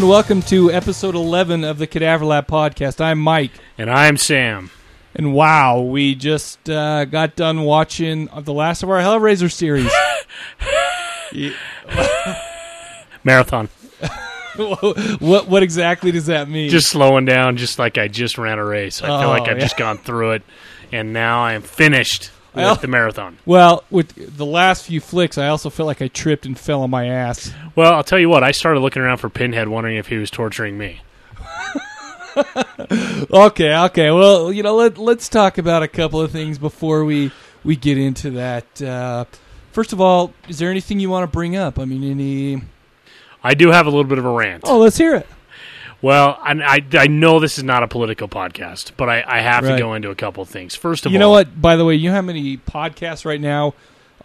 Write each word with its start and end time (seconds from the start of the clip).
And 0.00 0.08
welcome 0.08 0.40
to 0.44 0.72
episode 0.72 1.14
11 1.14 1.62
of 1.62 1.76
the 1.76 1.86
Cadaver 1.86 2.24
Lab 2.24 2.46
podcast. 2.46 3.02
I'm 3.02 3.18
Mike. 3.18 3.50
And 3.76 3.90
I'm 3.90 4.16
Sam. 4.16 4.70
And 5.14 5.34
wow, 5.34 5.82
we 5.82 6.14
just 6.14 6.70
uh, 6.70 7.04
got 7.04 7.36
done 7.36 7.64
watching 7.64 8.30
the 8.34 8.54
last 8.54 8.82
of 8.82 8.88
our 8.88 9.00
Hellraiser 9.00 9.52
series. 9.52 9.92
Yeah. 11.32 11.52
Marathon. 13.24 13.68
what 14.56 15.46
what 15.48 15.62
exactly 15.62 16.10
does 16.10 16.26
that 16.26 16.48
mean? 16.48 16.70
Just 16.70 16.88
slowing 16.88 17.26
down, 17.26 17.58
just 17.58 17.78
like 17.78 17.98
I 17.98 18.08
just 18.08 18.38
ran 18.38 18.58
a 18.58 18.64
race. 18.64 19.02
I 19.02 19.06
feel 19.20 19.28
like 19.28 19.42
Oh, 19.42 19.50
I've 19.52 19.58
just 19.58 19.76
gone 19.76 19.98
through 19.98 20.32
it, 20.32 20.42
and 20.90 21.12
now 21.12 21.44
I 21.44 21.52
am 21.52 21.62
finished 21.62 22.30
with 22.54 22.64
Well- 22.64 22.74
the 22.76 22.86
marathon. 22.88 23.38
well, 23.46 23.84
with 23.90 24.36
the 24.36 24.46
last 24.46 24.84
few 24.84 25.00
flicks, 25.00 25.38
I 25.38 25.48
also 25.48 25.70
felt 25.70 25.86
like 25.86 26.02
I 26.02 26.08
tripped 26.08 26.46
and 26.46 26.58
fell 26.58 26.82
on 26.82 26.90
my 26.90 27.06
ass. 27.06 27.52
Well, 27.76 27.92
I'll 27.94 28.02
tell 28.04 28.18
you 28.18 28.28
what. 28.28 28.42
I 28.42 28.50
started 28.50 28.80
looking 28.80 29.02
around 29.02 29.18
for 29.18 29.28
Pinhead, 29.28 29.68
wondering 29.68 29.96
if 29.96 30.08
he 30.08 30.16
was 30.16 30.30
torturing 30.30 30.76
me. 30.78 31.00
Okay, 33.32 33.74
okay. 33.76 34.10
Well, 34.10 34.52
you 34.52 34.62
know, 34.62 34.76
let 34.76 34.96
let's 34.98 35.28
talk 35.28 35.58
about 35.58 35.82
a 35.82 35.88
couple 35.88 36.20
of 36.20 36.30
things 36.30 36.58
before 36.58 37.04
we 37.04 37.30
we 37.64 37.76
get 37.76 37.98
into 37.98 38.30
that. 38.32 38.80
Uh, 38.82 39.24
first 39.72 39.92
of 39.92 40.00
all, 40.00 40.32
is 40.48 40.58
there 40.58 40.70
anything 40.70 41.00
you 41.00 41.10
want 41.10 41.24
to 41.24 41.32
bring 41.32 41.56
up? 41.56 41.78
I 41.78 41.84
mean, 41.84 42.02
any? 42.08 42.62
I 43.42 43.54
do 43.54 43.70
have 43.70 43.86
a 43.86 43.90
little 43.90 44.04
bit 44.04 44.18
of 44.18 44.24
a 44.24 44.30
rant. 44.30 44.62
Oh, 44.66 44.78
let's 44.78 44.96
hear 44.96 45.16
it. 45.16 45.26
Well, 46.02 46.38
and 46.46 46.62
I, 46.62 46.80
I 46.94 47.06
know 47.08 47.40
this 47.40 47.58
is 47.58 47.64
not 47.64 47.82
a 47.82 47.88
political 47.88 48.26
podcast, 48.28 48.92
but 48.96 49.08
I, 49.10 49.22
I 49.26 49.40
have 49.40 49.64
Right. 49.64 49.72
to 49.72 49.78
go 49.78 49.94
into 49.94 50.10
a 50.10 50.14
couple 50.14 50.42
of 50.42 50.48
things. 50.48 50.74
First 50.74 51.04
of 51.04 51.12
You 51.12 51.16
all, 51.16 51.18
you 51.18 51.18
know 51.20 51.30
what? 51.30 51.60
By 51.60 51.76
the 51.76 51.84
way, 51.84 51.94
you 51.94 52.08
know 52.08 52.14
how 52.16 52.22
many 52.22 52.56
podcasts 52.56 53.24
right 53.24 53.40
now 53.40 53.74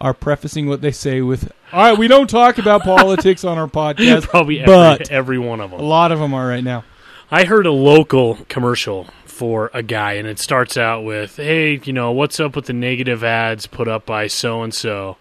are 0.00 0.14
prefacing 0.14 0.66
what 0.68 0.80
they 0.80 0.90
say 0.90 1.20
with, 1.20 1.52
"All 1.72 1.82
right, 1.82 1.98
we 1.98 2.08
don't 2.08 2.28
talk 2.30 2.58
about 2.58 2.82
politics 2.84 3.44
on 3.44 3.58
our 3.58 3.66
podcast." 3.68 4.22
Probably 4.24 4.60
every, 4.60 4.74
but 4.74 5.10
every 5.10 5.38
one 5.38 5.60
of 5.60 5.70
them. 5.70 5.80
a 5.80 5.82
lot 5.82 6.12
of 6.12 6.18
them 6.18 6.32
are 6.34 6.46
right 6.48 6.64
now. 6.64 6.84
I 7.30 7.44
heard 7.44 7.66
a 7.66 7.72
local 7.72 8.38
commercial 8.48 9.08
for 9.24 9.70
a 9.74 9.82
guy, 9.82 10.12
and 10.14 10.26
it 10.28 10.38
starts 10.38 10.76
out 10.78 11.04
with, 11.04 11.36
"Hey, 11.36 11.80
you 11.84 11.92
know, 11.92 12.10
what's 12.12 12.40
up 12.40 12.56
with 12.56 12.66
the 12.66 12.72
negative 12.72 13.22
ads 13.24 13.66
put 13.66 13.86
up 13.88 14.06
by 14.06 14.26
so 14.28 14.62
and 14.62 14.72
so?" 14.72 15.16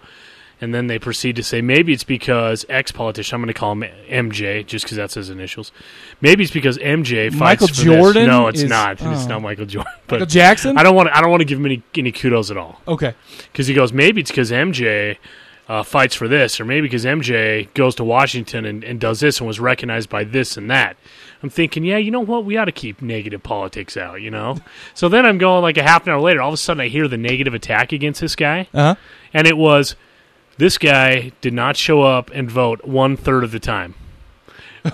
And 0.62 0.74
then 0.74 0.88
they 0.88 0.98
proceed 1.00 1.36
to 1.36 1.44
say, 1.44 1.62
maybe 1.62 1.92
it's 1.92 2.06
because 2.06 2.66
ex 2.70 2.92
politician. 2.92 3.36
I'm 3.36 3.42
going 3.42 3.54
to 3.54 3.60
call 3.60 3.74
him 3.74 3.84
MJ, 4.10 4.66
just 4.66 4.86
because 4.86 4.96
that's 4.96 5.16
his 5.16 5.30
initials. 5.30 5.72
Maybe 6.22 6.44
it's 6.44 6.54
because 6.54 6.78
MJ 6.78 7.30
fights 7.30 7.40
Michael 7.62 7.68
for 7.68 7.74
this. 7.74 7.84
Jordan 7.84 8.28
No, 8.28 8.48
it's 8.48 8.62
is- 8.62 8.70
not. 8.70 8.94
It's 8.94 9.26
oh. 9.26 9.28
not 9.28 9.42
Michael 9.42 9.66
Jordan. 9.66 9.92
Michael 10.08 10.20
But 10.20 10.30
Jackson. 10.30 10.78
I 10.78 10.84
don't 10.84 10.96
want. 10.96 11.10
I 11.10 11.20
don't 11.22 11.30
want 11.30 11.42
to 11.42 11.46
give 11.46 11.60
him 11.60 11.66
any, 11.66 11.84
any 11.96 12.12
kudos 12.12 12.52
at 12.52 12.58
all 12.58 12.80
okay. 12.88 13.14
because 13.52 13.68
he 13.68 13.74
goes, 13.74 13.92
maybe 13.92 14.22
it's 14.22 14.32
because 14.32 14.50
MJ 14.52 15.18
uh, 15.68 15.84
fights 15.84 16.16
for 16.16 16.28
this, 16.28 16.60
or 16.60 16.66
maybe 16.66 16.88
because 16.88 17.04
MJ 17.06 17.74
goes 17.74 17.96
to 17.96 18.04
Washington 18.06 18.66
and, 18.66 18.84
and 18.84 19.00
does 19.00 19.20
this 19.20 19.40
and 19.40 19.48
was 19.48 19.60
recognized 19.60 20.10
by 20.10 20.24
this 20.24 20.56
and 20.58 20.70
that. 20.72 20.96
I'm 21.44 21.50
thinking, 21.50 21.84
yeah, 21.84 21.98
you 21.98 22.12
know 22.12 22.22
what? 22.22 22.46
We 22.46 22.56
ought 22.58 22.66
to 22.66 22.72
keep 22.72 23.02
negative 23.02 23.44
politics 23.44 23.98
out, 23.98 24.22
you 24.22 24.32
know? 24.32 24.58
so 24.94 25.10
then 25.10 25.26
I'm 25.26 25.38
going 25.38 25.62
like 25.64 25.78
a 25.78 25.84
half 25.84 26.08
an 26.08 26.14
hour 26.14 26.22
later, 26.22 26.42
all 26.42 26.50
of 26.50 26.54
a 26.54 26.58
sudden 26.58 26.82
I 26.82 26.88
hear 26.88 27.08
the 27.08 27.18
negative 27.18 27.54
attack 27.54 27.92
against 27.92 28.22
this 28.22 28.36
guy, 28.36 28.68
Uh 28.74 28.94
huh. 28.94 28.96
and 29.34 29.48
it 29.48 29.58
was 29.58 29.96
this 30.58 30.78
guy 30.78 31.32
did 31.42 31.54
not 31.54 31.78
show 31.78 32.02
up 32.02 32.32
and 32.34 32.50
vote 32.50 32.86
one 32.86 33.18
third 33.18 33.44
of 33.44 33.52
the 33.52 33.60
time. 33.60 33.96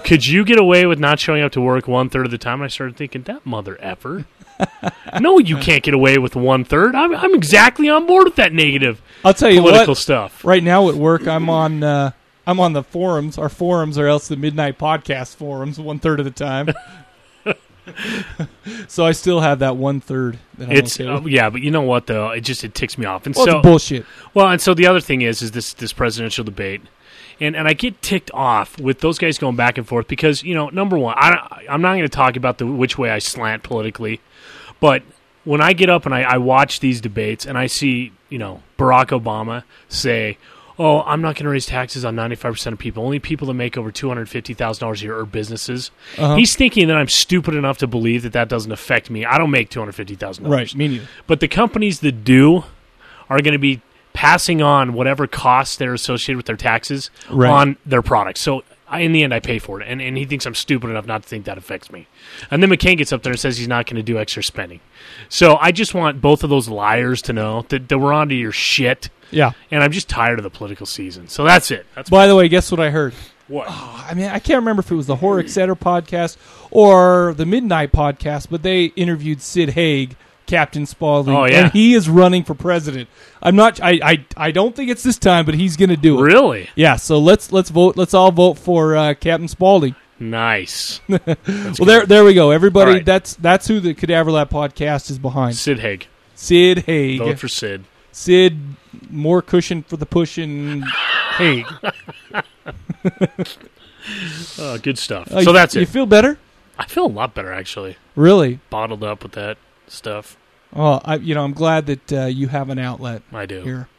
Could 0.04 0.26
you 0.26 0.46
get 0.46 0.58
away 0.58 0.86
with 0.86 1.00
not 1.00 1.20
showing 1.20 1.44
up 1.44 1.52
to 1.52 1.62
work 1.62 1.88
one 1.88 2.10
third 2.10 2.26
of 2.26 2.32
the 2.32 2.38
time? 2.38 2.62
I 2.62 2.68
started 2.68 2.96
thinking, 2.96 3.24
that 3.24 3.46
mother 3.46 3.78
effer. 3.82 4.26
no, 5.20 5.38
you 5.40 5.58
can't 5.58 5.84
get 5.84 5.94
away 5.94 6.18
with 6.18 6.36
one 6.36 6.64
third. 6.64 6.96
I'm, 6.96 7.14
I'm 7.14 7.34
exactly 7.34 7.90
on 7.90 8.08
board 8.08 8.26
with 8.26 8.36
that 8.38 8.54
negative 8.54 9.02
I'll 9.26 9.34
tell 9.34 9.50
you 9.50 9.62
political 9.62 9.92
what. 9.92 9.98
stuff. 9.98 10.46
Right 10.46 10.64
now 10.64 10.90
at 10.90 10.96
work, 10.96 11.28
I'm 11.28 11.50
on. 11.50 11.84
Uh, 11.84 12.12
I'm 12.48 12.60
on 12.60 12.74
the 12.74 12.84
forums. 12.84 13.38
Our 13.38 13.50
forums, 13.50 13.98
or 13.98 14.08
else 14.08 14.28
the 14.28 14.36
midnight 14.36 14.80
podcast 14.80 15.36
forums, 15.36 15.80
one 15.80 16.00
third 16.00 16.20
of 16.20 16.26
the 16.26 16.32
time. 16.32 16.70
so 18.88 19.06
I 19.06 19.12
still 19.12 19.40
have 19.42 19.60
that 19.60 19.78
one 19.78 20.02
third. 20.02 20.40
That 20.58 20.72
It's 20.72 21.00
uh, 21.00 21.22
yeah, 21.26 21.50
but 21.50 21.62
you 21.62 21.72
know 21.72 21.82
what 21.82 22.08
though? 22.08 22.30
It 22.30 22.42
just 22.42 22.64
it 22.64 22.74
ticks 22.74 22.98
me 22.98 23.06
off. 23.06 23.26
And 23.26 23.36
well, 23.36 23.46
so 23.46 23.62
bullshit. 23.62 24.06
well, 24.34 24.50
and 24.50 24.62
so 24.62 24.74
the 24.74 24.88
other 24.88 25.02
thing 25.02 25.22
is 25.22 25.42
is 25.42 25.52
this 25.52 25.74
this 25.74 25.94
presidential 25.94 26.44
debate. 26.44 26.82
And, 27.40 27.56
and 27.56 27.68
I 27.68 27.74
get 27.74 28.04
ticked 28.04 28.30
off 28.36 28.80
with 28.80 29.00
those 29.00 29.18
guys 29.18 29.40
going 29.40 29.56
back 29.56 29.80
and 29.80 29.88
forth 29.88 30.08
because 30.08 30.44
you 30.44 30.54
know 30.54 30.70
number 30.70 30.96
one 30.96 31.16
I 31.18 31.66
I'm 31.68 31.82
not 31.82 31.94
going 31.94 32.04
to 32.04 32.10
talk 32.10 32.36
about 32.36 32.60
the 32.60 32.68
which 32.68 33.00
way 33.00 33.10
I 33.10 33.18
slant 33.18 33.64
politically, 33.64 34.22
but 34.80 35.02
when 35.44 35.60
I 35.60 35.74
get 35.74 35.90
up 35.90 36.06
and 36.06 36.14
I, 36.14 36.22
I 36.22 36.38
watch 36.38 36.82
these 36.82 37.02
debates 37.02 37.48
and 37.48 37.58
I 37.58 37.66
see 37.66 38.12
you 38.30 38.38
know 38.38 38.62
Barack 38.78 39.08
Obama 39.08 39.64
say, 39.90 40.38
"Oh, 40.80 41.02
I'm 41.02 41.22
not 41.22 41.36
going 41.36 41.46
to 41.46 41.50
raise 41.50 41.66
taxes 41.66 42.04
on 42.06 42.16
95 42.16 42.54
percent 42.54 42.74
of 42.74 42.80
people. 42.80 43.04
Only 43.04 43.20
people 43.20 43.48
that 43.48 43.54
make 43.54 43.78
over 43.78 43.92
250 43.92 44.54
thousand 44.54 44.82
dollars 44.82 45.02
a 45.02 45.06
year 45.06 45.18
are 45.18 45.26
businesses." 45.26 45.92
Uh-huh. 46.18 46.36
He's 46.36 46.56
thinking 46.56 46.88
that 46.88 46.98
I'm 46.98 47.08
stupid 47.10 47.56
enough 47.56 47.78
to 47.80 47.88
believe 47.88 48.24
that 48.24 48.34
that 48.34 48.50
doesn't 48.50 48.72
affect 48.72 49.10
me. 49.10 49.26
I 49.26 49.38
don't 49.38 49.52
make 49.52 49.70
250 49.70 50.16
thousand 50.16 50.44
dollars. 50.46 50.74
Right. 50.74 50.76
Me 50.76 50.88
neither. 50.88 51.08
But 51.28 51.40
the 51.40 51.48
companies 51.48 52.00
that 52.02 52.24
do 52.24 52.64
are 53.30 53.40
going 53.42 53.54
to 53.54 53.60
be 53.60 53.82
passing 54.14 54.62
on 54.62 54.94
whatever 54.94 55.26
costs 55.26 55.78
they're 55.78 55.94
associated 55.94 56.36
with 56.38 56.46
their 56.46 56.58
taxes 56.58 57.10
Right. 57.30 57.50
on 57.50 57.78
their 57.86 58.02
products. 58.02 58.42
So 58.42 58.64
I, 58.90 59.00
in 59.02 59.14
the 59.14 59.24
end, 59.24 59.34
I 59.34 59.40
pay 59.40 59.58
for 59.58 59.80
it, 59.80 59.88
and, 59.88 60.02
and 60.02 60.18
he 60.18 60.26
thinks 60.26 60.46
I'm 60.46 60.54
stupid 60.54 60.90
enough 60.90 61.06
not 61.06 61.24
to 61.24 61.30
think 61.30 61.46
that 61.46 61.58
affects 61.58 61.90
me. 61.94 62.08
And 62.52 62.62
then 62.62 62.70
McCain 62.70 62.98
gets 62.98 63.14
up 63.14 63.24
there 63.24 63.32
and 63.32 63.40
says 63.40 63.58
he's 63.58 63.70
not 63.70 63.86
going 63.86 63.96
to 63.96 64.04
do 64.04 64.18
extra 64.20 64.44
spending. 64.44 64.82
So 65.30 65.56
I 65.62 65.72
just 65.72 65.94
want 65.94 66.20
both 66.20 66.44
of 66.44 66.50
those 66.50 66.68
liars 66.68 67.22
to 67.22 67.32
know 67.32 67.62
that, 67.70 67.88
that 67.88 67.98
we're 68.00 68.12
onto 68.12 68.36
your 68.36 68.52
shit, 68.52 69.10
Yeah. 69.32 69.52
and 69.72 69.84
I'm 69.84 69.92
just 69.92 70.08
tired 70.10 70.40
of 70.40 70.44
the 70.44 70.50
political 70.50 70.86
season. 70.86 71.28
So 71.28 71.44
that's 71.44 71.72
it. 71.72 71.86
That's 71.96 72.10
By 72.10 72.28
the 72.28 72.36
way, 72.36 72.48
guess 72.50 72.70
what 72.72 72.80
I 72.80 72.90
heard? 72.90 73.14
what. 73.48 73.68
I 73.70 74.14
mean, 74.14 74.26
I 74.28 74.40
can't 74.40 74.58
remember 74.60 74.82
if 74.82 74.92
it 74.92 74.96
was 74.96 75.08
the 75.08 75.16
Horror 75.18 75.40
Etc. 75.40 75.76
podcast 75.76 76.38
or 76.70 77.34
the 77.36 77.46
Midnight 77.46 77.92
podcast, 77.92 78.48
but 78.50 78.64
they 78.64 78.86
interviewed 78.86 79.42
Sid 79.42 79.70
Haig, 79.70 80.16
Captain 80.46 80.86
Spaulding, 80.86 81.34
Oh, 81.36 81.46
yeah. 81.46 81.64
and 81.66 81.72
he 81.74 81.94
is 81.94 82.10
running 82.10 82.44
for 82.44 82.54
president. 82.56 83.10
I'm 83.42 83.56
not. 83.56 83.82
I. 83.82 84.00
I, 84.04 84.26
I 84.38 84.52
don't 84.52 84.76
think 84.76 84.90
it's 84.92 85.04
this 85.04 85.18
time, 85.18 85.46
but 85.46 85.56
he's 85.56 85.76
going 85.78 85.90
to 85.90 85.98
do 85.98 86.20
it. 86.20 86.24
Really 86.24 86.70
Yeah. 86.76 86.96
So 86.98 87.20
let's 87.20 87.52
let's 87.52 87.70
vote. 87.70 87.98
Let's 87.98 88.14
all 88.14 88.32
vote 88.32 88.58
for 88.58 88.96
uh, 88.96 89.14
Captain 89.16 89.48
Spaulding. 89.48 89.96
nice. 90.20 91.02
well, 91.08 91.20
there 91.80 92.06
there 92.06 92.24
we 92.24 92.34
go. 92.34 92.52
Everybody, 92.52 92.92
right. 92.92 93.06
that's 93.06 93.36
that's 93.36 93.68
who 93.68 93.80
the 93.80 93.94
Cadaver 93.94 94.32
Lab 94.32 94.50
podcast 94.50 95.10
is 95.10 95.18
behind. 95.20 95.56
Sid 95.56 95.80
Haig. 95.80 96.08
Sid 96.36 96.80
Haig. 96.80 97.20
Vote 97.20 97.40
for 97.40 97.48
Sid. 97.48 97.84
Sid, 98.12 98.58
more 99.10 99.42
cushion 99.42 99.84
for 99.84 99.98
the 99.98 100.06
pushing. 100.06 100.82
Haig. 101.38 101.66
Oh, 104.58 104.78
good 104.80 104.98
stuff. 104.98 105.32
Uh, 105.32 105.44
so 105.44 105.52
that's 105.54 105.76
You 105.76 105.82
it. 105.82 105.82
You 105.82 105.86
feel 105.86 106.06
better? 106.06 106.38
I 106.78 106.86
feel 106.86 107.06
a 107.06 107.08
lot 107.08 107.36
better 107.36 107.54
actually. 107.54 107.98
Really? 108.16 108.60
Bottled 108.70 109.04
up 109.04 109.22
with 109.24 109.34
that 109.34 109.58
stuff. 109.88 110.38
Oh, 110.76 111.00
I, 111.06 111.16
you 111.16 111.36
know, 111.36 111.44
I'm 111.44 111.54
glad 111.54 111.86
that 111.86 112.12
uh, 112.14 112.26
you 112.26 112.48
have 112.48 112.70
an 112.70 112.80
outlet 112.80 113.22
I 113.32 113.46
do. 113.46 113.62
here. 113.62 113.90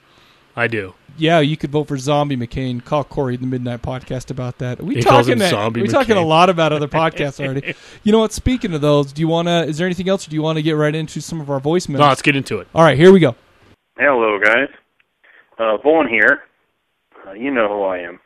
I 0.57 0.67
do. 0.67 0.95
Yeah, 1.17 1.41
you 1.41 1.57
could 1.57 1.71
vote 1.71 1.89
for 1.89 1.97
Zombie 1.99 2.37
McCain. 2.37 2.83
Call 2.85 3.05
Corey 3.05 3.35
in 3.35 3.43
the 3.43 3.47
Midnight 3.47 3.83
Podcast 3.83 4.31
about 4.31 4.59
that. 4.59 4.83
We 4.83 4.97
He 4.97 5.03
calls 5.03 5.27
talking 5.27 5.33
him 5.35 5.39
that, 5.41 5.51
Zombie 5.51 5.83
we 5.83 5.89
talking 5.89 6.17
a 6.17 6.25
lot 6.25 6.49
about 6.51 6.73
other 6.73 6.89
podcasts 7.03 7.39
already. 7.45 7.75
you 8.03 8.11
know 8.13 8.19
what? 8.21 8.33
Speaking 8.33 8.73
of 8.75 8.81
those, 8.81 9.13
do 9.13 9.21
you 9.21 9.29
want 9.29 9.49
to? 9.49 9.65
Is 9.65 9.79
there 9.79 9.87
anything 9.87 10.09
else? 10.09 10.27
Or 10.27 10.31
do 10.31 10.37
you 10.37 10.43
want 10.43 10.57
to 10.57 10.63
get 10.63 10.73
right 10.73 10.95
into 10.95 11.21
some 11.21 11.41
of 11.41 11.51
our 11.51 11.61
voicemails? 11.61 11.99
No, 11.99 12.09
let's 12.09 12.23
get 12.23 12.35
into 12.35 12.59
it. 12.59 12.69
All 12.75 12.83
right, 12.83 12.97
here 12.99 13.13
we 13.13 13.21
go. 13.21 13.37
Hello, 13.99 14.39
guys. 14.43 14.69
Uh, 15.59 15.77
Vaughn 15.79 16.09
here. 16.09 16.41
Uh, 17.27 17.33
you 17.33 17.51
know 17.51 17.69
who 17.69 17.83
I 17.83 17.99
am. 17.99 18.19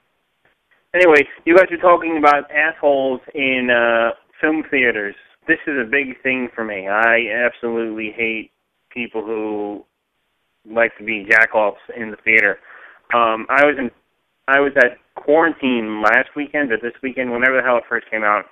Anyway, 0.95 1.29
you 1.45 1.57
guys 1.57 1.67
are 1.71 1.77
talking 1.77 2.17
about 2.19 2.51
assholes 2.51 3.21
in 3.35 3.69
uh, 3.71 4.15
film 4.41 4.65
theaters. 4.71 5.15
This 5.47 5.59
is 5.67 5.75
a 5.79 5.85
big 5.85 6.21
thing 6.23 6.49
for 6.55 6.65
me. 6.65 6.89
I 6.89 7.27
absolutely 7.45 8.13
hate 8.17 8.51
people 8.91 9.23
who 9.23 9.85
like 10.69 10.97
to 10.99 11.05
be 11.05 11.27
jackoffs 11.29 11.85
in 11.97 12.11
the 12.11 12.17
theater. 12.25 12.59
Um, 13.15 13.47
I 13.51 13.65
was 13.65 13.77
in, 13.79 13.91
I 14.49 14.61
was 14.61 14.73
at 14.77 14.99
quarantine 15.15 16.03
last 16.03 16.31
weekend 16.35 16.73
or 16.73 16.79
this 16.79 16.95
weekend, 17.03 17.31
whenever 17.31 17.57
the 17.57 17.63
hell 17.63 17.77
it 17.77 17.85
first 17.89 18.11
came 18.11 18.25
out, 18.25 18.47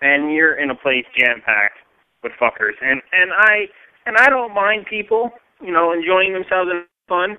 and 0.00 0.32
you're 0.32 0.58
in 0.58 0.70
a 0.70 0.74
place 0.74 1.04
jam 1.16 1.40
packed 1.44 1.78
with 2.22 2.32
fuckers, 2.40 2.74
and 2.82 3.00
and 3.12 3.30
I 3.32 3.66
and 4.06 4.16
I 4.18 4.28
don't 4.28 4.54
mind 4.54 4.86
people, 4.90 5.30
you 5.62 5.72
know, 5.72 5.92
enjoying 5.92 6.32
themselves 6.32 6.70
and 6.72 6.84
fun, 7.08 7.36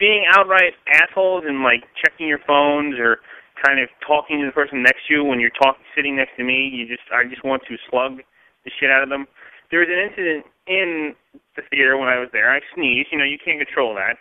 being 0.00 0.24
outright 0.26 0.72
assholes 0.88 1.44
and 1.46 1.62
like 1.62 1.84
checking 2.00 2.26
your 2.26 2.40
phones 2.48 2.98
or 2.98 3.20
kind 3.60 3.78
of 3.78 3.92
talking 4.00 4.40
to 4.40 4.46
the 4.46 4.56
person 4.56 4.82
next 4.82 5.04
to 5.06 5.14
you 5.14 5.24
when 5.24 5.38
you're 5.38 5.54
talking 5.54 5.84
sitting 5.94 6.16
next 6.16 6.32
to 6.40 6.44
me, 6.44 6.66
you 6.72 6.88
just 6.88 7.04
I 7.12 7.28
just 7.28 7.44
want 7.44 7.62
to 7.68 7.76
slug 7.92 8.24
the 8.64 8.70
shit 8.80 8.90
out 8.90 9.04
of 9.04 9.12
them. 9.12 9.28
There 9.70 9.84
was 9.84 9.92
an 9.92 10.00
incident 10.00 10.48
in 10.66 11.14
the 11.54 11.62
theater 11.70 12.00
when 12.00 12.08
I 12.08 12.18
was 12.18 12.32
there. 12.32 12.50
I 12.50 12.58
sneezed, 12.74 13.12
you 13.12 13.18
know, 13.18 13.28
you 13.28 13.38
can't 13.38 13.60
control 13.60 13.94
that. 13.94 14.16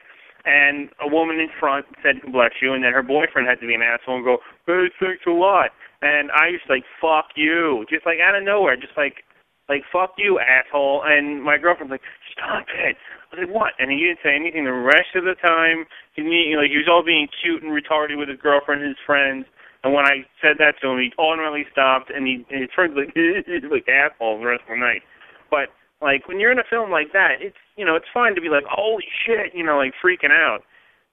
And 0.45 0.91
a 1.01 1.07
woman 1.07 1.39
in 1.39 1.49
front 1.59 1.87
said 2.03 2.19
bless 2.31 2.51
you 2.61 2.75
and 2.75 2.83
then 2.83 2.93
her 2.93 3.03
boyfriend 3.03 3.47
had 3.47 3.59
to 3.63 3.67
be 3.67 3.73
an 3.73 3.81
asshole 3.81 4.19
and 4.19 4.25
go, 4.25 4.37
Hey, 4.67 4.91
thanks 4.99 5.23
a 5.25 5.31
lot 5.31 5.71
and 6.01 6.31
I 6.31 6.51
just 6.51 6.69
like, 6.69 6.83
Fuck 7.01 7.35
you 7.35 7.85
just 7.89 8.05
like 8.05 8.19
out 8.19 8.35
of 8.35 8.43
nowhere, 8.43 8.75
just 8.75 8.95
like 8.97 9.23
like 9.69 9.83
fuck 9.93 10.17
you, 10.17 10.39
asshole. 10.41 11.03
And 11.05 11.43
my 11.43 11.57
girlfriend's 11.57 11.91
like, 11.91 12.05
stop 12.33 12.65
it. 12.73 12.97
I 13.31 13.35
was 13.37 13.45
like, 13.45 13.53
what? 13.55 13.73
And 13.77 13.93
he 13.93 14.01
didn't 14.01 14.25
say 14.25 14.33
anything 14.33 14.65
the 14.65 14.73
rest 14.73 15.13
of 15.13 15.23
the 15.23 15.37
time. 15.37 15.85
He, 16.17 16.25
you 16.25 16.57
know, 16.57 16.65
he 16.65 16.81
was 16.81 16.89
all 16.89 17.05
being 17.05 17.29
cute 17.29 17.61
and 17.61 17.71
retarded 17.71 18.17
with 18.17 18.27
his 18.27 18.41
girlfriend 18.41 18.81
and 18.81 18.89
his 18.89 19.05
friends. 19.05 19.45
And 19.83 19.93
when 19.93 20.03
I 20.03 20.27
said 20.41 20.57
that 20.59 20.75
to 20.81 20.89
him, 20.89 20.99
he 20.99 21.13
ultimately 21.17 21.63
stopped 21.71 22.09
and 22.09 22.27
he, 22.27 22.43
and 22.49 22.65
he 22.65 22.67
turned 22.67 22.97
like 22.97 23.13
like 23.71 23.87
asshole 23.87 24.41
the 24.41 24.49
rest 24.49 24.65
of 24.67 24.75
the 24.75 24.81
night. 24.81 25.05
But 25.53 25.69
like 26.01 26.27
when 26.27 26.39
you're 26.39 26.51
in 26.51 26.59
a 26.59 26.67
film 26.67 26.91
like 26.91 27.13
that, 27.13 27.39
it's 27.39 27.55
you 27.77 27.85
know 27.85 27.95
it's 27.95 28.09
fine 28.13 28.35
to 28.35 28.41
be 28.41 28.49
like 28.49 28.65
holy 28.67 29.07
shit, 29.23 29.53
you 29.53 29.63
know, 29.63 29.77
like 29.77 29.93
freaking 30.03 30.33
out. 30.33 30.65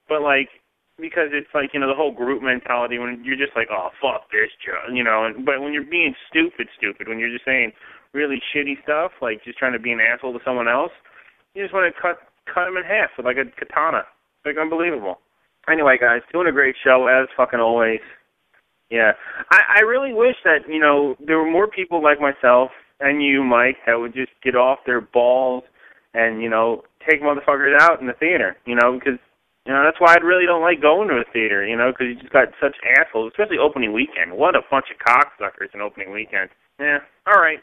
But 0.09 0.21
like 0.21 0.49
because 0.99 1.29
it's 1.31 1.53
like 1.53 1.71
you 1.73 1.79
know 1.79 1.87
the 1.87 1.95
whole 1.95 2.11
group 2.11 2.41
mentality 2.41 2.97
when 2.97 3.21
you're 3.23 3.39
just 3.39 3.55
like 3.55 3.67
oh 3.71 3.89
fuck 4.01 4.27
this 4.31 4.51
joke, 4.59 4.91
you 4.91 5.03
know. 5.03 5.25
And 5.25 5.45
but 5.45 5.61
when 5.61 5.71
you're 5.71 5.87
being 5.87 6.15
stupid, 6.27 6.67
stupid, 6.75 7.07
when 7.07 7.19
you're 7.19 7.31
just 7.31 7.45
saying 7.45 7.71
really 8.17 8.41
shitty 8.49 8.81
stuff, 8.81 9.11
like 9.21 9.43
just 9.45 9.59
trying 9.61 9.73
to 9.73 9.79
be 9.79 9.93
an 9.93 10.01
asshole 10.01 10.33
to 10.33 10.43
someone 10.43 10.67
else, 10.67 10.91
you 11.53 11.61
just 11.61 11.73
want 11.73 11.85
to 11.85 12.01
cut 12.01 12.17
cut 12.49 12.67
him 12.67 12.77
in 12.77 12.83
half 12.83 13.13
with 13.15 13.25
like 13.29 13.37
a 13.37 13.45
katana. 13.53 14.01
It's 14.41 14.49
like 14.49 14.57
unbelievable. 14.57 15.21
Anyway, 15.69 15.97
guys, 16.01 16.25
doing 16.33 16.47
a 16.47 16.51
great 16.51 16.75
show 16.83 17.05
as 17.05 17.29
fucking 17.37 17.59
always. 17.59 18.01
Yeah, 18.89 19.11
I, 19.51 19.77
I 19.77 19.79
really 19.81 20.13
wish 20.13 20.35
that 20.43 20.65
you 20.67 20.79
know 20.79 21.15
there 21.19 21.37
were 21.37 21.49
more 21.49 21.67
people 21.67 22.01
like 22.01 22.19
myself 22.19 22.71
and 22.99 23.21
you, 23.21 23.43
Mike, 23.43 23.77
that 23.85 23.99
would 23.99 24.13
just 24.13 24.31
get 24.43 24.55
off 24.55 24.79
their 24.85 25.01
balls 25.01 25.63
and 26.13 26.41
you 26.41 26.49
know 26.49 26.83
take 27.07 27.21
motherfuckers 27.21 27.77
out 27.79 28.01
in 28.01 28.07
the 28.07 28.17
theater. 28.19 28.57
You 28.65 28.75
know, 28.75 28.97
because 28.97 29.19
you 29.65 29.73
know 29.73 29.83
that's 29.83 29.99
why 29.99 30.15
I 30.15 30.23
really 30.23 30.45
don't 30.45 30.61
like 30.61 30.81
going 30.81 31.09
to 31.09 31.21
a 31.21 31.31
theater. 31.31 31.65
You 31.65 31.75
know, 31.75 31.91
because 31.91 32.07
you 32.09 32.15
just 32.15 32.33
got 32.33 32.49
such 32.61 32.75
assholes, 32.97 33.31
especially 33.33 33.57
opening 33.57 33.93
weekend. 33.93 34.33
What 34.33 34.55
a 34.55 34.61
bunch 34.71 34.87
of 34.89 34.97
cocksuckers 35.03 35.73
in 35.73 35.81
opening 35.81 36.11
weekend. 36.11 36.49
Yeah. 36.79 36.99
All 37.27 37.41
right. 37.41 37.59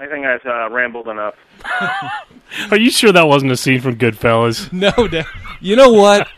I 0.00 0.08
think 0.08 0.26
I've 0.26 0.44
uh, 0.44 0.68
rambled 0.70 1.06
enough. 1.06 1.34
Are 2.72 2.76
you 2.76 2.90
sure 2.90 3.12
that 3.12 3.28
wasn't 3.28 3.52
a 3.52 3.56
scene 3.56 3.80
from 3.80 3.96
Goodfellas? 3.96 4.72
No, 4.72 4.90
no. 5.06 5.22
you 5.60 5.76
know 5.76 5.92
what? 5.92 6.28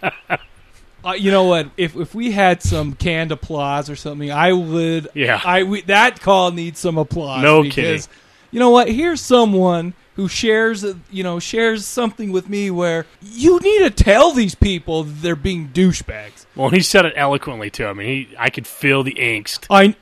Uh, 1.02 1.12
you 1.12 1.30
know 1.30 1.44
what? 1.44 1.70
If 1.78 1.96
if 1.96 2.14
we 2.14 2.32
had 2.32 2.62
some 2.62 2.92
canned 2.94 3.32
applause 3.32 3.88
or 3.88 3.96
something, 3.96 4.30
I 4.30 4.52
would. 4.52 5.08
Yeah. 5.14 5.40
I 5.42 5.62
we, 5.62 5.80
that 5.82 6.20
call 6.20 6.50
needs 6.50 6.80
some 6.80 6.98
applause. 6.98 7.42
No 7.42 7.62
because, 7.62 7.74
kidding. 7.74 8.02
You 8.50 8.60
know 8.60 8.70
what? 8.70 8.88
Here's 8.90 9.22
someone 9.22 9.94
who 10.16 10.28
shares, 10.28 10.84
uh, 10.84 10.94
you 11.10 11.22
know, 11.22 11.38
shares 11.38 11.86
something 11.86 12.32
with 12.32 12.50
me 12.50 12.70
where 12.70 13.06
you 13.22 13.58
need 13.60 13.78
to 13.78 13.90
tell 13.90 14.32
these 14.32 14.54
people 14.54 15.04
they're 15.04 15.34
being 15.36 15.68
douchebags. 15.68 16.45
Well, 16.56 16.70
he 16.70 16.80
said 16.80 17.04
it 17.04 17.12
eloquently 17.16 17.70
too. 17.70 17.86
I 17.86 17.92
mean, 17.92 18.06
he 18.28 18.36
I 18.38 18.50
could 18.50 18.66
feel 18.66 19.02
the 19.02 19.14
angst. 19.14 19.66
I 19.70 19.94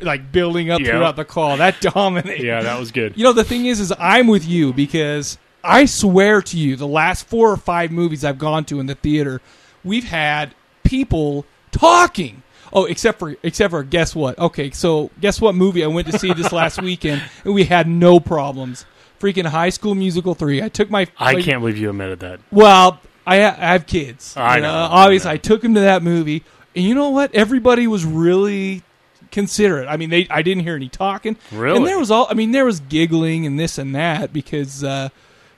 like 0.00 0.30
building 0.30 0.70
up 0.70 0.80
Yeah. 0.80 0.90
throughout 0.90 1.16
the 1.16 1.24
call. 1.24 1.56
That 1.56 1.80
dominated. 1.94 2.44
Yeah, 2.44 2.62
that 2.62 2.78
was 2.78 2.92
good. 2.92 3.14
You 3.16 3.24
know, 3.24 3.32
the 3.32 3.44
thing 3.44 3.66
is, 3.66 3.80
is 3.80 3.92
I'm 3.98 4.26
with 4.26 4.46
you 4.46 4.72
because 4.72 5.38
I 5.64 5.86
swear 5.86 6.42
to 6.42 6.56
you, 6.58 6.76
the 6.76 6.86
last 6.86 7.26
four 7.26 7.50
or 7.50 7.56
five 7.56 7.90
movies 7.90 8.24
I've 8.24 8.38
gone 8.38 8.64
to 8.66 8.78
in 8.80 8.86
the 8.86 8.94
theater, 8.94 9.40
we've 9.82 10.04
had 10.04 10.54
people 10.84 11.44
talking. 11.70 12.42
Oh, 12.72 12.84
except 12.84 13.18
for 13.18 13.34
except 13.42 13.70
for 13.70 13.82
guess 13.82 14.14
what? 14.14 14.38
Okay, 14.38 14.70
so 14.72 15.10
guess 15.20 15.40
what 15.40 15.54
movie 15.54 15.82
I 15.82 15.86
went 15.86 16.06
to 16.12 16.18
see 16.18 16.34
this 16.34 16.52
last 16.52 16.82
weekend 16.82 17.22
and 17.44 17.54
we 17.54 17.64
had 17.64 17.88
no 17.88 18.20
problems. 18.20 18.84
Freaking 19.18 19.46
High 19.46 19.70
School 19.70 19.94
Musical 19.94 20.34
three. 20.34 20.62
I 20.62 20.68
took 20.68 20.90
my. 20.90 21.06
I 21.18 21.32
like, 21.32 21.44
can't 21.44 21.60
believe 21.60 21.78
you 21.78 21.88
admitted 21.90 22.20
that. 22.20 22.40
Well, 22.52 23.00
I, 23.28 23.40
ha- 23.42 23.56
I 23.58 23.72
have 23.72 23.86
kids. 23.86 24.36
I 24.36 24.56
You 24.56 24.62
know. 24.62 24.70
Obviously, 24.72 25.28
I 25.30 25.32
know. 25.32 25.34
I 25.34 25.38
took 25.38 25.62
them 25.62 25.74
to 25.74 25.80
that 25.80 26.02
movie, 26.02 26.44
and 26.74 26.84
you 26.84 26.94
know 26.94 27.10
what? 27.10 27.34
Everybody 27.34 27.86
was 27.86 28.04
really 28.04 28.82
considerate. 29.30 29.86
I 29.88 29.96
mean, 29.96 30.10
they 30.10 30.26
I 30.30 30.42
didn't 30.42 30.62
hear 30.64 30.76
any 30.76 30.88
talking. 30.88 31.36
Really? 31.52 31.76
And 31.76 31.86
there 31.86 31.98
was 31.98 32.10
all. 32.10 32.26
I 32.30 32.34
mean, 32.34 32.52
there 32.52 32.64
was 32.64 32.80
giggling 32.80 33.46
and 33.46 33.58
this 33.58 33.78
and 33.78 33.94
that 33.94 34.32
because 34.32 34.82
uh, 34.82 35.08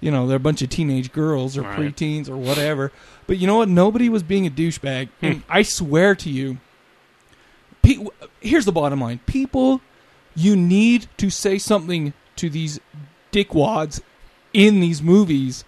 you 0.01 0.11
know 0.11 0.27
they're 0.27 0.37
a 0.39 0.41
bunch 0.41 0.63
of 0.63 0.69
teenage 0.71 1.13
girls 1.13 1.57
or 1.57 1.63
Right. 1.63 1.79
preteens 1.79 2.29
or 2.29 2.37
whatever. 2.37 2.91
But 3.27 3.39
you 3.39 3.47
know 3.47 3.57
what? 3.57 3.69
Nobody 3.69 4.09
was 4.09 4.23
being 4.25 4.47
a 4.47 4.51
douchebag. 4.51 5.09
Hmm. 5.21 5.27
And 5.27 5.43
I 5.49 5.63
swear 5.63 6.15
to 6.17 6.29
you, 6.31 6.59
pe- 7.83 8.05
here's 8.41 8.65
the 8.65 8.73
bottom 8.73 9.01
line: 9.01 9.21
people, 9.27 9.81
you 10.35 10.57
need 10.57 11.07
to 11.19 11.31
say 11.31 11.59
something 11.59 12.13
to 12.37 12.51
these 12.51 12.81
dickwads 13.33 14.01
in 14.53 14.81
these 14.81 15.01
movies 15.03 15.65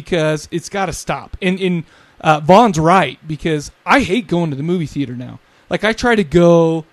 because 0.00 0.48
it's 0.50 0.68
got 0.68 0.86
to 0.86 0.92
stop. 0.92 1.36
And 1.42 1.60
and 1.60 1.84
uh, 2.20 2.40
Vaughn's 2.40 2.78
right 2.78 3.18
because 3.26 3.70
I 3.84 4.00
hate 4.00 4.26
going 4.26 4.50
to 4.50 4.56
the 4.56 4.62
movie 4.62 4.86
theater 4.86 5.14
now. 5.14 5.38
Like 5.70 5.84
I 5.84 5.92
try 5.92 6.14
to 6.14 6.24
go 6.24 6.84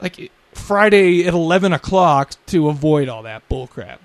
like 0.00 0.30
Friday 0.52 1.26
at 1.26 1.34
eleven 1.34 1.72
o'clock 1.72 2.32
to 2.46 2.68
avoid 2.68 3.08
all 3.08 3.22
that 3.24 3.48
bullcrap. 3.48 3.98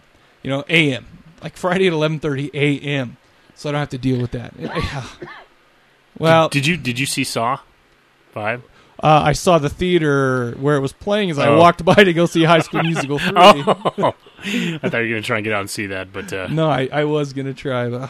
You 0.44 0.50
know, 0.50 0.64
a.m. 0.70 1.06
like 1.44 1.56
Friday 1.58 1.88
at 1.88 1.94
eleven 1.94 2.20
thirty 2.20 2.50
a.m. 2.54 3.18
So 3.56 3.70
I 3.70 3.72
don't 3.74 3.80
have 3.80 3.90
to 3.90 3.98
deal 3.98 4.20
with 4.22 4.32
that. 4.32 4.54
well, 6.18 6.50
Did 6.50 6.66
you 6.66 6.78
did 6.78 7.00
you 7.00 7.06
see 7.06 7.24
Saw 7.24 7.60
Five? 8.34 8.64
uh, 9.04 9.22
I 9.26 9.34
saw 9.34 9.58
the 9.58 9.70
theater 9.70 10.52
where 10.60 10.76
it 10.76 10.80
was 10.80 10.94
playing 10.94 11.32
as 11.32 11.40
I 11.40 11.48
Oh. 11.48 11.58
walked 11.58 11.84
by 11.84 11.96
to 11.96 12.14
go 12.14 12.26
see 12.28 12.44
High 12.44 12.60
School 12.60 12.84
Musical 12.84 13.18
three. 13.20 13.34
Oh, 13.36 14.14
I 14.84 14.90
thought 14.90 14.98
you 15.00 15.10
were 15.10 15.10
gonna 15.10 15.22
try 15.22 15.38
and 15.38 15.44
get 15.44 15.54
out 15.54 15.62
and 15.62 15.70
see 15.70 15.88
that, 15.88 16.12
but 16.14 16.32
uh, 16.34 16.48
No, 16.48 16.70
I, 16.70 16.88
I 16.92 17.04
was 17.06 17.34
gonna 17.34 17.54
try, 17.54 17.90
but. 17.90 18.10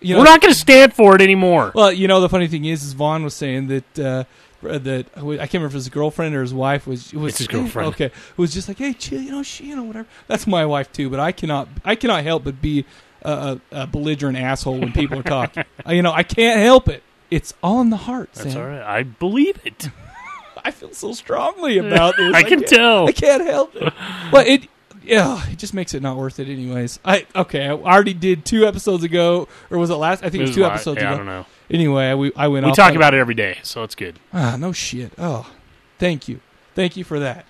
You 0.00 0.14
know, 0.14 0.20
We're 0.20 0.26
not 0.26 0.40
going 0.40 0.52
to 0.52 0.58
stand 0.58 0.94
for 0.94 1.14
it 1.16 1.20
anymore. 1.20 1.72
Well, 1.74 1.92
you 1.92 2.06
know, 2.08 2.20
the 2.20 2.28
funny 2.28 2.46
thing 2.48 2.64
is, 2.64 2.84
is 2.84 2.92
Vaughn 2.92 3.24
was 3.24 3.34
saying 3.34 3.66
that 3.68 3.98
uh, 3.98 4.24
that 4.62 5.06
I 5.16 5.20
can't 5.20 5.54
remember 5.54 5.66
if 5.66 5.72
it 5.72 5.74
was 5.74 5.84
his 5.84 5.88
girlfriend 5.88 6.34
or 6.34 6.42
his 6.42 6.54
wife 6.54 6.86
was 6.86 7.12
was 7.12 7.30
It's 7.32 7.38
his 7.38 7.46
girlfriend. 7.48 7.88
Okay, 7.94 8.10
was 8.36 8.52
just 8.54 8.68
like, 8.68 8.78
hey, 8.78 8.92
chill, 8.92 9.20
you 9.20 9.30
know, 9.32 9.42
she, 9.42 9.66
you 9.66 9.76
know, 9.76 9.82
whatever. 9.84 10.08
That's 10.26 10.46
my 10.46 10.64
wife 10.66 10.92
too, 10.92 11.10
but 11.10 11.20
I 11.20 11.32
cannot, 11.32 11.68
I 11.84 11.94
cannot 11.96 12.22
help 12.24 12.44
but 12.44 12.60
be 12.62 12.84
a, 13.22 13.30
a, 13.72 13.82
a 13.82 13.86
belligerent 13.86 14.36
asshole 14.38 14.78
when 14.78 14.92
people 14.92 15.18
are 15.18 15.22
talking. 15.24 15.64
Uh, 15.86 15.92
you 15.92 16.02
know, 16.02 16.12
I 16.12 16.22
can't 16.22 16.60
help 16.60 16.88
it. 16.88 17.02
It's 17.30 17.54
all 17.62 17.80
in 17.80 17.90
the 17.90 17.96
heart. 17.96 18.30
That's 18.34 18.52
Sam. 18.52 18.62
all 18.62 18.68
right. 18.68 18.82
I 18.82 19.02
believe 19.04 19.58
it. 19.64 19.88
I 20.64 20.70
feel 20.70 20.92
so 20.92 21.12
strongly 21.12 21.78
about 21.78 22.16
this. 22.18 22.34
I 22.34 22.42
can 22.42 22.58
can't- 22.60 22.66
tell. 22.68 23.08
I 23.08 23.12
can't 23.12 23.44
help 23.46 23.74
it. 23.76 23.92
But 24.30 24.46
it, 24.48 24.68
yeah, 25.08 25.48
it 25.50 25.58
just 25.58 25.74
makes 25.74 25.94
it 25.94 26.02
not 26.02 26.16
worth 26.16 26.38
it, 26.38 26.48
anyways. 26.48 27.00
I 27.04 27.26
okay. 27.34 27.66
I 27.66 27.70
already 27.72 28.14
did 28.14 28.44
two 28.44 28.66
episodes 28.66 29.02
ago, 29.04 29.48
or 29.70 29.78
was 29.78 29.90
it 29.90 29.94
last? 29.94 30.22
I 30.24 30.28
think 30.30 30.42
it 30.42 30.46
was 30.48 30.54
two 30.54 30.60
is 30.62 30.68
why- 30.68 30.74
episodes 30.74 31.00
yeah, 31.00 31.08
I 31.08 31.12
ago. 31.12 31.16
don't 31.18 31.26
know. 31.26 31.46
Anyway, 31.70 32.14
we, 32.14 32.32
I 32.36 32.48
went. 32.48 32.64
We 32.64 32.70
off 32.70 32.76
talk 32.76 32.94
about 32.94 33.14
it 33.14 33.18
every 33.18 33.34
day, 33.34 33.58
so 33.62 33.82
it's 33.82 33.94
good. 33.94 34.18
Ah, 34.32 34.56
no 34.58 34.72
shit. 34.72 35.12
Oh, 35.18 35.50
thank 35.98 36.28
you, 36.28 36.40
thank 36.74 36.96
you 36.96 37.04
for 37.04 37.18
that. 37.20 37.44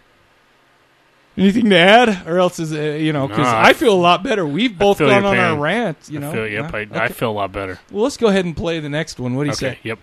Anything 1.36 1.70
to 1.70 1.76
add, 1.76 2.26
or 2.26 2.38
else 2.38 2.58
is 2.58 2.72
uh, 2.72 2.80
you 2.80 3.12
know? 3.12 3.28
Because 3.28 3.44
No, 3.46 3.50
I 3.50 3.68
I 3.68 3.72
feel 3.72 3.92
a 3.92 4.00
lot 4.00 4.24
better. 4.24 4.44
We've 4.44 4.76
both 4.76 4.98
gone 4.98 5.24
on 5.24 5.38
our 5.38 5.56
rant. 5.56 5.98
You 6.10 6.18
know. 6.18 6.30
I 6.30 6.34
feel, 6.34 6.48
yep, 6.48 6.70
Huh? 6.72 6.76
I, 6.76 6.80
Okay. 6.80 6.98
I 6.98 7.08
feel 7.08 7.30
a 7.30 7.32
lot 7.32 7.52
better. 7.52 7.78
Well, 7.92 8.02
let's 8.02 8.16
go 8.16 8.26
ahead 8.26 8.44
and 8.44 8.56
play 8.56 8.80
the 8.80 8.88
next 8.88 9.20
one. 9.20 9.36
What 9.36 9.44
do 9.44 9.46
you 9.48 9.52
Okay, 9.52 9.74
say? 9.76 9.78
yep. 9.84 9.98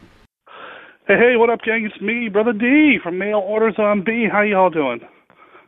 Hey, 1.08 1.18
hey, 1.20 1.36
what 1.36 1.50
up, 1.50 1.62
gang? 1.62 1.84
It's 1.86 2.02
me, 2.02 2.30
Brother 2.30 2.54
D 2.54 3.00
from 3.04 3.18
Mail 3.18 3.40
Orders 3.40 3.76
on 3.78 4.02
B. 4.04 4.28
How 4.32 4.42
y'all 4.44 4.70
doing? 4.70 5.02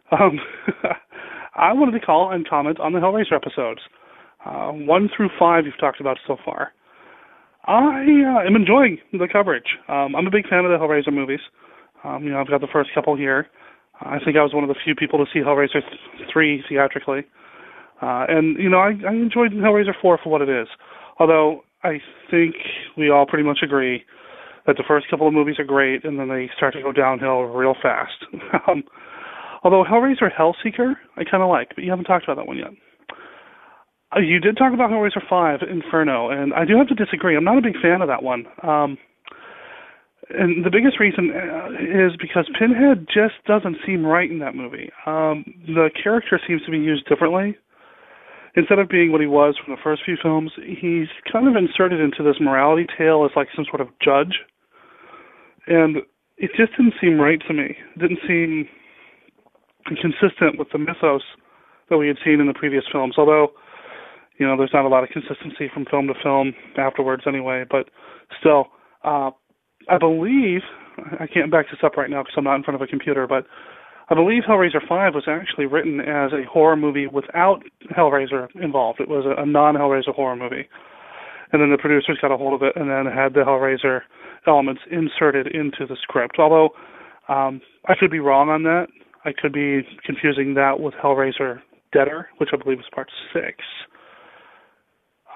Um, 0.09 0.39
I 1.57 1.73
wanted 1.73 1.99
to 1.99 2.05
call 2.05 2.31
and 2.31 2.47
comment 2.47 2.79
on 2.79 2.93
the 2.93 2.99
Hellraiser 2.99 3.33
episodes. 3.33 3.81
Uh, 4.45 4.71
one 4.71 5.09
through 5.15 5.29
five 5.39 5.65
you've 5.65 5.79
talked 5.79 5.99
about 5.99 6.17
so 6.27 6.37
far. 6.45 6.71
I 7.65 8.05
uh, 8.05 8.47
am 8.47 8.55
enjoying 8.55 8.99
the 9.11 9.27
coverage. 9.31 9.75
Um, 9.89 10.15
I'm 10.15 10.27
a 10.27 10.31
big 10.31 10.47
fan 10.47 10.63
of 10.63 10.71
the 10.71 10.77
Hellraiser 10.77 11.11
movies. 11.11 11.41
Um, 12.03 12.23
you 12.23 12.31
know, 12.31 12.39
I've 12.39 12.47
got 12.47 12.61
the 12.61 12.71
first 12.71 12.91
couple 12.95 13.17
here. 13.17 13.47
I 13.99 14.19
think 14.23 14.37
I 14.37 14.43
was 14.43 14.53
one 14.53 14.63
of 14.63 14.69
the 14.69 14.75
few 14.85 14.95
people 14.95 15.17
to 15.19 15.25
see 15.33 15.39
Hellraiser 15.39 15.81
th- 15.81 16.29
3 16.31 16.63
theatrically. 16.69 17.25
Uh, 18.01 18.25
and, 18.29 18.57
you 18.57 18.69
know, 18.69 18.77
I, 18.77 18.93
I 19.07 19.11
enjoyed 19.11 19.51
Hellraiser 19.51 19.93
4 19.99 20.19
for 20.23 20.29
what 20.29 20.41
it 20.41 20.49
is. 20.49 20.67
Although 21.19 21.63
I 21.83 21.99
think 22.29 22.55
we 22.95 23.09
all 23.09 23.25
pretty 23.25 23.43
much 23.43 23.59
agree 23.63 24.03
that 24.67 24.77
the 24.77 24.83
first 24.87 25.09
couple 25.09 25.27
of 25.27 25.33
movies 25.33 25.55
are 25.57 25.65
great 25.65 26.05
and 26.05 26.19
then 26.19 26.29
they 26.29 26.49
start 26.55 26.73
to 26.75 26.81
go 26.81 26.91
downhill 26.91 27.41
real 27.43 27.73
fast. 27.81 28.25
um, 28.67 28.83
although 29.67 29.83
Hellraiser 29.83 30.31
Hellseeker, 30.31 30.95
I 31.17 31.25
kind 31.29 31.43
of 31.43 31.49
like, 31.49 31.75
but 31.75 31.83
you 31.83 31.89
haven't 31.89 32.05
talked 32.05 32.23
about 32.23 32.37
that 32.37 32.47
one 32.47 32.57
yet. 32.57 32.71
Uh, 34.15 34.21
you 34.21 34.39
did 34.39 34.55
talk 34.55 34.73
about 34.73 34.89
Hellraiser 34.89 35.19
5, 35.29 35.59
Inferno, 35.69 36.29
and 36.29 36.53
I 36.53 36.63
do 36.63 36.77
have 36.77 36.87
to 36.87 36.95
disagree. 36.95 37.35
I'm 37.35 37.43
not 37.43 37.57
a 37.57 37.61
big 37.61 37.75
fan 37.81 38.01
of 38.01 38.07
that 38.07 38.23
one. 38.23 38.45
Um, 38.63 38.97
and 40.29 40.63
the 40.63 40.71
biggest 40.71 41.01
reason 41.01 41.31
uh, 41.35 41.67
is 41.83 42.15
because 42.15 42.47
Pinhead 42.57 43.07
just 43.13 43.35
doesn't 43.45 43.75
seem 43.85 44.05
right 44.05 44.31
in 44.31 44.39
that 44.39 44.55
movie. 44.55 44.89
Um, 45.05 45.43
the 45.67 45.89
character 46.01 46.39
seems 46.47 46.63
to 46.63 46.71
be 46.71 46.79
used 46.79 47.05
differently. 47.09 47.57
Instead 48.55 48.79
of 48.79 48.87
being 48.87 49.11
what 49.11 49.19
he 49.19 49.27
was 49.27 49.55
from 49.59 49.75
the 49.75 49.81
first 49.83 50.01
few 50.05 50.15
films, 50.23 50.51
he's 50.55 51.11
kind 51.29 51.45
of 51.47 51.55
inserted 51.57 51.99
into 51.99 52.23
this 52.23 52.39
morality 52.39 52.87
tale 52.97 53.25
as 53.25 53.35
like 53.35 53.49
some 53.53 53.65
sort 53.69 53.81
of 53.81 53.89
judge. 54.01 54.39
And 55.67 55.97
it 56.37 56.51
just 56.55 56.71
didn't 56.77 56.95
seem 57.01 57.19
right 57.19 57.41
to 57.47 57.53
me. 57.53 57.75
It 57.95 57.99
didn't 57.99 58.19
seem 58.25 58.67
consistent 59.95 60.59
with 60.59 60.67
the 60.71 60.77
mythos 60.77 61.23
that 61.89 61.97
we 61.97 62.07
had 62.07 62.17
seen 62.23 62.39
in 62.39 62.47
the 62.47 62.53
previous 62.53 62.83
films. 62.91 63.15
Although, 63.17 63.53
you 64.37 64.45
know, 64.45 64.57
there's 64.57 64.73
not 64.73 64.85
a 64.85 64.89
lot 64.89 65.03
of 65.03 65.09
consistency 65.09 65.69
from 65.73 65.85
film 65.85 66.07
to 66.07 66.13
film 66.21 66.53
afterwards, 66.77 67.23
anyway. 67.25 67.63
But 67.69 67.89
still, 68.39 68.67
uh, 69.03 69.31
I 69.89 69.97
believe 69.97 70.61
I 71.19 71.27
can't 71.27 71.51
back 71.51 71.67
this 71.69 71.79
up 71.83 71.95
right 71.95 72.09
now 72.09 72.23
because 72.23 72.33
I'm 72.37 72.43
not 72.43 72.55
in 72.55 72.63
front 72.63 72.75
of 72.75 72.81
a 72.81 72.87
computer, 72.87 73.27
but 73.27 73.45
I 74.09 74.15
believe 74.15 74.43
Hellraiser 74.47 74.85
5 74.87 75.15
was 75.15 75.25
actually 75.27 75.65
written 75.65 75.99
as 75.99 76.31
a 76.31 76.47
horror 76.49 76.77
movie 76.77 77.07
without 77.07 77.63
Hellraiser 77.95 78.47
involved. 78.61 78.99
It 78.99 79.09
was 79.09 79.25
a, 79.25 79.41
a 79.41 79.45
non-Hellraiser 79.45 80.15
horror 80.15 80.35
movie. 80.35 80.67
And 81.51 81.61
then 81.61 81.71
the 81.71 81.77
producers 81.77 82.17
got 82.21 82.31
a 82.31 82.37
hold 82.37 82.53
of 82.53 82.65
it 82.65 82.75
and 82.75 82.89
then 82.89 83.05
had 83.05 83.33
the 83.33 83.41
Hellraiser 83.41 84.01
elements 84.47 84.81
inserted 84.91 85.47
into 85.47 85.85
the 85.87 85.97
script. 86.01 86.37
Although 86.39 86.69
um, 87.29 87.61
I 87.87 87.95
could 87.99 88.11
be 88.11 88.19
wrong 88.19 88.49
on 88.49 88.63
that. 88.63 88.87
I 89.25 89.31
could 89.39 89.53
be 89.53 89.81
confusing 90.05 90.53
that 90.55 90.79
with 90.79 90.93
Hellraiser 90.95 91.61
Deader, 91.93 92.27
which 92.37 92.49
I 92.53 92.57
believe 92.57 92.79
is 92.79 92.85
part 92.93 93.09
six. 93.33 93.57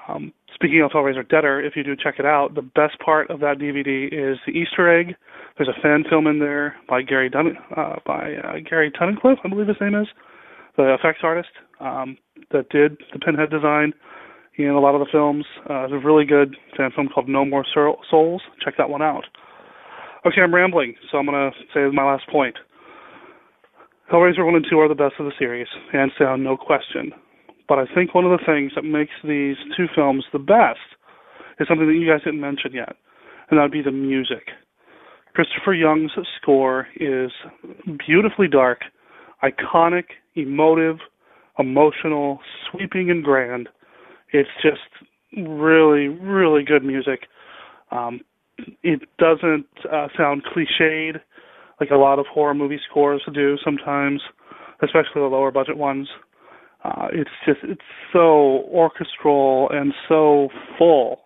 Um, 0.07 0.33
speaking 0.53 0.81
of 0.81 0.91
Hellraiser 0.91 1.27
Deader, 1.27 1.61
if 1.61 1.75
you 1.75 1.83
do 1.83 1.95
check 1.95 2.15
it 2.19 2.25
out, 2.25 2.55
the 2.55 2.61
best 2.61 2.99
part 3.03 3.29
of 3.29 3.39
that 3.39 3.57
DVD 3.59 4.07
is 4.07 4.37
the 4.45 4.53
Easter 4.53 4.89
egg. 4.89 5.15
There's 5.57 5.69
a 5.69 5.81
fan 5.81 6.03
film 6.09 6.27
in 6.27 6.39
there 6.39 6.75
by 6.87 7.01
Gary 7.01 7.29
Dun- 7.29 7.57
uh, 7.75 7.95
by 8.05 8.35
uh, 8.35 8.53
Gary 8.67 8.91
Tunnicliffe, 8.91 9.37
I 9.43 9.49
believe 9.49 9.67
his 9.67 9.77
name 9.81 9.95
is, 9.95 10.07
the 10.77 10.93
effects 10.93 11.19
artist 11.23 11.49
um, 11.79 12.17
that 12.51 12.69
did 12.69 12.97
the 13.13 13.19
Pinhead 13.19 13.49
design 13.49 13.93
in 14.57 14.69
a 14.69 14.79
lot 14.79 14.95
of 14.95 14.99
the 14.99 15.11
films. 15.11 15.45
Uh, 15.69 15.85
it's 15.85 15.93
a 15.93 16.05
really 16.05 16.25
good 16.25 16.55
fan 16.77 16.91
film 16.95 17.09
called 17.13 17.29
No 17.29 17.45
More 17.45 17.65
Souls. 17.73 18.41
Check 18.63 18.75
that 18.77 18.89
one 18.89 19.01
out. 19.01 19.25
Okay, 20.25 20.41
I'm 20.41 20.53
rambling, 20.53 20.95
so 21.11 21.17
I'm 21.17 21.25
going 21.25 21.51
to 21.51 21.57
say 21.73 21.93
my 21.93 22.03
last 22.03 22.27
point. 22.29 22.55
Hellraiser 24.11 24.45
1 24.45 24.55
and 24.55 24.65
2 24.69 24.77
are 24.77 24.89
the 24.89 24.95
best 24.95 25.13
of 25.19 25.25
the 25.25 25.31
series, 25.39 25.67
hands 25.93 26.11
down, 26.19 26.43
no 26.43 26.57
question. 26.57 27.13
But 27.69 27.79
I 27.79 27.85
think 27.95 28.13
one 28.13 28.25
of 28.25 28.37
the 28.37 28.45
things 28.45 28.73
that 28.75 28.83
makes 28.83 29.13
these 29.23 29.55
two 29.77 29.85
films 29.95 30.25
the 30.33 30.39
best 30.39 30.79
is 31.61 31.67
something 31.69 31.87
that 31.87 31.93
you 31.93 32.11
guys 32.11 32.21
didn't 32.25 32.41
mention 32.41 32.73
yet, 32.73 32.93
and 33.49 33.57
that 33.57 33.63
would 33.63 33.71
be 33.71 33.81
the 33.81 33.91
music. 33.91 34.49
Christopher 35.33 35.73
Young's 35.73 36.11
score 36.41 36.87
is 36.99 37.31
beautifully 38.05 38.49
dark, 38.49 38.81
iconic, 39.41 40.03
emotive, 40.35 40.97
emotional, 41.57 42.39
sweeping, 42.69 43.09
and 43.09 43.23
grand. 43.23 43.69
It's 44.33 44.49
just 44.61 45.07
really, 45.37 46.09
really 46.09 46.63
good 46.63 46.83
music. 46.83 47.27
Um, 47.91 48.19
it 48.83 49.03
doesn't 49.17 49.67
uh, 49.89 50.07
sound 50.17 50.43
cliched 50.43 51.21
like 51.81 51.89
a 51.89 51.95
lot 51.95 52.19
of 52.19 52.27
horror 52.27 52.53
movie 52.53 52.79
scores 52.89 53.21
do 53.33 53.57
sometimes, 53.65 54.21
especially 54.83 55.15
the 55.15 55.21
lower 55.21 55.51
budget 55.51 55.75
ones. 55.75 56.07
Uh, 56.83 57.07
it's 57.11 57.29
just 57.45 57.59
it's 57.63 57.81
so 58.13 58.63
orchestral 58.71 59.67
and 59.71 59.93
so 60.07 60.47
full. 60.77 61.21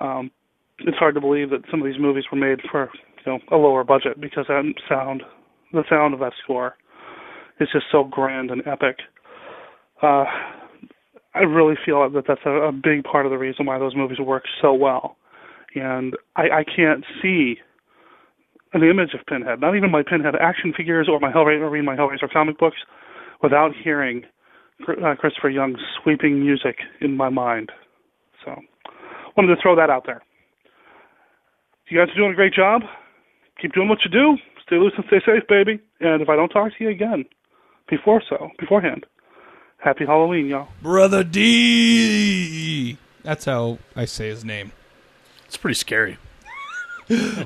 Um, 0.00 0.30
it's 0.80 0.98
hard 0.98 1.14
to 1.14 1.20
believe 1.20 1.50
that 1.50 1.62
some 1.70 1.80
of 1.80 1.86
these 1.86 2.00
movies 2.00 2.24
were 2.30 2.38
made 2.38 2.60
for 2.70 2.90
you 3.24 3.32
know 3.32 3.38
a 3.50 3.56
lower 3.56 3.84
budget 3.84 4.20
because 4.20 4.44
that 4.48 4.72
sound, 4.88 5.22
the 5.72 5.84
sound 5.88 6.14
of 6.14 6.20
that 6.20 6.32
score, 6.42 6.74
is 7.58 7.68
just 7.72 7.86
so 7.90 8.04
grand 8.04 8.50
and 8.50 8.62
epic. 8.66 8.98
Uh, 10.02 10.24
I 11.34 11.40
really 11.40 11.74
feel 11.84 12.08
that 12.10 12.24
that's 12.28 12.40
a, 12.44 12.50
a 12.50 12.72
big 12.72 13.04
part 13.04 13.26
of 13.26 13.32
the 13.32 13.38
reason 13.38 13.66
why 13.66 13.78
those 13.78 13.96
movies 13.96 14.18
work 14.20 14.44
so 14.60 14.72
well. 14.74 15.16
And 15.74 16.14
I, 16.36 16.42
I 16.42 16.64
can't 16.64 17.04
see 17.20 17.56
an 18.74 18.82
image 18.82 19.14
of 19.14 19.24
Pinhead, 19.26 19.60
not 19.60 19.76
even 19.76 19.90
my 19.90 20.02
Pinhead 20.02 20.34
action 20.40 20.74
figures 20.76 21.08
or 21.08 21.20
my 21.20 21.32
Hellraiser, 21.32 21.62
or 21.62 21.70
read 21.70 21.84
my 21.84 21.96
Hellraiser 21.96 22.30
comic 22.30 22.58
books, 22.58 22.78
without 23.42 23.70
hearing 23.82 24.24
uh, 24.88 25.14
Christopher 25.18 25.48
Young's 25.48 25.78
sweeping 26.02 26.40
music 26.40 26.78
in 27.00 27.16
my 27.16 27.28
mind. 27.28 27.70
So, 28.44 28.60
wanted 29.36 29.54
to 29.54 29.62
throw 29.62 29.76
that 29.76 29.90
out 29.90 30.04
there. 30.06 30.22
You 31.88 31.98
guys 31.98 32.08
are 32.12 32.18
doing 32.18 32.32
a 32.32 32.34
great 32.34 32.52
job. 32.52 32.82
Keep 33.62 33.74
doing 33.74 33.88
what 33.88 33.98
you 34.04 34.10
do. 34.10 34.36
Stay 34.66 34.76
loose 34.76 34.94
and 34.96 35.04
stay 35.06 35.20
safe, 35.24 35.46
baby. 35.48 35.80
And 36.00 36.20
if 36.20 36.28
I 36.28 36.36
don't 36.36 36.48
talk 36.48 36.76
to 36.76 36.84
you 36.84 36.90
again 36.90 37.24
before 37.88 38.22
so, 38.28 38.50
beforehand, 38.58 39.06
happy 39.78 40.04
Halloween, 40.04 40.46
y'all. 40.46 40.68
Brother 40.82 41.22
D. 41.22 42.96
That's 43.22 43.44
how 43.44 43.78
I 43.94 44.06
say 44.06 44.28
his 44.28 44.44
name. 44.44 44.72
It's 45.46 45.56
pretty 45.56 45.74
scary 45.74 46.18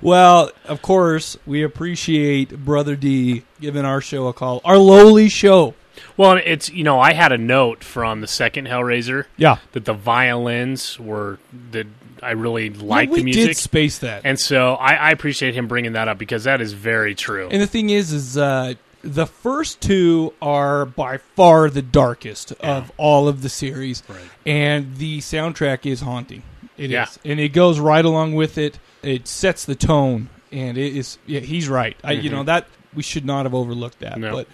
well, 0.02 0.50
of 0.64 0.82
course, 0.82 1.36
we 1.46 1.62
appreciate 1.62 2.64
Brother 2.64 2.96
D 2.96 3.44
giving 3.60 3.84
our 3.84 4.00
show 4.00 4.28
a 4.28 4.32
call, 4.32 4.60
our 4.64 4.78
lowly 4.78 5.28
show. 5.28 5.74
Well, 6.16 6.40
it's 6.44 6.70
you 6.70 6.84
know 6.84 7.00
I 7.00 7.12
had 7.12 7.32
a 7.32 7.38
note 7.38 7.82
from 7.82 8.20
the 8.20 8.26
second 8.26 8.68
Hellraiser, 8.68 9.26
yeah, 9.36 9.58
that 9.72 9.84
the 9.84 9.94
violins 9.94 10.98
were 10.98 11.38
that 11.72 11.86
I 12.22 12.32
really 12.32 12.70
liked 12.70 13.12
yeah, 13.12 13.18
the 13.18 13.24
music. 13.24 13.46
Did 13.46 13.56
space 13.56 13.98
that, 13.98 14.22
and 14.24 14.38
so 14.38 14.74
I, 14.74 14.94
I, 14.94 15.10
appreciate 15.10 15.54
him 15.54 15.68
bringing 15.68 15.92
that 15.92 16.08
up 16.08 16.18
because 16.18 16.44
that 16.44 16.60
is 16.60 16.72
very 16.72 17.14
true. 17.14 17.48
And 17.50 17.60
the 17.60 17.66
thing 17.66 17.90
is, 17.90 18.12
is 18.12 18.36
uh, 18.36 18.74
the 19.02 19.26
first 19.26 19.80
two 19.80 20.34
are 20.42 20.84
by 20.86 21.18
far 21.18 21.70
the 21.70 21.82
darkest 21.82 22.52
yeah. 22.60 22.78
of 22.78 22.92
all 22.96 23.28
of 23.28 23.42
the 23.42 23.48
series, 23.48 24.02
right. 24.08 24.18
and 24.46 24.96
the 24.96 25.18
soundtrack 25.18 25.86
is 25.86 26.00
haunting. 26.00 26.42
It 26.76 26.90
yeah. 26.90 27.04
is, 27.04 27.18
and 27.24 27.40
it 27.40 27.52
goes 27.52 27.80
right 27.80 28.04
along 28.04 28.34
with 28.34 28.58
it 28.58 28.78
it 29.08 29.26
sets 29.28 29.64
the 29.64 29.74
tone, 29.74 30.28
and 30.52 30.76
it 30.76 30.96
is. 30.96 31.18
Yeah, 31.26 31.40
he's 31.40 31.68
right. 31.68 31.96
I, 32.04 32.14
mm-hmm. 32.14 32.24
You 32.24 32.30
know 32.30 32.42
that 32.44 32.66
we 32.94 33.02
should 33.02 33.24
not 33.24 33.46
have 33.46 33.54
overlooked 33.54 34.00
that, 34.00 34.18
no. 34.18 34.32
but 34.32 34.48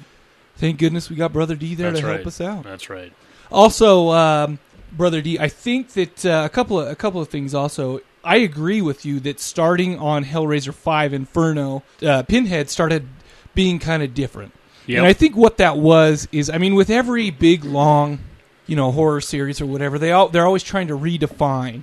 thank 0.56 0.78
goodness 0.78 1.10
we 1.10 1.16
got 1.16 1.32
Brother 1.32 1.56
D 1.56 1.74
there 1.74 1.90
That's 1.90 2.00
to 2.00 2.06
right. 2.06 2.14
help 2.16 2.26
us 2.26 2.40
out. 2.40 2.64
That's 2.64 2.90
right. 2.90 3.12
Also, 3.50 4.10
um, 4.10 4.58
Brother 4.92 5.20
D, 5.20 5.38
I 5.38 5.48
think 5.48 5.90
that 5.90 6.24
uh, 6.24 6.42
a 6.44 6.48
couple 6.48 6.80
of 6.80 6.88
a 6.88 6.94
couple 6.94 7.20
of 7.20 7.28
things. 7.28 7.54
Also, 7.54 8.00
I 8.22 8.36
agree 8.36 8.80
with 8.80 9.04
you 9.04 9.20
that 9.20 9.40
starting 9.40 9.98
on 9.98 10.24
Hellraiser 10.24 10.74
Five 10.74 11.12
Inferno, 11.12 11.82
uh, 12.02 12.22
Pinhead 12.22 12.70
started 12.70 13.08
being 13.54 13.78
kind 13.78 14.02
of 14.02 14.14
different. 14.14 14.52
Yep. 14.86 14.98
And 14.98 15.06
I 15.06 15.12
think 15.14 15.36
what 15.36 15.56
that 15.58 15.78
was 15.78 16.28
is, 16.30 16.50
I 16.50 16.58
mean, 16.58 16.74
with 16.74 16.90
every 16.90 17.30
big 17.30 17.64
long, 17.64 18.18
you 18.66 18.76
know, 18.76 18.92
horror 18.92 19.20
series 19.20 19.60
or 19.60 19.66
whatever, 19.66 19.98
they 19.98 20.12
all 20.12 20.28
they're 20.28 20.46
always 20.46 20.62
trying 20.62 20.88
to 20.88 20.98
redefine 20.98 21.82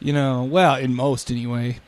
you 0.00 0.12
know, 0.12 0.42
well, 0.42 0.76
in 0.76 0.94
most 0.94 1.30
anyway, 1.30 1.78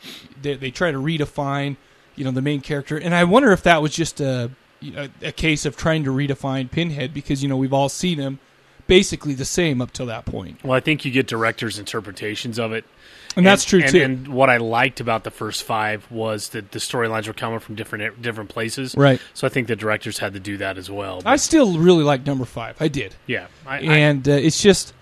they, 0.40 0.54
they 0.54 0.71
try 0.71 0.92
to 0.92 0.99
redefine, 0.99 1.76
you 2.14 2.25
know, 2.25 2.31
the 2.31 2.42
main 2.42 2.61
character. 2.61 2.97
And 2.97 3.14
I 3.14 3.25
wonder 3.25 3.52
if 3.52 3.62
that 3.64 3.83
was 3.83 3.95
just 3.95 4.21
a, 4.21 4.50
a, 4.83 5.11
a 5.23 5.33
case 5.33 5.64
of 5.64 5.76
trying 5.76 6.04
to 6.04 6.11
redefine 6.11 6.71
Pinhead 6.71 7.12
because, 7.12 7.42
you 7.42 7.49
know, 7.49 7.57
we've 7.57 7.73
all 7.73 7.88
seen 7.88 8.19
him 8.19 8.38
basically 8.87 9.33
the 9.33 9.45
same 9.45 9.81
up 9.81 9.92
till 9.92 10.07
that 10.07 10.26
point. 10.26 10.62
Well, 10.62 10.73
I 10.73 10.81
think 10.81 11.04
you 11.04 11.11
get 11.11 11.26
directors' 11.26 11.78
interpretations 11.78 12.59
of 12.59 12.73
it. 12.73 12.85
And, 13.31 13.38
and 13.38 13.47
that's 13.47 13.64
true 13.64 13.81
and, 13.81 13.90
too. 13.90 14.02
And 14.02 14.28
what 14.28 14.50
I 14.50 14.59
liked 14.59 15.00
about 15.00 15.25
the 15.25 15.31
first 15.31 15.62
five 15.62 16.11
was 16.11 16.50
that 16.50 16.73
the 16.73 16.78
storylines 16.78 17.26
were 17.26 17.33
coming 17.33 17.61
from 17.61 17.76
different 17.76 18.21
different 18.21 18.50
places. 18.50 18.95
Right. 18.95 19.23
So 19.33 19.47
I 19.47 19.50
think 19.50 19.69
the 19.69 19.76
directors 19.76 20.19
had 20.19 20.35
to 20.35 20.40
do 20.40 20.59
that 20.59 20.76
as 20.76 20.90
well. 20.90 21.23
But 21.23 21.31
I 21.31 21.37
still 21.37 21.78
really 21.78 22.04
like 22.04 22.26
number 22.26 22.45
five. 22.45 22.76
I 22.78 22.88
did. 22.88 23.14
Yeah. 23.26 23.47
I, 23.66 23.78
and 23.78 24.28
uh, 24.28 24.33
it's 24.33 24.61
just 24.61 24.92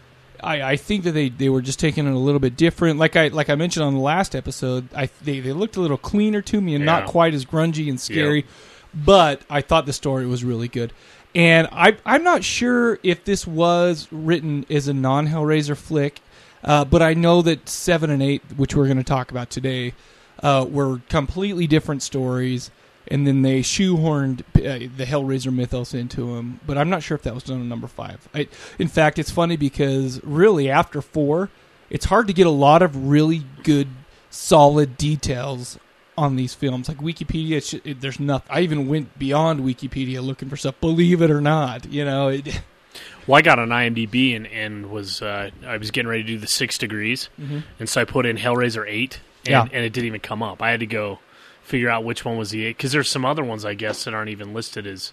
I, 0.43 0.73
I 0.73 0.77
think 0.77 1.05
that 1.05 1.13
they, 1.13 1.29
they 1.29 1.49
were 1.49 1.63
just 1.63 1.79
taking 1.79 2.07
it 2.07 2.13
a 2.13 2.19
little 2.19 2.41
bit 2.41 2.57
different. 2.57 2.99
Like 2.99 3.17
I 3.17 3.29
like 3.29 3.49
I 3.49 3.55
mentioned 3.55 3.85
on 3.85 3.95
the 3.95 4.01
last 4.01 4.35
episode, 4.35 4.89
I 4.95 5.09
they, 5.23 5.41
they 5.41 5.53
looked 5.53 5.77
a 5.77 5.81
little 5.81 5.97
cleaner 5.97 6.43
to 6.43 6.61
me 6.61 6.75
and 6.75 6.85
yeah. 6.85 6.93
not 6.93 7.07
quite 7.07 7.35
as 7.35 7.45
grungy 7.45 7.89
and 7.89 8.01
scary. 8.01 8.47
But 8.93 9.43
I 9.49 9.61
thought 9.61 9.87
the 9.87 9.93
story 9.93 10.27
was 10.27 10.43
really 10.43 10.69
good. 10.69 10.93
And 11.35 11.69
I 11.71 11.97
I'm 12.05 12.25
not 12.25 12.43
sure 12.43 12.99
if 13.03 13.25
this 13.25 13.47
was 13.47 14.09
written 14.11 14.67
as 14.69 14.89
a 14.89 14.95
non 14.95 15.29
Hellraiser 15.29 15.77
flick, 15.77 16.21
uh, 16.65 16.85
but 16.85 17.03
I 17.03 17.15
know 17.15 17.43
that 17.43 17.69
seven 17.69 18.11
and 18.11 18.23
eight, 18.23 18.43
which 18.57 18.75
we're 18.75 18.87
going 18.87 18.97
to 18.97 19.05
talk 19.05 19.31
about 19.31 19.51
today, 19.51 19.95
uh, 20.43 20.67
were 20.69 21.01
completely 21.09 21.67
different 21.67 22.03
stories 22.03 22.71
and 23.11 23.27
then 23.27 23.43
they 23.43 23.61
shoehorned 23.61 24.41
uh, 24.57 24.89
the 24.97 25.05
Hellraiser 25.05 25.53
mythos 25.53 25.93
into 25.93 26.37
him. 26.37 26.61
But 26.65 26.79
I'm 26.79 26.89
not 26.89 27.03
sure 27.03 27.17
if 27.17 27.23
that 27.23 27.35
was 27.35 27.43
done 27.43 27.61
on 27.61 27.69
number 27.69 27.89
five. 27.89 28.29
I, 28.33 28.49
in 28.79 28.89
fact, 28.89 29.19
it's 29.19 29.31
funny 29.31 29.57
because 29.57 30.23
really 30.23 30.71
after 30.71 31.03
four, 31.03 31.51
it's 31.91 32.07
hard 32.07 32.29
to 32.29 32.33
get 32.33 32.47
a 32.47 32.51
lot 32.51 32.83
of 32.83 33.09
really 33.09 33.43
good, 33.65 33.89
solid 34.31 34.97
details 34.97 35.79
on 36.17 36.37
these 36.37 36.55
films. 36.55 36.89
Like 36.89 36.99
Wikipedia, 36.99 37.81
it, 37.85 38.01
there's 38.01 38.21
nothing. 38.21 38.49
I 38.49 38.61
even 38.61 38.87
went 38.87 39.19
beyond 39.19 39.61
Wikipedia 39.61 40.23
looking 40.23 40.49
for 40.49 40.57
stuff. 40.57 40.81
Believe 40.81 41.21
it 41.21 41.31
or 41.33 41.41
not, 41.41 41.91
you 41.91 42.05
know. 42.05 42.29
It, 42.29 42.63
well, 43.27 43.39
I 43.39 43.43
got 43.43 43.59
on 43.59 43.71
IMDb 43.71 44.37
and, 44.37 44.47
and 44.47 44.91
was 44.91 45.21
uh, 45.21 45.51
I 45.67 45.79
was 45.79 45.91
getting 45.91 46.09
ready 46.09 46.23
to 46.23 46.29
do 46.29 46.39
the 46.39 46.47
six 46.47 46.79
degrees, 46.79 47.29
mm-hmm. 47.41 47.61
and 47.81 47.89
so 47.89 48.03
I 48.03 48.05
put 48.05 48.25
in 48.25 48.37
Hellraiser 48.37 48.85
eight, 48.87 49.21
and, 49.47 49.51
yeah. 49.51 49.63
and 49.63 49.85
it 49.85 49.93
didn't 49.93 50.07
even 50.07 50.21
come 50.21 50.45
up. 50.45 50.63
I 50.63 50.71
had 50.71 50.81
to 50.81 50.87
go 50.87 51.19
figure 51.63 51.89
out 51.89 52.05
which 52.05 52.25
one 52.25 52.37
was 52.37 52.51
the 52.51 52.65
eight 52.65 52.77
because 52.77 52.93
there's 52.93 53.09
some 53.11 53.25
other 53.25 53.45
ones 53.45 53.65
I 53.65 53.75
guess 53.75 54.05
that 54.05 54.15
aren't 54.15 54.31
even 54.31 54.55
listed 54.55 54.87
as 54.87 55.13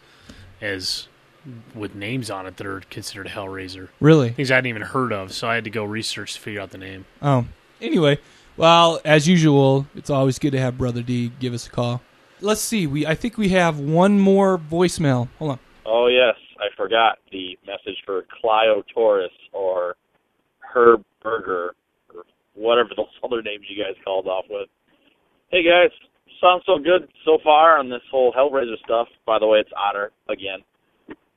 as 0.62 1.08
with 1.74 1.96
names 1.96 2.30
on 2.30 2.46
it 2.46 2.58
that 2.58 2.68
are 2.68 2.82
considered 2.90 3.28
Hellraiser. 3.28 3.90
Really, 4.00 4.32
things 4.32 4.52
I 4.52 4.56
hadn't 4.56 4.70
even 4.70 4.82
heard 4.82 5.14
of, 5.14 5.34
so 5.34 5.48
I 5.48 5.56
had 5.56 5.64
to 5.64 5.70
go 5.70 5.84
research 5.84 6.34
to 6.34 6.40
figure 6.40 6.62
out 6.62 6.72
the 6.72 6.78
name. 6.78 7.06
Oh, 7.22 7.46
anyway, 7.82 8.20
well, 8.58 9.00
as 9.06 9.28
usual, 9.28 9.88
it's 9.96 10.10
always 10.10 10.40
good 10.40 10.52
to 10.52 10.60
have 10.60 10.78
Brother 10.78 11.02
D 11.02 11.32
give 11.40 11.54
us 11.54 11.68
a 11.68 11.70
call. 11.70 12.02
Let's 12.42 12.62
see. 12.62 12.86
We 12.88 13.06
I 13.06 13.16
think 13.16 13.38
we 13.38 13.50
have 13.50 13.80
one 13.80 14.20
more 14.20 14.58
voicemail. 14.58 15.28
Hold 15.40 15.52
on. 15.52 15.60
Oh 15.86 16.08
yes, 16.08 16.36
I 16.60 16.68
forgot 16.76 17.20
the 17.32 17.58
message 17.66 17.98
for 18.06 18.26
Clio 18.42 18.84
Taurus 18.94 19.32
or 19.54 19.96
Herb 20.60 21.04
Burger 21.24 21.76
or 22.14 22.24
whatever 22.54 22.90
those 22.96 23.08
other 23.24 23.42
names 23.42 23.66
you 23.70 23.82
guys 23.82 23.96
called 24.04 24.28
off 24.28 24.46
with. 24.50 24.70
Hey 25.50 25.64
guys, 25.64 25.92
sounds 26.42 26.64
so 26.66 26.78
good 26.78 27.08
so 27.26 27.38
far 27.44 27.78
on 27.80 27.90
this 27.90 28.02
whole 28.12 28.34
Hellraiser 28.34 28.78
stuff. 28.84 29.08
By 29.26 29.40
the 29.40 29.48
way, 29.48 29.60
it's 29.60 29.72
Otter 29.76 30.12
again. 30.30 30.60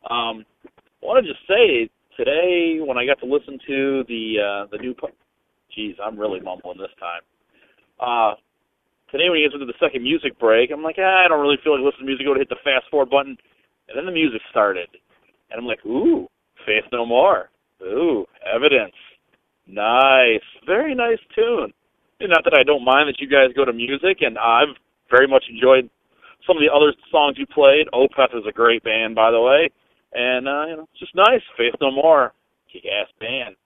Um, 0.08 0.44
I 0.64 1.02
want 1.02 1.24
to 1.24 1.30
just 1.30 1.46
say 1.46 1.88
today 2.16 2.78
when 2.80 2.98
I 2.98 3.06
got 3.06 3.20
to 3.20 3.26
listen 3.26 3.58
to 3.66 4.04
the 4.08 4.24
uh, 4.40 4.66
the 4.70 4.78
new, 4.78 4.94
po- 4.94 5.16
geez, 5.74 5.96
I'm 6.02 6.18
really 6.18 6.40
mumbling 6.40 6.78
this 6.78 6.94
time. 6.98 7.22
Uh, 8.00 8.34
today 9.10 9.28
when 9.28 9.38
you 9.40 9.48
guys 9.48 9.56
went 9.56 9.68
to 9.68 9.72
the 9.72 9.84
second 9.84 10.02
music 10.02 10.38
break, 10.38 10.70
I'm 10.70 10.82
like, 10.82 10.96
ah, 10.98 11.24
I 11.24 11.28
don't 11.28 11.40
really 11.40 11.60
feel 11.62 11.76
like 11.76 11.84
listening 11.84 12.06
to 12.06 12.10
music. 12.12 12.26
Go 12.26 12.34
to 12.34 12.40
hit 12.40 12.48
the 12.48 12.64
fast 12.64 12.88
forward 12.90 13.10
button, 13.10 13.36
and 13.88 13.94
then 13.96 14.06
the 14.06 14.12
music 14.12 14.40
started, 14.50 14.88
and 15.50 15.60
I'm 15.60 15.66
like, 15.66 15.84
ooh, 15.86 16.28
Faith 16.66 16.84
No 16.92 17.04
More, 17.06 17.50
ooh, 17.82 18.26
Evidence, 18.44 18.96
nice, 19.66 20.44
very 20.66 20.94
nice 20.94 21.20
tune. 21.34 21.72
Not 22.20 22.44
that 22.44 22.52
I 22.52 22.64
don't 22.64 22.84
mind 22.84 23.08
that 23.08 23.16
you 23.18 23.28
guys 23.28 23.56
go 23.56 23.64
to 23.64 23.72
music, 23.72 24.20
and 24.20 24.36
I've 24.36 24.76
very 25.10 25.26
much 25.26 25.44
enjoyed 25.50 25.90
some 26.46 26.56
of 26.56 26.62
the 26.62 26.72
other 26.72 26.94
songs 27.10 27.36
you 27.38 27.46
played. 27.46 27.86
Opeth 27.92 28.36
is 28.36 28.46
a 28.48 28.52
great 28.52 28.82
band, 28.82 29.14
by 29.14 29.30
the 29.30 29.40
way, 29.40 29.70
and 30.12 30.48
uh, 30.48 30.64
you 30.66 30.76
know, 30.76 30.88
it's 30.90 31.00
just 31.00 31.14
nice. 31.14 31.42
Faith 31.56 31.74
No 31.80 31.90
More, 31.90 32.32
kick-ass 32.72 33.08
band. 33.20 33.56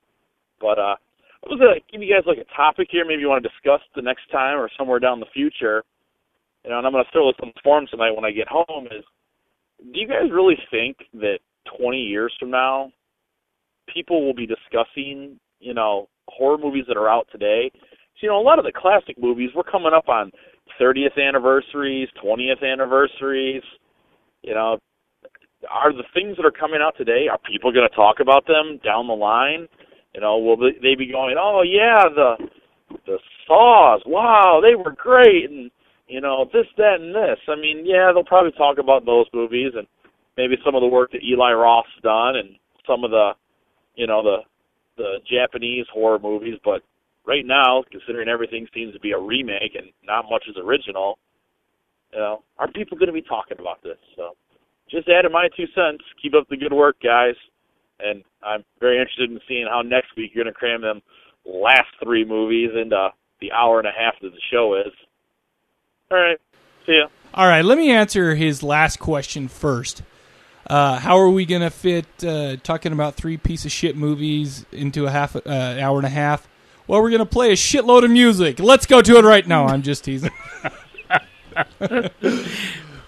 But 0.59 0.79
uh, 0.79 0.95
I 0.97 1.45
was 1.47 1.59
gonna 1.59 1.79
give 1.91 2.01
you 2.01 2.13
guys 2.13 2.25
like 2.25 2.39
a 2.39 2.55
topic 2.55 2.87
here. 2.91 3.05
Maybe 3.05 3.21
you 3.21 3.29
want 3.29 3.43
to 3.43 3.49
discuss 3.49 3.81
the 3.95 4.01
next 4.01 4.29
time 4.31 4.59
or 4.59 4.69
somewhere 4.77 4.99
down 4.99 5.19
the 5.19 5.31
future. 5.33 5.83
You 6.63 6.71
know, 6.71 6.79
and 6.79 6.87
I'm 6.87 6.93
gonna 6.93 7.05
throw 7.11 7.27
this 7.29 7.39
on 7.41 7.51
the 7.53 7.61
forum 7.63 7.85
tonight 7.89 8.15
when 8.15 8.25
I 8.25 8.31
get 8.31 8.47
home. 8.47 8.87
Is 8.87 9.05
do 9.79 9.99
you 9.99 10.07
guys 10.07 10.31
really 10.31 10.57
think 10.71 10.97
that 11.13 11.39
20 11.77 11.97
years 11.97 12.33
from 12.39 12.51
now, 12.51 12.91
people 13.93 14.25
will 14.25 14.33
be 14.33 14.47
discussing, 14.47 15.39
you 15.59 15.73
know, 15.73 16.07
horror 16.27 16.57
movies 16.57 16.85
that 16.87 16.97
are 16.97 17.09
out 17.09 17.27
today? 17.31 17.71
So, 17.73 18.19
you 18.23 18.29
know, 18.29 18.39
a 18.39 18.41
lot 18.41 18.59
of 18.59 18.65
the 18.65 18.71
classic 18.71 19.17
movies, 19.21 19.49
we're 19.55 19.63
coming 19.63 19.91
up 19.95 20.07
on 20.07 20.31
30th 20.79 21.17
anniversaries, 21.17 22.09
20th 22.23 22.63
anniversaries. 22.63 23.63
You 24.41 24.53
know, 24.53 24.77
are 25.71 25.93
the 25.93 26.03
things 26.13 26.37
that 26.37 26.45
are 26.45 26.51
coming 26.51 26.79
out 26.81 26.95
today, 26.97 27.27
are 27.29 27.39
people 27.39 27.71
going 27.71 27.87
to 27.89 27.95
talk 27.95 28.17
about 28.19 28.45
them 28.47 28.79
down 28.83 29.07
the 29.07 29.13
line? 29.13 29.67
You 30.13 30.21
know, 30.21 30.37
will 30.37 30.57
they 30.57 30.95
be 30.95 31.11
going, 31.11 31.35
oh, 31.39 31.61
yeah, 31.61 32.03
the 32.13 32.35
the 33.05 33.17
Saws, 33.47 34.01
wow, 34.05 34.61
they 34.61 34.75
were 34.75 34.91
great, 34.91 35.49
and 35.49 35.69
you 36.07 36.21
know 36.21 36.45
this, 36.53 36.65
that, 36.77 37.01
and 37.01 37.13
this. 37.13 37.39
I 37.47 37.55
mean, 37.55 37.83
yeah, 37.85 38.11
they'll 38.13 38.23
probably 38.23 38.51
talk 38.51 38.77
about 38.77 39.05
those 39.05 39.25
movies 39.33 39.73
and 39.75 39.87
maybe 40.37 40.55
some 40.63 40.75
of 40.75 40.81
the 40.81 40.87
work 40.87 41.11
that 41.11 41.23
Eli 41.23 41.51
Roth's 41.51 41.89
done 42.03 42.35
and 42.35 42.55
some 42.87 43.03
of 43.03 43.11
the, 43.11 43.31
you 43.95 44.07
know, 44.07 44.23
the 44.23 44.37
the 44.97 45.17
Japanese 45.29 45.85
horror 45.91 46.19
movies. 46.19 46.55
But 46.63 46.81
right 47.25 47.45
now, 47.45 47.83
considering 47.91 48.29
everything 48.29 48.67
seems 48.73 48.93
to 48.93 48.99
be 48.99 49.11
a 49.11 49.19
remake 49.19 49.75
and 49.75 49.87
not 50.03 50.25
much 50.29 50.43
is 50.49 50.55
original, 50.57 51.17
you 52.13 52.19
know, 52.19 52.43
are 52.57 52.71
people 52.71 52.97
going 52.97 53.07
to 53.07 53.13
be 53.13 53.21
talking 53.21 53.57
about 53.59 53.81
this? 53.83 53.97
So, 54.15 54.35
just 54.89 55.09
adding 55.09 55.31
my 55.31 55.49
two 55.57 55.65
cents. 55.73 56.03
Keep 56.21 56.35
up 56.35 56.47
the 56.49 56.57
good 56.57 56.73
work, 56.73 56.97
guys. 57.03 57.35
And 57.99 58.23
I'm 58.43 58.63
very 58.79 58.99
interested 58.99 59.31
in 59.31 59.39
seeing 59.47 59.67
how 59.69 59.81
next 59.81 60.09
week 60.15 60.31
you're 60.33 60.43
going 60.43 60.53
to 60.53 60.57
cram 60.57 60.81
them 60.81 61.01
last 61.45 61.89
three 62.03 62.25
movies 62.25 62.71
into 62.79 63.09
the 63.41 63.51
hour 63.51 63.79
and 63.79 63.87
a 63.87 63.91
half 63.91 64.15
that 64.21 64.29
the 64.29 64.41
show 64.51 64.75
is. 64.75 64.93
All 66.11 66.17
right. 66.17 66.37
See 66.85 66.93
ya. 66.93 67.07
All 67.33 67.47
right, 67.47 67.65
let 67.65 67.77
me 67.77 67.91
answer 67.91 68.35
his 68.35 68.63
last 68.63 68.97
question 68.97 69.47
first. 69.47 70.03
Uh, 70.67 70.99
how 70.99 71.17
are 71.17 71.29
we 71.29 71.45
going 71.45 71.61
to 71.61 71.69
fit 71.69 72.05
uh, 72.23 72.55
talking 72.63 72.91
about 72.91 73.15
three 73.15 73.37
piece 73.37 73.65
of 73.65 73.71
shit 73.71 73.97
movies 73.97 74.65
into 74.71 75.05
a 75.05 75.11
half 75.11 75.35
uh, 75.35 75.49
hour 75.49 75.97
and 75.97 76.05
a 76.05 76.09
half? 76.09 76.47
Well, 76.87 77.01
we're 77.01 77.09
going 77.09 77.19
to 77.19 77.25
play 77.25 77.49
a 77.51 77.55
shitload 77.55 78.03
of 78.05 78.11
music. 78.11 78.59
Let's 78.59 78.85
go 78.85 79.01
to 79.01 79.17
it 79.17 79.23
right 79.25 79.45
now. 79.47 79.65
I'm 79.67 79.81
just 79.81 80.03
teasing. 80.03 80.31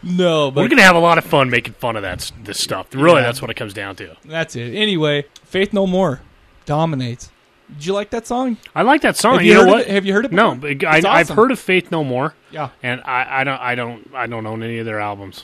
no, 0.03 0.51
but 0.51 0.61
We're 0.61 0.67
gonna 0.69 0.81
have 0.83 0.95
a 0.95 0.99
lot 0.99 1.17
of 1.17 1.25
fun 1.25 1.49
making 1.49 1.73
fun 1.73 1.95
of 1.95 2.01
that 2.03 2.31
this 2.43 2.59
stuff. 2.59 2.87
Really, 2.93 3.21
that's 3.21 3.41
what 3.41 3.51
it 3.51 3.55
comes 3.55 3.73
down 3.73 3.95
to. 3.97 4.15
that's 4.25 4.55
it. 4.55 4.73
Anyway, 4.75 5.25
Faith 5.43 5.73
No 5.73 5.85
More 5.87 6.21
dominates. 6.65 7.31
Did 7.73 7.85
you 7.87 7.93
like 7.93 8.11
that 8.11 8.25
song? 8.25 8.55
I 8.73 8.83
like 8.83 9.01
that 9.01 9.17
song. 9.17 9.33
Have 9.33 9.43
you, 9.43 9.51
you 9.51 9.65
know 9.65 9.67
what? 9.67 9.87
Have 9.87 10.05
you 10.05 10.13
heard 10.13 10.23
it 10.25 10.31
No, 10.31 10.55
before? 10.55 10.75
but 10.75 11.05
I, 11.05 11.19
awesome. 11.21 11.35
heard 11.35 11.51
of 11.51 11.59
Faith 11.59 11.91
No 11.91 12.03
More, 12.05 12.33
Yeah. 12.51 12.69
and 12.81 13.01
I, 13.03 13.41
I 13.41 13.43
don't, 13.43 13.59
I 13.59 13.75
don't, 13.75 14.09
I 14.15 14.25
don't 14.27 14.45
own 14.45 14.63
any 14.63 14.77
of 14.77 14.85
their 14.85 15.01
albums. 15.01 15.43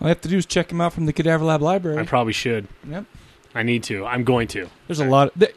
All 0.00 0.06
I 0.06 0.08
have 0.08 0.20
to 0.22 0.28
do 0.28 0.36
is 0.38 0.46
check 0.46 0.66
them 0.68 0.80
out 0.80 0.92
from 0.92 1.06
the 1.06 1.12
Cadaver 1.12 1.44
Lab 1.44 1.62
library. 1.62 1.98
I 2.00 2.02
probably 2.04 2.32
should. 2.32 2.66
Yep. 2.88 3.04
I 3.54 3.62
need 3.62 3.84
to. 3.84 4.04
I'm 4.04 4.24
going 4.24 4.48
to. 4.48 4.68
There's 4.88 4.98
a 4.98 5.04
lot. 5.04 5.28
Of, 5.28 5.34
they, 5.38 5.52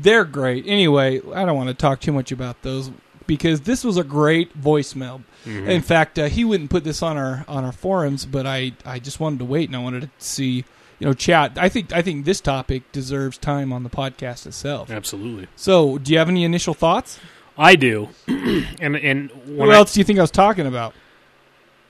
they're 0.00 0.24
great. 0.24 0.64
Anyway, 0.66 1.20
I 1.34 1.44
don't 1.44 1.56
want 1.56 1.68
to 1.68 1.74
talk 1.74 2.00
too 2.00 2.12
much 2.12 2.32
about 2.32 2.62
those 2.62 2.90
because 3.26 3.62
this 3.62 3.84
was 3.84 3.96
a 3.96 4.04
great 4.04 4.60
voicemail. 4.60 5.22
Mm-hmm. 5.44 5.68
In 5.68 5.82
fact, 5.82 6.18
uh, 6.18 6.26
he 6.26 6.44
wouldn't 6.44 6.70
put 6.70 6.84
this 6.84 7.02
on 7.02 7.16
our 7.16 7.44
on 7.48 7.64
our 7.64 7.72
forums, 7.72 8.26
but 8.26 8.46
I 8.46 8.72
I 8.84 8.98
just 8.98 9.20
wanted 9.20 9.38
to 9.40 9.44
wait 9.44 9.68
and 9.68 9.76
I 9.76 9.80
wanted 9.80 10.02
to 10.02 10.10
see 10.18 10.64
you 10.98 11.06
know 11.06 11.12
chat. 11.14 11.52
I 11.56 11.68
think 11.68 11.92
I 11.92 12.02
think 12.02 12.24
this 12.24 12.40
topic 12.40 12.90
deserves 12.92 13.36
time 13.38 13.72
on 13.72 13.82
the 13.82 13.90
podcast 13.90 14.46
itself. 14.46 14.90
Absolutely, 14.90 15.48
So, 15.56 15.98
do 15.98 16.12
you 16.12 16.18
have 16.18 16.28
any 16.28 16.44
initial 16.44 16.74
thoughts? 16.74 17.18
I 17.56 17.76
do. 17.76 18.08
and 18.26 18.96
and 18.96 19.30
What 19.46 19.70
I, 19.70 19.76
else 19.76 19.92
do 19.94 20.00
you 20.00 20.04
think 20.04 20.18
I 20.18 20.22
was 20.22 20.30
talking 20.30 20.66
about? 20.66 20.94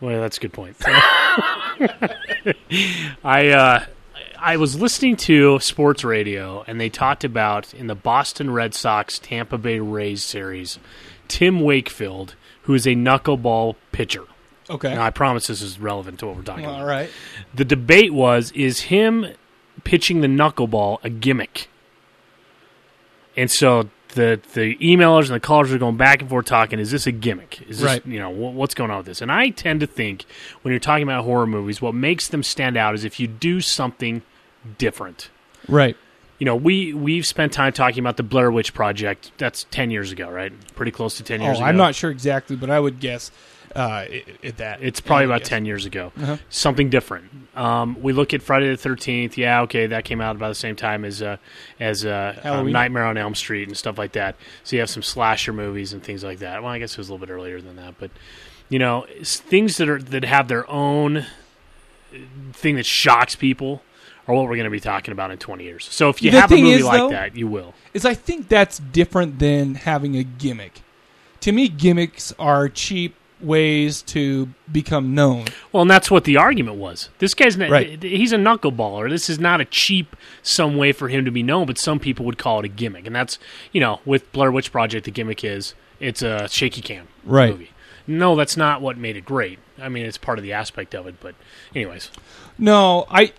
Well, 0.01 0.21
that's 0.21 0.37
a 0.37 0.41
good 0.41 0.53
point. 0.53 0.77
I 3.25 3.49
uh, 3.49 3.85
I 4.45 4.59
was 4.59 4.79
listening 4.79 5.17
to 5.17 5.59
sports 5.61 6.05
radio, 6.05 6.63
and 6.67 6.79
they 6.79 6.91
talked 6.91 7.25
about 7.25 7.73
in 7.73 7.87
the 7.87 7.95
Boston 7.95 8.51
Red 8.51 8.75
Sox 8.75 9.19
Tampa 9.19 9.57
Bay 9.57 9.79
Rays 9.79 10.23
series, 10.23 10.79
Tim 11.29 11.61
Wakefield, 11.61 12.35
who 12.65 12.75
is 12.75 12.87
a 12.87 12.91
knuckleball 12.91 13.77
pitcher. 13.91 14.25
Okay. 14.69 14.95
Now, 14.95 15.03
I 15.03 15.09
promise 15.09 15.47
this 15.47 15.63
is 15.63 15.79
relevant 15.81 16.19
to 16.19 16.27
what 16.27 16.37
we're 16.37 16.43
talking 16.43 16.67
about. 16.67 16.81
All 16.81 16.87
right. 16.87 17.09
The 17.55 17.65
debate 17.65 18.13
was: 18.13 18.53
is 18.53 18.81
him 18.81 19.27
pitching 19.83 20.21
the 20.21 20.29
knuckleball 20.29 20.99
a 21.03 21.09
gimmick? 21.09 21.69
And 23.39 23.51
so 23.51 23.89
the 24.11 24.41
the 24.53 24.77
emailers 24.77 25.23
and 25.25 25.35
the 25.37 25.41
callers 25.41 25.73
are 25.73 25.79
going 25.79 25.97
back 25.97 26.21
and 26.21 26.29
forth 26.29 26.45
talking. 26.45 26.79
Is 26.79 26.91
this 26.91 27.07
a 27.07 27.13
gimmick? 27.13 27.63
Is 27.63 27.79
this 27.81 27.87
Right. 27.87 28.07
you 28.07 28.19
know 28.21 28.31
wh- 28.31 28.55
what's 28.55 28.75
going 28.75 28.91
on 28.91 28.99
with 28.99 29.07
this? 29.07 29.23
And 29.23 29.33
I 29.33 29.49
tend 29.49 29.81
to 29.81 29.87
think 29.87 30.27
when 30.61 30.73
you're 30.73 30.81
talking 30.81 31.03
about 31.03 31.25
horror 31.25 31.47
movies, 31.47 31.81
what 31.81 31.95
makes 31.95 32.29
them 32.29 32.43
stand 32.43 32.77
out 32.77 32.95
is 32.95 33.05
if 33.05 33.19
you 33.19 33.27
do 33.27 33.63
something 33.63 34.21
different. 34.79 35.31
Right. 35.69 35.97
You 36.39 36.47
know, 36.47 36.57
we 36.57 36.93
we've 36.93 37.27
spent 37.27 37.53
time 37.53 37.73
talking 37.73 38.01
about 38.01 38.17
the 38.17 38.23
Blair 38.23 38.51
Witch 38.51 38.75
Project. 38.75 39.33
That's 39.39 39.65
ten 39.71 39.91
years 39.91 40.11
ago, 40.13 40.29
right? 40.29 40.53
Pretty 40.75 40.91
close 40.93 41.17
to 41.19 41.23
ten 41.23 41.41
years 41.41 41.57
Oh, 41.59 41.61
ago. 41.61 41.69
I'm 41.69 41.77
not 41.77 41.95
sure 41.95 42.11
exactly, 42.11 42.57
but 42.57 42.71
I 42.71 42.81
would 42.81 42.99
guess 43.01 43.31
uh, 43.77 43.79
i 43.81 44.25
i 44.43 44.51
that 44.53 44.83
It's 44.83 45.01
probably 45.01 45.25
about 45.27 45.41
guess. 45.41 45.49
10 45.49 45.65
years 45.65 45.87
ago. 45.87 46.13
Uh-huh. 46.21 46.37
Something 46.49 46.91
different. 46.91 47.31
Um, 47.57 47.97
we 48.03 48.13
look 48.13 48.35
at 48.35 48.43
Friday 48.43 48.69
the 48.75 48.77
13th. 48.89 49.37
Yeah, 49.37 49.63
okay, 49.63 49.87
that 49.87 50.05
came 50.05 50.21
out 50.21 50.35
about 50.37 50.49
the 50.49 50.55
same 50.57 50.75
time 50.77 51.05
as 51.05 51.23
uh, 51.23 51.37
as 51.79 52.05
uh, 52.05 52.39
um, 52.43 52.71
Nightmare 52.73 53.05
on 53.05 53.17
Elm 53.17 53.35
Street 53.37 53.69
and 53.69 53.77
stuff 53.77 53.97
like 53.97 54.13
that. 54.13 54.35
So 54.65 54.75
you 54.77 54.81
have 54.81 54.91
some 54.91 55.03
slasher 55.05 55.53
movies 55.53 55.93
and 55.93 56.03
things 56.03 56.25
like 56.25 56.41
that. 56.41 56.63
Well, 56.63 56.73
I 56.73 56.79
guess 56.81 56.93
it 56.93 56.99
was 56.99 57.09
a 57.09 57.13
little 57.15 57.25
bit 57.27 57.33
earlier 57.33 57.61
than 57.61 57.77
that, 57.77 57.95
but 57.99 58.11
you 58.69 58.81
know, 58.81 59.07
things 59.23 59.77
that 59.77 59.89
are 59.89 60.03
that 60.03 60.25
have 60.25 60.49
their 60.49 60.69
own 60.69 61.19
uh, 61.19 61.25
thing 62.53 62.75
that 62.77 62.87
shocks 62.87 63.37
people 63.37 63.83
are 64.27 64.35
what 64.35 64.45
we're 64.45 64.57
going 64.57 64.65
to 64.65 64.71
be 64.71 64.81
talking 64.81 65.13
about 65.13 65.31
in 65.31 65.39
20 65.39 65.65
years. 65.65 65.87
So 65.91 66.09
if 66.09 66.23
you 66.23 66.31
The 66.31 66.41
have 66.41 66.53
a 66.53 66.57
movie 66.57 66.71
is, 66.73 66.85
like 66.85 66.99
though- 66.99 67.11
that, 67.11 67.37
you 67.37 67.47
will. 67.47 67.75
is 67.93 68.05
I 68.05 68.15
think 68.15 68.49
that's 68.49 68.79
different 68.79 69.39
than 69.39 69.75
having 69.75 70.17
a 70.17 70.25
gimmick. 70.25 70.81
To 71.41 71.53
me, 71.53 71.69
gimmicks 71.69 72.33
are 72.39 72.69
cheap 72.69 73.15
ways 73.41 74.01
to 74.01 74.49
become 74.73 75.15
known. 75.15 75.45
Well, 75.73 75.83
and 75.83 75.91
that's 75.91 76.11
what 76.11 76.25
the 76.25 76.39
argument 76.39 76.79
was. 76.79 77.11
This 77.19 77.35
guy's 77.35 77.59
not, 77.59 77.69
Right. 77.69 78.03
he's 78.03 78.33
a 78.33 78.37
knuckleballer. 78.39 79.11
This 79.11 79.29
is 79.29 79.39
not 79.39 79.61
a 79.61 79.67
cheap 79.67 80.17
some 80.43 80.77
way 80.79 80.93
for 80.93 81.09
him 81.09 81.27
to 81.27 81.31
be 81.31 81.43
known, 81.43 81.67
but 81.67 81.77
some 81.77 81.99
people 81.99 82.25
would 82.25 82.39
call 82.39 82.61
it 82.61 82.65
a 82.65 82.69
gimmick. 82.69 83.07
And 83.07 83.15
that's, 83.15 83.39
you 83.73 83.81
know, 83.83 84.01
with 84.07 84.31
Blair 84.33 84.51
Witch 84.51 84.73
Project, 84.73 85.05
the 85.05 85.11
gimmick 85.11 85.45
is 85.45 85.75
it's 86.01 86.23
a 86.23 86.49
shaky 86.49 86.81
cam 86.81 87.09
Right. 87.25 87.51
movie. 87.51 87.71
No, 88.07 88.37
that's 88.37 88.57
not 88.57 88.83
what 88.83 88.99
made 88.99 89.17
it 89.17 89.25
great. 89.25 89.59
I 89.81 89.89
mean, 89.89 90.05
it's 90.05 90.19
part 90.19 90.39
of 90.39 90.43
the 90.45 90.53
aspect 90.53 90.95
of 90.95 91.07
it, 91.07 91.17
but 91.21 91.35
anyways. 91.75 92.11
No, 92.59 93.07
I 93.11 93.33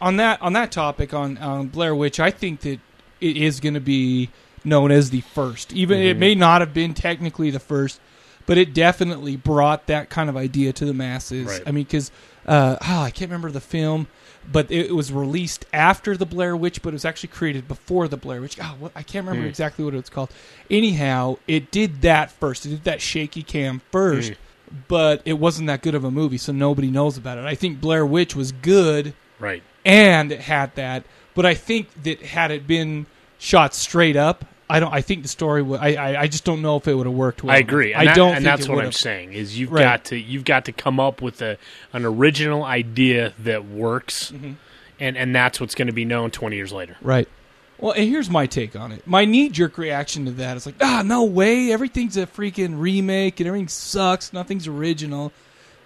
on 0.00 0.16
that 0.16 0.40
on 0.40 0.52
that 0.54 0.72
topic 0.72 1.12
on, 1.12 1.38
on 1.38 1.68
Blair 1.68 1.94
Witch, 1.94 2.20
I 2.20 2.30
think 2.30 2.60
that 2.60 2.80
it 3.20 3.36
is 3.36 3.60
going 3.60 3.74
to 3.74 3.80
be 3.80 4.30
known 4.64 4.90
as 4.90 5.10
the 5.10 5.20
first. 5.20 5.72
Even 5.72 5.98
it 6.00 6.16
may 6.16 6.34
not 6.34 6.60
have 6.60 6.72
been 6.72 6.94
technically 6.94 7.50
the 7.50 7.60
first, 7.60 8.00
but 8.46 8.58
it 8.58 8.72
definitely 8.74 9.36
brought 9.36 9.86
that 9.86 10.08
kind 10.08 10.30
of 10.30 10.36
idea 10.36 10.72
to 10.72 10.84
the 10.84 10.94
masses. 10.94 11.46
Right. 11.46 11.62
I 11.66 11.70
mean, 11.72 11.84
because 11.84 12.10
uh, 12.46 12.76
oh, 12.80 13.00
I 13.00 13.10
can't 13.10 13.30
remember 13.30 13.50
the 13.50 13.60
film, 13.60 14.08
but 14.50 14.70
it, 14.70 14.94
was 14.94 15.12
released 15.12 15.66
after 15.72 16.16
the 16.16 16.26
Blair 16.26 16.56
Witch, 16.56 16.82
but 16.82 16.90
it 16.90 16.94
was 16.94 17.04
actually 17.04 17.28
created 17.28 17.68
before 17.68 18.08
the 18.08 18.16
Blair 18.16 18.40
Witch. 18.40 18.58
Oh, 18.60 18.76
what, 18.78 18.92
I 18.94 19.02
can't 19.02 19.26
remember 19.26 19.44
hmm. 19.44 19.50
exactly 19.50 19.84
what 19.84 19.94
it 19.94 19.98
was 19.98 20.08
called. 20.08 20.30
Anyhow, 20.70 21.36
it 21.46 21.70
did 21.70 22.02
that 22.02 22.30
first. 22.30 22.66
It 22.66 22.70
did 22.70 22.84
that 22.84 23.00
shaky 23.00 23.42
cam 23.42 23.82
first. 23.90 24.30
Hmm. 24.30 24.34
But 24.88 25.20
it 25.26 25.34
wasn't 25.34 25.66
that 25.66 25.82
good 25.82 25.94
of 25.94 26.02
a 26.02 26.10
movie, 26.10 26.38
so 26.38 26.50
nobody 26.50 26.90
knows 26.90 27.18
about 27.18 27.36
it. 27.36 27.44
I 27.44 27.54
think 27.54 27.80
Blair 27.80 28.06
Witch 28.06 28.34
was 28.34 28.52
good, 28.52 29.12
Right. 29.38 29.62
and 29.84 30.32
it 30.32 30.40
had 30.40 30.74
that. 30.76 31.04
But 31.34 31.44
I 31.44 31.52
think 31.52 32.04
that 32.04 32.22
had 32.22 32.50
it 32.50 32.66
been 32.66 33.04
shot 33.38 33.74
straight 33.74 34.16
up, 34.16 34.46
I 34.72 34.80
don't. 34.80 34.92
I 34.92 35.00
think 35.02 35.22
the 35.22 35.28
story 35.28 35.62
would. 35.62 35.80
I. 35.80 35.94
I, 35.94 36.20
I 36.22 36.26
just 36.26 36.44
don't 36.44 36.62
know 36.62 36.76
if 36.76 36.88
it 36.88 36.94
would 36.94 37.06
have 37.06 37.14
worked 37.14 37.42
well. 37.42 37.54
I 37.54 37.58
agree. 37.58 37.92
And 37.92 38.02
I 38.02 38.04
that- 38.06 38.16
don't. 38.16 38.28
and 38.28 38.36
think 38.36 38.44
that's 38.44 38.66
it 38.66 38.70
what 38.72 38.84
I'm 38.84 38.92
saying 38.92 39.32
is 39.32 39.58
you've 39.58 39.70
Right. 39.72 39.82
got 39.82 40.04
to 40.06 40.16
you've 40.16 40.44
got 40.44 40.64
to 40.66 40.72
come 40.72 40.98
up 41.00 41.20
with 41.22 41.42
a 41.42 41.58
an 41.92 42.04
original 42.04 42.64
idea 42.64 43.34
that 43.40 43.64
works, 43.66 44.32
Mm-hmm. 44.32 44.52
and 45.00 45.16
and 45.16 45.34
that's 45.34 45.60
what's 45.60 45.74
going 45.74 45.88
to 45.88 45.92
be 45.92 46.04
known 46.04 46.30
20 46.30 46.56
years 46.56 46.72
later. 46.72 46.96
Right. 47.02 47.28
Well, 47.78 47.92
and 47.92 48.08
here's 48.08 48.30
my 48.30 48.46
take 48.46 48.76
on 48.76 48.92
it. 48.92 49.06
My 49.08 49.24
knee 49.24 49.48
jerk 49.48 49.76
reaction 49.76 50.24
to 50.26 50.30
that 50.32 50.56
is 50.56 50.66
like, 50.66 50.76
ah, 50.80 51.02
no 51.04 51.24
way. 51.24 51.72
Everything's 51.72 52.16
a 52.16 52.26
freaking 52.28 52.78
remake 52.80 53.40
and 53.40 53.46
everything 53.48 53.66
sucks. 53.68 54.32
Nothing's 54.32 54.68
original. 54.68 55.32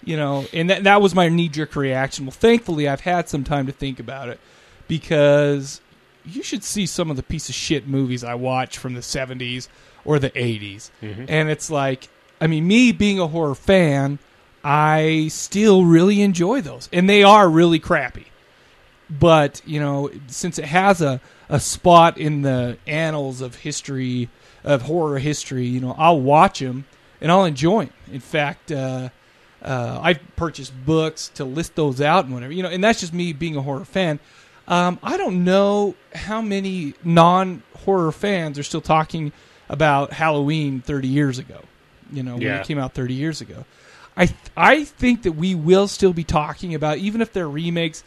You 0.04 0.16
know, 0.18 0.44
and 0.52 0.68
that, 0.70 0.84
that 0.84 1.00
was 1.00 1.14
my 1.14 1.28
knee 1.30 1.48
jerk 1.48 1.74
reaction. 1.74 2.26
Well, 2.26 2.32
thankfully, 2.32 2.86
I've 2.86 3.00
had 3.00 3.28
some 3.30 3.44
time 3.44 3.64
to 3.66 3.72
think 3.72 3.98
about 3.98 4.28
it 4.28 4.38
because 4.86 5.80
you 6.26 6.42
should 6.42 6.64
see 6.64 6.86
some 6.86 7.10
of 7.10 7.16
the 7.16 7.22
piece 7.22 7.48
of 7.48 7.54
shit 7.54 7.86
movies 7.86 8.24
I 8.24 8.34
watch 8.34 8.78
from 8.78 8.94
the 8.94 9.00
70s 9.00 9.68
or 10.04 10.18
the 10.18 10.30
80s. 10.30 10.90
And 11.28 11.48
it's 11.48 11.70
like, 11.70 12.08
I 12.40 12.46
mean, 12.46 12.66
me 12.66 12.92
being 12.92 13.18
a 13.18 13.26
horror 13.26 13.54
fan, 13.54 14.18
I 14.64 15.28
still 15.30 15.84
really 15.84 16.22
enjoy 16.22 16.60
those. 16.60 16.88
And 16.92 17.08
they 17.08 17.22
are 17.22 17.48
really 17.48 17.78
crappy 17.78 18.26
but 19.08 19.62
you 19.64 19.78
know 19.78 20.10
since 20.26 20.58
it 20.58 20.64
has 20.64 21.00
a, 21.00 21.20
a 21.48 21.60
spot 21.60 22.18
in 22.18 22.42
the 22.42 22.76
annals 22.86 23.40
of 23.40 23.54
history 23.56 24.28
of 24.64 24.82
horror 24.82 25.18
history 25.18 25.66
you 25.66 25.80
know 25.80 25.94
i'll 25.98 26.20
watch 26.20 26.58
them 26.58 26.84
and 27.20 27.30
i'll 27.30 27.44
enjoy 27.44 27.84
them 27.84 27.94
in 28.12 28.20
fact 28.20 28.72
uh, 28.72 29.08
uh, 29.62 30.00
i've 30.02 30.18
purchased 30.36 30.72
books 30.84 31.28
to 31.28 31.44
list 31.44 31.74
those 31.76 32.00
out 32.00 32.24
and 32.24 32.34
whatever 32.34 32.52
you 32.52 32.62
know 32.62 32.68
and 32.68 32.82
that's 32.82 33.00
just 33.00 33.12
me 33.14 33.32
being 33.32 33.56
a 33.56 33.62
horror 33.62 33.84
fan 33.84 34.18
um, 34.68 34.98
i 35.02 35.16
don't 35.16 35.44
know 35.44 35.94
how 36.14 36.40
many 36.42 36.94
non-horror 37.04 38.12
fans 38.12 38.58
are 38.58 38.62
still 38.62 38.80
talking 38.80 39.32
about 39.68 40.12
halloween 40.12 40.80
30 40.80 41.08
years 41.08 41.38
ago 41.38 41.60
you 42.12 42.22
know 42.22 42.34
when 42.34 42.42
Yeah. 42.42 42.60
it 42.60 42.66
came 42.66 42.78
out 42.78 42.94
30 42.94 43.14
years 43.14 43.40
ago 43.40 43.64
I, 44.18 44.24
th- 44.26 44.38
I 44.56 44.84
think 44.84 45.24
that 45.24 45.32
we 45.32 45.54
will 45.54 45.88
still 45.88 46.14
be 46.14 46.24
talking 46.24 46.74
about 46.74 46.96
even 46.98 47.20
if 47.20 47.34
they're 47.34 47.48
remakes 47.50 48.02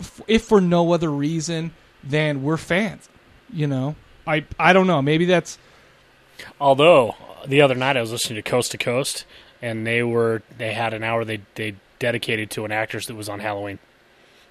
f- 0.00 0.20
if 0.26 0.42
for 0.42 0.60
no 0.60 0.92
other 0.92 1.10
reason 1.10 1.70
than 2.02 2.42
we're 2.42 2.56
fans. 2.56 3.08
You 3.52 3.68
know, 3.68 3.94
I 4.26 4.44
I 4.58 4.72
don't 4.72 4.88
know. 4.88 5.00
Maybe 5.00 5.26
that's 5.26 5.56
Although 6.60 7.14
the 7.46 7.60
other 7.62 7.74
night 7.74 7.96
I 7.96 8.00
was 8.00 8.10
listening 8.12 8.42
to 8.42 8.50
Coast 8.50 8.72
to 8.72 8.78
Coast, 8.78 9.24
and 9.62 9.86
they 9.86 10.02
were 10.02 10.42
they 10.56 10.72
had 10.74 10.92
an 10.92 11.04
hour 11.04 11.24
they 11.24 11.40
they 11.54 11.76
dedicated 12.00 12.50
to 12.50 12.64
an 12.64 12.72
actress 12.72 13.06
that 13.06 13.14
was 13.14 13.28
on 13.28 13.38
Halloween, 13.40 13.78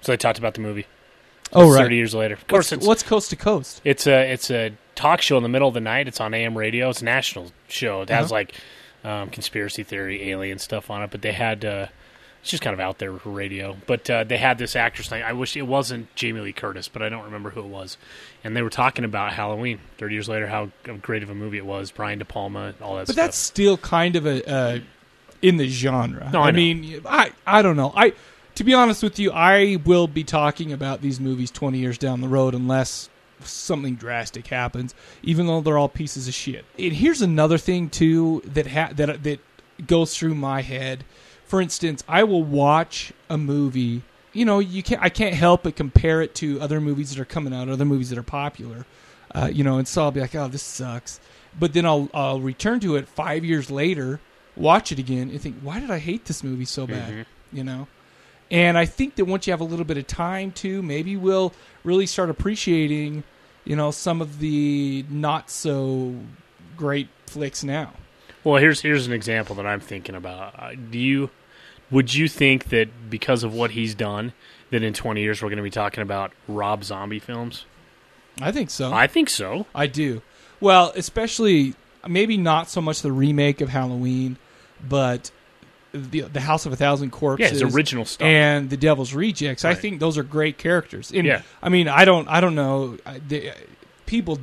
so 0.00 0.12
they 0.12 0.16
talked 0.16 0.38
about 0.38 0.54
the 0.54 0.60
movie. 0.60 0.86
Oh 1.52 1.74
Thirty 1.74 1.96
years 1.96 2.14
later, 2.14 2.34
of 2.34 2.46
course, 2.46 2.70
What's, 2.70 2.72
it's 2.82 2.86
what's 2.86 3.02
coast 3.02 3.30
to 3.30 3.36
coast? 3.36 3.80
it's 3.84 4.06
a 4.06 4.32
it's 4.32 4.50
a 4.50 4.72
talk 4.94 5.20
show 5.22 5.36
in 5.36 5.42
the 5.42 5.48
middle 5.48 5.68
of 5.68 5.74
the 5.74 5.80
night. 5.80 6.08
It's 6.08 6.20
on 6.20 6.34
AM 6.34 6.56
radio. 6.58 6.90
It's 6.90 7.02
a 7.02 7.04
national 7.04 7.52
show. 7.68 8.02
It 8.02 8.08
has 8.10 8.26
Uh-huh. 8.26 8.34
like 8.34 8.54
um, 9.04 9.30
conspiracy 9.30 9.82
theory, 9.84 10.30
alien 10.30 10.58
stuff 10.58 10.90
on 10.90 11.02
it. 11.02 11.10
But 11.10 11.22
they 11.22 11.32
had 11.32 11.64
uh, 11.64 11.86
it's 12.42 12.50
just 12.50 12.62
kind 12.62 12.74
of 12.74 12.80
out 12.80 12.98
there 12.98 13.12
radio. 13.12 13.76
But 13.86 14.08
uh, 14.10 14.24
they 14.24 14.36
had 14.38 14.58
this 14.58 14.74
actress. 14.76 15.08
Thing. 15.08 15.22
I 15.22 15.32
wish 15.32 15.56
it 15.56 15.62
wasn't 15.62 16.14
Jamie 16.14 16.40
Lee 16.40 16.52
Curtis, 16.52 16.88
but 16.88 17.02
I 17.02 17.08
don't 17.08 17.24
remember 17.24 17.50
who 17.50 17.60
it 17.60 17.66
was. 17.66 17.96
And 18.44 18.56
they 18.56 18.62
were 18.62 18.70
talking 18.70 19.04
about 19.04 19.32
Halloween 19.32 19.78
thirty 19.98 20.14
years 20.14 20.28
later, 20.28 20.46
how 20.48 20.70
great 21.02 21.22
of 21.22 21.30
a 21.30 21.34
movie 21.34 21.58
it 21.58 21.66
was. 21.66 21.90
Brian 21.90 22.18
De 22.18 22.24
Palma, 22.24 22.74
all 22.82 22.96
that 22.96 23.06
stuff. 23.06 23.06
But 23.06 23.12
stuff. 23.12 23.16
that's 23.26 23.36
still 23.38 23.76
kind 23.76 24.16
of 24.16 24.26
a 24.26 24.48
uh, 24.50 24.78
in 25.42 25.56
the 25.56 25.68
genre. 25.68 26.28
No, 26.32 26.40
I 26.42 26.50
know. 26.50 26.56
mean, 26.56 27.00
I 27.06 27.30
I 27.46 27.62
don't 27.62 27.76
know. 27.76 27.92
I 27.96 28.12
to 28.58 28.64
be 28.64 28.74
honest 28.74 29.04
with 29.04 29.20
you, 29.20 29.30
I 29.30 29.76
will 29.84 30.08
be 30.08 30.24
talking 30.24 30.72
about 30.72 31.00
these 31.00 31.20
movies 31.20 31.48
twenty 31.48 31.78
years 31.78 31.96
down 31.96 32.20
the 32.20 32.26
road 32.26 32.56
unless 32.56 33.08
something 33.44 33.94
drastic 33.94 34.48
happens. 34.48 34.96
Even 35.22 35.46
though 35.46 35.60
they're 35.60 35.78
all 35.78 35.88
pieces 35.88 36.26
of 36.26 36.34
shit. 36.34 36.64
And 36.76 36.92
here's 36.92 37.22
another 37.22 37.56
thing 37.56 37.88
too 37.88 38.42
that 38.44 38.66
ha- 38.66 38.90
that 38.96 39.22
that 39.22 39.38
goes 39.86 40.16
through 40.18 40.34
my 40.34 40.62
head. 40.62 41.04
For 41.44 41.62
instance, 41.62 42.02
I 42.08 42.24
will 42.24 42.42
watch 42.42 43.12
a 43.30 43.38
movie. 43.38 44.02
You 44.32 44.44
know, 44.44 44.58
you 44.58 44.82
can't. 44.82 45.00
I 45.00 45.08
can't 45.08 45.36
help 45.36 45.62
but 45.62 45.76
compare 45.76 46.20
it 46.20 46.34
to 46.36 46.60
other 46.60 46.80
movies 46.80 47.10
that 47.10 47.20
are 47.20 47.24
coming 47.24 47.54
out, 47.54 47.68
other 47.68 47.84
movies 47.84 48.10
that 48.10 48.18
are 48.18 48.24
popular. 48.24 48.86
Uh, 49.32 49.48
you 49.52 49.62
know, 49.62 49.78
and 49.78 49.86
so 49.86 50.02
I'll 50.02 50.10
be 50.10 50.20
like, 50.20 50.34
"Oh, 50.34 50.48
this 50.48 50.64
sucks," 50.64 51.20
but 51.56 51.74
then 51.74 51.86
I'll 51.86 52.08
I'll 52.12 52.40
return 52.40 52.80
to 52.80 52.96
it 52.96 53.06
five 53.06 53.44
years 53.44 53.70
later, 53.70 54.18
watch 54.56 54.90
it 54.90 54.98
again, 54.98 55.30
and 55.30 55.40
think, 55.40 55.60
"Why 55.62 55.78
did 55.78 55.92
I 55.92 55.98
hate 55.98 56.24
this 56.24 56.42
movie 56.42 56.64
so 56.64 56.88
bad?" 56.88 57.12
You 57.52 57.62
know, 57.62 57.86
and 58.50 58.78
I 58.78 58.86
think 58.86 59.16
that 59.16 59.26
once 59.26 59.46
you 59.46 59.52
have 59.52 59.60
a 59.60 59.64
little 59.64 59.84
bit 59.84 59.98
of 59.98 60.06
time 60.06 60.52
to, 60.52 60.82
maybe 60.82 61.16
we'll 61.16 61.52
really 61.84 62.06
start 62.06 62.30
appreciating, 62.30 63.24
you 63.64 63.76
know, 63.76 63.90
some 63.90 64.20
of 64.20 64.38
the 64.38 65.04
not 65.10 65.50
so 65.50 66.14
great 66.76 67.08
flicks 67.26 67.62
now. 67.62 67.92
Well, 68.44 68.60
here's 68.60 68.80
here's 68.80 69.06
an 69.06 69.12
example 69.12 69.54
that 69.56 69.66
I'm 69.66 69.80
thinking 69.80 70.14
about. 70.14 70.54
Uh, 70.58 70.72
do 70.90 70.98
you 70.98 71.30
would 71.90 72.14
you 72.14 72.28
think 72.28 72.66
that 72.70 73.10
because 73.10 73.44
of 73.44 73.52
what 73.52 73.72
he's 73.72 73.94
done, 73.94 74.32
that 74.70 74.82
in 74.82 74.94
20 74.94 75.20
years 75.20 75.42
we're 75.42 75.48
going 75.48 75.58
to 75.58 75.62
be 75.62 75.70
talking 75.70 76.02
about 76.02 76.32
Rob 76.46 76.84
Zombie 76.84 77.18
films? 77.18 77.64
I 78.40 78.52
think 78.52 78.70
so. 78.70 78.92
I 78.92 79.06
think 79.06 79.28
so. 79.28 79.66
I 79.74 79.86
do. 79.86 80.22
Well, 80.60 80.92
especially 80.96 81.74
maybe 82.06 82.36
not 82.36 82.68
so 82.68 82.80
much 82.80 83.02
the 83.02 83.12
remake 83.12 83.60
of 83.60 83.68
Halloween, 83.68 84.36
but 84.86 85.30
the 85.92 86.20
the 86.22 86.40
House 86.40 86.66
of 86.66 86.72
a 86.72 86.76
Thousand 86.76 87.08
Yeah, 87.08 87.18
Corpses. 87.18 87.50
his 87.60 87.62
original 87.74 88.04
stuff. 88.04 88.26
and 88.26 88.68
the 88.70 88.76
Devil's 88.76 89.14
Rejects. 89.14 89.64
I 89.64 89.74
think 89.74 90.00
those 90.00 90.18
are 90.18 90.22
great 90.22 90.58
characters. 90.58 91.10
And 91.12 91.26
Yeah. 91.26 91.42
I 91.62 91.68
mean, 91.68 91.88
I 91.88 92.04
don't, 92.04 92.28
I 92.28 92.40
don't 92.40 92.54
know. 92.54 92.98
I- 93.06 93.18
they- 93.26 93.52
people 94.06 94.38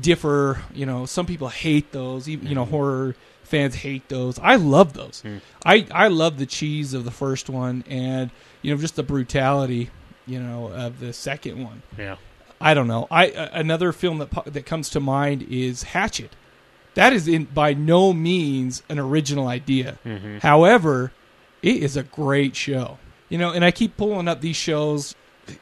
differ. 0.00 0.62
You 0.74 0.86
know, 0.86 1.06
some 1.06 1.26
people 1.26 1.48
hate 1.48 1.92
those. 1.92 2.28
Even 2.28 2.48
you 2.48 2.54
know, 2.54 2.62
Mm-hmm. 2.64 2.70
horror 2.70 3.16
fans 3.44 3.74
hate 3.76 4.08
those. 4.08 4.38
I 4.38 4.56
love 4.56 4.94
those. 4.94 5.22
Mm. 5.24 5.40
I 5.64 5.86
I 5.92 6.08
love 6.08 6.38
the 6.38 6.46
cheese 6.46 6.94
of 6.94 7.04
the 7.04 7.10
first 7.10 7.48
one, 7.50 7.84
and 7.88 8.30
you 8.62 8.74
know, 8.74 8.80
just 8.80 8.96
the 8.96 9.02
brutality. 9.02 9.90
You 10.26 10.38
know, 10.40 10.68
of 10.68 11.00
the 11.00 11.12
second 11.12 11.62
one. 11.64 11.82
yeah. 11.98 12.14
I 12.60 12.74
don't 12.74 12.86
know. 12.86 13.08
I 13.10 13.30
uh, 13.30 13.48
another 13.52 13.90
film 13.92 14.18
that 14.18 14.30
that 14.46 14.66
comes 14.66 14.88
to 14.90 15.00
mind 15.00 15.42
is 15.50 15.82
Hatchet. 15.82 16.34
That 16.94 17.12
is 17.12 17.26
in 17.28 17.44
by 17.44 17.74
no 17.74 18.12
means 18.12 18.82
an 18.88 18.98
original 18.98 19.48
idea. 19.48 19.98
Mm-hmm. 20.04 20.38
However, 20.38 21.12
it 21.62 21.76
is 21.76 21.96
a 21.96 22.02
great 22.02 22.54
show. 22.54 22.98
You 23.28 23.38
know, 23.38 23.50
and 23.50 23.64
I 23.64 23.70
keep 23.70 23.96
pulling 23.96 24.28
up 24.28 24.40
these 24.40 24.56
shows. 24.56 25.14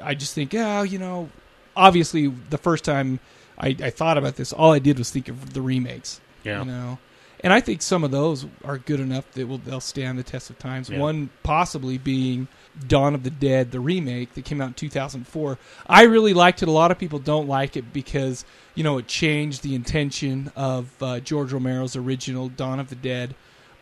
I 0.02 0.14
just 0.14 0.34
think, 0.34 0.54
oh, 0.54 0.82
you 0.82 0.98
know, 0.98 1.30
obviously 1.76 2.26
the 2.26 2.58
first 2.58 2.84
time 2.84 3.20
I, 3.58 3.76
I 3.80 3.90
thought 3.90 4.18
about 4.18 4.36
this, 4.36 4.52
all 4.52 4.72
I 4.72 4.80
did 4.80 4.98
was 4.98 5.10
think 5.10 5.28
of 5.28 5.52
the 5.54 5.62
remakes. 5.62 6.20
Yeah. 6.42 6.60
You 6.60 6.64
know, 6.64 6.98
and 7.42 7.52
I 7.52 7.60
think 7.60 7.82
some 7.82 8.04
of 8.04 8.10
those 8.10 8.46
are 8.64 8.78
good 8.78 9.00
enough 9.00 9.30
that 9.32 9.46
will 9.46 9.58
they'll 9.58 9.80
stand 9.80 10.18
the 10.18 10.22
test 10.22 10.50
of 10.50 10.58
times. 10.58 10.90
Yeah. 10.90 10.98
One 10.98 11.30
possibly 11.42 11.98
being 11.98 12.48
Dawn 12.88 13.14
of 13.14 13.22
the 13.22 13.30
Dead, 13.30 13.70
the 13.70 13.80
remake 13.80 14.34
that 14.34 14.44
came 14.44 14.60
out 14.60 14.68
in 14.68 14.74
2004. 14.74 15.58
I 15.86 16.02
really 16.02 16.34
liked 16.34 16.62
it. 16.62 16.68
A 16.68 16.72
lot 16.72 16.90
of 16.90 16.98
people 16.98 17.18
don't 17.18 17.48
like 17.48 17.76
it 17.76 17.92
because 17.92 18.44
you 18.74 18.84
know 18.84 18.98
it 18.98 19.06
changed 19.06 19.62
the 19.62 19.74
intention 19.74 20.50
of 20.56 20.90
uh, 21.02 21.20
George 21.20 21.52
Romero's 21.52 21.96
original 21.96 22.48
Dawn 22.48 22.80
of 22.80 22.88
the 22.88 22.94
Dead. 22.96 23.34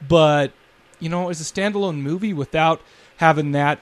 But 0.07 0.53
you 1.01 1.09
know, 1.09 1.29
as 1.31 1.41
a 1.41 1.45
standalone 1.45 1.97
movie 1.99 2.33
without 2.33 2.81
having 3.19 3.53
that 3.53 3.79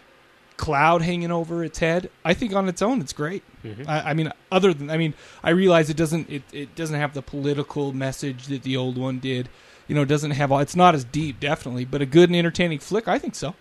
cloud 0.57 1.03
hanging 1.03 1.31
over 1.31 1.63
its 1.63 1.79
head, 1.79 2.11
I 2.25 2.33
think 2.35 2.55
on 2.55 2.69
its 2.69 2.81
own 2.81 3.01
it's 3.01 3.13
great. 3.13 3.43
Mhm. 3.65 3.87
I, 3.89 4.11
I 4.11 4.15
mean, 4.15 4.33
other 4.51 4.73
than 4.73 4.91
I 4.91 4.97
mean, 4.97 5.15
I 5.43 5.51
realize 5.51 5.91
it 5.91 5.97
doesn't 5.97 6.31
it, 6.31 6.43
it 6.53 6.75
doesn't 6.75 6.99
have 6.99 7.15
the 7.15 7.23
political 7.23 7.93
message 7.93 8.47
that 8.47 8.63
the 8.63 8.77
old 8.77 8.97
one 8.99 9.19
did. 9.19 9.49
You 9.89 9.95
know, 9.95 10.03
it 10.03 10.09
doesn't 10.09 10.33
have 10.33 10.51
all. 10.51 10.59
It's 10.59 10.75
not 10.75 10.95
as 10.95 11.05
deep, 11.05 11.39
definitely, 11.39 11.85
but 11.85 12.03
a 12.03 12.07
good 12.07 12.29
and 12.29 12.37
entertaining 12.37 12.81
flick. 12.81 13.07
I 13.07 13.19
think 13.19 13.35
so. 13.35 13.55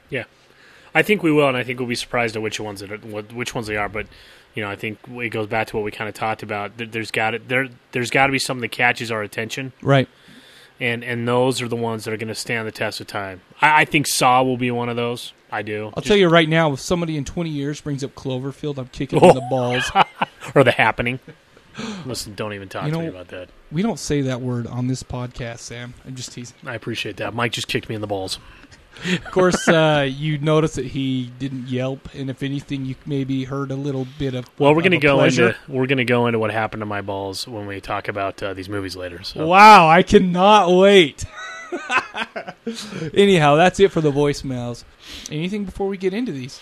I 0.95 1.03
think 1.03 1.21
we 1.21 1.31
will, 1.31 1.47
and 1.47 1.55
I 1.57 1.63
think 1.63 1.79
we'll 1.79 1.87
be 1.89 1.93
surprised 1.95 2.35
at 2.35 2.41
which 2.41 2.59
ones 2.59 2.81
it 2.81 3.03
which 3.33 3.53
ones 3.53 3.67
they 3.67 3.75
are. 3.75 3.89
But 3.89 4.07
you 4.55 4.63
know, 4.63 4.69
I 4.71 4.75
think 4.75 4.97
it 5.09 5.29
goes 5.29 5.47
back 5.47 5.67
to 5.67 5.75
what 5.75 5.83
we 5.85 5.91
kind 5.91 6.07
of 6.07 6.15
talked 6.15 6.41
about. 6.41 6.77
There- 6.77 6.87
There's 6.87 7.11
got 7.11 7.31
to 7.31 7.39
there 7.39 7.67
there's 7.91 8.09
got 8.09 8.27
to 8.27 8.31
be 8.31 8.39
something 8.39 8.61
that 8.61 8.71
catches 8.71 9.11
our 9.11 9.21
attention, 9.21 9.73
Right. 9.81 10.07
and 10.79 11.03
and 11.03 11.27
those 11.27 11.61
are 11.61 11.67
the 11.67 11.75
ones 11.75 12.05
that 12.05 12.13
are 12.13 12.17
going 12.17 12.29
to 12.29 12.35
stand 12.35 12.65
the 12.67 12.71
test 12.71 12.99
of 13.01 13.07
time. 13.07 13.41
I, 13.61 13.81
I 13.81 13.85
think 13.85 14.07
Saw 14.07 14.41
will 14.43 14.57
be 14.57 14.71
one 14.71 14.87
of 14.89 14.95
those. 14.95 15.33
I 15.51 15.61
do. 15.61 15.91
I'll 15.95 16.01
tell 16.03 16.17
you 16.17 16.27
right 16.27 16.49
now, 16.49 16.73
if 16.73 16.79
somebody 16.79 17.15
in 17.17 17.23
20 17.23 17.49
years 17.49 17.79
brings 17.79 18.03
up 18.03 18.13
Cloverfield, 18.15 18.77
I'm 18.77 18.87
kicking 18.87 19.19
them 19.19 19.29
in 19.29 19.35
the 19.35 19.41
balls. 19.49 19.89
or 20.55 20.63
the 20.63 20.71
happening. 20.71 21.19
Listen, 22.05 22.35
don't 22.35 22.53
even 22.53 22.67
talk 22.69 22.85
You 22.85 22.91
to 22.93 22.99
me 22.99 23.07
about 23.07 23.27
that. 23.29 23.49
We 23.71 23.81
don't 23.81 23.99
say 23.99 24.21
that 24.21 24.39
word 24.41 24.65
on 24.67 24.87
this 24.87 25.03
podcast, 25.03 25.59
Sam. 25.59 25.93
I'm 26.05 26.15
just 26.15 26.31
teasing. 26.31 26.55
I 26.65 26.73
appreciate 26.75 27.17
that. 27.17 27.33
Mike 27.33 27.51
just 27.51 27.67
kicked 27.67 27.89
me 27.89 27.95
in 27.95 28.01
the 28.01 28.07
balls. 28.07 28.39
Of 29.03 29.31
course, 29.31 29.67
uh, 29.67 30.07
you 30.09 30.37
notice 30.37 30.75
that 30.75 30.85
he 30.85 31.31
didn't 31.37 31.67
yelp, 31.67 32.09
and 32.13 32.29
if 32.29 32.41
anything, 32.41 32.85
you 32.85 32.95
maybe 33.05 33.43
heard 33.43 33.71
a 33.71 33.75
little 33.75 34.07
bit 34.17 34.33
of. 34.33 34.49
Well, 34.57 34.73
we're 34.73 34.81
going 34.81 34.91
to 34.91 34.97
go 34.97 35.15
pleasure. 35.17 35.47
into 35.49 35.59
we're 35.67 35.85
going 35.87 35.97
to 35.97 36.05
go 36.05 36.27
into 36.27 36.39
what 36.39 36.51
happened 36.51 36.81
to 36.81 36.85
my 36.85 37.01
balls 37.01 37.47
when 37.47 37.67
we 37.67 37.81
talk 37.81 38.07
about 38.07 38.41
uh, 38.41 38.53
these 38.53 38.69
movies 38.69 38.95
later. 38.95 39.23
So 39.23 39.45
Wow, 39.45 39.87
I 39.87 40.01
cannot 40.01 40.71
wait. 40.71 41.25
Anyhow, 43.13 43.55
that's 43.55 43.79
it 43.79 43.91
for 43.91 44.01
the 44.01 44.11
voicemails. 44.11 44.83
Anything 45.29 45.65
before 45.65 45.87
we 45.87 45.97
get 45.97 46.13
into 46.13 46.31
these? 46.31 46.59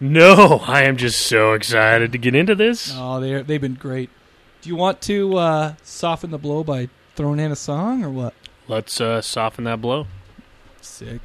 No, 0.00 0.62
I 0.66 0.82
am 0.82 0.96
just 0.96 1.26
so 1.26 1.52
excited 1.52 2.12
to 2.12 2.18
get 2.18 2.34
into 2.34 2.54
this. 2.54 2.92
Oh, 2.94 3.20
they 3.20 3.42
they've 3.42 3.60
been 3.60 3.74
great. 3.74 4.10
Do 4.62 4.68
you 4.68 4.76
want 4.76 5.00
to 5.02 5.36
uh, 5.36 5.74
soften 5.82 6.30
the 6.30 6.38
blow 6.38 6.64
by 6.64 6.88
throwing 7.14 7.38
in 7.38 7.52
a 7.52 7.56
song 7.56 8.02
or 8.02 8.10
what? 8.10 8.34
Let's 8.66 9.00
uh, 9.00 9.20
soften 9.20 9.64
that 9.64 9.80
blow. 9.80 10.06
Sick. 10.80 11.20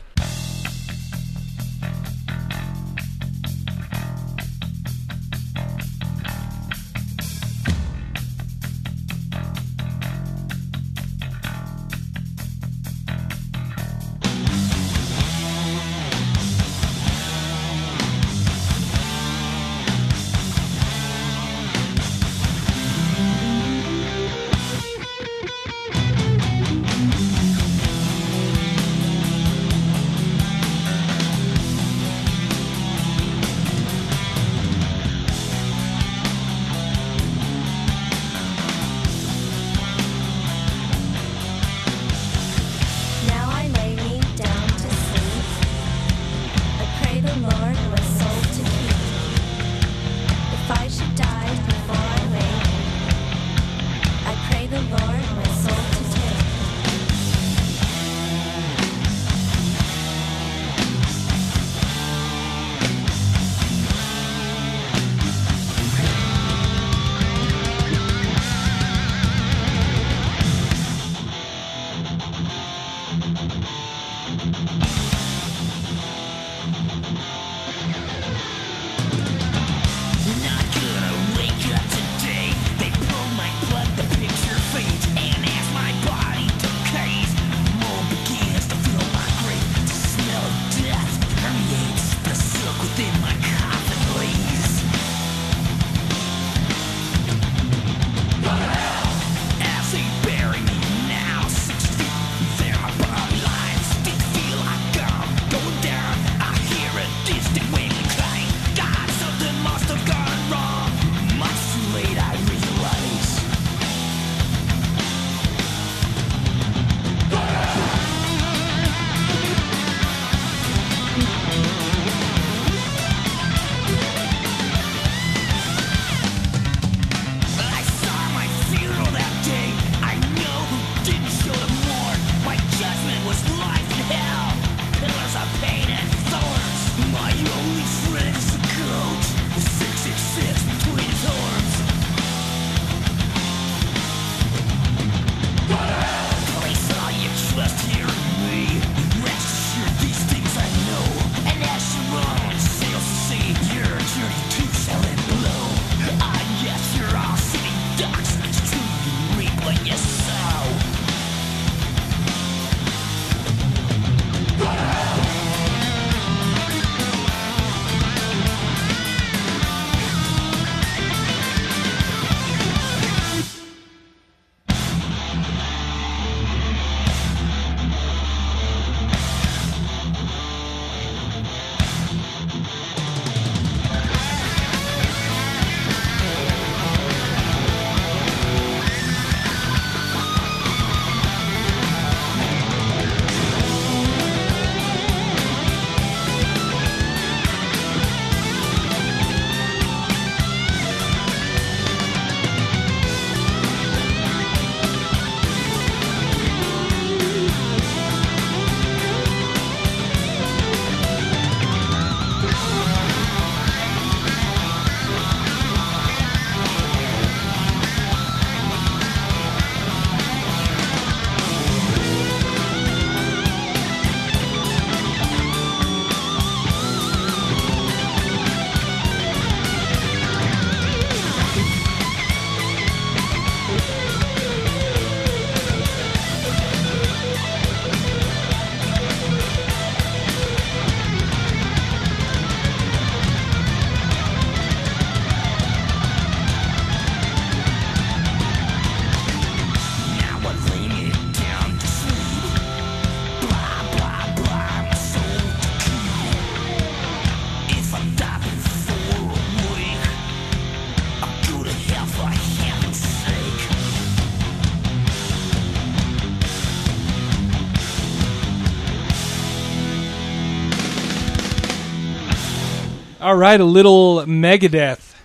Right, 273.39 273.59
a 273.59 273.63
little 273.65 274.23
Megadeth. 274.25 275.15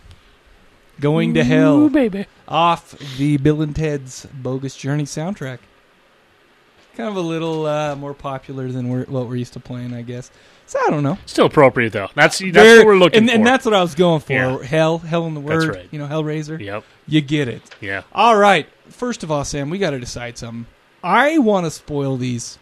Going 1.01 1.35
to 1.35 1.43
Hell 1.43 1.79
Ooh, 1.83 1.91
baby. 1.91 2.27
off 2.47 2.93
the 3.19 3.37
Bill 3.37 3.63
and 3.63 3.75
Ted's 3.75 4.27
Bogus 4.33 4.77
Journey 4.77 5.03
soundtrack. 5.05 5.59
kind 6.97 7.09
of 7.09 7.17
a 7.17 7.21
little 7.21 7.67
uh, 7.67 7.97
more 7.97 8.15
popular 8.15 8.71
than 8.71 8.89
we're, 8.89 9.05
what 9.07 9.27
we're 9.27 9.35
used 9.37 9.55
to 9.55 9.61
playing, 9.61 9.93
I 9.93 10.03
guess. 10.03 10.31
So 10.67 10.79
I 10.87 10.91
don't 10.91 11.03
know. 11.03 11.19
Still 11.27 11.47
appropriate 11.47 11.93
though. 11.93 12.09
That's 12.15 12.39
that's 12.39 12.53
Very- 12.53 12.79
what 12.79 12.87
we're 12.87 12.97
looking 12.97 13.19
and, 13.23 13.29
for. 13.29 13.35
and 13.35 13.47
that's 13.47 13.65
what 13.65 13.75
I 13.75 13.83
was 13.83 13.95
going 13.97 14.21
for. 14.21 14.33
Yeah. 14.33 14.63
Hell, 14.63 14.99
hell 14.99 15.27
in 15.27 15.35
the 15.35 15.41
That's 15.41 15.67
word. 15.67 15.75
right. 15.75 15.89
You 15.91 15.99
know, 15.99 16.07
Hellraiser. 16.07 16.61
Yep. 16.61 16.85
You 17.09 17.21
get 17.21 17.49
it. 17.49 17.63
Yeah. 17.81 18.03
All 18.15 18.37
right. 18.37 18.67
First 18.89 19.25
of 19.25 19.31
all, 19.33 19.45
Sam, 19.45 19.71
we 19.71 19.79
got 19.79 19.91
to 19.91 19.99
decide 19.99 20.39
something. 20.39 20.67
I 21.03 21.39
want 21.39 21.67
to 21.67 21.71
spoil 21.73 22.17
these. 22.17 22.59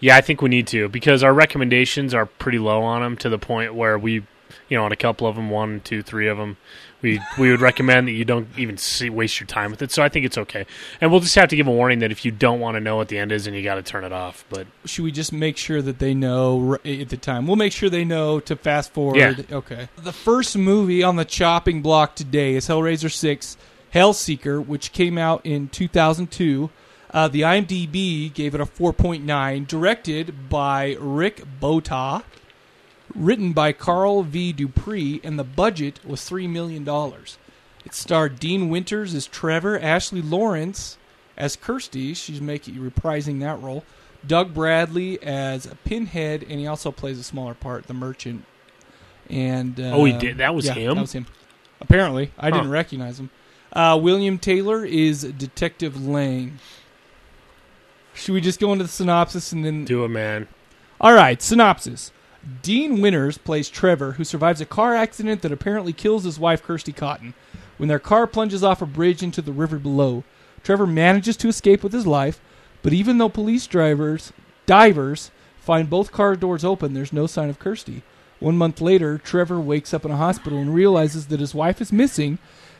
Yeah, 0.00 0.16
I 0.16 0.20
think 0.22 0.40
we 0.42 0.48
need 0.48 0.66
to 0.68 0.88
because 0.88 1.22
our 1.22 1.34
recommendations 1.34 2.12
are 2.14 2.26
pretty 2.26 2.58
low 2.58 2.82
on 2.82 3.02
them 3.02 3.16
to 3.18 3.28
the 3.28 3.38
point 3.38 3.74
where 3.74 3.96
we, 3.98 4.24
you 4.68 4.76
know, 4.76 4.84
on 4.84 4.92
a 4.92 4.96
couple 4.96 5.26
of 5.26 5.36
them, 5.36 5.50
one, 5.50 5.80
two, 5.80 6.02
three 6.02 6.28
of 6.28 6.38
them, 6.38 6.56
we 7.02 7.20
we 7.38 7.50
would 7.50 7.60
recommend 7.60 8.08
that 8.08 8.12
you 8.12 8.24
don't 8.24 8.48
even 8.56 8.76
see, 8.76 9.10
waste 9.10 9.40
your 9.40 9.46
time 9.46 9.70
with 9.70 9.82
it. 9.82 9.90
So 9.90 10.02
I 10.02 10.08
think 10.08 10.24
it's 10.24 10.38
okay, 10.38 10.66
and 11.00 11.10
we'll 11.10 11.20
just 11.20 11.34
have 11.34 11.48
to 11.48 11.56
give 11.56 11.66
a 11.66 11.70
warning 11.70 11.98
that 11.98 12.12
if 12.12 12.24
you 12.24 12.30
don't 12.30 12.60
want 12.60 12.76
to 12.76 12.80
know 12.80 12.96
what 12.96 13.08
the 13.08 13.18
end 13.18 13.32
is, 13.32 13.46
and 13.46 13.56
you 13.56 13.62
got 13.62 13.74
to 13.74 13.82
turn 13.82 14.04
it 14.04 14.12
off. 14.12 14.44
But 14.48 14.66
Should 14.84 15.04
we 15.04 15.12
just 15.12 15.32
make 15.32 15.56
sure 15.56 15.82
that 15.82 15.98
they 15.98 16.14
know 16.14 16.74
at 16.84 17.08
the 17.08 17.16
time? 17.16 17.46
We'll 17.46 17.56
make 17.56 17.72
sure 17.72 17.90
they 17.90 18.04
know 18.04 18.40
to 18.40 18.56
fast 18.56 18.92
forward. 18.92 19.16
Yeah. 19.16 19.34
Okay. 19.50 19.88
The 19.96 20.12
first 20.12 20.56
movie 20.56 21.02
on 21.02 21.16
the 21.16 21.24
chopping 21.24 21.82
block 21.82 22.14
today 22.14 22.54
is 22.54 22.68
Hellraiser 22.68 23.12
6 23.12 23.56
Hellseeker, 23.94 24.64
which 24.64 24.92
came 24.92 25.18
out 25.18 25.44
in 25.44 25.68
2002. 25.68 26.70
Uh, 27.10 27.28
the 27.28 27.42
IMDb 27.42 28.32
gave 28.32 28.54
it 28.54 28.60
a 28.60 28.64
4.9, 28.64 29.66
directed 29.66 30.48
by 30.48 30.96
Rick 30.98 31.42
Bota, 31.60 32.24
written 33.14 33.52
by 33.52 33.72
Carl 33.72 34.22
V. 34.22 34.52
Dupree, 34.52 35.20
and 35.22 35.38
the 35.38 35.44
budget 35.44 36.00
was 36.04 36.20
$3 36.22 36.48
million. 36.48 36.86
It 37.84 37.94
starred 37.94 38.38
Dean 38.38 38.68
Winters 38.68 39.14
as 39.14 39.26
Trevor, 39.26 39.78
Ashley 39.78 40.22
Lawrence 40.22 40.98
as 41.36 41.56
Kirsty, 41.56 42.14
she's 42.14 42.40
making 42.40 42.74
reprising 42.76 43.40
that 43.40 43.60
role, 43.60 43.84
Doug 44.26 44.54
Bradley 44.54 45.20
as 45.22 45.66
Pinhead, 45.84 46.42
and 46.42 46.60
he 46.60 46.66
also 46.66 46.92
plays 46.92 47.18
a 47.18 47.22
smaller 47.24 47.54
part, 47.54 47.86
the 47.86 47.94
merchant. 47.94 48.44
And 49.30 49.80
uh, 49.80 49.92
Oh, 49.94 50.04
he 50.04 50.12
did? 50.12 50.38
That 50.38 50.54
was 50.54 50.66
yeah, 50.66 50.74
him? 50.74 50.94
That 50.96 51.00
was 51.00 51.12
him. 51.12 51.26
Apparently, 51.80 52.30
I 52.38 52.50
Huh. 52.50 52.56
didn't 52.58 52.70
recognize 52.70 53.18
him. 53.18 53.30
Uh, 53.72 53.98
William 54.00 54.38
Taylor 54.38 54.84
is 54.84 55.22
Detective 55.22 56.00
Lang. 56.06 56.58
Should 58.14 58.34
we 58.34 58.40
just 58.42 58.60
go 58.60 58.72
into 58.72 58.84
the 58.84 58.90
synopsis 58.90 59.52
and 59.52 59.64
then 59.64 59.84
do 59.84 60.04
it, 60.04 60.08
man. 60.08 60.46
all 61.00 61.14
right, 61.14 61.40
synopsis. 61.42 62.12
Dean 62.62 63.00
Winters 63.00 63.38
plays 63.38 63.68
Trevor, 63.68 64.12
who 64.12 64.24
survives 64.24 64.60
a 64.60 64.66
car 64.66 64.94
accident 64.96 65.42
that 65.42 65.52
apparently 65.52 65.92
kills 65.92 66.24
his 66.24 66.40
wife, 66.40 66.62
Kirsty 66.62 66.92
Cotton. 66.92 67.34
When 67.76 67.88
their 67.88 67.98
car 67.98 68.26
plunges 68.26 68.64
off 68.64 68.82
a 68.82 68.86
bridge 68.86 69.22
into 69.22 69.42
the 69.42 69.52
river 69.52 69.78
below, 69.78 70.24
Trevor 70.64 70.86
manages 70.86 71.36
to 71.38 71.48
escape 71.48 71.82
with 71.82 71.92
his 71.92 72.06
life, 72.06 72.40
but 72.82 72.92
even 72.92 73.18
though 73.18 73.28
police 73.28 73.66
drivers, 73.66 74.32
divers, 74.66 75.30
find 75.60 75.88
both 75.88 76.10
car 76.10 76.34
doors 76.34 76.64
open, 76.64 76.94
there's 76.94 77.12
no 77.12 77.26
sign 77.26 77.48
of 77.48 77.60
Kirsty. 77.60 78.02
One 78.40 78.56
month 78.56 78.80
later, 78.80 79.18
Trevor 79.18 79.60
wakes 79.60 79.94
up 79.94 80.04
in 80.04 80.10
a 80.10 80.16
hospital 80.16 80.58
and 80.58 80.74
realizes 80.74 81.28
that 81.28 81.38
his 81.38 81.54
wife 81.54 81.80
is 81.80 81.92
missing, 81.92 82.38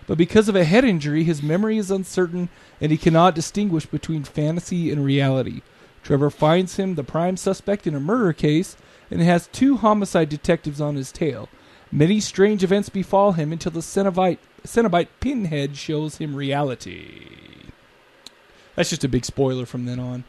but 0.08 0.18
because 0.18 0.48
of 0.48 0.56
a 0.56 0.64
head 0.64 0.84
injury, 0.84 1.22
his 1.22 1.40
memory 1.40 1.78
is 1.78 1.90
uncertain 1.90 2.48
and 2.80 2.90
he 2.90 2.98
cannot 2.98 3.36
distinguish 3.36 3.86
between 3.86 4.24
fantasy 4.24 4.90
and 4.90 5.04
reality. 5.04 5.62
Trevor 6.02 6.30
finds 6.30 6.76
him 6.76 6.96
the 6.96 7.04
prime 7.04 7.36
suspect 7.36 7.86
in 7.86 7.94
a 7.94 8.00
murder 8.00 8.32
case 8.32 8.76
and 9.12 9.20
has 9.22 9.46
two 9.48 9.76
homicide 9.76 10.28
detectives 10.28 10.80
on 10.80 10.96
his 10.96 11.12
tail. 11.12 11.48
Many 11.90 12.18
strange 12.18 12.64
events 12.64 12.88
befall 12.88 13.32
him 13.32 13.52
until 13.52 13.70
the 13.72 13.80
Cenobite, 13.80 14.38
Cenobite 14.64 15.08
Pinhead 15.20 15.76
shows 15.76 16.16
him 16.16 16.34
reality. 16.34 17.26
That's 18.74 18.88
just 18.88 19.04
a 19.04 19.08
big 19.08 19.26
spoiler 19.26 19.66
from 19.66 19.84
then 19.84 20.00
on. 20.00 20.24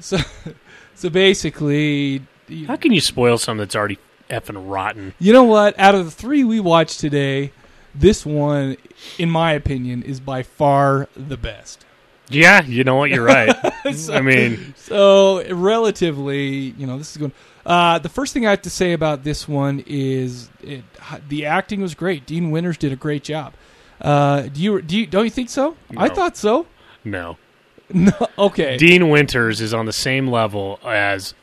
So, 0.00 0.18
so 0.94 1.08
basically, 1.08 2.22
you, 2.48 2.66
How 2.66 2.76
can 2.76 2.92
you 2.92 3.00
spoil 3.00 3.38
something 3.38 3.60
that's 3.60 3.76
already 3.76 3.98
effing 4.28 4.68
rotten? 4.68 5.14
you 5.20 5.32
know 5.32 5.44
what? 5.44 5.78
Out 5.78 5.94
of 5.94 6.04
the 6.04 6.10
three 6.10 6.42
we 6.42 6.58
watched 6.58 6.98
today, 6.98 7.52
this 7.94 8.26
one, 8.26 8.76
in 9.16 9.30
my 9.30 9.52
opinion, 9.52 10.02
is 10.02 10.18
by 10.18 10.42
far 10.42 11.08
the 11.16 11.36
best. 11.36 11.84
Yeah, 12.28 12.64
you 12.64 12.84
know 12.84 12.96
what? 12.96 13.10
You're 13.10 13.24
right. 13.24 13.54
So- 13.94 14.14
I 14.14 14.22
mean, 14.22 14.74
So 14.76 15.44
relatively, 15.54 16.48
you 16.78 16.86
know, 16.86 16.96
this 16.98 17.10
is 17.12 17.16
going. 17.18 17.32
Uh, 17.66 17.98
the 17.98 18.08
first 18.08 18.32
thing 18.32 18.46
I 18.46 18.50
have 18.50 18.62
to 18.62 18.70
say 18.70 18.92
about 18.92 19.24
this 19.24 19.46
one 19.48 19.82
is 19.86 20.48
it, 20.62 20.84
the 21.28 21.44
acting 21.46 21.80
was 21.82 21.94
great. 21.94 22.24
Dean 22.26 22.50
Winters 22.50 22.76
did 22.78 22.92
a 22.92 22.96
great 22.96 23.24
job. 23.24 23.52
Uh, 24.00 24.42
do 24.42 24.60
you 24.62 24.80
do 24.82 24.98
you 24.98 25.06
don't 25.06 25.24
you 25.24 25.30
think 25.30 25.50
so? 25.50 25.76
I 25.96 26.08
thought 26.08 26.36
so. 26.36 26.66
no. 27.04 27.36
No, 27.92 28.12
okay. 28.38 28.78
Dean 28.78 29.10
Winters 29.10 29.60
is 29.60 29.74
on 29.74 29.84
the 29.84 29.92
same 29.92 30.26
level 30.28 30.80
as 30.82 31.34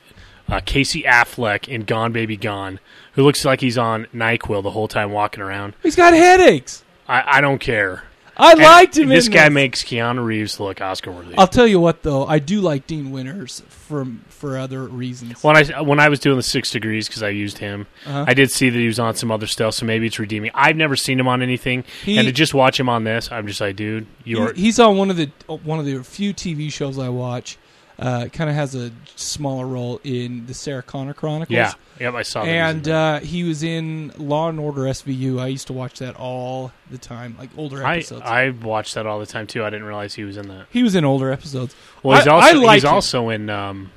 uh, 0.49 0.59
Casey 0.65 1.03
Affleck 1.03 1.67
in 1.67 1.83
Gone 1.83 2.11
Baby 2.11 2.35
Gone, 2.35 2.79
who 3.13 3.21
looks 3.23 3.45
like 3.45 3.61
he's 3.61 3.77
on 3.77 4.07
Nyquil 4.13 4.63
the 4.63 4.71
whole 4.71 4.87
time 4.87 5.11
walking 5.11 5.43
around. 5.43 5.75
He's 5.83 5.95
got 5.95 6.15
headaches. 6.15 6.83
I, 7.07 7.37
I 7.37 7.41
don't 7.41 7.59
care. 7.59 8.03
I 8.41 8.51
And 8.53 8.61
liked 8.61 8.97
him. 8.97 9.07
This 9.09 9.29
guy 9.29 9.45
this. 9.45 9.53
makes 9.53 9.83
Keanu 9.83 10.25
Reeves 10.25 10.59
look 10.59 10.81
Oscar 10.81 11.11
worthy. 11.11 11.37
I'll 11.37 11.47
tell 11.47 11.67
you 11.67 11.79
what, 11.79 12.01
though, 12.01 12.25
I 12.25 12.39
do 12.39 12.59
like 12.61 12.87
Dean 12.87 13.11
Winters 13.11 13.61
for 13.69 14.07
for 14.29 14.57
other 14.57 14.83
reasons. 14.85 15.43
When 15.43 15.55
I 15.55 15.81
when 15.81 15.99
I 15.99 16.09
was 16.09 16.19
doing 16.19 16.37
the 16.37 16.43
Six 16.43 16.71
Degrees 16.71 17.07
because 17.07 17.21
I 17.21 17.29
used 17.29 17.59
him, 17.59 17.85
Uh-huh. 18.05 18.25
I 18.27 18.33
did 18.33 18.49
see 18.51 18.69
that 18.69 18.77
he 18.79 18.87
was 18.87 18.97
on 18.99 19.15
some 19.15 19.31
other 19.31 19.45
stuff, 19.47 19.75
so 19.75 19.85
maybe 19.85 20.07
it's 20.07 20.17
redeeming. 20.17 20.49
I've 20.55 20.75
never 20.75 20.95
seen 20.95 21.19
him 21.19 21.27
on 21.27 21.41
anything, 21.43 21.83
He- 22.03 22.17
and 22.17 22.25
to 22.27 22.31
just 22.31 22.53
watch 22.55 22.79
him 22.79 22.89
on 22.89 23.03
this, 23.03 23.31
I'm 23.31 23.45
just 23.47 23.61
like, 23.61 23.75
dude, 23.75 24.07
you 24.23 24.41
are 24.41 24.53
he's 24.53 24.79
on 24.79 24.97
one 24.97 25.09
of 25.11 25.17
the 25.17 25.29
one 25.47 25.77
of 25.79 25.85
the 25.85 26.03
few 26.03 26.33
TV 26.33 26.71
shows 26.71 26.97
I 26.97 27.09
watch. 27.09 27.57
Uh, 27.99 28.27
kind 28.33 28.49
of 28.49 28.55
has 28.55 28.73
a 28.73 28.91
smaller 29.15 29.65
role 29.67 29.99
in 30.03 30.45
the 30.47 30.53
Sarah 30.53 30.81
Connor 30.81 31.13
Chronicles. 31.13 31.53
yeah, 31.55 31.73
yep. 31.99 32.13
I 32.15 32.23
saw 32.23 32.43
that. 32.43 32.49
and 32.49 32.87
uh, 32.89 33.19
he 33.19 33.43
was 33.43 33.61
in 33.61 34.11
Law 34.17 34.49
and 34.49 34.59
Order 34.59 34.81
SVU. 34.81 35.39
I 35.39 35.47
used 35.47 35.67
to 35.67 35.73
watch 35.73 35.99
that 35.99 36.15
all 36.15 36.71
the 36.89 36.97
time, 36.97 37.35
like 37.37 37.49
older 37.57 37.85
episodes. 37.85 38.23
I 38.25 38.49
watched 38.49 38.95
that 38.95 39.05
all 39.05 39.19
the 39.19 39.25
time 39.27 39.45
too. 39.45 39.63
I 39.63 39.69
didn't 39.69 39.85
realize 39.85 40.15
he 40.15 40.23
was 40.23 40.37
in 40.37 40.47
that. 40.47 40.65
he 40.71 40.81
was 40.83 40.95
in 40.95 41.05
older 41.05 41.31
episodes. 41.31 41.75
Well, 42.01 42.17
he's 42.17 42.27
I- 42.27 42.31
also 42.31 42.47
I 42.47 42.51
like 42.63 42.73
he's 42.75 42.83
him. 42.85 42.93
also 42.93 43.29
in 43.29 43.49
um, 43.51 43.91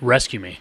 Rescue 0.00 0.38
Me. 0.40 0.58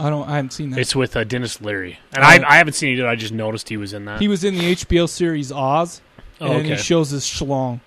I 0.00 0.08
don't. 0.10 0.26
I 0.28 0.36
haven't 0.36 0.52
seen 0.52 0.70
that. 0.70 0.80
It's 0.80 0.96
with 0.96 1.14
uh, 1.16 1.24
Denis 1.24 1.60
Leary, 1.60 1.98
and 2.14 2.24
Oh. 2.24 2.26
I 2.26 2.42
I 2.54 2.56
haven't 2.56 2.72
seen 2.72 2.98
it. 2.98 3.04
I 3.04 3.14
just 3.16 3.32
noticed 3.32 3.68
he 3.68 3.76
was 3.76 3.92
in 3.92 4.06
that. 4.06 4.20
he 4.20 4.28
was 4.28 4.42
in 4.44 4.54
the 4.54 4.74
HBO 4.74 5.08
series 5.08 5.52
Oz, 5.52 6.00
oh, 6.40 6.52
and 6.52 6.66
he 6.66 6.76
shows 6.76 7.10
his 7.10 7.24
schlong. 7.24 7.80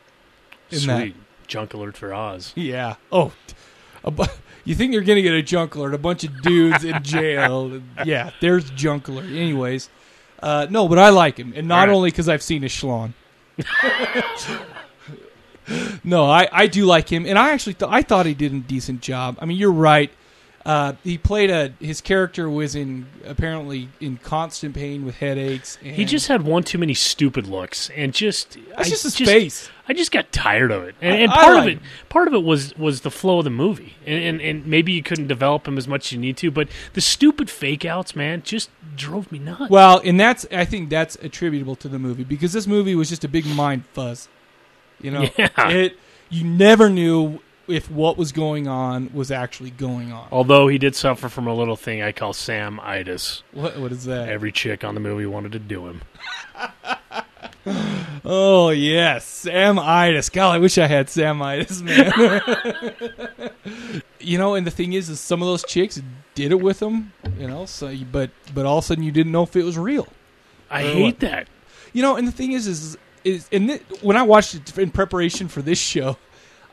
in 0.72 0.86
that. 0.88 1.12
Junk 1.48 1.74
alert 1.74 1.98
for 1.98 2.14
Oz. 2.14 2.54
Yeah. 2.56 2.96
Oh, 3.12 3.32
bu- 4.12 4.26
you 4.66 4.76
think 4.76 4.94
you're 4.94 5.04
gonna 5.04 5.22
get 5.22 5.34
a 5.34 5.42
junk 5.42 5.76
alert? 5.76 5.94
A 5.94 5.98
bunch 5.98 6.24
of 6.24 6.42
dudes 6.42 6.84
in 6.84 7.02
jail. 7.04 7.82
yeah, 8.06 8.32
there's 8.42 8.70
junk 8.72 9.08
alert. 9.08 9.26
Anyways, 9.26 9.90
uh, 10.42 10.68
no, 10.70 10.88
but 10.88 11.00
I 11.00 11.10
like 11.10 11.38
him, 11.38 11.54
and 11.56 11.68
not 11.68 11.88
right. 11.88 11.96
only 11.96 12.12
because 12.12 12.30
I've 12.30 12.44
seen 12.44 12.62
his 12.64 12.72
schlong. 12.72 13.14
no, 16.04 16.26
I, 16.26 16.48
I 16.52 16.68
do 16.68 16.86
like 16.86 17.10
him, 17.10 17.26
and 17.26 17.38
I 17.38 17.52
actually 17.52 17.74
th- 17.74 17.92
I 17.92 18.02
thought 18.02 18.26
he 18.26 18.34
did 18.34 18.54
a 18.54 18.60
decent 18.60 19.02
job. 19.02 19.38
I 19.42 19.46
mean, 19.46 19.58
you're 19.58 19.72
right. 19.72 20.12
Uh, 20.68 20.94
he 21.02 21.18
played 21.18 21.50
a 21.50 21.74
his 21.80 22.02
character 22.02 22.50
was 22.50 22.76
in 22.76 23.06
apparently 23.26 23.88
in 24.02 24.18
constant 24.18 24.76
pain 24.76 25.06
with 25.06 25.16
headaches. 25.16 25.78
And 25.82 25.96
He 25.96 26.04
just 26.04 26.28
had 26.28 26.42
one 26.42 26.62
too 26.64 26.78
many 26.78 26.94
stupid 26.94 27.48
looks, 27.48 27.90
and 27.96 28.14
just 28.14 28.58
that's 28.76 28.78
I 28.78 28.84
just 28.84 29.04
his 29.04 29.16
face. 29.16 29.70
I 29.88 29.94
just 29.94 30.12
got 30.12 30.30
tired 30.34 30.72
of 30.72 30.84
it, 30.84 30.96
and, 31.02 31.22
and 31.22 31.32
part 31.32 31.56
like 31.56 31.62
of 31.62 31.68
it, 31.78 31.80
part 32.10 32.28
of 32.28 32.34
it 32.34 32.44
was 32.44 32.78
was 32.78 33.00
the 33.00 33.10
flow 33.10 33.38
of 33.38 33.46
the 33.46 33.50
movie, 33.50 33.94
and, 34.06 34.22
and 34.22 34.42
and 34.42 34.68
maybe 34.68 34.92
you 34.92 35.02
couldn't 35.02 35.28
develop 35.28 35.66
him 35.66 35.78
as 35.78 35.88
much 35.88 36.08
as 36.08 36.12
you 36.12 36.20
need 36.20 36.36
to, 36.36 36.52
but 36.52 36.68
the 36.92 37.00
stupid 37.02 37.50
fake 37.50 37.86
outs, 37.86 38.14
man, 38.14 38.44
just 38.44 38.70
drove 38.98 39.32
me 39.32 39.40
nuts. 39.40 39.70
Well, 39.70 40.02
and 40.04 40.20
that's 40.20 40.46
I 40.52 40.66
think 40.66 40.90
that's 40.90 41.16
attributable 41.22 41.78
to 41.78 41.88
the 41.88 41.98
movie 41.98 42.26
because 42.26 42.52
this 42.52 42.68
movie 42.68 42.94
was 42.94 43.08
just 43.08 43.24
a 43.24 43.30
big 43.30 43.46
mind 43.46 43.86
fuzz. 43.94 44.28
You 45.00 45.12
know, 45.12 45.30
Yeah. 45.38 45.70
it 45.70 45.98
you 46.30 46.44
never 46.44 46.90
knew 46.90 47.40
if 47.68 47.92
what 47.92 48.18
was 48.18 48.32
going 48.32 48.68
on 48.68 49.12
was 49.14 49.32
actually 49.32 49.72
going 49.72 50.12
on. 50.12 50.28
Although 50.32 50.68
he 50.68 50.78
did 50.78 50.96
suffer 50.96 51.30
from 51.30 51.48
a 51.48 51.54
little 51.54 51.76
thing 51.76 52.02
I 52.02 52.12
call 52.12 52.34
Sam 52.34 52.80
itis. 52.82 53.44
What 53.52 53.80
what 53.80 53.92
is 53.92 54.06
that? 54.06 54.30
Every 54.30 54.52
chick 54.52 54.84
on 54.84 54.94
the 54.94 55.02
movie 55.02 55.26
wanted 55.26 55.52
to 55.54 55.60
do 55.60 55.88
him. 55.88 56.02
Oh 58.30 58.70
yes, 58.70 59.26
Sam 59.26 59.80
Itis. 59.80 60.30
God, 60.30 60.56
I 60.56 60.58
wish 60.58 60.78
I 60.78 60.88
had 60.88 61.10
Sam 61.10 61.42
Itis, 61.42 61.82
man. 61.82 62.12
you 64.20 64.38
know, 64.38 64.56
and 64.56 64.66
the 64.66 64.72
thing 64.72 64.94
is, 64.94 65.10
is 65.10 65.20
some 65.20 65.42
of 65.42 65.48
those 65.48 65.64
chicks 65.64 66.02
did 66.36 66.52
it 66.52 66.60
with 66.60 66.82
him. 66.82 67.14
You 67.40 67.48
know, 67.48 67.66
so 67.66 67.96
but 68.12 68.32
but 68.54 68.66
all 68.66 68.80
of 68.80 68.84
a 68.84 68.88
sudden 68.88 69.04
you 69.04 69.12
didn't 69.12 69.32
know 69.32 69.44
if 69.44 69.56
it 69.56 69.64
was 69.64 69.78
real. 69.78 70.08
I 70.70 70.84
hate 70.84 71.04
what? 71.04 71.20
that. 71.20 71.48
You 71.94 72.02
know, 72.02 72.16
and 72.16 72.28
the 72.28 72.32
thing 72.32 72.52
is, 72.52 72.68
is 72.68 72.98
is 73.24 73.48
and 73.52 73.70
thi- 73.70 73.96
when 74.02 74.18
I 74.18 74.24
watched 74.24 74.56
it 74.56 74.78
in 74.78 74.92
preparation 74.92 75.48
for 75.48 75.62
this 75.62 75.80
show, 75.80 76.18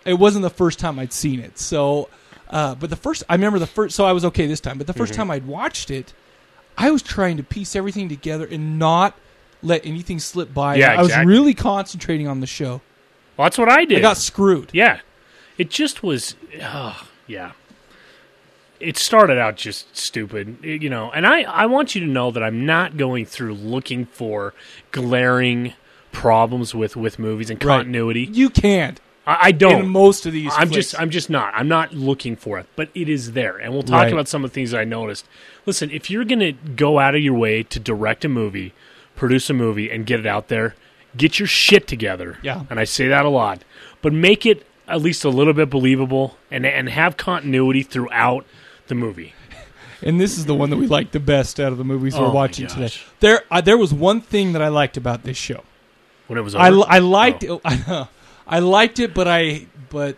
it 0.04 0.14
wasn't 0.14 0.42
the 0.42 0.50
first 0.50 0.78
time 0.78 0.98
I'd 0.98 1.12
seen 1.12 1.40
it. 1.40 1.58
So, 1.58 2.08
uh, 2.50 2.74
but 2.74 2.90
the 2.90 2.96
first 2.96 3.22
I 3.28 3.34
remember 3.34 3.58
the 3.58 3.66
first, 3.66 3.94
so 3.96 4.04
I 4.04 4.12
was 4.12 4.24
okay 4.26 4.46
this 4.46 4.60
time. 4.60 4.78
But 4.78 4.86
the 4.86 4.92
1st 4.92 5.12
Mhm. 5.12 5.16
time 5.16 5.30
I'd 5.30 5.46
watched 5.46 5.90
it, 5.90 6.12
I 6.76 6.90
was 6.90 7.02
trying 7.02 7.36
to 7.38 7.42
piece 7.42 7.74
everything 7.76 8.08
together 8.08 8.46
and 8.50 8.78
not 8.78 9.14
let 9.62 9.84
anything 9.86 10.18
slip 10.18 10.52
by. 10.52 10.76
Yeah, 10.76 10.92
I 10.98 11.02
was 11.02 11.16
really 11.18 11.54
concentrating 11.54 12.28
on 12.28 12.40
the 12.40 12.46
show. 12.46 12.80
Well, 13.36 13.46
that's 13.46 13.58
what 13.58 13.68
I 13.68 13.84
did. 13.84 13.98
I 13.98 14.00
got 14.02 14.16
screwed. 14.18 14.70
yeah, 14.72 15.00
it 15.58 15.70
just 15.70 16.02
was. 16.02 16.36
Oh, 16.62 17.06
yeah. 17.26 17.52
it 18.80 18.98
started 18.98 19.38
out 19.38 19.56
just 19.56 19.96
stupid, 19.96 20.58
you 20.62 20.90
know. 20.90 21.10
And 21.12 21.26
I, 21.26 21.42
I 21.42 21.64
want 21.66 21.94
you 21.94 22.02
to 22.02 22.06
know 22.06 22.30
that 22.32 22.42
I'm 22.42 22.66
not 22.66 22.96
going 22.98 23.24
through 23.24 23.54
looking 23.54 24.04
for 24.04 24.52
glaring 24.90 25.72
problems 26.12 26.74
with, 26.74 26.94
with 26.94 27.18
movies 27.18 27.48
and 27.50 27.62
Right. 27.64 27.78
continuity. 27.78 28.28
You 28.30 28.50
can't. 28.50 29.00
I, 29.26 29.38
I 29.42 29.52
don't. 29.52 29.82
In 29.84 29.88
most 29.88 30.26
of 30.26 30.32
these, 30.32 30.52
I'm 30.54 30.68
flicks. 30.68 30.90
just 30.90 31.00
I'm 31.00 31.10
just 31.10 31.30
not. 31.30 31.54
I'm 31.54 31.68
not 31.68 31.92
looking 31.94 32.36
for 32.36 32.58
it, 32.58 32.66
but 32.76 32.88
it 32.94 33.08
is 33.08 33.32
there, 33.32 33.56
and 33.56 33.72
we'll 33.72 33.82
talk 33.82 34.02
Right. 34.04 34.12
about 34.12 34.28
some 34.28 34.44
of 34.44 34.50
the 34.50 34.54
things 34.54 34.70
that 34.72 34.80
I 34.80 34.84
noticed. 34.84 35.26
Listen, 35.66 35.90
if 35.90 36.10
you're 36.10 36.24
going 36.24 36.40
to 36.40 36.52
go 36.52 36.98
out 36.98 37.14
of 37.14 37.22
your 37.22 37.34
way 37.34 37.62
to 37.62 37.80
direct 37.80 38.24
a 38.24 38.28
movie, 38.28 38.72
produce 39.16 39.48
a 39.48 39.54
movie, 39.54 39.90
and 39.90 40.04
get 40.06 40.20
it 40.20 40.26
out 40.26 40.48
there, 40.48 40.74
get 41.16 41.38
your 41.38 41.48
shit 41.48 41.86
together. 41.86 42.38
Yeah. 42.42 42.64
and 42.68 42.78
I 42.78 42.84
say 42.84 43.08
that 43.08 43.24
a 43.24 43.30
lot, 43.30 43.62
but 44.02 44.12
make 44.12 44.44
it 44.44 44.66
at 44.86 45.00
least 45.00 45.24
a 45.24 45.30
little 45.30 45.54
bit 45.54 45.70
believable, 45.70 46.36
and 46.50 46.66
and 46.66 46.88
have 46.90 47.16
continuity 47.16 47.82
throughout 47.82 48.44
the 48.88 48.94
movie. 48.94 49.32
and 50.02 50.20
this 50.20 50.36
is 50.36 50.44
the 50.44 50.54
one 50.54 50.68
that 50.68 50.76
we 50.76 50.86
liked 50.86 51.12
the 51.12 51.20
best 51.20 51.58
out 51.58 51.72
of 51.72 51.78
the 51.78 51.84
movies 51.84 52.14
Oh 52.14 52.24
we're 52.24 52.30
watching 52.34 52.66
today. 52.66 52.90
There, 53.20 53.40
uh, 53.50 53.62
there 53.62 53.78
was 53.78 53.94
one 53.94 54.20
thing 54.20 54.52
that 54.52 54.60
I 54.60 54.68
liked 54.68 54.98
about 54.98 55.22
this 55.22 55.38
show. 55.38 55.62
When 56.26 56.38
it 56.38 56.42
was 56.42 56.54
I, 56.54 56.68
over. 56.70 56.84
I 56.86 56.98
liked 56.98 57.42
Oh. 57.48 57.62
it. 57.64 57.88
I, 57.88 58.08
I 58.46 58.58
liked 58.58 58.98
it, 58.98 59.14
but 59.14 59.28
I 59.28 59.66
but 59.90 60.16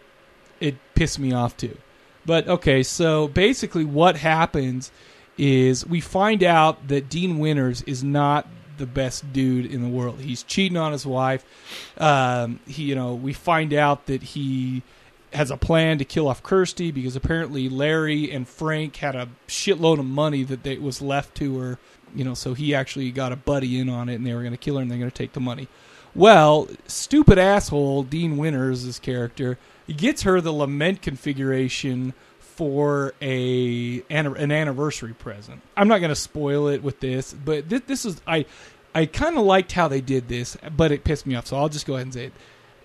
it 0.61 0.77
pissed 0.95 1.18
me 1.18 1.33
off 1.33 1.57
too. 1.57 1.77
But 2.24 2.49
okay, 2.49 2.83
so 2.83 3.29
basically, 3.29 3.85
what 3.85 4.16
happens 4.16 4.91
is 5.39 5.87
we 5.87 6.01
find 6.01 6.43
out 6.43 6.89
that 6.89 7.09
Dean 7.09 7.39
Winters 7.39 7.83
is 7.83 8.03
not 8.03 8.49
the 8.79 8.87
best 8.87 9.33
dude 9.33 9.66
in 9.66 9.83
the 9.83 9.89
world. 9.89 10.20
He's 10.20 10.43
cheating 10.43 10.77
on 10.77 10.93
his 10.93 11.07
wife. 11.07 11.45
Um, 11.99 12.61
he, 12.66 12.85
you 12.85 12.95
know, 12.95 13.14
we 13.14 13.33
find 13.33 13.72
out 13.72 14.07
that 14.07 14.22
he 14.22 14.83
has 15.33 15.51
a 15.51 15.57
plan 15.57 15.99
to 15.99 16.05
kill 16.05 16.29
off 16.29 16.43
Kirsty 16.43 16.91
because 16.91 17.16
apparently 17.16 17.68
Larry 17.68 18.31
and 18.31 18.49
Frank 18.49 18.97
had 18.97 19.14
a 19.14 19.29
shitload 19.49 19.99
of 19.99 20.05
money 20.05 20.43
that 20.45 20.62
they, 20.62 20.79
was 20.79 21.03
left 21.03 21.35
to 21.37 21.59
her. 21.59 21.79
You 22.14 22.24
know, 22.24 22.34
so 22.34 22.54
he 22.54 22.74
actually 22.74 23.11
got 23.11 23.32
a 23.32 23.36
buddy 23.36 23.78
in 23.78 23.88
on 23.88 24.09
it, 24.09 24.14
and 24.14 24.26
they 24.26 24.34
were 24.34 24.40
going 24.40 24.52
to 24.52 24.59
kill 24.59 24.76
her, 24.76 24.82
and 24.82 24.90
they're 24.90 24.98
going 24.98 25.11
to 25.11 25.16
take 25.16 25.32
the 25.32 25.40
money. 25.40 25.68
Well, 26.14 26.68
stupid 26.86 27.38
asshole 27.38 28.04
Dean 28.04 28.38
Winters, 28.38 28.82
his 28.82 28.98
character, 28.98 29.59
gets 29.86 30.22
her 30.22 30.40
the 30.40 30.52
lament 30.52 31.02
configuration 31.02 32.14
for 32.40 33.12
a 33.20 34.02
an, 34.09 34.26
an 34.36 34.50
anniversary 34.50 35.12
present. 35.12 35.61
I'm 35.76 35.88
not 35.88 35.98
going 35.98 36.09
to 36.09 36.16
spoil 36.16 36.68
it 36.68 36.82
with 36.82 37.00
this, 37.00 37.34
but 37.34 37.68
this, 37.68 37.82
this 37.86 38.04
is 38.07 38.22
I 38.26 38.46
I 38.94 39.04
kind 39.04 39.36
of 39.36 39.44
liked 39.44 39.72
how 39.72 39.88
they 39.88 40.00
did 40.00 40.28
this, 40.28 40.57
but 40.74 40.90
it 40.90 41.04
pissed 41.04 41.26
me 41.26 41.34
off. 41.34 41.46
So 41.46 41.59
I'll 41.59 41.68
just 41.68 41.86
go 41.86 41.94
ahead 41.94 42.07
and 42.07 42.14
say 42.14 42.24
it. 42.26 42.32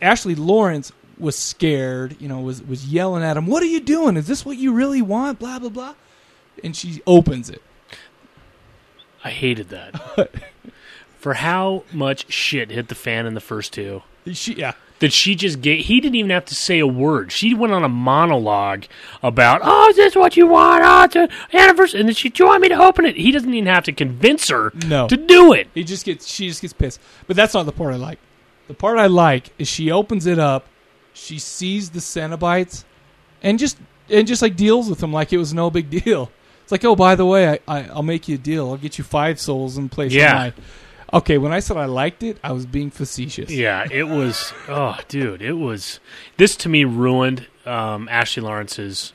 Ashley 0.01 0.35
Lawrence 0.35 0.91
was 1.17 1.37
scared, 1.37 2.17
you 2.19 2.27
know, 2.27 2.41
was 2.41 2.61
was 2.61 2.85
yelling 2.85 3.23
at 3.23 3.37
him, 3.37 3.47
"What 3.47 3.63
are 3.63 3.67
you 3.67 3.79
doing? 3.79 4.17
Is 4.17 4.27
this 4.27 4.45
what 4.45 4.57
you 4.57 4.73
really 4.73 5.01
want?" 5.01 5.39
Blah 5.39 5.59
blah 5.59 5.69
blah. 5.69 5.95
And 6.65 6.75
she 6.75 7.01
opens 7.07 7.49
it. 7.49 7.61
I 9.23 9.29
hated 9.29 9.69
that. 9.69 9.99
For 11.19 11.35
how 11.35 11.83
much 11.93 12.31
shit 12.31 12.71
hit 12.71 12.87
the 12.87 12.95
fan 12.95 13.25
in 13.27 13.35
the 13.35 13.41
first 13.41 13.73
two. 13.73 14.01
She 14.33 14.53
yeah. 14.53 14.73
that 14.99 15.13
she 15.13 15.35
just 15.35 15.61
gave. 15.61 15.85
He 15.85 15.99
didn't 15.99 16.15
even 16.15 16.31
have 16.31 16.45
to 16.45 16.55
say 16.55 16.79
a 16.79 16.87
word. 16.87 17.31
She 17.31 17.53
went 17.53 17.73
on 17.73 17.83
a 17.83 17.89
monologue 17.89 18.85
about, 19.21 19.61
"Oh, 19.63 19.89
is 19.89 19.95
this 19.95 20.15
what 20.15 20.35
you 20.35 20.47
want? 20.47 20.83
Oh, 20.83 21.03
it's 21.03 21.15
an 21.15 21.29
anniversary," 21.53 21.99
and 21.99 22.09
then 22.09 22.15
she, 22.15 22.29
"Do 22.29 22.43
you 22.43 22.47
want 22.49 22.61
me 22.63 22.69
to 22.69 22.79
open 22.81 23.05
it?" 23.05 23.15
He 23.17 23.31
doesn't 23.31 23.53
even 23.53 23.67
have 23.71 23.83
to 23.85 23.91
convince 23.93 24.49
her 24.49 24.71
No. 24.87 25.07
to 25.07 25.17
do 25.17 25.53
it. 25.53 25.67
He 25.75 25.83
just 25.83 26.05
gets 26.05 26.27
she 26.27 26.47
just 26.49 26.61
gets 26.61 26.73
pissed. 26.73 26.99
But 27.27 27.35
that's 27.35 27.53
not 27.53 27.67
the 27.67 27.71
part 27.71 27.93
I 27.93 27.97
like. 27.97 28.17
The 28.67 28.73
part 28.73 28.97
I 28.97 29.05
like 29.07 29.51
is 29.59 29.67
she 29.67 29.91
opens 29.91 30.25
it 30.25 30.39
up, 30.39 30.65
she 31.13 31.37
sees 31.37 31.91
the 31.91 31.99
Cenobites, 31.99 32.83
and 33.43 33.59
just 33.59 33.77
and 34.09 34.27
just 34.27 34.41
like 34.41 34.55
deals 34.55 34.89
with 34.89 34.99
them 34.99 35.13
like 35.13 35.31
it 35.33 35.37
was 35.37 35.53
no 35.53 35.69
big 35.69 35.89
deal. 36.03 36.31
It's 36.71 36.83
like, 36.83 36.89
oh, 36.89 36.95
by 36.95 37.15
the 37.15 37.25
way, 37.25 37.49
I, 37.49 37.59
I 37.67 37.83
I'll 37.89 38.01
make 38.01 38.29
you 38.29 38.35
a 38.35 38.37
deal. 38.37 38.69
I'll 38.69 38.77
get 38.77 38.97
you 38.97 39.03
five 39.03 39.41
souls 39.41 39.77
in 39.77 39.89
place 39.89 40.13
Yeah. 40.13 40.29
of 40.31 40.55
mine. 40.55 40.65
Okay, 41.13 41.37
when 41.37 41.51
I 41.51 41.59
said 41.59 41.75
I 41.75 41.83
liked 41.83 42.23
it, 42.23 42.37
I 42.41 42.53
was 42.53 42.65
being 42.65 42.89
facetious. 42.91 43.51
Yeah, 43.51 43.85
it 43.91 44.05
was. 44.07 44.53
Oh, 44.69 44.97
dude, 45.09 45.41
it 45.41 45.55
was. 45.55 45.99
This 46.37 46.55
to 46.55 46.69
me 46.69 46.85
ruined 46.85 47.47
um, 47.65 48.07
Ashley 48.07 48.41
Lawrence's. 48.41 49.11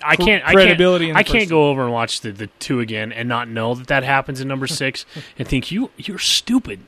I 0.00 0.14
can't. 0.14 0.46
I 0.46 0.52
credibility 0.52 1.08
in 1.08 1.16
can't. 1.16 1.28
I 1.28 1.28
can't 1.28 1.50
go 1.50 1.70
over 1.70 1.82
and 1.82 1.92
watch 1.92 2.20
the, 2.20 2.30
the 2.30 2.46
two 2.60 2.78
again 2.78 3.10
and 3.10 3.28
not 3.28 3.48
know 3.48 3.74
that 3.74 3.88
that 3.88 4.04
happens 4.04 4.40
in 4.40 4.46
number 4.46 4.66
six 4.68 5.04
and 5.36 5.48
think 5.48 5.72
you 5.72 5.90
you're 5.96 6.20
stupid. 6.20 6.78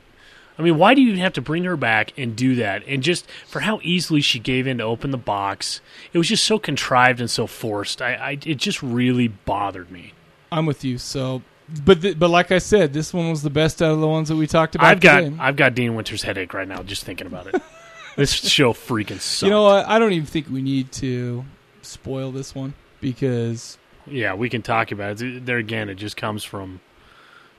I 0.59 0.63
mean, 0.63 0.77
why 0.77 0.93
do 0.93 1.01
you 1.01 1.09
even 1.09 1.19
have 1.21 1.33
to 1.33 1.41
bring 1.41 1.63
her 1.65 1.77
back 1.77 2.13
and 2.17 2.35
do 2.35 2.55
that? 2.55 2.83
And 2.87 3.03
just 3.03 3.29
for 3.45 3.59
how 3.59 3.79
easily 3.83 4.21
she 4.21 4.39
gave 4.39 4.65
in 4.65 4.79
to 4.79 4.83
open 4.83 5.11
the 5.11 5.17
box, 5.17 5.81
it 6.13 6.17
was 6.17 6.27
just 6.27 6.43
so 6.43 6.57
contrived 6.57 7.19
and 7.19 7.29
so 7.29 7.45
forced. 7.47 8.01
I, 8.01 8.13
I 8.15 8.31
it 8.43 8.55
just 8.57 8.81
really 8.81 9.27
bothered 9.27 9.91
me. 9.91 10.13
I'm 10.51 10.65
with 10.65 10.83
you. 10.83 10.97
So, 10.97 11.43
but 11.85 12.01
th- 12.01 12.17
but 12.17 12.29
like 12.29 12.51
I 12.51 12.57
said, 12.57 12.93
this 12.93 13.13
one 13.13 13.29
was 13.29 13.43
the 13.43 13.49
best 13.49 13.81
out 13.81 13.91
of 13.91 13.99
the 13.99 14.07
ones 14.07 14.29
that 14.29 14.35
we 14.35 14.47
talked 14.47 14.73
about. 14.75 14.87
I've 14.87 14.99
got 14.99 15.19
today. 15.21 15.35
I've 15.39 15.55
got 15.57 15.75
Dean 15.75 15.93
Winter's 15.95 16.23
headache 16.23 16.53
right 16.53 16.67
now 16.67 16.81
just 16.81 17.03
thinking 17.03 17.27
about 17.27 17.47
it. 17.47 17.61
this 18.15 18.31
show 18.33 18.73
freaking 18.73 19.19
sucks. 19.19 19.43
you 19.43 19.49
know 19.49 19.63
what? 19.63 19.87
I 19.87 19.99
don't 19.99 20.13
even 20.13 20.25
think 20.25 20.49
we 20.49 20.61
need 20.63 20.91
to 20.93 21.45
spoil 21.83 22.31
this 22.31 22.55
one 22.55 22.73
because 22.99 23.77
Yeah, 24.07 24.33
we 24.33 24.49
can 24.49 24.61
talk 24.63 24.91
about 24.91 25.21
it. 25.21 25.45
There 25.45 25.57
again, 25.57 25.89
it 25.89 25.95
just 25.95 26.17
comes 26.17 26.43
from 26.43 26.81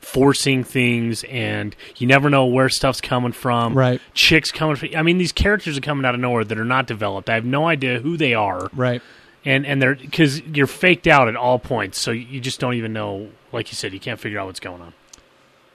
forcing 0.01 0.65
things, 0.65 1.25
and 1.25 1.75
you 1.97 2.07
never 2.07 2.31
know 2.31 2.47
where 2.47 2.69
stuff's 2.69 3.01
coming 3.01 3.33
from. 3.33 3.75
right, 3.75 4.01
Chicks 4.15 4.51
coming 4.51 4.77
from. 4.77 4.91
I 4.97 5.03
mean, 5.03 5.19
these 5.19 5.33
characters 5.33 5.77
are 5.77 5.81
coming 5.83 6.05
out 6.05 6.15
of 6.15 6.21
nowhere 6.21 6.45
that 6.45 6.59
are 6.59 6.65
not 6.65 6.87
developed. 6.87 7.29
I 7.29 7.35
have 7.35 7.45
no 7.45 7.67
idea 7.67 8.01
who 8.01 8.17
they 8.17 8.35
are, 8.35 8.69
right. 8.75 9.03
and 9.45 9.67
and 9.67 9.81
they're 9.83 9.95
because 9.95 10.41
you're 10.43 10.67
faked 10.67 11.07
out 11.07 11.29
at 11.29 11.37
all 11.37 11.59
points, 11.59 11.99
so 11.99 12.11
you 12.11 12.41
just 12.41 12.61
don't 12.61 12.75
even 12.75 12.93
know. 12.93 13.29
Like 13.53 13.71
you 13.71 13.77
said, 13.77 13.93
you 13.93 14.01
can't 14.01 14.21
figure 14.21 14.39
out 14.39 14.47
what's 14.47 14.61
going 14.61 14.83
on. 14.83 14.93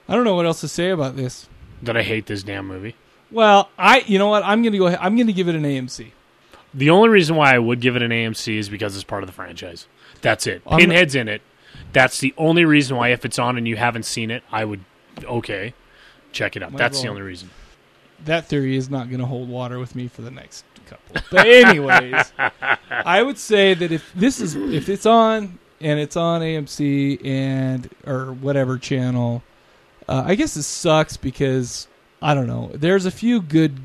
I 0.08 0.14
don't 0.14 0.24
know 0.24 0.34
what 0.34 0.46
else 0.46 0.60
to 0.60 0.68
say 0.68 0.90
about 0.90 1.16
this. 1.16 1.48
That 1.82 1.96
I 1.96 2.02
hate 2.02 2.26
this 2.26 2.42
damn 2.42 2.66
movie. 2.66 2.94
Well, 3.30 3.68
I 3.78 4.04
you 4.06 4.18
know 4.18 4.28
what? 4.28 4.42
I'm 4.44 4.62
going 4.62 4.72
to 4.72 4.78
go 4.78 4.86
ahead. 4.86 5.00
I'm 5.02 5.16
going 5.16 5.26
to 5.26 5.32
give 5.32 5.48
it 5.48 5.54
an 5.54 5.64
AMC. 5.64 6.12
The 6.72 6.90
only 6.90 7.08
reason 7.08 7.36
why 7.36 7.54
I 7.54 7.58
would 7.58 7.80
give 7.80 7.94
it 7.96 8.02
an 8.02 8.10
AMC 8.10 8.58
is 8.58 8.68
because 8.68 8.94
it's 8.96 9.04
part 9.04 9.22
of 9.22 9.28
the 9.28 9.32
franchise. 9.32 9.86
That's 10.22 10.46
it. 10.46 10.64
Pinhead's 10.64 11.14
in 11.14 11.28
it. 11.28 11.42
That's 11.94 12.18
the 12.18 12.34
only 12.36 12.64
reason 12.64 12.96
why, 12.96 13.08
if 13.08 13.24
it's 13.24 13.38
on 13.38 13.56
and 13.56 13.66
you 13.66 13.76
haven't 13.76 14.04
seen 14.04 14.30
it, 14.30 14.42
I 14.52 14.64
would 14.64 14.84
okay, 15.22 15.72
check 16.32 16.56
it 16.56 16.62
out. 16.62 16.72
Might 16.72 16.78
That's 16.78 17.00
the 17.00 17.08
only 17.08 17.22
reason. 17.22 17.50
That 18.24 18.46
theory 18.46 18.76
is 18.76 18.90
not 18.90 19.08
going 19.08 19.20
to 19.20 19.26
hold 19.26 19.48
water 19.48 19.78
with 19.78 19.94
me 19.94 20.08
for 20.08 20.22
the 20.22 20.30
next 20.30 20.64
couple. 20.86 21.22
But 21.30 21.46
anyways, 21.46 22.32
I 22.90 23.22
would 23.22 23.38
say 23.38 23.74
that 23.74 23.92
if 23.92 24.12
this 24.14 24.40
is 24.40 24.54
if 24.54 24.88
it's 24.88 25.06
on 25.06 25.58
and 25.80 26.00
it's 26.00 26.16
on 26.16 26.40
AMC 26.40 27.24
and 27.24 27.88
or 28.06 28.32
whatever 28.32 28.76
channel, 28.76 29.42
uh, 30.08 30.24
I 30.26 30.34
guess 30.34 30.56
it 30.56 30.62
sucks 30.64 31.16
because 31.16 31.86
I 32.20 32.34
don't 32.34 32.46
know. 32.46 32.70
There's 32.74 33.06
a 33.06 33.10
few 33.10 33.40
good 33.40 33.78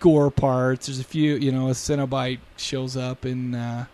gore 0.00 0.30
parts. 0.30 0.86
There's 0.86 0.98
a 0.98 1.04
few, 1.04 1.34
you 1.34 1.52
know, 1.52 1.68
a 1.68 1.72
Cenobite 1.72 2.40
shows 2.56 2.96
up 2.96 3.24
and 3.24 3.54
uh, 3.54 3.84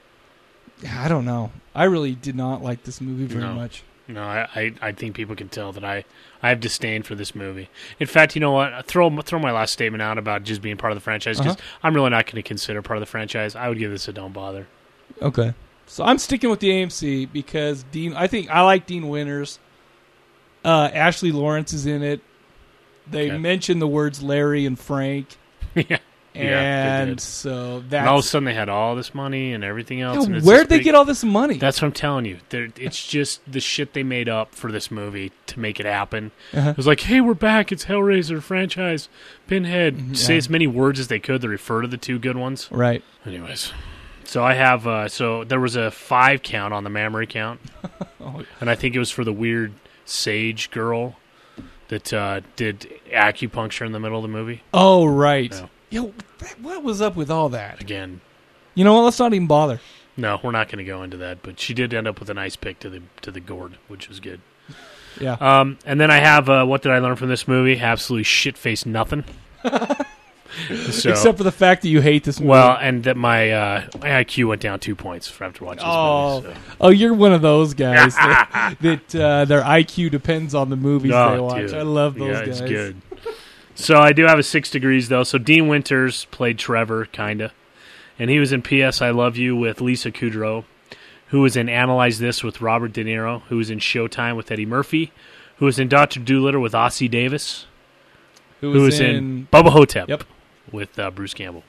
I 0.90 1.08
don't 1.08 1.24
know. 1.24 1.50
I 1.74 1.84
really 1.84 2.14
did 2.14 2.34
not 2.36 2.62
like 2.62 2.84
this 2.84 3.00
movie 3.00 3.24
very 3.26 3.44
No. 3.44 3.54
much. 3.54 3.82
No, 4.08 4.22
I, 4.22 4.48
I, 4.54 4.74
I 4.80 4.92
think 4.92 5.16
people 5.16 5.34
can 5.34 5.48
tell 5.48 5.72
that 5.72 5.84
I, 5.84 6.04
I 6.40 6.50
have 6.50 6.60
disdain 6.60 7.02
for 7.02 7.16
this 7.16 7.34
movie. 7.34 7.68
In 7.98 8.06
fact, 8.06 8.36
you 8.36 8.40
know 8.40 8.52
what? 8.52 8.86
Throw 8.86 9.10
throw 9.22 9.40
my 9.40 9.50
last 9.50 9.72
statement 9.72 10.00
out 10.00 10.16
about 10.16 10.44
just 10.44 10.62
being 10.62 10.76
part 10.76 10.92
of 10.92 10.96
the 10.96 11.00
franchise 11.00 11.38
because 11.38 11.56
Uh-huh. 11.56 11.78
I'm 11.82 11.94
really 11.94 12.10
not 12.10 12.26
going 12.26 12.36
to 12.36 12.42
consider 12.46 12.82
part 12.82 12.98
of 12.98 13.00
the 13.00 13.06
franchise. 13.06 13.56
I 13.56 13.68
would 13.68 13.78
give 13.78 13.90
this 13.90 14.06
a 14.06 14.12
don't 14.12 14.32
bother. 14.32 14.68
Okay. 15.20 15.54
So 15.86 16.04
I'm 16.04 16.18
sticking 16.18 16.50
with 16.50 16.60
the 16.60 16.68
AMC 16.70 17.32
because 17.32 17.82
Dean. 17.90 18.14
I 18.14 18.28
think 18.28 18.48
I 18.48 18.60
like 18.62 18.86
Dean 18.86 19.08
Winters. 19.08 19.58
Uh, 20.64 20.88
Ashley 20.92 21.32
Lawrence 21.32 21.72
is 21.72 21.86
in 21.86 22.02
it. 22.04 22.20
They 23.10 23.28
Okay. 23.30 23.38
mentioned 23.38 23.80
the 23.82 23.86
words 23.88 24.22
Larry 24.22 24.66
and 24.66 24.78
Frank, 24.78 25.36
yeah. 25.74 25.98
Yeah, 26.44 26.98
and 27.00 27.10
did. 27.16 27.20
so 27.20 27.82
And 27.90 28.08
all 28.08 28.18
of 28.18 28.24
a 28.24 28.28
sudden, 28.28 28.44
they 28.46 28.54
had 28.54 28.68
all 28.68 28.94
this 28.94 29.14
money 29.14 29.52
and 29.52 29.62
everything 29.64 30.00
else. 30.00 30.18
Yeah, 30.18 30.24
and 30.26 30.36
it's 30.36 30.46
where'd 30.46 30.68
they 30.68 30.76
big- 30.78 30.84
get 30.84 30.94
all 30.94 31.04
this 31.04 31.24
money? 31.24 31.56
That's 31.58 31.80
what 31.80 31.86
I'm 31.88 31.92
telling 31.92 32.24
you. 32.26 32.38
They're, 32.50 32.68
it's 32.76 33.06
just 33.06 33.40
the 33.50 33.60
shit 33.60 33.92
they 33.92 34.02
made 34.02 34.28
up 34.28 34.54
for 34.54 34.70
this 34.72 34.90
movie 34.90 35.32
to 35.46 35.60
make 35.60 35.78
it 35.80 35.86
happen. 35.86 36.32
Uh-huh. 36.52 36.70
It 36.70 36.76
was 36.76 36.86
like, 36.86 37.00
hey, 37.00 37.20
we're 37.20 37.34
back. 37.34 37.72
It's 37.72 37.84
Hellraiser 37.86 38.42
franchise, 38.42 39.08
Pinhead. 39.46 39.96
Mhm, 39.96 40.16
Say 40.16 40.36
as 40.36 40.50
many 40.50 40.66
words 40.66 41.00
as 41.00 41.08
they 41.08 41.18
could 41.18 41.40
to 41.42 41.48
refer 41.48 41.82
to 41.82 41.88
the 41.88 41.96
two 41.96 42.18
good 42.18 42.36
ones. 42.36 42.68
Right. 42.70 43.02
Anyways, 43.24 43.72
so 44.24 44.42
I 44.44 44.54
have. 44.54 44.86
Uh, 44.86 45.08
so 45.08 45.44
there 45.44 45.60
was 45.60 45.76
a 45.76 45.90
five 45.90 46.42
count 46.42 46.74
on 46.74 46.84
the 46.84 46.90
memory 46.90 47.26
count, 47.26 47.60
Oh, 48.20 48.42
and 48.60 48.68
I 48.70 48.74
think 48.74 48.94
it 48.94 48.98
was 48.98 49.10
for 49.10 49.24
the 49.24 49.32
weird 49.32 49.72
sage 50.04 50.70
girl 50.70 51.16
that 51.88 52.12
uh, 52.12 52.40
did 52.56 52.90
acupuncture 53.12 53.86
in 53.86 53.92
the 53.92 54.00
middle 54.00 54.18
of 54.18 54.22
the 54.22 54.28
movie. 54.28 54.62
oh 54.74 55.06
right. 55.06 55.54
Yo, 55.90 56.12
what 56.60 56.82
was 56.82 57.00
up 57.00 57.16
with 57.16 57.30
all 57.30 57.48
that? 57.50 57.80
Again, 57.80 58.20
You 58.74 58.84
know 58.84 58.94
what? 58.94 59.02
Let's 59.02 59.18
not 59.18 59.32
even 59.34 59.46
bother. 59.46 59.80
no, 60.16 60.40
we're 60.42 60.50
not 60.50 60.68
going 60.68 60.78
to 60.78 60.84
go 60.84 61.02
into 61.02 61.16
that. 61.18 61.42
But 61.42 61.60
she 61.60 61.74
did 61.74 61.94
end 61.94 62.08
up 62.08 62.18
with 62.20 62.28
a 62.30 62.34
nice 62.34 62.56
pick 62.56 62.78
to 62.80 62.90
the 62.90 63.02
to 63.22 63.30
the 63.30 63.40
gourd, 63.40 63.78
which 63.88 64.08
was 64.08 64.18
good. 64.20 64.40
Yeah. 65.20 65.32
Um, 65.40 65.78
and 65.86 66.00
then 66.00 66.10
I 66.10 66.18
have 66.18 66.48
uh, 66.50 66.64
what 66.64 66.82
did 66.82 66.92
I 66.92 66.98
learn 66.98 67.16
from 67.16 67.28
this 67.28 67.46
movie? 67.48 67.78
Absolutely 67.80 68.24
shit 68.24 68.56
faced 68.58 68.86
nothing. 68.86 69.24
So, 70.90 71.10
Except 71.10 71.36
for 71.36 71.44
the 71.44 71.52
fact 71.52 71.82
that 71.82 71.88
you 71.88 72.00
hate 72.00 72.24
this 72.24 72.40
movie. 72.40 72.48
well, 72.50 72.78
and 72.80 73.04
that 73.04 73.16
my 73.18 73.50
uh, 73.50 73.82
my 74.00 74.08
IQ 74.24 74.48
went 74.48 74.62
down 74.62 74.80
two 74.80 74.94
points 74.94 75.28
after 75.38 75.64
watching 75.66 75.78
this 75.84 75.86
Oh, 75.86 76.40
movie. 76.40 76.54
So. 76.54 76.60
oh, 76.80 76.88
you're 76.88 77.12
one 77.12 77.34
of 77.34 77.42
those 77.42 77.74
guys 77.74 78.14
that, 78.14 78.76
that 78.80 79.14
uh, 79.14 79.44
their 79.44 79.60
IQ 79.60 80.12
depends 80.12 80.54
on 80.54 80.70
the 80.70 80.76
movies 80.76 81.10
they 81.10 81.16
Oh, 81.18 81.42
watch. 81.42 81.56
dude. 81.58 81.74
I 81.74 81.82
love 81.82 82.14
those 82.14 82.28
yeah, 82.38 82.46
guys. 82.46 82.60
it's 82.60 82.70
good. 82.70 82.96
So 83.76 83.98
I 83.98 84.12
do 84.12 84.24
have 84.24 84.38
a 84.38 84.42
six 84.42 84.70
degrees 84.70 85.08
though. 85.08 85.22
So 85.22 85.38
Dean 85.38 85.68
Winters 85.68 86.24
played 86.26 86.58
Trevor, 86.58 87.04
kinda, 87.06 87.52
and 88.18 88.30
he 88.30 88.38
was 88.38 88.52
in 88.52 88.62
P.S. 88.62 89.00
I 89.02 89.10
Love 89.10 89.36
You 89.36 89.54
with 89.54 89.80
Lisa 89.80 90.10
Kudrow, 90.10 90.64
who 91.28 91.40
was 91.42 91.56
in 91.56 91.68
Analyze 91.68 92.18
This 92.18 92.42
with 92.42 92.60
Robert 92.60 92.92
De 92.92 93.04
Niro, 93.04 93.42
who 93.42 93.58
was 93.58 93.70
in 93.70 93.78
Showtime 93.78 94.36
with 94.36 94.50
Eddie 94.50 94.66
Murphy, 94.66 95.12
who 95.58 95.66
was 95.66 95.78
in 95.78 95.88
Doctor 95.88 96.20
Dolittle 96.20 96.62
with 96.62 96.72
Ossie 96.72 97.10
Davis, 97.10 97.66
Who 98.60 98.72
who 98.72 98.80
was 98.82 98.98
in, 99.00 99.46
Bubba 99.52 99.70
Ho-Tep 99.70 100.08
Yep. 100.08 100.24
with 100.72 100.98
uh, 100.98 101.10
Bruce 101.10 101.34
Campbell. 101.34 101.62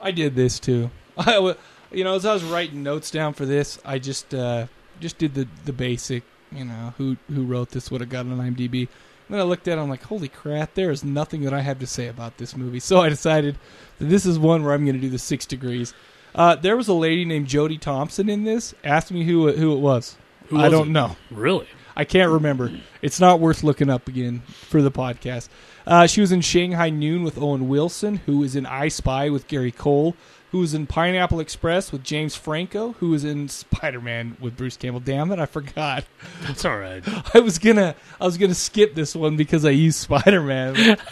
I 0.00 0.12
did 0.12 0.36
this 0.36 0.60
too. 0.60 0.90
I, 1.18 1.32
w- 1.34 1.56
you 1.90 2.04
know, 2.04 2.14
as 2.14 2.24
I 2.26 2.32
was 2.32 2.44
writing 2.44 2.82
notes 2.82 3.10
down 3.10 3.34
for 3.34 3.46
this, 3.46 3.78
I 3.84 3.98
just 3.98 4.32
uh, 4.34 4.66
just 5.00 5.18
did 5.18 5.34
the 5.34 5.48
the 5.64 5.72
basic. 5.72 6.22
You 6.52 6.64
know, 6.66 6.94
who 6.98 7.16
who 7.32 7.44
wrote 7.44 7.70
this? 7.70 7.90
What 7.90 8.02
it 8.02 8.08
got 8.08 8.26
on 8.26 8.38
IMDb. 8.38 8.86
Then 9.30 9.40
I 9.40 9.42
looked 9.42 9.66
at 9.68 9.72
it. 9.72 9.74
And 9.74 9.82
I'm 9.82 9.88
like, 9.88 10.02
holy 10.02 10.28
crap! 10.28 10.74
There 10.74 10.90
is 10.90 11.02
nothing 11.04 11.42
that 11.42 11.54
I 11.54 11.60
have 11.60 11.78
to 11.80 11.86
say 11.86 12.08
about 12.08 12.36
this 12.38 12.56
movie. 12.56 12.80
So 12.80 13.00
I 13.00 13.08
decided 13.08 13.56
that 13.98 14.06
this 14.06 14.26
is 14.26 14.38
one 14.38 14.62
where 14.64 14.74
I'm 14.74 14.84
going 14.84 14.96
to 14.96 15.00
do 15.00 15.10
the 15.10 15.18
six 15.18 15.46
degrees. 15.46 15.94
Uh, 16.34 16.56
there 16.56 16.76
was 16.76 16.88
a 16.88 16.94
lady 16.94 17.24
named 17.24 17.46
Jody 17.46 17.78
Thompson 17.78 18.28
in 18.28 18.44
this. 18.44 18.74
Asked 18.84 19.12
me 19.12 19.24
who 19.24 19.52
who 19.52 19.72
it 19.72 19.80
was. 19.80 20.16
Who 20.48 20.58
I 20.58 20.64
was 20.64 20.72
don't 20.72 20.88
it? 20.88 20.92
know. 20.92 21.16
Really? 21.30 21.68
I 21.96 22.04
can't 22.04 22.32
remember. 22.32 22.72
It's 23.02 23.20
not 23.20 23.38
worth 23.38 23.62
looking 23.62 23.88
up 23.88 24.08
again 24.08 24.40
for 24.46 24.82
the 24.82 24.90
podcast. 24.90 25.48
Uh, 25.86 26.08
she 26.08 26.20
was 26.20 26.32
in 26.32 26.40
Shanghai 26.40 26.90
Noon 26.90 27.22
with 27.22 27.38
Owen 27.38 27.68
Wilson, 27.68 28.16
who 28.26 28.42
is 28.42 28.56
in 28.56 28.66
I 28.66 28.88
Spy 28.88 29.30
with 29.30 29.46
Gary 29.46 29.70
Cole, 29.70 30.16
who 30.54 30.60
was 30.60 30.72
in 30.72 30.86
Pineapple 30.86 31.40
Express 31.40 31.90
with 31.90 32.04
James 32.04 32.36
Franco, 32.36 32.92
who 33.00 33.10
was 33.10 33.24
in 33.24 33.48
Spider 33.48 34.00
Man 34.00 34.36
with 34.38 34.56
Bruce 34.56 34.76
Campbell. 34.76 35.00
Damn 35.00 35.32
it, 35.32 35.40
I 35.40 35.46
forgot. 35.46 36.04
That's 36.42 36.64
all 36.64 36.78
right. 36.78 37.02
I 37.34 37.40
was 37.40 37.58
gonna 37.58 37.96
I 38.20 38.24
was 38.24 38.38
gonna 38.38 38.54
skip 38.54 38.94
this 38.94 39.16
one 39.16 39.36
because 39.36 39.64
I 39.64 39.70
used 39.70 39.98
Spider 39.98 40.40
Man. 40.40 40.96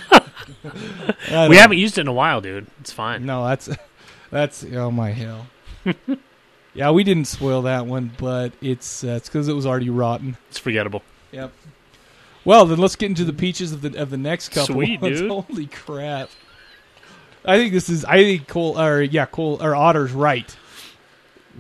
We 1.33 1.57
haven't 1.57 1.79
used 1.79 1.99
it 1.99 2.03
in 2.03 2.09
a 2.09 2.13
while, 2.13 2.41
dude. 2.41 2.69
It's 2.81 2.93
fine. 2.93 3.27
No, 3.27 3.45
that's 3.45 3.69
that's 4.31 4.65
oh 4.65 4.93
my 4.93 5.11
hell. 5.11 5.47
yeah, 6.73 6.91
we 6.93 7.03
didn't 7.03 7.25
spoil 7.25 7.63
that 7.63 7.87
one, 7.87 8.13
but 8.19 8.53
it's 8.61 9.03
uh, 9.03 9.09
it's 9.09 9.29
because 9.29 9.49
it 9.49 9.55
was 9.55 9.67
already 9.67 9.91
rotten. 9.91 10.37
It's 10.51 10.59
forgettable. 10.59 11.03
Yep. 11.33 11.53
Well, 12.45 12.65
then 12.67 12.79
let's 12.79 12.95
get 12.95 13.07
into 13.07 13.25
the 13.25 13.33
peaches 13.33 13.73
of 13.73 13.83
the 13.83 14.01
of 14.01 14.11
the 14.11 14.17
next 14.17 14.51
couple. 14.51 14.75
Sweet, 14.75 15.01
dude. 15.01 15.29
Holy 15.29 15.67
crap! 15.67 16.31
I 17.45 17.57
think 17.57 17.73
this 17.73 17.89
is. 17.89 18.05
I 18.05 18.19
think 18.19 18.49
Cole 18.49 18.79
or 18.81 19.03
yeah, 19.03 19.27
Cole 19.27 19.59
or 19.61 19.75
Otter's 19.75 20.13
right. 20.13 20.57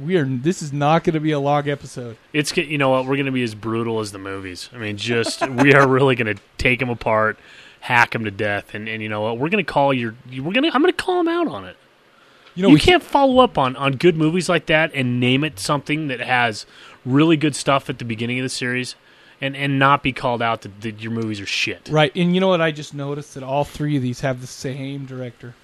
We 0.01 0.17
are. 0.17 0.25
This 0.25 0.63
is 0.63 0.73
not 0.73 1.05
going 1.05 1.15
to 1.15 1.21
be 1.21 1.33
a 1.33 1.41
long 1.41 1.69
episode. 1.69 2.17
It's 2.33 2.57
you 2.57 2.79
know 2.79 2.91
what 2.91 3.07
we're 3.07 3.17
going 3.17 3.27
to 3.27 3.33
be 3.33 3.43
as 3.43 3.55
brutal 3.55 4.01
as 4.01 4.13
the 4.13 4.19
movies. 4.19 4.71
I 4.73 4.79
mean, 4.79 4.97
just 4.97 5.47
we 5.49 5.75
are 5.75 5.87
really 5.87 6.15
going 6.15 6.35
to 6.35 6.43
take 6.57 6.79
them 6.79 6.89
apart, 6.89 7.39
hack 7.81 8.13
them 8.13 8.25
to 8.25 8.31
death, 8.31 8.75
and, 8.75 8.89
and 8.89 9.03
you 9.03 9.09
know 9.09 9.23
what 9.23 9.39
we're 9.39 9.49
going 9.49 9.65
to 9.65 9.71
call 9.71 9.93
your 9.93 10.15
we're 10.31 10.53
going 10.53 10.63
to 10.63 10.75
I'm 10.75 10.83
going 10.83 10.93
to 10.93 11.03
call 11.05 11.19
them 11.19 11.29
out 11.29 11.49
on 11.49 11.65
it. 11.65 11.77
You 12.55 12.63
know, 12.63 12.69
you 12.69 12.75
we 12.75 12.81
can't 12.81 13.03
follow 13.03 13.43
up 13.43 13.59
on 13.59 13.77
on 13.77 13.97
good 13.97 14.17
movies 14.17 14.49
like 14.49 14.67
that 14.67 14.93
and 14.95 15.19
name 15.19 15.43
it 15.43 15.59
something 15.59 16.09
that 16.09 16.21
has 16.21 16.65
really 17.05 17.37
good 17.37 17.57
stuff 17.57 17.91
at 17.91 17.99
the 17.99 18.05
beginning 18.05 18.39
of 18.39 18.45
the 18.45 18.51
series, 18.51 18.95
and 19.41 19.57
and 19.57 19.81
not 19.81 20.03
be 20.05 20.13
called 20.13 20.43
out 20.43 20.63
that, 20.63 20.81
that 20.83 21.01
your 21.01 21.11
movies 21.11 21.41
are 21.41 21.47
shit. 21.47 21.89
right. 21.91 22.13
And 22.15 22.35
you 22.35 22.41
know 22.41 22.49
what? 22.49 22.61
I 22.61 22.71
just 22.71 22.95
noticed 22.95 23.35
that 23.35 23.43
all 23.43 23.65
three 23.65 23.97
of 23.97 24.03
these 24.03 24.21
have 24.21 24.41
the 24.41 24.47
same 24.47 25.07
director. 25.07 25.55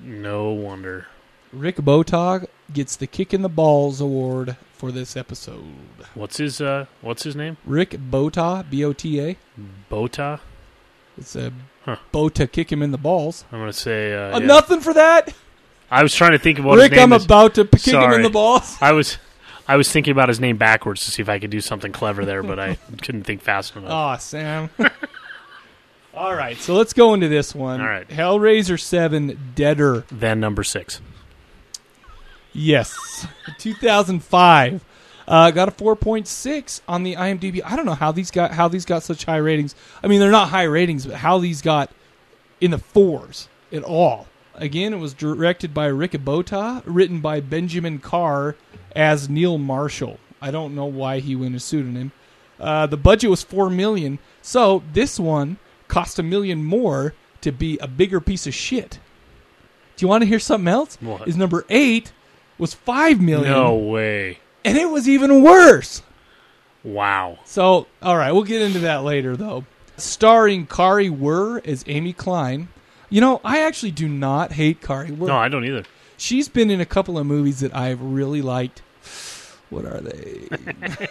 No 0.00 0.50
wonder. 0.50 1.06
Rick 1.52 1.76
Botog 1.76 2.46
gets 2.72 2.94
the 2.96 3.06
Kick 3.06 3.34
in 3.34 3.42
the 3.42 3.48
Balls 3.48 4.00
award 4.00 4.56
for 4.72 4.92
this 4.92 5.16
episode. 5.16 5.64
What's 6.14 6.36
his 6.36 6.60
uh 6.60 6.86
What's 7.00 7.22
his 7.24 7.34
name? 7.36 7.56
Rick 7.64 7.96
Bota, 7.98 8.64
B 8.70 8.84
O 8.84 8.92
T 8.92 9.20
A. 9.20 9.36
Bota. 9.88 10.40
It's 11.18 11.34
a 11.36 11.52
Huh. 11.84 11.96
Bota 12.12 12.46
kick 12.46 12.70
him 12.70 12.82
in 12.82 12.90
the 12.90 12.98
balls. 12.98 13.44
I'm 13.50 13.58
going 13.58 13.70
to 13.72 13.76
say 13.76 14.12
uh, 14.14 14.36
Uh, 14.36 14.40
yeah. 14.40 14.46
Nothing 14.46 14.80
for 14.80 14.92
that, 14.94 15.32
I 15.90 16.02
was 16.02 16.14
trying 16.14 16.32
to 16.32 16.38
think 16.38 16.58
of 16.58 16.64
what 16.66 16.76
Rick. 16.76 16.92
his 16.92 16.98
name 16.98 17.12
I'm 17.12 17.16
is. 17.16 17.24
about 17.24 17.54
to 17.54 17.64
kick 17.64 17.94
him 17.94 18.12
in 18.12 18.22
the 18.22 18.28
balls. 18.30 18.76
I 18.80 18.92
was 18.92 19.16
I 19.66 19.76
was 19.76 19.90
thinking 19.90 20.12
about 20.12 20.28
his 20.28 20.40
name 20.40 20.56
backwards 20.56 21.04
to 21.06 21.10
see 21.10 21.22
if 21.22 21.28
I 21.28 21.38
could 21.38 21.50
do 21.50 21.60
something 21.60 21.90
clever 21.90 22.24
there, 22.24 22.42
but 22.42 22.58
I 22.60 22.74
couldn't 23.02 23.24
think 23.24 23.40
fast 23.42 23.74
enough. 23.76 23.90
Aw, 23.90 24.16
Sam. 24.18 24.70
All 26.20 26.34
right, 26.34 26.58
so 26.58 26.74
let's 26.74 26.92
go 26.92 27.14
into 27.14 27.28
this 27.28 27.54
one. 27.54 27.80
All 27.80 27.86
right. 27.86 28.06
Hellraiser 28.06 28.78
7 28.78 29.52
Deader. 29.54 30.04
then 30.12 30.38
number 30.38 30.62
six. 30.62 31.00
Yes. 32.52 33.26
2005. 33.58 34.84
Uh, 35.26 35.50
got 35.50 35.68
a 35.68 35.72
4.6 35.72 36.82
on 36.86 37.04
the 37.04 37.14
IMDb. 37.14 37.62
I 37.64 37.74
don't 37.74 37.86
know 37.86 37.94
how 37.94 38.12
these 38.12 38.30
got 38.30 38.50
how 38.50 38.68
these 38.68 38.84
got 38.84 39.02
such 39.02 39.24
high 39.24 39.38
ratings. 39.38 39.74
I 40.04 40.08
mean, 40.08 40.20
they're 40.20 40.30
not 40.30 40.50
high 40.50 40.64
ratings, 40.64 41.06
but 41.06 41.16
how 41.16 41.38
these 41.38 41.62
got 41.62 41.90
in 42.60 42.70
the 42.72 42.78
fours 42.78 43.48
at 43.72 43.82
all. 43.82 44.28
Again, 44.56 44.92
it 44.92 44.98
was 44.98 45.14
directed 45.14 45.72
by 45.72 45.86
Rick 45.86 46.22
Bota, 46.22 46.82
written 46.84 47.20
by 47.22 47.40
Benjamin 47.40 47.98
Carr 47.98 48.56
as 48.94 49.30
Neal 49.30 49.56
Marshall. 49.56 50.20
I 50.42 50.50
don't 50.50 50.74
know 50.74 50.84
why 50.84 51.20
he 51.20 51.34
went 51.34 51.54
a 51.54 51.60
pseudonym. 51.60 52.12
Uh, 52.58 52.84
the 52.84 52.98
budget 52.98 53.30
was 53.30 53.42
four 53.42 53.70
million, 53.70 54.18
so 54.42 54.82
this 54.92 55.18
one 55.18 55.56
cost 55.90 56.18
a 56.18 56.22
million 56.22 56.64
more 56.64 57.12
to 57.42 57.52
be 57.52 57.76
a 57.78 57.86
bigger 57.88 58.20
piece 58.20 58.46
of 58.46 58.54
shit. 58.54 58.98
Do 59.96 60.04
you 60.04 60.08
want 60.08 60.22
to 60.22 60.26
hear 60.26 60.38
something 60.38 60.68
else? 60.68 60.96
What? 61.00 61.28
Is 61.28 61.36
number 61.36 61.66
eight 61.68 62.12
was 62.56 62.72
five 62.72 63.20
million, 63.20 63.50
No 63.52 63.74
way. 63.76 64.38
and 64.64 64.78
it 64.78 64.88
was 64.88 65.08
even 65.08 65.42
worse. 65.42 66.02
Wow. 66.82 67.38
So, 67.44 67.86
all 68.02 68.16
right, 68.16 68.32
we'll 68.32 68.44
get 68.44 68.62
into 68.62 68.78
that 68.80 69.02
later, 69.04 69.36
though. 69.36 69.64
Starring 69.98 70.66
Kari 70.66 71.10
Wuhrer 71.10 71.66
as 71.66 71.84
Amy 71.86 72.14
Klein. 72.14 72.68
You 73.10 73.20
know, 73.20 73.40
I 73.44 73.60
actually 73.60 73.90
do 73.90 74.08
not 74.08 74.52
hate 74.52 74.80
Kari 74.80 75.08
Wuhrer. 75.08 75.26
No, 75.28 75.36
I 75.36 75.48
don't 75.48 75.64
either. 75.66 75.84
She's 76.16 76.48
been 76.48 76.70
in 76.70 76.80
a 76.80 76.86
couple 76.86 77.18
of 77.18 77.26
movies 77.26 77.60
that 77.60 77.74
I've 77.74 78.00
really 78.00 78.40
liked. 78.40 78.80
What 79.68 79.84
are 79.84 80.00
they? 80.00 80.48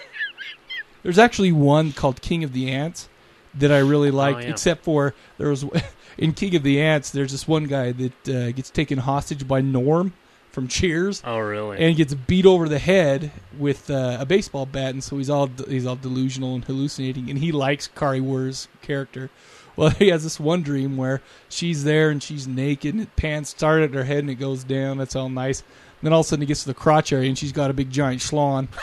There's 1.03 1.19
actually 1.19 1.51
one 1.51 1.91
called 1.91 2.21
King 2.21 2.43
of 2.43 2.53
the 2.53 2.69
Ants 2.71 3.09
that 3.55 3.71
I 3.71 3.79
really 3.79 4.11
liked, 4.11 4.39
Oh, 4.39 4.41
yeah. 4.41 4.49
except 4.49 4.83
for 4.83 5.13
there 5.37 5.49
was 5.49 5.65
in 6.17 6.33
King 6.33 6.55
of 6.55 6.63
the 6.63 6.81
Ants. 6.81 7.09
There's 7.11 7.31
this 7.31 7.47
one 7.47 7.65
guy 7.65 7.91
that 7.93 8.29
uh, 8.29 8.51
gets 8.51 8.69
taken 8.69 8.99
hostage 8.99 9.47
by 9.47 9.61
Norm 9.61 10.13
from 10.51 10.67
Cheers 10.67 11.21
Oh, 11.25 11.37
really? 11.39 11.77
and 11.77 11.95
gets 11.95 12.13
beat 12.13 12.45
over 12.45 12.67
the 12.67 12.79
head 12.79 13.31
with 13.57 13.89
uh, 13.89 14.17
a 14.19 14.25
baseball 14.25 14.65
bat, 14.65 14.91
and 14.93 15.03
so 15.03 15.17
he's 15.17 15.29
all 15.29 15.47
he's 15.67 15.85
all 15.85 15.95
delusional 15.95 16.55
and 16.55 16.65
hallucinating, 16.65 17.29
and 17.29 17.37
he 17.39 17.51
likes 17.51 17.87
Kari 17.87 18.19
Wuhrer's 18.19 18.67
character. 18.81 19.29
Well, 19.75 19.91
he 19.91 20.09
has 20.09 20.23
this 20.23 20.41
one 20.41 20.61
dream 20.61 20.97
where 20.97 21.21
she's 21.47 21.85
there 21.85 22.09
and 22.09 22.21
she's 22.21 22.45
naked, 22.49 22.95
and 22.95 23.01
it 23.03 23.15
pants 23.15 23.51
start 23.51 23.81
at 23.81 23.93
her 23.93 24.03
head 24.03 24.17
and 24.17 24.29
it 24.29 24.35
goes 24.35 24.65
down. 24.65 24.97
That's 24.97 25.15
all 25.15 25.29
nice. 25.29 25.61
And 25.61 25.67
then 26.01 26.11
all 26.11 26.19
of 26.19 26.25
a 26.25 26.27
sudden, 26.27 26.41
he 26.41 26.47
gets 26.47 26.63
to 26.63 26.67
the 26.67 26.73
crotch 26.73 27.13
area, 27.13 27.29
and 27.29 27.37
she's 27.37 27.53
got 27.53 27.69
a 27.69 27.73
big 27.73 27.89
giant 27.89 28.19
schlong. 28.21 28.67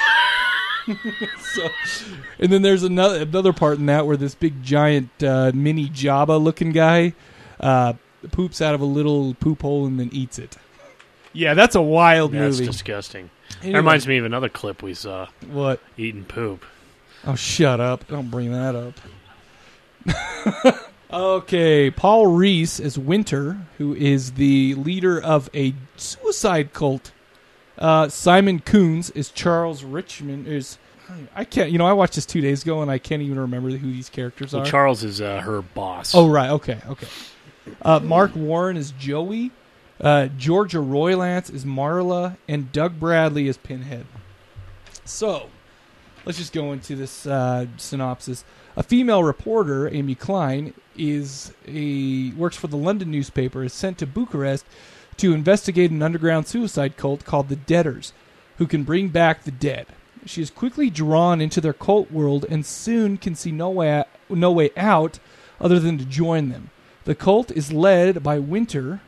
so, 1.41 1.69
and 2.39 2.53
then 2.53 2.63
there's 2.63 2.83
another 2.83 3.23
another 3.23 3.53
part 3.53 3.79
in 3.79 3.87
that 3.87 4.07
where 4.07 4.17
this 4.17 4.35
big 4.35 4.63
giant 4.63 5.11
uh, 5.23 5.51
mini 5.55 5.89
Jabba 5.89 6.43
looking 6.43 6.73
guy 6.73 7.15
uh, 7.61 7.95
poops 8.33 8.61
out 8.61 8.75
of 8.75 8.81
a 8.81 8.85
little 8.85 9.35
poop 9.35 9.63
hole 9.63 9.87
and 9.87 9.99
then 9.99 10.11
eats 10.13 10.39
it. 10.39 10.57
Yeah, 11.33 11.55
that's 11.55 11.75
a 11.75 11.83
wild 11.83 12.33
movie. 12.33 12.45
That's 12.45 12.59
movie. 12.61 12.73
disgusting. 12.73 13.31
Anyway, 13.61 13.73
That 13.73 13.79
reminds 13.79 14.07
me 14.07 14.19
of 14.19 14.25
another 14.25 14.49
clip 14.49 14.83
we 14.83 14.95
saw 14.95 15.29
what? 15.49 15.81
eating 15.97 16.25
poop. 16.25 16.65
Oh, 17.27 17.35
shut 17.35 17.81
up! 17.81 18.07
Don't 18.09 18.31
bring 18.31 18.53
that 18.53 18.75
up. 18.75 18.95
okay, 21.13 21.91
Paul 21.91 22.29
Rhys 22.29 22.79
is 22.79 22.99
Winter, 22.99 23.59
who 23.79 23.95
is 23.95 24.33
the 24.33 24.75
leader 24.75 25.21
of 25.21 25.51
a 25.55 25.75
suicide 25.97 26.73
cult. 26.73 27.13
Uh, 27.79 28.09
Simon 28.09 28.61
Kunz 28.61 29.15
is 29.15 29.31
Charles 29.31 29.85
Richmond. 29.85 30.47
Is 30.47 30.79
I 31.35 31.45
can't. 31.45 31.71
You 31.71 31.79
know, 31.79 31.87
I 31.87 31.93
watched 31.93 32.15
this 32.15 32.27
two 32.27 32.41
days 32.41 32.63
ago, 32.63 32.83
and 32.83 32.91
I 32.91 32.99
can't 32.99 33.23
even 33.23 33.39
remember 33.39 33.71
who 33.71 33.93
these 33.93 34.09
characters 34.09 34.53
Well, 34.53 34.63
are. 34.63 34.67
Charles 34.67 35.05
is 35.05 35.21
uh, 35.21 35.41
her 35.41 35.63
boss. 35.63 36.15
Oh, 36.15 36.29
right. 36.29 36.51
Okay. 36.51 36.79
Okay. 36.89 37.09
Uh, 37.83 38.01
Marc 38.01 38.35
Warren 38.35 38.77
is 38.77 38.93
Joey. 38.93 39.51
Uh, 40.01 40.27
Georgia 40.37 40.81
Roylance 40.81 41.51
is 41.51 41.65
Marla, 41.65 42.37
and 42.49 42.71
Doug 42.71 43.01
Bradley 43.01 43.49
is 43.49 43.57
Pinhead. 43.57 44.07
So, 45.05 45.49
let's 46.25 46.39
just 46.39 46.53
go 46.53 46.73
into 46.73 46.97
this 46.97 47.27
uh, 47.27 47.67
synopsis. 47.77 48.45
A 48.77 48.83
female 48.83 49.25
reporter, 49.25 49.89
Amy 49.89 50.15
Klein, 50.15 50.75
is 50.97 51.53
a 51.67 52.31
works 52.33 52.57
for 52.57 52.67
the 52.67 52.77
London 52.77 53.11
newspaper. 53.11 53.65
Is 53.65 53.73
sent 53.73 53.99
to 53.99 54.07
Bucharest 54.07 54.67
to 55.19 55.33
investigate 55.33 55.91
an 55.91 56.03
underground 56.03 56.47
suicide 56.47 56.97
cult 56.97 57.25
called 57.25 57.49
the 57.49 57.57
Deaders, 57.57 58.13
who 58.59 58.67
can 58.67 58.85
bring 58.85 59.09
back 59.09 59.45
the 59.45 59.51
dead. 59.51 59.87
She 60.25 60.43
is 60.43 60.51
quickly 60.51 60.91
drawn 60.91 61.41
into 61.41 61.61
their 61.61 61.73
cult 61.73 62.11
world 62.11 62.45
and 62.49 62.67
soon 62.67 63.17
can 63.17 63.35
see 63.35 63.53
no 63.53 63.71
way 63.71 64.05
no 64.29 64.51
way 64.51 64.71
out 64.77 65.19
other 65.61 65.79
than 65.79 65.99
to 65.99 66.05
join 66.05 66.49
them. 66.49 66.71
The 67.05 67.15
cult 67.15 67.53
is 67.53 67.73
led 67.73 68.23
by 68.23 68.41
Winter, 68.41 69.01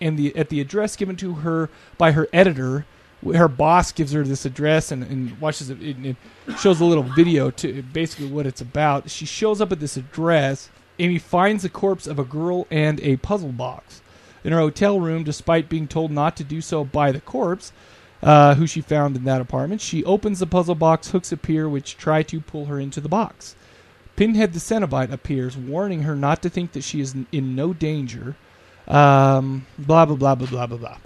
and 0.00 0.16
the 0.16 0.34
at 0.36 0.48
the 0.48 0.60
address 0.60 0.94
given 0.94 1.16
to 1.16 1.34
her 1.34 1.68
by 1.98 2.12
her 2.12 2.28
editor, 2.32 2.86
her 3.24 3.48
boss 3.48 3.90
gives 3.90 4.12
her 4.12 4.22
this 4.22 4.44
address 4.44 4.92
and, 4.92 5.02
and 5.02 5.40
watches 5.40 5.70
it, 5.70 5.78
it, 5.82 6.16
shows 6.58 6.80
a 6.80 6.84
little 6.84 7.02
video 7.02 7.50
to 7.50 7.82
basically 7.82 8.28
what 8.28 8.46
it's 8.46 8.60
about. 8.60 9.10
She 9.10 9.26
shows 9.26 9.60
up 9.60 9.72
at 9.72 9.80
this 9.80 9.96
address. 9.96 10.70
Amy 10.98 11.18
finds 11.18 11.62
the 11.62 11.68
corpse 11.68 12.06
of 12.06 12.18
a 12.18 12.24
girl 12.24 12.66
and 12.70 13.00
a 13.00 13.16
puzzle 13.16 13.52
box 13.52 14.00
in 14.46 14.52
her 14.52 14.60
hotel 14.60 15.00
room, 15.00 15.24
despite 15.24 15.68
being 15.68 15.88
told 15.88 16.12
not 16.12 16.36
to 16.36 16.44
do 16.44 16.60
so 16.60 16.84
by 16.84 17.10
the 17.10 17.20
corpse, 17.20 17.72
uh, 18.22 18.54
who 18.54 18.64
she 18.64 18.80
found 18.80 19.16
in 19.16 19.24
that 19.24 19.40
apartment. 19.40 19.80
She 19.80 20.04
opens 20.04 20.38
the 20.38 20.46
puzzle 20.46 20.76
box, 20.76 21.10
hooks 21.10 21.32
appear, 21.32 21.68
which 21.68 21.96
try 21.96 22.22
to 22.22 22.40
pull 22.40 22.66
her 22.66 22.78
into 22.78 23.00
the 23.00 23.08
box. 23.08 23.56
Pinhead 24.14 24.52
the 24.52 24.60
Cenobite 24.60 25.10
appears, 25.10 25.56
warning 25.56 26.02
her 26.02 26.14
not 26.14 26.42
to 26.42 26.48
think 26.48 26.72
that 26.72 26.84
she 26.84 27.00
is 27.00 27.16
in, 27.32 27.56
no 27.56 27.74
danger. 27.74 28.36
Um, 28.86 29.66
blah 29.80 30.06
blah 30.06 30.14
blah 30.14 30.36
blah 30.36 30.46
blah 30.46 30.66
blah 30.68 30.78
blah. 30.78 30.98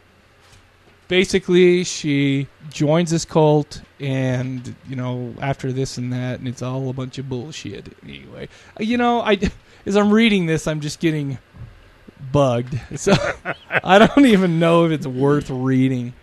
Basically, 1.09 1.83
she 1.83 2.47
joins 2.69 3.11
this 3.11 3.25
cult, 3.25 3.81
and 3.99 4.77
you 4.87 4.97
know, 4.97 5.35
after 5.41 5.73
this 5.73 5.97
and 5.97 6.13
that, 6.13 6.41
and 6.41 6.47
it's 6.47 6.61
all 6.61 6.91
a 6.91 6.93
bunch 6.93 7.17
of 7.17 7.29
bullshit. 7.29 7.97
Anyway, 8.05 8.51
you 8.79 8.99
know, 8.99 9.23
I 9.23 9.39
as 9.87 9.97
I'm 9.97 10.13
reading 10.13 10.45
this, 10.45 10.67
I'm 10.67 10.81
just 10.81 11.01
getting 11.01 11.39
bugged. 12.33 12.79
So 12.97 13.13
I 13.85 13.99
don't 13.99 14.27
even 14.27 14.59
know 14.59 14.87
if 14.87 14.93
it's 14.93 15.07
worth 15.07 15.51
reading. 15.51 16.15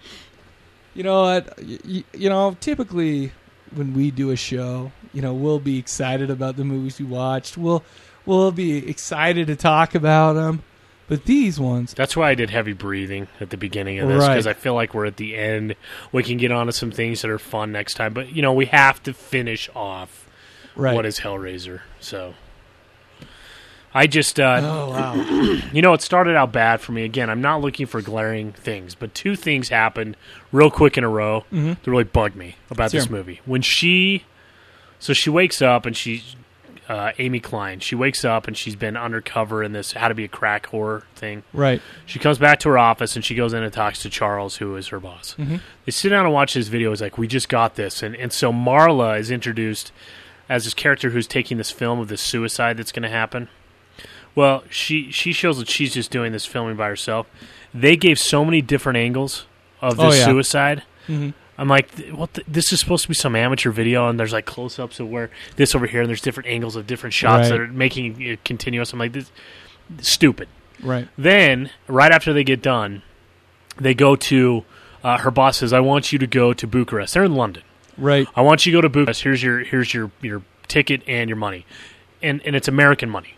You 0.93 1.03
know 1.03 1.21
what? 1.23 1.57
Y- 1.61 1.79
y- 1.87 2.03
you 2.13 2.29
know, 2.29 2.55
typically 2.59 3.31
when 3.75 3.93
we 3.93 4.11
do 4.11 4.31
a 4.31 4.35
show, 4.35 4.91
you 5.13 5.21
know, 5.21 5.33
we'll 5.33 5.59
be 5.59 5.77
excited 5.77 6.29
about 6.29 6.57
the 6.57 6.63
movies 6.63 6.99
we 6.99 7.05
watched. 7.05 7.57
We'll 7.57 7.83
we'll 8.25 8.51
be 8.51 8.89
excited 8.89 9.47
to 9.47 9.55
talk 9.55 9.95
about 9.95 10.33
them. 10.33 10.63
But 11.09 11.23
these 11.23 11.57
ones, 11.57 11.93
That's 11.93 12.17
why 12.17 12.31
I 12.31 12.35
did 12.35 12.49
heavy 12.49 12.73
breathing 12.73 13.29
at 13.39 13.49
the 13.49 13.55
beginning 13.55 13.99
of 13.99 14.09
this 14.09 14.19
Right. 14.23 14.33
because 14.33 14.45
I 14.45 14.51
feel 14.53 14.73
like 14.73 14.93
we're 14.93 15.05
at 15.05 15.15
the 15.15 15.37
end. 15.37 15.75
We 16.11 16.21
can 16.21 16.35
get 16.35 16.51
on 16.51 16.65
to 16.65 16.73
some 16.73 16.91
things 16.91 17.21
that 17.21 17.31
are 17.31 17.39
fun 17.39 17.71
next 17.71 17.93
time, 17.93 18.13
but 18.13 18.33
you 18.35 18.41
know 18.41 18.51
we 18.51 18.65
have 18.65 19.01
to 19.03 19.13
finish 19.13 19.69
off 19.73 20.27
right? 20.75 20.93
what 20.93 21.05
is 21.05 21.19
Hellraiser. 21.21 21.79
So 22.01 22.33
I 23.97 24.07
just, 24.07 24.39
uh, 24.39 24.59
oh 24.63 24.89
wow, 24.91 25.59
you 25.73 25.81
know, 25.81 25.93
it 25.93 26.01
started 26.01 26.35
out 26.35 26.51
bad 26.51 26.81
for 26.81 26.91
me. 26.91 27.03
Again, 27.03 27.29
I'm 27.29 27.41
not 27.41 27.61
looking 27.61 27.85
for 27.85 28.01
glaring 28.01 28.51
things, 28.53 28.95
but 28.95 29.13
two 29.15 29.35
things 29.35 29.69
happened 29.69 30.15
real 30.51 30.69
quick 30.71 30.97
in 30.97 31.03
a 31.03 31.09
row 31.09 31.45
Mhm. 31.51 31.81
that 31.81 31.89
really 31.91 32.03
bugged 32.03 32.35
me 32.35 32.55
about 32.69 32.91
this 32.91 33.09
movie. 33.09 33.41
When 33.45 33.61
she, 33.61 34.23
so 34.99 35.13
she 35.13 35.29
wakes 35.29 35.61
up 35.61 35.85
and 35.85 35.95
she, 35.97 36.23
uh, 36.89 37.11
Amy 37.19 37.39
Klein, 37.39 37.79
she 37.79 37.95
wakes 37.95 38.23
up 38.23 38.47
and 38.47 38.55
she's 38.55 38.75
been 38.75 38.95
undercover 38.95 39.61
in 39.63 39.73
this 39.73 39.91
how 39.93 40.07
to 40.07 40.13
be 40.15 40.23
a 40.23 40.27
crack 40.29 40.67
whore 40.67 41.03
thing. 41.15 41.43
right? 41.51 41.81
She 42.05 42.17
comes 42.19 42.37
back 42.37 42.59
to 42.61 42.69
her 42.69 42.77
office 42.77 43.15
and 43.15 43.25
she 43.25 43.35
goes 43.35 43.51
in 43.53 43.61
and 43.63 43.73
talks 43.73 44.01
to 44.03 44.09
Charles, 44.09 44.57
who 44.57 44.75
is 44.77 44.87
her 44.87 44.99
boss. 44.99 45.35
Mhm. 45.39 45.59
They 45.85 45.91
sit 45.91 46.09
down 46.09 46.23
and 46.25 46.33
watch 46.33 46.53
this 46.53 46.67
video. 46.69 46.91
It's 46.91 47.01
like, 47.01 47.17
we 47.17 47.27
just 47.27 47.49
got 47.49 47.75
this. 47.75 48.01
And, 48.03 48.15
and 48.15 48.31
so 48.31 48.53
Marla 48.53 49.19
is 49.19 49.31
introduced 49.31 49.91
as 50.49 50.63
this 50.63 50.73
character 50.73 51.09
who's 51.09 51.27
taking 51.27 51.57
this 51.57 51.71
film 51.71 51.99
of 51.99 52.07
this 52.07 52.21
suicide 52.21 52.77
that's 52.77 52.93
going 52.93 53.03
to 53.03 53.09
happen. 53.09 53.49
Well, 54.37 54.63
she, 54.69 55.11
she 55.11 55.33
shows 55.33 55.57
that 55.57 55.67
she's 55.67 55.95
just 55.95 56.11
doing 56.11 56.31
this 56.31 56.45
filming 56.45 56.75
by 56.75 56.87
herself. 56.89 57.25
They 57.73 57.95
gave 57.95 58.19
so 58.19 58.45
many 58.45 58.61
different 58.61 58.97
angles 58.97 59.47
of 59.81 59.99
Oh, 59.99 60.11
this 60.11 60.19
yeah. 60.19 60.25
suicide. 60.25 60.83
Mhm. 61.07 61.33
I'm 61.57 61.67
like, 61.67 61.89
what? 62.11 62.35
The, 62.35 62.43
this 62.47 62.71
is 62.71 62.79
supposed 62.79 63.01
to 63.01 63.07
be 63.07 63.15
some 63.15 63.35
amateur 63.35 63.71
video, 63.71 64.07
and 64.07 64.19
there's 64.19 64.33
like 64.33 64.45
close-ups 64.45 64.99
of 64.99 65.09
where 65.09 65.31
this 65.55 65.73
over 65.73 65.87
here, 65.87 66.01
and 66.01 66.07
there's 66.07 66.21
different 66.21 66.47
angles 66.49 66.75
of 66.75 66.85
different 66.85 67.15
shots 67.15 67.49
that 67.49 67.59
are 67.59 67.65
making 67.67 68.21
it 68.21 68.43
continuous. 68.45 68.93
I'm 68.93 68.99
like, 68.99 69.13
this 69.13 69.31
stupid. 70.01 70.47
Right. 70.83 71.07
Then, 71.17 71.71
right 71.87 72.11
after 72.11 72.31
they 72.31 72.43
get 72.43 72.61
done, 72.61 73.01
they 73.77 73.95
go 73.95 74.15
to 74.15 74.65
uh, 75.03 75.17
her 75.17 75.31
boss 75.31 75.57
says, 75.57 75.73
"I 75.73 75.79
want 75.79 76.11
you 76.13 76.19
to 76.19 76.27
go 76.27 76.53
to 76.53 76.67
Bucharest. 76.67 77.15
They're 77.15 77.23
in 77.23 77.33
London. 77.33 77.63
Right. 77.97 78.27
I 78.35 78.41
want 78.41 78.67
you 78.67 78.71
to 78.73 78.77
go 78.77 78.81
to 78.81 78.89
Bucharest. 78.89 79.23
Here's 79.23 79.41
your 79.41 79.59
here's 79.63 79.95
your 79.95 80.11
your 80.21 80.43
ticket 80.67 81.01
and 81.07 81.27
your 81.27 81.37
money, 81.37 81.65
and 82.21 82.39
and 82.45 82.55
it's 82.55 82.67
American 82.67 83.09
money 83.09 83.33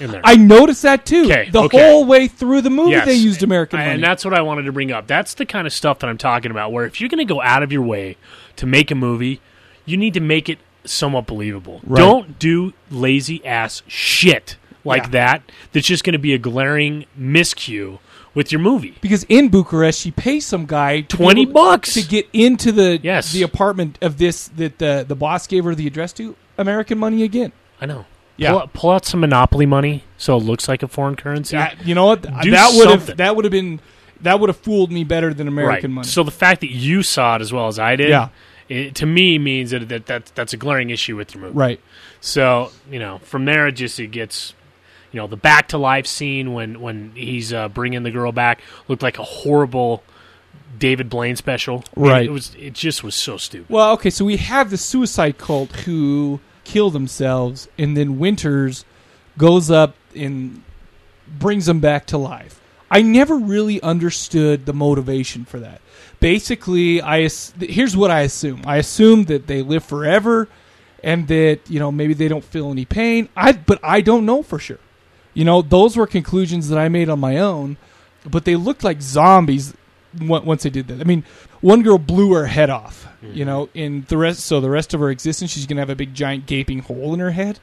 in 0.00 0.10
there. 0.10 0.20
I 0.24 0.36
noticed 0.36 0.82
that 0.82 1.04
too. 1.06 1.26
The 1.26 1.50
okay. 1.62 1.78
whole 1.90 2.04
way 2.04 2.26
through 2.28 2.62
the 2.62 2.70
movie, 2.70 2.92
Yes. 2.92 3.06
they 3.06 3.14
used 3.14 3.42
American 3.42 3.78
money. 3.78 3.90
and 3.92 4.02
that's 4.02 4.24
what 4.24 4.34
I 4.34 4.42
wanted 4.42 4.62
to 4.62 4.72
bring 4.72 4.90
up. 4.92 5.06
That's 5.06 5.34
the 5.34 5.46
kind 5.46 5.66
of 5.66 5.72
stuff 5.72 5.98
that 6.00 6.08
I'm 6.08 6.18
talking 6.18 6.50
about. 6.50 6.72
Where 6.72 6.84
if 6.86 7.00
you're 7.00 7.10
going 7.10 7.26
to 7.26 7.32
go 7.32 7.40
out 7.42 7.62
of 7.62 7.72
your 7.72 7.82
way 7.82 8.16
to 8.56 8.66
make 8.66 8.90
a 8.90 8.94
movie, 8.94 9.40
you 9.84 9.96
need 9.96 10.14
to 10.14 10.20
make 10.20 10.48
it 10.48 10.58
somewhat 10.84 11.26
believable. 11.26 11.80
Right. 11.84 11.98
Don't 12.00 12.38
do 12.38 12.72
lazy 12.90 13.44
ass 13.44 13.82
shit 13.86 14.56
like 14.84 15.10
that. 15.10 15.42
That's 15.72 15.86
just 15.86 16.04
going 16.04 16.14
to 16.14 16.18
be 16.18 16.32
a 16.32 16.38
glaring 16.38 17.04
miscue 17.18 17.98
with 18.32 18.52
your 18.52 18.60
movie. 18.60 18.96
because 19.00 19.24
in 19.28 19.48
Bucharest, 19.48 20.00
she 20.00 20.12
pays 20.12 20.46
some 20.46 20.64
guy 20.64 21.00
to 21.00 21.16
be 21.16 21.24
20 21.24 21.42
able- 21.42 21.52
bucks. 21.52 21.94
to 21.94 22.02
get 22.02 22.28
into 22.32 22.70
the 22.72 22.98
Yes. 23.02 23.32
the 23.32 23.42
apartment 23.42 23.98
of 24.00 24.18
this 24.18 24.46
that 24.56 24.78
the 24.78 25.04
the 25.06 25.16
boss 25.16 25.46
gave 25.48 25.64
her 25.64 25.74
the 25.74 25.86
address 25.86 26.12
to. 26.14 26.36
American 26.56 26.96
money 26.98 27.22
again. 27.24 27.52
I 27.80 27.86
know. 27.86 28.04
Yeah. 28.40 28.52
Pull, 28.52 28.70
pull 28.72 28.90
out 28.90 29.04
some 29.04 29.20
monopoly 29.20 29.66
money 29.66 30.04
so 30.16 30.36
it 30.36 30.42
looks 30.42 30.66
like 30.66 30.82
a 30.82 30.88
foreign 30.88 31.14
currency. 31.14 31.56
That- 31.56 31.86
you 31.86 31.94
know 31.94 32.06
what? 32.06 32.22
Do 32.22 32.50
that 32.50 32.72
would 32.74 32.88
have 32.88 33.16
that 33.18 33.36
would 33.36 33.44
have 33.44 33.52
been 33.52 33.80
that 34.22 34.40
would 34.40 34.48
have 34.48 34.56
fooled 34.56 34.90
me 34.90 35.04
better 35.04 35.32
than 35.34 35.46
American 35.46 35.90
right. 35.90 35.94
money. 35.96 36.08
So 36.08 36.22
the 36.22 36.30
fact 36.30 36.60
that 36.62 36.70
you 36.70 37.02
saw 37.02 37.36
it 37.36 37.42
as 37.42 37.52
well 37.52 37.68
as 37.68 37.78
I 37.78 37.96
did, 37.96 38.08
Yeah. 38.10 38.28
it, 38.68 38.94
to 38.96 39.06
me 39.06 39.38
means 39.38 39.70
that, 39.72 39.88
that 39.90 40.06
that 40.06 40.32
that's 40.34 40.52
a 40.52 40.56
glaring 40.56 40.90
issue 40.90 41.16
with 41.16 41.34
your 41.34 41.42
movie. 41.44 41.56
right. 41.56 41.80
So 42.20 42.70
you 42.90 42.98
know, 42.98 43.18
from 43.18 43.44
there 43.44 43.66
it 43.68 43.72
just 43.72 44.00
it 44.00 44.08
gets, 44.08 44.54
you 45.12 45.20
know, 45.20 45.26
the 45.26 45.36
back 45.36 45.68
to 45.68 45.78
life 45.78 46.06
scene 46.06 46.52
when 46.54 46.80
when 46.80 47.12
he's 47.14 47.52
uh, 47.52 47.68
bringing 47.68 48.02
the 48.04 48.10
girl 48.10 48.32
back 48.32 48.62
looked 48.88 49.02
like 49.02 49.18
a 49.18 49.22
horrible 49.24 50.02
David 50.78 51.10
Blaine 51.10 51.36
special. 51.36 51.84
Right. 51.94 52.24
It 52.26 52.30
was 52.30 52.54
it 52.58 52.72
just 52.72 53.04
was 53.04 53.14
so 53.14 53.36
stupid. 53.36 53.68
Well, 53.68 53.92
okay, 53.92 54.08
so 54.10 54.24
we 54.24 54.38
have 54.38 54.70
the 54.70 54.78
suicide 54.78 55.36
cult 55.36 55.72
who 55.80 56.40
kill 56.70 56.90
themselves, 56.90 57.68
and 57.76 57.96
then 57.96 58.18
Winters 58.20 58.84
goes 59.36 59.70
up 59.70 59.96
and 60.14 60.62
brings 61.38 61.66
them 61.66 61.80
back 61.80 62.06
to 62.06 62.18
life. 62.18 62.60
I 62.90 63.02
never 63.02 63.36
really 63.36 63.82
understood 63.82 64.66
the 64.66 64.72
motivation 64.72 65.44
for 65.44 65.58
that. 65.60 65.80
Basically, 66.20 67.02
I 67.02 67.28
here's 67.58 67.96
what 67.96 68.10
I 68.10 68.20
assume. 68.20 68.62
I 68.66 68.76
assume 68.76 69.24
that 69.24 69.48
they 69.48 69.62
live 69.62 69.84
forever, 69.84 70.48
and 71.02 71.26
that 71.28 71.60
you 71.68 71.80
know 71.80 71.90
maybe 71.90 72.14
they 72.14 72.28
don't 72.28 72.44
feel 72.44 72.70
any 72.70 72.84
pain. 72.84 73.28
I 73.36 73.52
but 73.52 73.80
I 73.82 74.00
don't 74.00 74.26
know 74.26 74.42
for 74.42 74.58
sure. 74.58 74.78
You 75.34 75.44
know, 75.44 75.62
those 75.62 75.96
were 75.96 76.06
conclusions 76.06 76.68
that 76.68 76.78
I 76.78 76.88
made 76.88 77.08
on 77.08 77.20
my 77.20 77.38
own, 77.38 77.78
but 78.28 78.44
they 78.44 78.56
looked 78.56 78.84
like 78.84 79.00
zombies 79.02 79.74
once 80.20 80.62
they 80.64 80.70
did 80.70 80.88
that. 80.88 81.00
I 81.00 81.04
mean, 81.04 81.24
one 81.60 81.82
girl 81.82 81.98
blew 81.98 82.32
her 82.34 82.46
head 82.46 82.70
off, 82.70 83.04
hmm. 83.20 83.32
you 83.32 83.44
know, 83.44 83.68
in 83.74 84.04
the 84.08 84.16
rest. 84.16 84.40
So 84.40 84.60
the 84.60 84.70
rest 84.70 84.94
of 84.94 85.00
her 85.00 85.10
existence, 85.10 85.50
she's 85.50 85.66
gonna 85.66 85.80
have 85.80 85.90
a 85.90 85.96
big 85.96 86.14
giant 86.14 86.46
gaping 86.46 86.80
hole 86.80 87.14
in 87.14 87.20
her 87.20 87.30
head. 87.30 87.58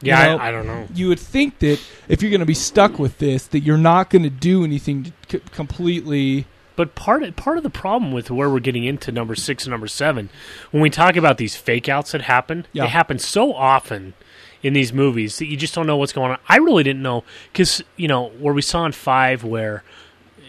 yeah, 0.00 0.30
you 0.32 0.36
know, 0.36 0.42
I, 0.42 0.48
I 0.48 0.50
don't 0.50 0.66
know. 0.66 0.86
You 0.94 1.08
would 1.08 1.20
think 1.20 1.58
that 1.60 1.80
if 2.08 2.22
you're 2.22 2.30
gonna 2.30 2.44
be 2.46 2.54
stuck 2.54 2.98
with 2.98 3.18
this, 3.18 3.46
that 3.48 3.60
you're 3.60 3.78
not 3.78 4.10
gonna 4.10 4.30
do 4.30 4.64
anything 4.64 5.12
c- 5.28 5.40
completely. 5.52 6.46
But 6.74 6.94
part 6.94 7.22
of, 7.22 7.36
part 7.36 7.58
of 7.58 7.62
the 7.64 7.70
problem 7.70 8.12
with 8.12 8.30
where 8.30 8.48
we're 8.48 8.58
getting 8.58 8.84
into 8.84 9.12
number 9.12 9.34
six 9.34 9.64
and 9.64 9.70
number 9.70 9.86
seven, 9.86 10.30
when 10.70 10.82
we 10.82 10.88
talk 10.88 11.16
about 11.16 11.36
these 11.36 11.54
fake 11.54 11.86
outs 11.86 12.12
that 12.12 12.22
happen, 12.22 12.66
Yeah. 12.72 12.84
they 12.84 12.88
happen 12.88 13.18
so 13.18 13.52
often 13.52 14.14
in 14.62 14.72
these 14.72 14.90
movies 14.90 15.38
that 15.38 15.46
you 15.48 15.56
just 15.56 15.74
don't 15.74 15.86
know 15.86 15.98
what's 15.98 16.14
going 16.14 16.30
on. 16.30 16.38
I 16.48 16.56
really 16.56 16.82
didn't 16.82 17.02
know 17.02 17.24
because 17.52 17.82
you 17.96 18.08
know 18.08 18.28
where 18.38 18.54
we 18.54 18.62
saw 18.62 18.86
in 18.86 18.92
five 18.92 19.44
where 19.44 19.82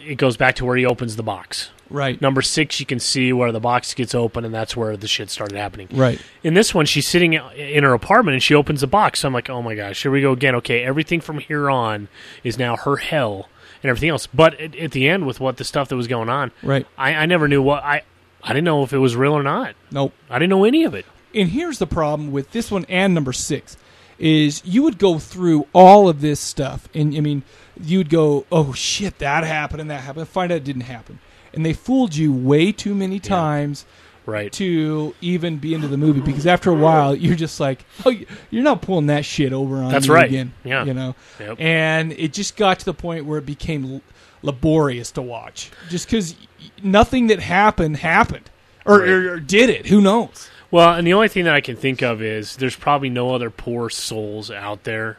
it 0.06 0.16
goes 0.16 0.36
back 0.36 0.56
to 0.56 0.64
where 0.64 0.76
he 0.76 0.84
opens 0.86 1.16
the 1.16 1.22
box. 1.22 1.70
Right. 1.90 2.20
Number 2.20 2.40
six, 2.42 2.80
you 2.80 2.86
can 2.86 2.98
see 2.98 3.32
where 3.32 3.52
the 3.52 3.60
box 3.60 3.92
gets 3.94 4.14
open, 4.14 4.44
and 4.44 4.52
that's 4.54 4.74
where 4.76 4.96
the 4.96 5.06
shit 5.06 5.30
started 5.30 5.56
happening. 5.56 5.88
Right. 5.92 6.20
In 6.42 6.54
this 6.54 6.74
one, 6.74 6.86
she's 6.86 7.06
sitting 7.06 7.34
in 7.34 7.84
her 7.84 7.92
apartment 7.92 8.34
and 8.34 8.42
she 8.42 8.54
opens 8.54 8.80
the 8.80 8.86
box. 8.86 9.20
So 9.20 9.28
I'm 9.28 9.34
like, 9.34 9.50
oh 9.50 9.62
my 9.62 9.74
gosh, 9.74 10.02
here 10.02 10.10
we 10.10 10.20
go 10.22 10.32
again. 10.32 10.54
Okay, 10.56 10.82
everything 10.82 11.20
from 11.20 11.38
here 11.38 11.68
on 11.70 12.08
is 12.42 12.58
now 12.58 12.76
her 12.76 12.96
hell 12.96 13.48
and 13.82 13.90
everything 13.90 14.08
else. 14.08 14.26
But 14.26 14.58
at, 14.58 14.74
at 14.76 14.92
the 14.92 15.08
end, 15.08 15.26
with 15.26 15.40
what 15.40 15.58
the 15.58 15.64
stuff 15.64 15.88
that 15.90 15.96
was 15.96 16.06
going 16.08 16.28
on, 16.30 16.52
Right. 16.62 16.86
I, 16.96 17.14
I 17.14 17.26
never 17.26 17.48
knew 17.48 17.62
what 17.62 17.82
I. 17.84 18.02
I 18.42 18.48
didn't 18.48 18.64
know 18.64 18.82
if 18.82 18.92
it 18.92 18.98
was 18.98 19.14
real 19.16 19.32
or 19.32 19.42
not. 19.42 19.74
Nope. 19.90 20.12
I 20.28 20.38
didn't 20.38 20.50
know 20.50 20.64
any 20.64 20.84
of 20.84 20.94
it. 20.94 21.06
and 21.34 21.48
here's 21.50 21.78
the 21.78 21.86
problem 21.86 22.30
with 22.32 22.50
this 22.52 22.70
one 22.70 22.84
and 22.88 23.14
number 23.14 23.32
six 23.32 23.76
is 24.18 24.62
you 24.64 24.82
would 24.84 24.98
go 24.98 25.18
through 25.18 25.66
all 25.72 26.08
of 26.08 26.20
this 26.20 26.38
stuff 26.38 26.88
and 26.94 27.16
i 27.16 27.20
mean 27.20 27.42
you'd 27.82 28.08
go 28.08 28.44
oh 28.52 28.72
shit 28.72 29.18
that 29.18 29.44
happened 29.44 29.80
and 29.80 29.90
that 29.90 30.00
happened 30.02 30.28
find 30.28 30.52
out 30.52 30.56
it 30.56 30.64
didn't 30.64 30.82
happen 30.82 31.18
and 31.52 31.64
they 31.64 31.72
fooled 31.72 32.14
you 32.14 32.32
way 32.32 32.70
too 32.72 32.94
many 32.94 33.18
times 33.18 33.84
Right. 34.26 34.50
to 34.52 35.14
even 35.20 35.58
be 35.58 35.74
into 35.74 35.86
the 35.86 35.98
movie 35.98 36.20
because 36.20 36.46
after 36.46 36.70
a 36.70 36.74
while 36.74 37.14
you're 37.14 37.34
just 37.36 37.60
like 37.60 37.84
oh 38.06 38.12
you're 38.50 38.62
not 38.62 38.80
pulling 38.80 39.06
that 39.08 39.24
shit 39.26 39.52
over 39.52 39.76
on 39.82 39.92
That's 39.92 40.08
me 40.08 40.14
right. 40.14 40.24
again 40.26 40.54
Yeah. 40.64 40.84
you 40.84 40.94
know 40.94 41.14
Yep. 41.38 41.56
and 41.60 42.12
it 42.12 42.32
just 42.32 42.56
got 42.56 42.78
to 42.78 42.84
the 42.86 42.94
point 42.94 43.26
where 43.26 43.38
it 43.38 43.44
became 43.44 43.84
l- 43.96 44.00
laborious 44.42 45.10
to 45.12 45.22
watch 45.22 45.70
just 45.90 46.06
because 46.06 46.36
nothing 46.82 47.26
that 47.26 47.40
happened 47.40 47.98
happened 47.98 48.48
or, 48.86 49.00
Right. 49.00 49.08
or, 49.08 49.32
or 49.34 49.40
did 49.40 49.68
it 49.68 49.86
who 49.88 50.00
knows 50.00 50.48
Well, 50.70 50.94
and 50.94 51.06
the 51.06 51.12
only 51.12 51.28
thing 51.28 51.44
that 51.44 51.54
I 51.54 51.60
can 51.60 51.76
think 51.76 52.00
of 52.02 52.22
is 52.22 52.56
there's 52.56 52.76
probably 52.76 53.10
no 53.10 53.34
other 53.34 53.50
poor 53.50 53.90
souls 53.90 54.50
out 54.50 54.84
there 54.84 55.18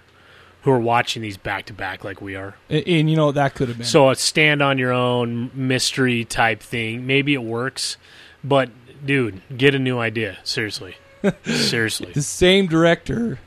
who 0.66 0.72
are 0.72 0.80
watching 0.80 1.22
these 1.22 1.38
back 1.38 1.68
to 1.68 1.74
back 1.74 2.04
like 2.04 2.20
we 2.22 2.36
are. 2.36 2.56
and, 2.70 2.88
and 2.88 3.10
you 3.10 3.16
know 3.16 3.32
that 3.32 3.54
could 3.54 3.68
have 3.70 3.78
been. 3.78 3.86
So 3.86 4.10
a 4.10 4.16
stand 4.16 4.62
on 4.64 4.78
your 4.80 4.92
own 4.92 5.52
mystery 5.54 6.26
type 6.26 6.60
thing, 6.62 7.06
maybe 7.06 7.36
it 7.36 7.44
works, 7.44 7.98
but 8.44 8.70
dude, 9.06 9.42
get 9.56 9.76
a 9.76 9.80
new 9.80 10.00
idea. 10.00 10.40
Seriously, 10.44 10.96
seriously. 11.46 12.12
the 12.14 12.24
same 12.24 12.66
director 12.66 13.40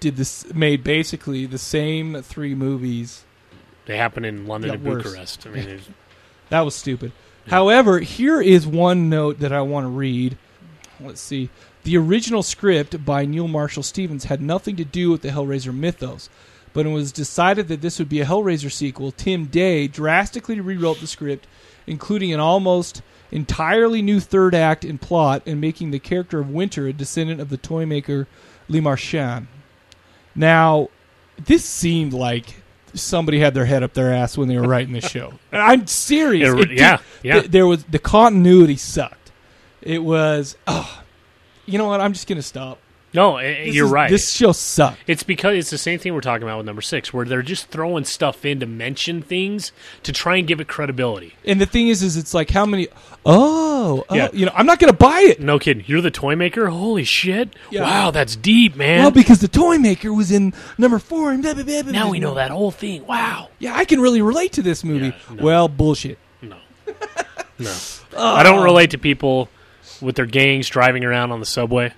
did 0.00 0.16
this, 0.16 0.52
made 0.52 0.82
basically 0.82 1.46
the 1.46 1.58
same 1.58 2.20
three 2.22 2.54
movies. 2.56 3.24
They 3.86 3.96
happen 3.96 4.24
in 4.24 4.46
London 4.46 4.72
and 4.72 4.84
worse. 4.84 5.04
Bucharest. 5.04 5.46
I 5.46 5.50
mean, 5.50 5.80
That 6.50 6.62
was 6.62 6.74
stupid. 6.74 7.12
However, 7.46 8.00
here 8.00 8.40
is 8.40 8.66
one 8.66 9.08
note 9.08 9.38
that 9.38 9.52
I 9.52 9.60
want 9.60 9.84
to 9.84 9.88
read. 9.88 10.36
Let's 11.00 11.20
see. 11.20 11.50
The 11.84 11.96
original 11.98 12.42
script 12.42 13.04
by 13.04 13.26
Neal 13.26 13.48
Marshall 13.48 13.82
Stevens 13.82 14.24
had 14.24 14.40
nothing 14.40 14.76
to 14.76 14.84
do 14.84 15.10
with 15.10 15.22
the 15.22 15.28
Hellraiser 15.28 15.74
mythos, 15.74 16.30
but 16.74 16.84
it 16.84 16.90
was 16.90 17.10
decided 17.12 17.68
that 17.68 17.80
this 17.80 17.98
would 17.98 18.10
be 18.10 18.20
a 18.20 18.26
Hellraiser 18.26 18.70
sequel. 18.70 19.10
Tim 19.12 19.46
Day 19.46 19.88
drastically 19.88 20.60
rewrote 20.60 21.00
the 21.00 21.06
script, 21.06 21.46
including 21.86 22.32
an 22.34 22.40
almost 22.40 23.00
entirely 23.32 24.02
new 24.02 24.20
third 24.20 24.54
act 24.54 24.84
and 24.84 25.00
plot, 25.00 25.42
and 25.46 25.60
making 25.60 25.90
the 25.92 25.98
character 25.98 26.38
of 26.40 26.50
Winter 26.50 26.86
a 26.86 26.92
descendant 26.92 27.40
of 27.40 27.48
the 27.48 27.56
toy 27.56 27.86
maker 27.86 28.28
Le 28.68 28.80
Marchand. 28.82 29.46
Now, 30.34 30.88
this 31.42 31.64
seemed 31.64 32.12
like 32.12 32.62
somebody 32.92 33.40
had 33.40 33.54
their 33.54 33.64
head 33.64 33.82
up 33.82 33.92
their 33.94 34.12
ass 34.12 34.36
when 34.38 34.48
they 34.48 34.56
were 34.58 34.68
writing 34.68 34.92
this 34.92 35.08
show. 35.08 35.32
I'm 35.52 35.86
serious. 35.86 36.48
Yeah, 36.48 36.60
It 36.60 36.66
did- 36.68 36.78
yeah, 36.78 36.98
yeah. 37.22 37.32
th- 37.40 37.50
there 37.50 37.66
was 37.66 37.84
the 37.84 37.98
continuity 37.98 38.76
sucked. 38.76 39.32
It 39.82 40.02
was. 40.02 40.56
Oh, 40.66 41.02
you 41.66 41.78
know 41.78 41.86
what? 41.88 42.00
I'm 42.00 42.12
just 42.12 42.26
gonna 42.26 42.42
stop. 42.42 42.78
No, 43.14 43.38
you're 43.38 43.86
is- 43.86 43.92
right. 43.92 44.10
This 44.10 44.32
show 44.32 44.52
sucks. 44.52 44.98
It's 45.06 45.22
because 45.22 45.56
it's 45.56 45.70
the 45.70 45.78
same 45.78 46.00
thing 46.00 46.14
we're 46.14 46.20
talking 46.20 46.42
about 46.42 46.58
with 46.58 46.66
number 46.66 46.82
six, 46.82 47.12
where 47.12 47.24
they're 47.24 47.42
just 47.42 47.68
throwing 47.68 48.04
stuff 48.04 48.44
in 48.44 48.60
to 48.60 48.66
mention 48.66 49.22
things 49.22 49.70
to 50.02 50.12
try 50.12 50.36
and 50.36 50.46
give 50.46 50.60
it 50.60 50.66
credibility. 50.66 51.34
And 51.44 51.60
the 51.60 51.66
thing 51.66 51.88
is, 51.88 52.02
is 52.02 52.16
it's 52.16 52.34
like 52.34 52.50
how 52.50 52.66
many? 52.66 52.88
Oh, 53.24 54.04
oh 54.08 54.14
Yeah. 54.14 54.28
you 54.32 54.46
know, 54.46 54.52
I'm 54.54 54.66
not 54.66 54.80
gonna 54.80 54.92
buy 54.92 55.20
it. 55.20 55.40
No 55.40 55.58
kidding. 55.58 55.84
You're 55.86 56.00
the 56.00 56.10
toy 56.10 56.34
maker? 56.34 56.66
Holy 56.68 57.04
shit. 57.04 57.54
Yeah. 57.70 57.82
Wow, 57.82 58.10
that's 58.10 58.34
deep, 58.34 58.74
man. 58.74 59.02
Well, 59.02 59.10
because 59.12 59.40
the 59.40 59.48
toy 59.48 59.78
maker 59.78 60.12
was 60.12 60.32
in 60.32 60.52
number 60.76 60.98
four, 60.98 61.30
and 61.30 61.42
blah, 61.42 61.54
blah, 61.54 61.62
blah, 61.62 61.92
now 61.92 62.10
we 62.10 62.18
know 62.18 62.34
that 62.34 62.50
whole 62.50 62.72
thing. 62.72 63.06
Wow. 63.06 63.48
Yeah, 63.60 63.76
I 63.76 63.84
can 63.84 64.00
really 64.00 64.22
relate 64.22 64.52
to 64.54 64.62
this 64.62 64.82
movie. 64.82 65.06
Yeah, 65.06 65.34
no. 65.34 65.44
Well, 65.44 65.68
bullshit. 65.68 66.18
No. 66.42 66.56
No. 67.56 67.72
I 68.16 68.42
don't 68.42 68.58
oh. 68.58 68.64
relate 68.64 68.90
to 68.90 68.98
people 68.98 69.48
with 70.00 70.16
their 70.16 70.26
gangs 70.26 70.68
driving 70.68 71.04
around 71.04 71.30
on 71.30 71.38
the 71.38 71.46
subway 71.46 71.92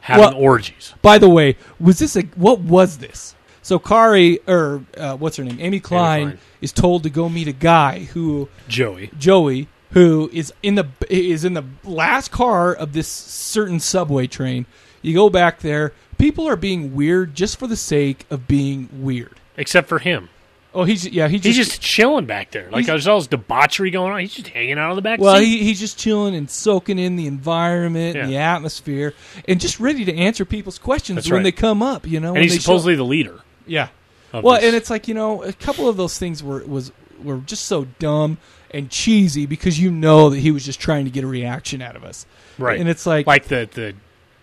having 0.00 0.24
Well- 0.24 0.34
orgies. 0.34 0.94
By 1.02 1.18
the 1.18 1.28
way, 1.28 1.56
was 1.78 1.98
this 1.98 2.16
a 2.16 2.22
what 2.36 2.60
was 2.60 2.98
this? 2.98 3.34
So 3.62 3.78
Kari 3.78 4.40
or 4.46 4.82
uh, 4.96 5.16
what's 5.16 5.36
her 5.36 5.44
name, 5.44 5.58
Amy 5.60 5.80
Klein, 5.80 6.22
Klein. 6.28 6.38
is 6.60 6.72
told 6.72 7.02
to 7.04 7.10
go 7.10 7.28
meet 7.28 7.46
a 7.48 7.52
guy 7.52 8.00
who 8.14 8.48
Joey. 8.68 9.10
Joey, 9.18 9.68
who 9.90 10.30
is 10.32 10.52
in 10.62 10.74
the 10.76 10.86
is 11.08 11.44
in 11.44 11.54
the 11.54 11.64
last 11.84 12.30
car 12.30 12.72
of 12.74 12.92
this 12.94 13.06
certain 13.08 13.78
subway 13.80 14.26
train. 14.26 14.66
You 15.02 15.14
go 15.14 15.30
back 15.30 15.60
there. 15.60 15.92
People 16.18 16.46
are 16.48 16.56
being 16.56 16.94
weird 16.94 17.34
just 17.34 17.58
for 17.58 17.66
the 17.66 17.76
sake 17.76 18.26
of 18.30 18.46
being 18.46 18.88
weird. 18.92 19.38
Except 19.56 19.88
for 19.88 19.98
him. 19.98 20.28
Oh, 20.72 20.84
he's 20.84 21.04
yeah, 21.04 21.26
he 21.26 21.38
just, 21.38 21.56
He's 21.56 21.68
just 21.68 21.80
chilling 21.80 22.26
back 22.26 22.52
there. 22.52 22.70
Like 22.70 22.86
there's 22.86 23.08
all 23.08 23.18
this 23.18 23.26
debauchery 23.26 23.90
going 23.90 24.12
on. 24.12 24.20
He's 24.20 24.34
just 24.34 24.48
hanging 24.48 24.78
out 24.78 24.90
on 24.90 24.96
the 24.96 25.02
back 25.02 25.18
well, 25.18 25.36
seat. 25.36 25.46
he, 25.46 25.64
he's 25.64 25.80
just 25.80 25.98
chilling 25.98 26.34
and 26.36 26.48
soaking 26.48 26.98
in 26.98 27.16
the 27.16 27.26
environment 27.26 28.16
and 28.16 28.30
the 28.30 28.36
atmosphere, 28.36 29.14
and 29.48 29.60
just 29.60 29.80
ready 29.80 30.04
to 30.04 30.14
answer 30.16 30.44
people's 30.44 30.78
questions 30.78 31.16
That's 31.16 31.30
when 31.30 31.38
right. 31.38 31.42
they 31.42 31.52
come 31.52 31.82
up. 31.82 32.06
You 32.06 32.20
know, 32.20 32.28
and 32.28 32.36
when 32.36 32.42
he's 32.44 32.62
supposedly 32.62 32.94
the 32.94 33.04
leader. 33.04 33.40
yeah. 33.66 33.88
Well, 34.32 34.54
this. 34.54 34.64
and 34.64 34.76
it's 34.76 34.90
like 34.90 35.08
you 35.08 35.14
know, 35.14 35.42
a 35.42 35.52
couple 35.52 35.88
of 35.88 35.96
those 35.96 36.16
things 36.16 36.40
were 36.40 36.62
was 36.64 36.92
were 37.20 37.38
just 37.38 37.64
so 37.66 37.86
dumb 37.98 38.38
and 38.70 38.88
cheesy 38.88 39.46
because 39.46 39.80
you 39.80 39.90
know 39.90 40.30
that 40.30 40.38
he 40.38 40.52
was 40.52 40.64
just 40.64 40.78
trying 40.80 41.04
to 41.04 41.10
get 41.10 41.24
a 41.24 41.26
reaction 41.26 41.82
out 41.82 41.96
of 41.96 42.04
us, 42.04 42.26
right. 42.58 42.78
And 42.78 42.88
it's 42.88 43.06
like, 43.06 43.26
like 43.26 43.46
the 43.46 43.68
the 43.72 43.94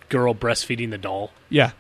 girl 0.10 0.36
breastfeeding 0.36 0.90
the 0.90 0.98
doll. 0.98 1.32
yeah, 1.50 1.72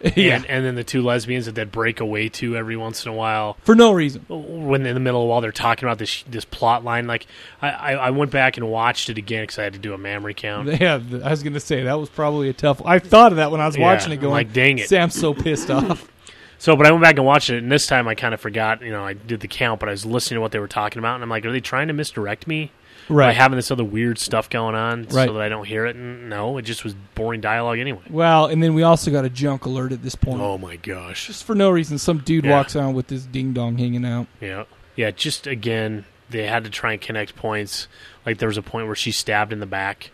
yeah, 0.16 0.36
And, 0.36 0.46
and 0.46 0.64
then 0.64 0.74
the 0.76 0.84
two 0.84 1.02
lesbians 1.02 1.46
that 1.46 1.54
they'd 1.54 1.72
break 1.72 2.00
away 2.00 2.28
to 2.28 2.56
every 2.56 2.76
once 2.76 3.04
in 3.04 3.10
a 3.10 3.14
while. 3.14 3.56
for 3.62 3.74
no 3.74 3.92
reason. 3.92 4.24
when 4.28 4.86
in 4.86 4.94
the 4.94 5.00
middle 5.00 5.22
of 5.22 5.28
while 5.28 5.40
they're 5.40 5.50
talking 5.52 5.88
about 5.88 5.98
this 5.98 6.22
this 6.24 6.44
plot 6.44 6.84
line, 6.84 7.06
like 7.06 7.26
I, 7.60 7.70
I, 7.70 7.92
I 7.94 8.10
went 8.10 8.30
back 8.30 8.56
and 8.56 8.68
watched 8.68 9.10
it 9.10 9.18
again 9.18 9.42
because 9.42 9.58
I 9.58 9.64
had 9.64 9.72
to 9.72 9.78
do 9.78 9.94
a 9.94 9.98
memory 9.98 10.34
count. 10.34 10.68
Yeah, 10.80 11.00
I 11.24 11.30
was 11.30 11.42
gonna 11.42 11.58
say 11.60 11.82
that 11.82 11.98
was 11.98 12.08
probably 12.08 12.48
a 12.48 12.52
tough. 12.52 12.80
I 12.84 12.98
thought 13.00 13.32
of 13.32 13.36
that 13.36 13.50
when 13.50 13.60
I 13.60 13.66
was 13.66 13.76
Yeah, 13.76 13.82
watching 13.82 14.12
it, 14.12 14.18
going, 14.18 14.32
like, 14.32 14.52
dang 14.52 14.78
it. 14.78 14.88
Sam's 14.88 15.14
so 15.14 15.34
pissed 15.34 15.70
off." 15.70 16.08
So, 16.60 16.74
but 16.74 16.86
I 16.86 16.90
went 16.90 17.04
back 17.04 17.16
and 17.16 17.24
watched 17.24 17.50
it, 17.50 17.58
and 17.62 17.70
this 17.70 17.86
time 17.86 18.08
I 18.08 18.16
kind 18.16 18.34
of 18.34 18.40
forgot. 18.40 18.82
You 18.82 18.90
know, 18.90 19.04
I 19.04 19.12
did 19.12 19.38
the 19.38 19.46
count, 19.46 19.78
but 19.78 19.88
I 19.88 19.92
was 19.92 20.04
listening 20.04 20.38
to 20.38 20.40
what 20.40 20.50
they 20.50 20.58
were 20.58 20.66
talking 20.66 20.98
about, 20.98 21.14
and 21.14 21.22
I'm 21.22 21.30
like, 21.30 21.44
are 21.46 21.52
they 21.52 21.60
trying 21.60 21.86
to 21.86 21.94
misdirect 21.94 22.48
me 22.48 22.72
by 23.08 23.14
right. 23.14 23.36
having 23.36 23.56
this 23.56 23.70
other 23.70 23.84
weird 23.84 24.18
stuff 24.18 24.48
going 24.50 24.74
on 24.74 25.02
Right. 25.10 25.26
so 25.26 25.32
that 25.34 25.42
I 25.42 25.48
don't 25.48 25.64
hear 25.66 25.86
it? 25.86 25.96
And 25.96 26.28
no, 26.28 26.58
it 26.58 26.62
just 26.62 26.84
was 26.84 26.94
boring 27.14 27.40
dialogue 27.40 27.78
anyway. 27.78 28.02
well, 28.10 28.46
and 28.46 28.62
then 28.62 28.74
we 28.74 28.82
also 28.82 29.10
got 29.10 29.24
a 29.24 29.30
junk 29.30 29.64
alert 29.64 29.92
at 29.92 30.02
this 30.02 30.14
point. 30.14 30.40
Oh 30.40 30.58
my 30.58 30.76
gosh! 30.76 31.26
Just 31.28 31.44
for 31.44 31.54
no 31.54 31.70
reason, 31.70 31.98
some 31.98 32.18
dude 32.18 32.44
Yeah. 32.44 32.50
walks 32.52 32.76
on 32.76 32.94
with 32.94 33.06
this 33.08 33.24
ding 33.24 33.52
dong 33.52 33.78
hanging 33.78 34.04
out. 34.04 34.26
Yeah, 34.40 34.64
yeah. 34.96 35.10
Just 35.10 35.46
again, 35.46 36.04
they 36.30 36.46
had 36.46 36.64
to 36.64 36.70
try 36.70 36.92
and 36.92 37.00
connect 37.00 37.34
points. 37.36 37.88
Like 38.26 38.38
there 38.38 38.48
was 38.48 38.58
a 38.58 38.62
point 38.62 38.86
where 38.86 38.96
she 38.96 39.10
stabbed 39.10 39.52
in 39.52 39.60
the 39.60 39.66
back, 39.66 40.10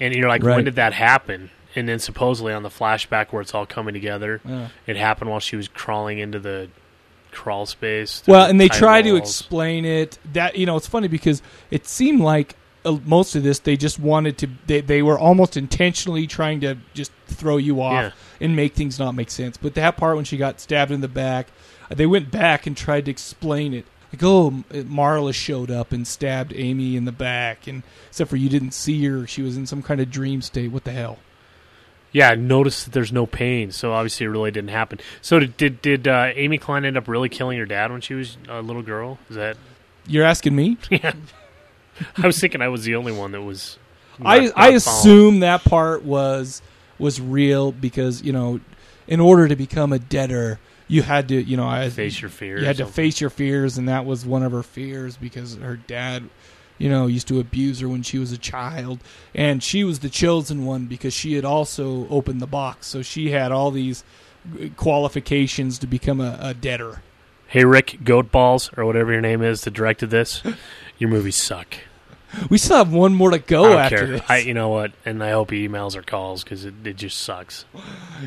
and 0.00 0.14
you're 0.14 0.28
like, 0.28 0.42
Right. 0.42 0.56
when 0.56 0.64
did 0.64 0.74
that 0.76 0.92
happen? 0.92 1.50
And 1.76 1.88
then 1.88 1.98
supposedly 1.98 2.52
on 2.52 2.62
the 2.62 2.68
flashback 2.68 3.32
where 3.32 3.42
it's 3.42 3.52
all 3.54 3.66
coming 3.66 3.94
together, 3.94 4.40
Yeah. 4.44 4.68
it 4.86 4.96
happened 4.96 5.30
while 5.30 5.40
she 5.40 5.56
was 5.56 5.66
crawling 5.68 6.18
into 6.18 6.38
the 6.38 6.68
crawl 7.34 7.66
space. 7.66 8.22
Well, 8.26 8.48
and 8.48 8.60
they 8.60 8.68
try 8.68 9.02
to 9.02 9.16
explain 9.16 9.84
it. 9.84 10.18
That 10.32 10.56
you 10.56 10.66
know, 10.66 10.76
it's 10.76 10.86
funny 10.86 11.08
because 11.08 11.42
it 11.70 11.86
seemed 11.86 12.20
like 12.20 12.56
uh, 12.84 12.98
most 13.04 13.34
of 13.36 13.42
this 13.42 13.58
they 13.58 13.76
just 13.76 13.98
wanted 13.98 14.38
to. 14.38 14.48
They 14.66 14.80
they 14.80 15.02
were 15.02 15.18
almost 15.18 15.56
intentionally 15.56 16.26
trying 16.26 16.60
to 16.60 16.76
just 16.94 17.12
throw 17.26 17.56
you 17.56 17.80
off 17.82 17.92
Yeah. 17.92 18.10
and 18.40 18.54
make 18.56 18.74
things 18.74 18.98
not 18.98 19.14
make 19.14 19.30
sense. 19.30 19.56
But 19.56 19.74
that 19.74 19.96
part 19.96 20.16
when 20.16 20.24
she 20.24 20.36
got 20.36 20.60
stabbed 20.60 20.90
in 20.90 21.00
the 21.00 21.08
back, 21.08 21.48
uh, 21.90 21.94
they 21.94 22.06
went 22.06 22.30
back 22.30 22.66
and 22.66 22.76
tried 22.76 23.06
to 23.06 23.10
explain 23.10 23.74
it. 23.74 23.86
Like, 24.12 24.22
oh, 24.22 24.62
Marla 24.70 25.34
showed 25.34 25.72
up 25.72 25.90
and 25.90 26.06
stabbed 26.06 26.52
Amy 26.54 26.94
in 26.96 27.04
the 27.04 27.10
back, 27.12 27.66
and 27.66 27.82
except 28.08 28.30
for 28.30 28.36
you 28.36 28.48
didn't 28.48 28.70
see 28.72 29.04
her, 29.06 29.26
she 29.26 29.42
was 29.42 29.56
in 29.56 29.66
some 29.66 29.82
kind 29.82 30.00
of 30.00 30.08
dream 30.10 30.40
state. 30.40 30.70
What 30.70 30.84
the 30.84 30.92
hell? 30.92 31.18
Yeah, 32.14 32.34
notice 32.36 32.84
that 32.84 32.92
there's 32.92 33.12
no 33.12 33.26
pain, 33.26 33.72
so 33.72 33.92
obviously 33.92 34.24
it 34.24 34.28
really 34.28 34.52
didn't 34.52 34.70
happen. 34.70 35.00
So 35.20 35.40
did 35.40 35.56
did, 35.56 35.82
did 35.82 36.08
uh, 36.08 36.30
Amy 36.34 36.58
Klein 36.58 36.84
end 36.84 36.96
up 36.96 37.08
really 37.08 37.28
killing 37.28 37.58
her 37.58 37.66
dad 37.66 37.90
when 37.90 38.00
she 38.00 38.14
was 38.14 38.38
a 38.48 38.62
little 38.62 38.82
girl? 38.82 39.18
Is 39.28 39.34
that? 39.36 39.56
You're 40.06 40.24
asking 40.24 40.54
me? 40.54 40.78
Yeah, 40.90 41.12
I 42.16 42.26
was 42.26 42.40
thinking 42.40 42.60
I 42.62 42.68
was 42.68 42.84
the 42.84 42.94
only 42.96 43.12
one 43.12 43.32
that 43.32 43.42
was. 43.42 43.78
I 44.24 44.38
not- 44.38 44.40
I 44.40 44.40
not 44.44 44.52
following. 44.54 44.76
assume 44.76 45.40
that 45.40 45.64
part 45.64 46.04
was 46.04 46.62
was 46.98 47.20
real 47.20 47.72
because 47.72 48.22
you 48.22 48.32
know, 48.32 48.60
in 49.08 49.18
order 49.20 49.48
to 49.48 49.56
become 49.56 49.92
a 49.92 49.98
Deader, 49.98 50.58
you 50.86 51.02
had 51.02 51.28
to 51.28 51.42
you 51.42 51.56
know 51.56 51.66
I, 51.68 51.90
face 51.90 52.20
your 52.20 52.30
fears. 52.30 52.60
you 52.60 52.66
had 52.68 52.76
to 52.76 52.86
face 52.86 53.20
your 53.20 53.30
fears, 53.30 53.76
and 53.76 53.88
that 53.88 54.06
was 54.06 54.24
one 54.24 54.42
of 54.44 54.52
her 54.52 54.62
fears 54.62 55.16
because 55.16 55.56
her 55.56 55.76
dad, 55.76 56.28
you 56.78 56.88
know, 56.88 57.06
used 57.06 57.28
to 57.28 57.40
abuse 57.40 57.80
her 57.80 57.88
when 57.88 58.02
she 58.02 58.18
was 58.18 58.32
a 58.32 58.38
child, 58.38 59.00
and 59.34 59.62
she 59.62 59.84
was 59.84 60.00
the 60.00 60.08
chosen 60.08 60.64
one 60.64 60.86
because 60.86 61.14
she 61.14 61.34
had 61.34 61.44
also 61.44 62.08
opened 62.08 62.40
the 62.40 62.46
box, 62.46 62.86
so 62.86 63.02
she 63.02 63.30
had 63.30 63.52
all 63.52 63.70
these 63.70 64.04
qualifications 64.76 65.78
to 65.78 65.86
become 65.86 66.20
a, 66.20 66.38
a 66.40 66.54
Deader. 66.54 67.02
Hey 67.46 67.64
Rick 67.64 67.98
Goat 68.04 68.32
Balls 68.32 68.70
or 68.76 68.84
whatever 68.84 69.12
your 69.12 69.20
name 69.20 69.42
is 69.42 69.62
that 69.62 69.72
directed 69.72 70.10
this, 70.10 70.42
your 70.98 71.10
movies 71.10 71.36
suck. 71.36 71.76
We 72.50 72.58
still 72.58 72.76
have 72.78 72.92
one 72.92 73.14
more 73.14 73.30
to 73.30 73.36
I 73.36 73.38
go 73.38 73.68
don't 73.68 73.78
after 73.78 73.96
care. 73.98 74.06
this. 74.06 74.22
I 74.28 74.38
you 74.38 74.54
know 74.54 74.68
what, 74.68 74.92
and 75.04 75.22
I 75.22 75.30
hope 75.30 75.50
he 75.50 75.68
emails 75.68 75.96
or 75.96 76.02
calls 76.02 76.42
because 76.44 76.64
it, 76.64 76.74
it 76.84 76.96
just 76.96 77.20
sucks. 77.20 77.64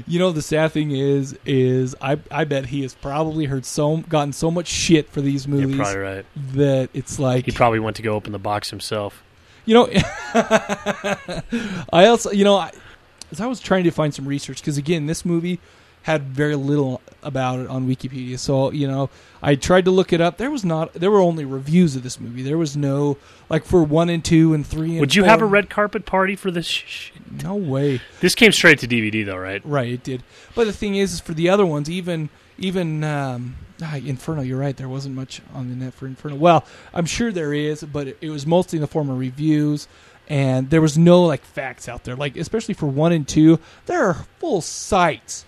You 0.07 0.19
know 0.19 0.31
the 0.31 0.41
sad 0.41 0.71
thing 0.71 0.91
is, 0.91 1.37
is 1.45 1.95
I 2.01 2.19
I 2.31 2.43
bet 2.45 2.67
he 2.67 2.81
has 2.83 2.93
probably 2.93 3.45
heard 3.45 3.65
so 3.65 3.97
gotten 3.97 4.33
so 4.33 4.49
much 4.51 4.67
shit 4.67 5.09
for 5.09 5.21
these 5.21 5.47
You're 5.47 5.57
movies 5.61 5.77
probably 5.77 5.97
right. 6.01 6.25
that 6.53 6.89
it's 6.93 7.19
like 7.19 7.45
He 7.45 7.51
probably 7.51 7.79
went 7.79 7.95
to 7.97 8.01
go 8.01 8.13
open 8.13 8.31
the 8.31 8.39
box 8.39 8.69
himself. 8.69 9.23
you 9.65 9.73
know. 9.73 9.89
I 10.33 12.05
also 12.07 12.31
you 12.31 12.43
know 12.43 12.55
I, 12.55 12.71
as 13.31 13.41
I 13.41 13.45
was 13.47 13.59
trying 13.59 13.83
to 13.85 13.91
find 13.91 14.13
some 14.13 14.27
research 14.27 14.61
because 14.61 14.77
again 14.77 15.05
this 15.05 15.25
movie 15.25 15.59
had 16.07 16.23
very 16.23 16.55
little 16.55 17.01
about 17.21 17.59
it 17.59 17.67
on 17.67 17.85
Wikipedia, 17.85 18.39
so 18.39 18.71
you 18.71 18.87
know 18.87 19.09
I 19.43 19.55
tried 19.55 19.83
to 19.85 19.91
look 19.91 20.13
it 20.13 20.21
up. 20.21 20.37
There 20.37 20.49
was 20.49 20.63
not 20.63 20.93
there 20.93 21.11
were 21.11 21.19
only 21.19 21.43
reviews 21.43 21.97
of 21.97 22.03
this 22.03 22.17
movie. 22.17 22.43
There 22.43 22.57
was 22.57 22.77
no 22.77 23.17
like 23.49 23.65
for 23.65 23.83
one 23.83 24.09
and 24.09 24.23
two 24.23 24.53
and 24.53 24.65
three. 24.65 24.91
And 24.91 24.99
Would 25.01 25.15
you 25.15 25.23
four. 25.23 25.29
have 25.29 25.41
a 25.41 25.45
red 25.45 25.69
carpet 25.69 26.05
party 26.05 26.37
for 26.37 26.49
this? 26.49 26.81
No 27.43 27.55
way. 27.55 27.99
this 28.21 28.35
came 28.35 28.53
straight 28.53 28.79
to 28.79 28.87
DVD 28.87 29.25
though, 29.25 29.35
right? 29.35 29.61
Right, 29.65 29.91
it 29.91 30.03
did. 30.03 30.23
But 30.55 30.65
the 30.65 30.71
thing 30.71 30.95
is, 30.95 31.11
is 31.11 31.19
for 31.19 31.33
the 31.33 31.49
other 31.49 31.65
ones, 31.65 31.89
even 31.89 32.29
even 32.57 33.03
um, 33.03 33.57
ah, 33.81 33.97
Inferno, 33.97 34.43
you're 34.43 34.59
right. 34.59 34.77
There 34.77 34.87
wasn't 34.87 35.13
much 35.13 35.41
on 35.53 35.67
the 35.67 35.75
net 35.75 35.93
for 35.93 36.07
Inferno. 36.07 36.37
Well, 36.37 36.65
I'm 36.93 37.05
sure 37.05 37.33
there 37.33 37.53
is, 37.53 37.83
but 37.83 38.07
it, 38.07 38.17
it 38.21 38.29
was 38.29 38.47
mostly 38.47 38.77
in 38.77 38.81
the 38.81 38.87
form 38.87 39.09
of 39.09 39.19
reviews, 39.19 39.89
and 40.29 40.69
there 40.69 40.81
was 40.81 40.97
no 40.97 41.25
like 41.25 41.43
facts 41.43 41.89
out 41.89 42.05
there. 42.05 42.15
Like 42.15 42.37
especially 42.37 42.75
for 42.75 42.85
one 42.85 43.11
and 43.11 43.27
two, 43.27 43.59
there 43.87 44.05
are 44.05 44.25
full 44.39 44.61
sites 44.61 45.43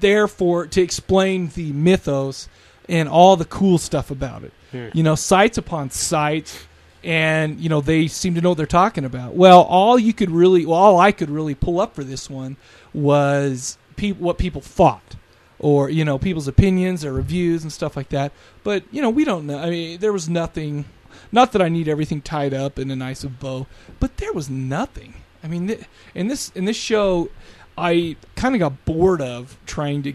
there 0.00 0.28
for 0.28 0.66
to 0.66 0.80
explain 0.80 1.48
the 1.48 1.72
mythos 1.72 2.48
and 2.88 3.08
all 3.08 3.36
the 3.36 3.44
cool 3.44 3.78
stuff 3.78 4.10
about 4.10 4.44
it. 4.44 4.52
Hmm. 4.72 4.88
You 4.92 5.02
know, 5.02 5.14
sites 5.14 5.58
upon 5.58 5.90
sites, 5.90 6.66
and 7.02 7.58
you 7.60 7.68
know 7.68 7.80
they 7.80 8.06
seem 8.08 8.34
to 8.34 8.40
know 8.40 8.50
what 8.50 8.58
they're 8.58 8.66
talking 8.66 9.04
about. 9.04 9.34
Well, 9.34 9.62
all 9.62 9.98
you 9.98 10.12
could 10.12 10.30
really, 10.30 10.66
well, 10.66 10.78
all 10.78 11.00
I 11.00 11.12
could 11.12 11.30
really 11.30 11.54
pull 11.54 11.80
up 11.80 11.94
for 11.94 12.04
this 12.04 12.28
one 12.28 12.56
was 12.92 13.78
peop 13.96 14.18
what 14.18 14.38
people 14.38 14.60
thought, 14.60 15.16
or 15.58 15.88
you 15.90 16.04
know, 16.04 16.18
people's 16.18 16.48
opinions 16.48 17.04
or 17.04 17.12
reviews 17.12 17.62
and 17.62 17.72
stuff 17.72 17.96
like 17.96 18.08
that. 18.10 18.32
But 18.64 18.84
you 18.90 19.00
know, 19.00 19.10
we 19.10 19.24
don't 19.24 19.46
know. 19.46 19.58
I 19.58 19.70
mean, 19.70 20.00
there 20.00 20.12
was 20.12 20.28
nothing. 20.28 20.84
Not 21.32 21.52
that 21.52 21.62
I 21.62 21.68
need 21.68 21.88
everything 21.88 22.22
tied 22.22 22.54
up 22.54 22.78
in 22.78 22.90
a 22.90 22.96
nice 22.96 23.24
bow, 23.24 23.66
but 24.00 24.16
there 24.16 24.32
was 24.32 24.50
nothing. 24.50 25.14
I 25.42 25.48
mean, 25.48 25.68
th- 25.68 25.84
in 26.14 26.28
this 26.28 26.50
in 26.54 26.64
this 26.64 26.76
show, 26.76 27.30
I 27.80 28.16
kind 28.36 28.54
of 28.54 28.58
got 28.58 28.84
bored 28.84 29.20
of 29.22 29.56
trying 29.66 30.02
to 30.04 30.12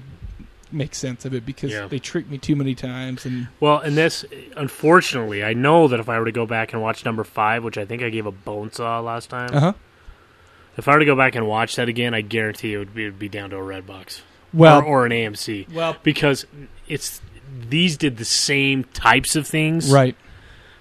make 0.71 0.93
sense 0.95 1.25
of 1.25 1.33
it 1.33 1.45
because 1.45 1.71
Yeah. 1.71 1.87
they 1.87 1.99
tricked 1.99 2.29
me 2.29 2.37
too 2.37 2.55
many 2.55 2.75
times. 2.75 3.25
And 3.25 3.47
Well, 3.59 3.79
and 3.79 3.95
this, 3.95 4.25
unfortunately, 4.57 5.43
I 5.43 5.53
know 5.53 5.87
that 5.87 5.99
if 5.99 6.09
I 6.09 6.19
were 6.19 6.25
to 6.25 6.31
go 6.31 6.45
back 6.45 6.73
and 6.73 6.81
watch 6.81 7.05
number 7.05 7.23
five, 7.23 7.63
which 7.63 7.77
I 7.77 7.85
think 7.85 8.01
I 8.03 8.09
gave 8.09 8.25
a 8.25 8.31
bone 8.31 8.71
saw 8.71 8.99
last 8.99 9.29
time, 9.29 9.49
uh 9.53 9.59
huh. 9.59 9.73
if 10.77 10.87
I 10.87 10.93
were 10.93 10.99
to 10.99 11.05
go 11.05 11.15
back 11.15 11.35
and 11.35 11.47
watch 11.47 11.75
that 11.77 11.87
again, 11.87 12.13
I 12.13 12.21
guarantee 12.21 12.73
it 12.73 12.77
would 12.77 12.93
be, 12.93 13.03
it 13.03 13.07
would 13.07 13.19
be 13.19 13.29
down 13.29 13.51
to 13.51 13.55
a 13.57 13.63
red 13.63 13.85
box 13.87 14.21
Well, 14.53 14.79
or, 14.79 14.83
or 14.83 15.05
an 15.05 15.11
AMC 15.11 15.71
well, 15.73 15.95
because 16.03 16.45
it's 16.87 17.21
these 17.69 17.95
did 17.95 18.17
the 18.17 18.25
same 18.25 18.83
types 18.85 19.35
of 19.35 19.47
things, 19.47 19.91
right. 19.91 20.15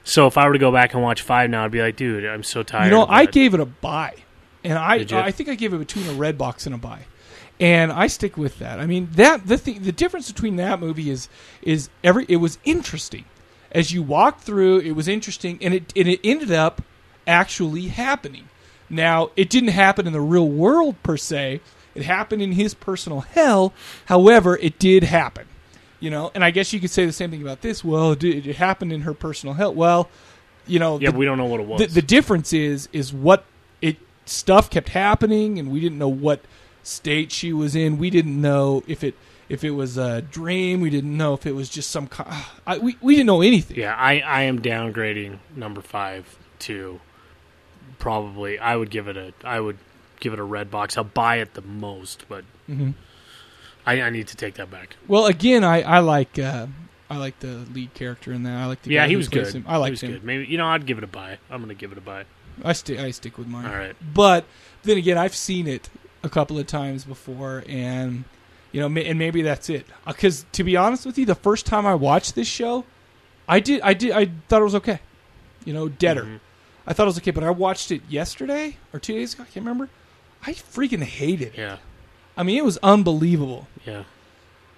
So 0.03 0.27
if 0.27 0.37
I 0.37 0.47
were 0.47 0.53
to 0.55 0.59
go 0.59 0.71
back 0.73 0.93
and 0.93 1.03
watch 1.03 1.23
five 1.23 1.49
now, 1.49 1.65
I'd 1.65 1.71
be 1.71 1.81
like, 1.81 1.97
dude, 1.97 2.27
I'm 2.27 2.43
so 2.43 2.63
tired. 2.63 2.87
You 2.87 2.91
know, 2.91 3.07
I 3.09 3.25
gave 3.27 3.55
it 3.55 3.61
a 3.61 3.65
buy, 3.65 4.15
and 4.65 4.79
I? 4.79 4.95
I 5.13 5.31
think 5.31 5.49
I 5.49 5.55
gave 5.55 5.73
it 5.75 5.79
between 5.79 6.07
a 6.09 6.13
red 6.15 6.37
box 6.39 6.67
and 6.67 6.75
a 6.75 6.79
buy, 6.79 7.01
and 7.61 7.93
I 7.93 8.07
stick 8.09 8.37
with 8.37 8.59
that. 8.59 8.81
I 8.81 8.87
mean 8.87 9.09
that 9.13 9.47
the 9.47 9.57
thing, 9.59 9.83
the 9.83 9.93
difference 9.93 10.31
between 10.33 10.57
that 10.57 10.81
movie 10.81 11.11
is 11.11 11.29
is 11.63 11.89
every 12.03 12.25
it 12.29 12.37
was 12.37 12.59
interesting 12.65 13.25
as 13.73 13.93
you 13.93 14.03
walked 14.03 14.41
through. 14.43 14.79
It 14.81 14.93
was 14.93 15.07
interesting, 15.09 15.59
and 15.63 15.75
it 15.75 15.93
and 15.95 16.09
it 16.09 16.21
ended 16.25 16.51
up 16.51 16.83
actually 17.27 17.89
happening. 17.89 18.49
Now 18.91 19.31
it 19.37 19.49
didn't 19.51 19.71
happen 19.71 20.07
in 20.07 20.13
the 20.13 20.21
real 20.21 20.49
world 20.49 21.03
per 21.03 21.17
se. 21.17 21.61
It 21.95 22.03
happened 22.05 22.43
in 22.43 22.53
his 22.53 22.75
personal 22.75 23.21
hell. 23.21 23.73
However, 24.07 24.57
it 24.59 24.79
did 24.81 25.05
happen. 25.05 25.47
You 26.01 26.11
know, 26.11 26.31
and 26.35 26.45
I 26.45 26.51
guess 26.51 26.73
you 26.73 26.81
could 26.81 26.91
say 26.91 27.07
the 27.07 27.13
same 27.13 27.31
thing 27.31 27.41
about 27.41 27.63
this. 27.63 27.83
Well, 27.85 28.13
it, 28.13 28.19
did- 28.19 28.47
it 28.47 28.57
happened 28.57 28.93
in 28.93 29.03
her 29.03 29.15
personal 29.15 29.55
hell. 29.55 29.73
Well, 29.73 30.11
you 30.67 30.79
know, 30.79 30.99
Yeah, 30.99 31.13
the- 31.13 31.17
we 31.17 31.25
don't 31.25 31.39
know 31.39 31.47
what 31.47 31.61
it 31.61 31.67
was. 31.67 31.81
the, 31.81 31.87
the 31.87 32.03
difference 32.03 32.53
is 32.53 32.89
is 32.93 33.13
what 33.13 33.45
stuff 34.27 34.71
kept 34.71 34.91
happening 34.91 35.59
and 35.59 35.71
we 35.71 35.81
didn't 35.81 35.99
know 35.99 36.09
what 36.09 36.41
state 36.83 37.31
she 37.33 37.53
was 37.53 37.75
in 37.77 37.99
we 37.99 38.11
didn't 38.11 38.41
know 38.41 38.83
if 38.87 39.03
it 39.05 39.15
if 39.49 39.63
it 39.65 39.71
was 39.73 39.97
a 39.99 40.21
dream 40.23 40.81
we 40.81 40.89
didn't 40.91 41.17
know 41.17 41.35
if 41.35 41.47
it 41.47 41.53
was 41.53 41.69
just 41.69 41.91
some 41.91 42.07
kind 42.07 42.45
I, 42.67 42.79
we, 42.79 42.97
we 43.01 43.15
didn't 43.15 43.27
know 43.27 43.43
anything 43.43 43.77
yeah, 43.77 43.95
I, 43.95 44.21
I 44.21 44.43
am 44.43 44.61
downgrading 44.61 45.39
number 45.55 45.81
five 45.81 46.39
to 46.61 47.01
probably. 47.99 48.59
I 48.59 48.77
would 48.77 48.91
give 48.91 49.09
it 49.09 49.17
a. 49.17 49.33
I 49.45 49.61
would 49.61 49.79
give 50.21 50.33
it 50.33 50.39
a 50.39 50.43
red 50.45 50.71
box. 50.71 50.97
I'll 50.97 51.05
buy 51.05 51.37
it 51.37 51.55
the 51.55 51.63
most, 51.63 52.25
but 52.29 52.45
Mhm. 52.69 52.95
I, 53.87 54.01
I 54.03 54.11
need 54.11 54.29
to 54.29 54.37
take 54.37 54.55
that 54.55 54.71
back. 54.71 54.97
well 55.09 55.27
again 55.27 55.63
i 55.63 55.83
i 55.83 55.99
like 55.99 56.39
uh 56.39 56.67
i 57.11 57.19
like 57.19 57.39
the 57.41 57.67
lead 57.75 57.93
character 57.93 58.33
in 58.33 58.43
that 58.45 58.57
i 58.57 58.65
like 58.65 58.81
the 58.81 58.91
yeah, 58.91 59.07
he 59.07 59.17
was 59.17 59.29
good. 59.29 59.47
him. 59.55 59.65
i 59.69 59.75
he 59.75 59.79
liked 59.79 59.91
was 59.91 60.03
him 60.03 60.13
good. 60.13 60.25
Maybe 60.25 60.47
you 60.47 60.57
know, 60.57 60.67
I'd 60.67 60.87
give 60.87 60.97
it 60.97 61.05
a 61.05 61.09
buy. 61.09 61.37
I'm 61.51 61.59
going 61.59 61.69
to 61.69 61.75
give 61.75 61.93
it 61.93 61.99
a 61.99 62.01
buy. 62.01 62.25
I 62.63 62.73
stick 62.73 62.99
i 62.99 63.11
stick 63.11 63.37
with 63.39 63.47
mine 63.49 63.67
All 63.67 63.75
right. 63.77 63.97
but 64.15 64.45
then 64.83 64.97
again 64.99 65.17
i've 65.19 65.35
seen 65.35 65.67
it 65.67 65.89
a 66.23 66.29
couple 66.29 66.59
of 66.59 66.67
times 66.67 67.05
before 67.05 67.65
and 67.69 68.25
you 68.73 68.81
know 68.81 68.87
and 69.01 69.19
maybe 69.19 69.43
that's 69.43 69.69
it 69.71 69.87
because 70.07 70.47
to 70.53 70.65
be 70.65 70.77
honest 70.77 71.05
with 71.07 71.19
you 71.19 71.27
the 71.27 71.35
first 71.35 71.67
time 71.67 71.87
i 71.87 71.95
watched 71.95 72.35
this 72.35 72.49
show 72.49 72.85
i 73.49 73.61
did 73.61 73.81
i 73.83 73.93
did 73.95 74.13
i 74.13 74.31
thought 74.49 74.61
it 74.61 74.65
was 74.65 74.75
okay 74.75 75.01
you 75.65 75.73
know 75.73 75.89
deader 75.89 76.25
Mhm. 76.25 76.41
i 76.87 76.93
thought 76.93 77.05
it 77.05 77.07
was 77.07 77.19
okay 77.19 77.31
but 77.31 77.45
i 77.45 77.51
watched 77.51 77.91
it 77.91 78.03
yesterday 78.09 78.77
or 78.93 78.99
two 79.01 79.15
days 79.15 79.35
ago 79.35 79.43
i 79.43 79.47
can't 79.47 79.65
remember 79.67 79.89
i 80.47 80.53
freaking 80.53 81.03
hated 81.03 81.49
it 81.49 81.59
Yeah, 81.59 81.77
i 82.37 82.43
mean 82.43 82.57
it 82.59 82.65
was 82.65 82.79
unbelievable 82.83 83.67
yeah. 83.87 84.05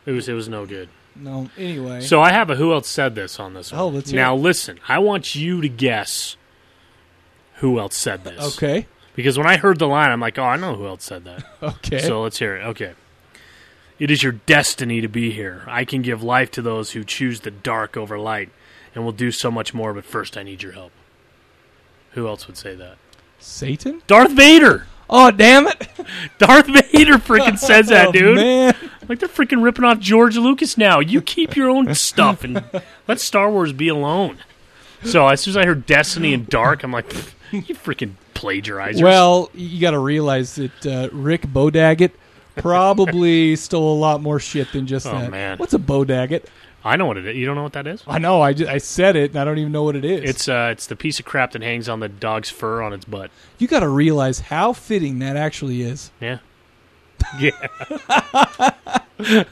It 0.04 0.12
was 0.12 0.28
it 0.28 0.34
was 0.34 0.48
no 0.48 0.66
good. 0.66 0.88
no 1.16 1.50
anyway 1.58 2.00
So 2.00 2.20
I 2.22 2.30
have 2.32 2.48
a 2.50 2.54
who 2.56 2.72
else 2.72 2.86
said 2.88 3.16
this 3.16 3.40
on 3.40 3.54
this 3.54 3.72
one. 3.72 3.80
Oh, 3.80 3.88
let's 3.88 4.10
hear 4.10 4.20
now 4.20 4.34
it. 4.36 4.38
listen. 4.40 4.78
I 4.88 4.98
want 5.00 5.34
you 5.34 5.60
to 5.60 5.68
guess 5.68 6.36
who 7.56 7.78
else 7.78 7.96
said 7.96 8.24
this. 8.24 8.56
okay 8.56 8.86
Because 9.14 9.38
when 9.38 9.46
I 9.46 9.56
heard 9.56 9.78
the 9.78 9.86
line, 9.88 10.10
I'm 10.10 10.20
like, 10.20 10.38
oh, 10.38 10.44
I 10.44 10.56
know 10.56 10.74
who 10.74 10.86
else 10.86 11.04
said 11.04 11.24
that. 11.24 11.44
okay 11.62 11.98
So 12.00 12.22
let's 12.22 12.38
hear 12.38 12.56
it. 12.56 12.62
Okay. 12.64 12.92
It 13.98 14.10
is 14.10 14.22
your 14.22 14.32
destiny 14.32 15.00
to 15.00 15.08
be 15.08 15.30
here. 15.30 15.62
I 15.66 15.84
can 15.86 16.02
give 16.02 16.22
life 16.22 16.50
to 16.52 16.62
those 16.62 16.90
who 16.90 17.02
choose 17.02 17.40
the 17.40 17.50
dark 17.50 17.96
over 17.96 18.18
light, 18.18 18.50
and 18.94 19.04
will 19.06 19.12
do 19.12 19.30
so 19.30 19.50
much 19.50 19.72
more. 19.72 19.94
But 19.94 20.04
first, 20.04 20.36
I 20.36 20.42
need 20.42 20.62
your 20.62 20.72
help. 20.72 20.92
Who 22.12 22.28
else 22.28 22.46
would 22.46 22.56
say 22.58 22.74
that? 22.74 22.96
satan 23.38 24.02
Darth 24.06 24.32
Vader. 24.32 24.86
oh 25.10 25.30
damn 25.30 25.66
it 25.66 25.88
Darth 26.38 26.66
Vader 26.66 27.18
freaking 27.18 27.58
says 27.58 27.88
that, 27.88 28.08
Oh, 28.08 28.12
dude. 28.12 28.36
man 28.36 28.74
Like 29.08 29.18
they're 29.18 29.28
freaking 29.28 29.62
ripping 29.62 29.84
off 29.84 29.98
George 30.00 30.36
Lucas 30.38 30.76
now. 30.78 31.00
You 31.00 31.20
keep 31.22 31.54
your 31.54 31.68
own 31.70 31.94
stuff 31.94 32.44
and 32.44 32.64
let 33.06 33.20
Star 33.20 33.50
Wars 33.50 33.72
be 33.74 33.88
alone. 33.88 34.38
So 35.04 35.28
as 35.28 35.42
soon 35.42 35.52
as 35.52 35.56
I 35.58 35.66
heard 35.66 35.84
Destiny 35.86 36.32
and 36.34 36.48
Dark, 36.48 36.82
I'm 36.82 36.90
like, 36.92 37.08
"Pfft, 37.10 37.32
you 37.52 37.62
freaking 37.74 38.12
plagiarizers. 38.34 39.02
Well, 39.02 39.50
you 39.54 39.80
got 39.80 39.92
to 39.92 39.98
realize 39.98 40.54
that 40.56 40.86
uh, 40.86 41.08
Rick 41.12 41.42
Bodaggett 41.42 42.12
probably 42.56 43.56
stole 43.56 43.96
a 43.96 43.98
lot 43.98 44.22
more 44.22 44.38
shit 44.40 44.72
than 44.72 44.86
just 44.86 45.06
Oh, 45.06 45.12
that. 45.12 45.30
man. 45.30 45.58
What's 45.58 45.74
a 45.74 45.78
Bodaggett? 45.78 46.44
I 46.84 46.96
know 46.96 47.06
what 47.06 47.16
it 47.16 47.26
is. 47.26 47.36
You 47.36 47.46
don't 47.46 47.56
know 47.56 47.64
what 47.64 47.72
that 47.72 47.86
is? 47.88 48.02
I 48.06 48.18
know. 48.18 48.40
I, 48.42 48.52
ju- 48.52 48.68
I 48.68 48.78
said 48.78 49.16
it, 49.16 49.32
and 49.32 49.40
I 49.40 49.44
don't 49.44 49.58
even 49.58 49.72
know 49.72 49.82
what 49.82 49.96
it 49.96 50.04
is. 50.04 50.28
It's 50.30 50.48
uh, 50.48 50.68
it's 50.70 50.86
the 50.86 50.94
piece 50.94 51.18
of 51.18 51.24
crap 51.24 51.50
that 51.52 51.62
hangs 51.62 51.88
on 51.88 51.98
the 51.98 52.08
dog's 52.08 52.48
fur 52.48 52.80
on 52.80 52.92
its 52.92 53.04
butt. 53.04 53.30
you 53.58 53.66
got 53.66 53.80
to 53.80 53.88
realize 53.88 54.38
how 54.38 54.72
fitting 54.72 55.18
that 55.18 55.36
actually 55.36 55.82
is. 55.82 56.12
Yeah. 56.20 56.38
Yeah. 57.40 57.50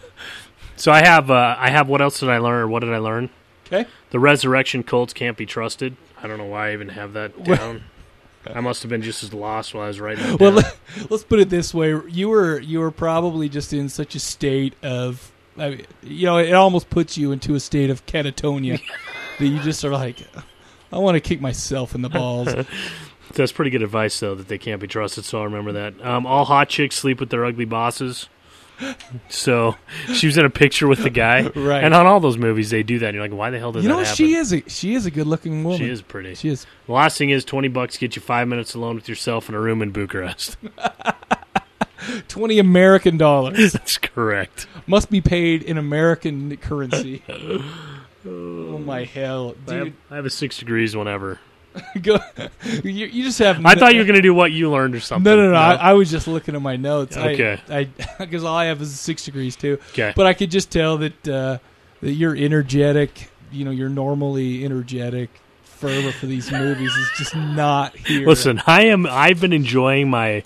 so 0.77 0.93
I 0.93 1.05
have 1.05 1.31
uh, 1.31 1.57
I 1.59 1.71
have 1.71 1.89
what 1.89 2.01
else 2.01 2.21
did 2.21 2.29
I 2.29 2.39
learn 2.39 2.61
or 2.63 2.69
what 2.69 2.81
did 2.81 2.93
I 2.93 2.99
learn? 2.99 3.31
Okay. 3.67 3.87
The 4.11 4.19
resurrection 4.21 4.83
cults 4.83 5.13
can't 5.13 5.37
be 5.37 5.47
trusted. 5.47 5.97
I 6.25 6.27
don't 6.27 6.39
know 6.39 6.47
why 6.47 6.71
I 6.71 6.73
even 6.73 6.89
have 6.89 7.13
that 7.13 7.45
down. 7.45 7.83
I 8.47 8.61
must 8.61 8.83
have 8.83 8.89
been 8.89 9.03
just 9.03 9.23
as 9.23 9.35
lost 9.35 9.75
while 9.75 9.85
I 9.85 9.89
was 9.89 10.01
writing 10.01 10.25
it 10.25 10.41
Well, 10.41 10.53
down. 10.61 10.71
let, 10.97 11.13
us 11.13 11.23
put 11.23 11.39
it 11.39 11.51
this 11.51 11.75
way: 11.75 11.95
you 12.09 12.31
were 12.31 12.59
you 12.59 12.81
were 12.81 12.91
probably 12.91 13.51
just 13.51 13.75
in 13.75 13.91
such 13.91 14.15
a 14.15 14.19
state 14.19 14.75
of, 14.83 15.31
I 15.59 15.71
mean, 15.71 15.87
you 16.03 16.25
know, 16.25 16.39
it 16.39 16.53
almost 16.55 16.89
puts 16.89 17.19
you 17.19 17.31
into 17.31 17.55
a 17.55 17.61
state 17.61 17.91
of 17.91 18.07
catatonia 18.07 18.81
that 19.39 19.47
you 19.47 19.61
just 19.61 19.85
are 19.85 19.91
like, 19.91 20.17
I 20.91 20.99
want 20.99 21.17
to 21.17 21.21
kick 21.21 21.43
myself 21.43 21.95
in 21.95 22.01
the 22.01 22.09
balls. 22.09 22.55
That's 23.35 23.53
pretty 23.53 23.71
good 23.71 23.83
advice, 23.83 24.19
though, 24.21 24.35
that 24.35 24.49
they 24.49 24.59
can't 24.59 24.81
be 24.81 24.87
trusted. 24.87 25.25
So 25.25 25.39
I'll 25.39 25.45
remember 25.45 25.73
that. 25.73 26.05
Um, 26.05 26.27
all 26.27 26.45
hot 26.45 26.69
chicks 26.69 26.97
sleep 26.97 27.21
with 27.21 27.31
their 27.31 27.45
ugly 27.45 27.65
bosses. 27.65 28.29
So 29.29 29.77
she 30.13 30.27
was 30.27 30.37
in 30.37 30.45
a 30.45 30.51
picture 30.51 30.89
with 30.89 31.03
the 31.03 31.11
guy, 31.11 31.43
Right. 31.55 31.83
And 31.85 31.95
on 31.95 32.07
all 32.07 32.21
those 32.21 32.37
movies, 32.37 32.71
they 32.71 32.83
do 32.83 32.99
that. 32.99 33.07
And 33.07 33.15
you're 33.15 33.25
like, 33.25 33.33
why 33.33 33.51
the 33.51 33.59
hell 33.59 33.73
did 33.73 33.83
you 33.85 33.89
that 33.89 33.95
know, 33.95 34.01
happen? 34.01 34.15
she 34.15 34.35
is 34.35 34.53
a 34.53 34.69
she 34.69 34.95
is 34.95 35.07
a 35.07 35.11
good 35.11 35.27
looking 35.27 35.63
woman. 35.63 35.79
She 35.79 35.89
is 35.89 36.03
pretty. 36.03 36.35
She 36.35 36.49
is. 36.49 36.67
The 36.87 36.93
last 36.93 37.17
thing 37.19 37.31
is 37.31 37.45
twenty 37.45 37.69
bucks 37.69 37.97
get 37.97 38.17
you 38.17 38.23
five 38.23 38.49
minutes 38.49 38.75
alone 38.75 38.97
with 38.97 39.09
yourself 39.09 39.49
in 39.49 39.55
a 39.55 39.61
room 39.61 39.81
in 39.83 39.91
Bucharest. 39.93 40.57
Twenty 42.29 42.59
American 42.59 43.17
dollars 43.17 43.73
That's 43.73 43.97
correct. 43.97 44.67
must 44.87 45.09
be 45.11 45.21
paid 45.23 45.63
in 45.63 45.79
American 45.79 46.55
currency. 46.59 47.23
oh 48.27 48.79
my 48.79 49.05
hell, 49.05 49.55
I 49.67 49.73
have, 49.73 49.85
dude! 49.85 49.95
I 50.11 50.17
have 50.17 50.27
a 50.27 50.31
six 50.31 50.59
degrees 50.59 50.95
whenever. 50.95 51.39
Go, 52.03 52.19
you, 52.85 53.07
you 53.07 53.25
just 53.25 53.39
have. 53.41 53.65
I 53.65 53.75
thought 53.75 53.95
you 53.95 54.01
were 54.01 54.07
going 54.07 54.17
to 54.17 54.23
do 54.23 54.35
what 54.35 54.53
you 54.53 54.71
learned 54.71 54.95
or 54.95 55.01
something. 55.01 55.25
No, 55.25 55.37
no, 55.37 55.51
no. 55.51 55.57
I, 55.57 55.75
I 55.75 55.93
was 55.95 56.11
just 56.11 56.29
looking 56.29 56.55
at 56.55 56.63
my 56.63 56.77
notes. 56.77 57.17
Okay. 57.17 57.61
I 57.69 57.85
because 58.19 58.45
all 58.45 58.57
I 58.57 58.67
have 58.67 58.81
is 58.81 58.99
six 58.99 59.25
degrees 59.25 59.57
too. 59.57 59.79
okay. 59.91 60.13
But 60.15 60.27
I 60.27 60.35
could 60.35 60.51
just 60.51 60.71
tell 60.71 60.99
that 60.99 61.29
uh, 61.29 61.59
that 62.01 62.13
you're 62.13 62.37
energetic. 62.37 63.31
You 63.51 63.65
know, 63.65 63.71
you're 63.71 63.89
normally 63.89 64.65
energetic. 64.65 65.31
Fervor 65.65 66.13
for 66.13 66.27
these 66.27 66.51
movies 66.51 66.95
is 66.95 67.11
just 67.17 67.37
not 67.37 67.95
here. 67.97 68.27
Listen, 68.27 68.63
I 68.67 68.87
am. 68.87 69.07
I've 69.07 69.41
been 69.41 69.53
enjoying 69.53 70.09
my 70.09 70.45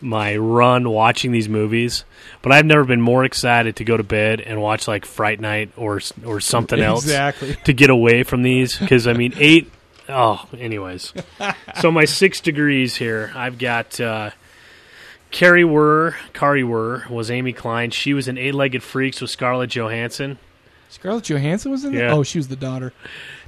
my 0.00 0.36
run 0.36 0.88
watching 0.88 1.32
these 1.32 1.48
movies, 1.48 2.04
but 2.42 2.52
I've 2.52 2.64
never 2.64 2.84
been 2.84 3.00
more 3.00 3.24
excited 3.24 3.76
to 3.76 3.84
go 3.84 3.96
to 3.96 4.02
bed 4.02 4.40
and 4.40 4.60
watch 4.60 4.86
like 4.86 5.04
Fright 5.04 5.40
Night 5.40 5.72
or 5.76 6.00
or 6.24 6.40
something 6.40 6.78
else 6.78 7.04
exactly. 7.04 7.56
to 7.64 7.72
get 7.72 7.90
away 7.90 8.22
from 8.22 8.42
these. 8.42 8.78
Because 8.78 9.06
I 9.06 9.12
mean, 9.12 9.34
eight. 9.36 9.70
Oh, 10.08 10.46
anyways. 10.58 11.12
so 11.80 11.90
my 11.90 12.04
six 12.04 12.40
degrees 12.40 12.96
here. 12.96 13.30
I've 13.34 13.58
got 13.58 14.00
uh, 14.00 14.30
Kari 15.30 15.62
Wuhrer. 15.64 16.14
Kari 16.32 16.62
Wuhrer 16.62 17.08
was 17.10 17.30
Amy 17.30 17.52
Klein. 17.52 17.90
She 17.90 18.14
was 18.14 18.28
in 18.28 18.38
Eight 18.38 18.54
Legged 18.54 18.82
Freaks 18.82 19.20
with 19.20 19.30
Scarlett 19.30 19.70
Johansson. 19.70 20.38
Scarlett 20.88 21.24
Johansson 21.24 21.70
was 21.70 21.84
in 21.84 21.94
there. 21.94 22.10
Oh, 22.10 22.22
she 22.22 22.38
was 22.38 22.48
the 22.48 22.56
daughter. 22.56 22.94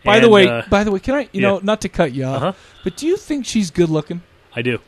By 0.04 0.20
the 0.20 0.28
way, 0.28 0.46
uh, 0.46 0.62
by 0.68 0.84
the 0.84 0.90
way, 0.90 0.98
can 0.98 1.14
I? 1.14 1.20
You 1.22 1.28
yeah. 1.32 1.40
know, 1.40 1.60
not 1.62 1.80
to 1.82 1.88
cut 1.88 2.12
you 2.12 2.24
off, 2.24 2.42
Uh-huh. 2.42 2.52
but 2.84 2.96
do 2.98 3.06
you 3.06 3.16
think 3.16 3.46
she's 3.46 3.70
good 3.70 3.88
looking? 3.88 4.22
I 4.54 4.60
do. 4.62 4.78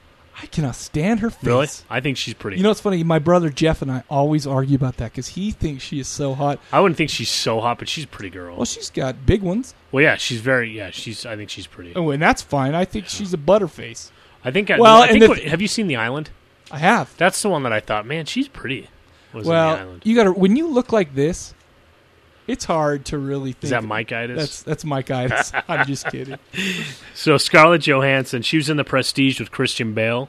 I 0.41 0.47
cannot 0.47 0.75
stand 0.77 1.21
her 1.21 1.31
face. 1.31 1.45
Really? 1.45 1.69
I 1.91 2.01
think 2.01 2.17
she's 2.17 2.35
pretty. 2.35 2.57
You 2.57 2.63
know 2.63 2.71
what's 2.71 2.81
funny? 2.81 3.03
My 3.05 3.19
brother 3.19 3.51
Jeff 3.51 3.83
and 3.83 3.91
I 3.93 4.03
always 4.09 4.47
argue 4.47 4.77
about 4.77 4.97
that 4.97 5.13
because 5.13 5.29
he 5.29 5.51
thinks 5.51 5.85
she 5.85 6.01
is 6.01 6.09
so 6.09 6.35
hot. 6.35 6.59
I 6.73 6.81
wouldn't 6.81 6.97
think 6.97 7.11
she's 7.11 7.31
so 7.31 7.61
hot, 7.61 7.79
but 7.79 7.89
she's 7.89 8.05
a 8.05 8.09
pretty 8.09 8.31
girl. 8.31 8.57
Well, 8.57 8.65
she's 8.65 8.91
got 8.91 9.27
big 9.27 9.43
ones. 9.43 9.75
Well, 9.93 10.03
yeah, 10.03 10.17
she's 10.17 10.41
very. 10.41 10.71
Yeah, 10.71 10.91
she's. 10.91 11.27
I 11.27 11.37
think 11.37 11.51
she's 11.51 11.67
pretty. 11.67 11.93
Oh, 11.95 12.11
and 12.11 12.23
that's 12.23 12.43
fine. 12.43 12.75
I 12.75 12.85
think 12.85 13.09
she's 13.09 13.35
a 13.35 13.39
butterface. 13.39 14.11
I 14.45 14.51
think. 14.51 14.71
I, 14.71 14.79
Well, 14.79 15.03
I 15.03 15.09
think 15.09 15.29
what- 15.29 15.43
have 15.43 15.61
you 15.61 15.69
seen 15.69 15.87
The 15.87 15.97
Island? 15.97 16.31
I 16.71 16.79
have. 16.79 17.15
That's 17.19 17.41
the 17.43 17.51
one 17.51 17.63
that 17.65 17.73
I 17.73 17.81
thought, 17.81 18.07
man, 18.07 18.25
she's 18.25 18.49
pretty. 18.49 18.89
Was 19.35 19.43
in 19.45 19.49
The 19.49 19.51
well, 19.51 19.77
Island. 19.77 20.03
you 20.05 20.15
got 20.17 20.25
to 20.25 20.33
when 20.33 20.57
you 20.57 20.67
look 20.69 20.93
like 20.93 21.15
this, 21.15 21.55
it's 22.47 22.65
hard 22.65 23.05
to 23.07 23.19
really 23.19 23.53
think. 23.53 23.65
Is 23.65 23.71
that 23.71 23.85
Mike 23.85 24.13
Itis? 24.13 24.39
That's 24.39 24.63
that's 24.63 24.85
Mike 24.85 25.11
Itis. 25.11 25.53
I'm 25.69 25.87
just 25.87 26.07
kidding. 26.09 26.39
So 27.15 27.37
Scarlett 27.39 27.83
Johansson, 27.87 28.43
she 28.43 28.57
was 28.57 28.69
in 28.69 28.77
The 28.77 28.85
Prestige 28.85 29.39
with 29.41 29.51
Christian 29.51 29.95
Bale, 29.95 30.29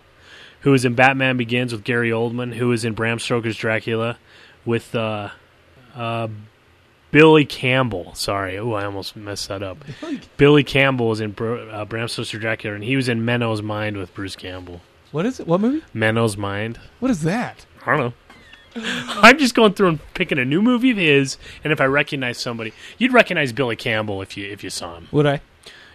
who 0.61 0.71
was 0.71 0.85
in 0.85 0.93
Batman 0.93 1.37
Begins 1.37 1.71
with 1.71 1.83
Gary 1.83 2.09
Oldman, 2.09 2.55
who 2.55 2.69
was 2.69 2.85
in 2.85 2.93
Bram 2.93 3.19
Stoker's 3.19 3.57
Dracula 3.57 4.17
with 4.65 4.93
uh, 4.95 5.29
uh, 5.95 6.27
Billy 7.11 7.45
Campbell. 7.45 8.13
Sorry, 8.15 8.57
oh, 8.57 8.73
I 8.73 8.85
almost 8.85 9.15
messed 9.15 9.47
that 9.49 9.63
up. 9.63 9.83
Billy 10.37 10.63
Campbell 10.63 11.09
was 11.09 11.21
in 11.21 11.31
Br- 11.31 11.69
uh, 11.69 11.85
Bram 11.85 12.07
Stoker's 12.07 12.31
Dracula, 12.31 12.75
and 12.75 12.83
he 12.83 12.95
was 12.95 13.09
in 13.09 13.25
Menno's 13.25 13.61
Mind 13.61 13.97
with 13.97 14.13
Bruce 14.13 14.35
Campbell. 14.35 14.81
What 15.11 15.25
is 15.27 15.39
it? 15.39 15.47
What 15.47 15.61
movie? 15.61 15.83
Menno's 15.93 16.37
Mind. 16.37 16.79
What 16.99 17.11
is 17.11 17.21
that? 17.21 17.65
I 17.85 17.91
don't 17.91 17.99
know. 17.99 18.13
I'm 18.75 19.37
just 19.37 19.55
going 19.55 19.73
through 19.73 19.87
and 19.89 20.13
picking 20.13 20.37
a 20.39 20.45
new 20.45 20.61
movie 20.61 20.91
of 20.91 20.97
his, 20.97 21.37
and 21.63 21.71
if 21.73 21.79
I 21.81 21.85
recognize 21.85 22.37
somebody, 22.37 22.73
you'd 22.97 23.13
recognize 23.13 23.51
Billy 23.53 23.75
Campbell 23.75 24.21
if 24.21 24.35
you 24.37 24.45
if 24.49 24.63
you 24.63 24.69
saw 24.69 24.95
him. 24.97 25.07
Would 25.11 25.25
I? 25.27 25.41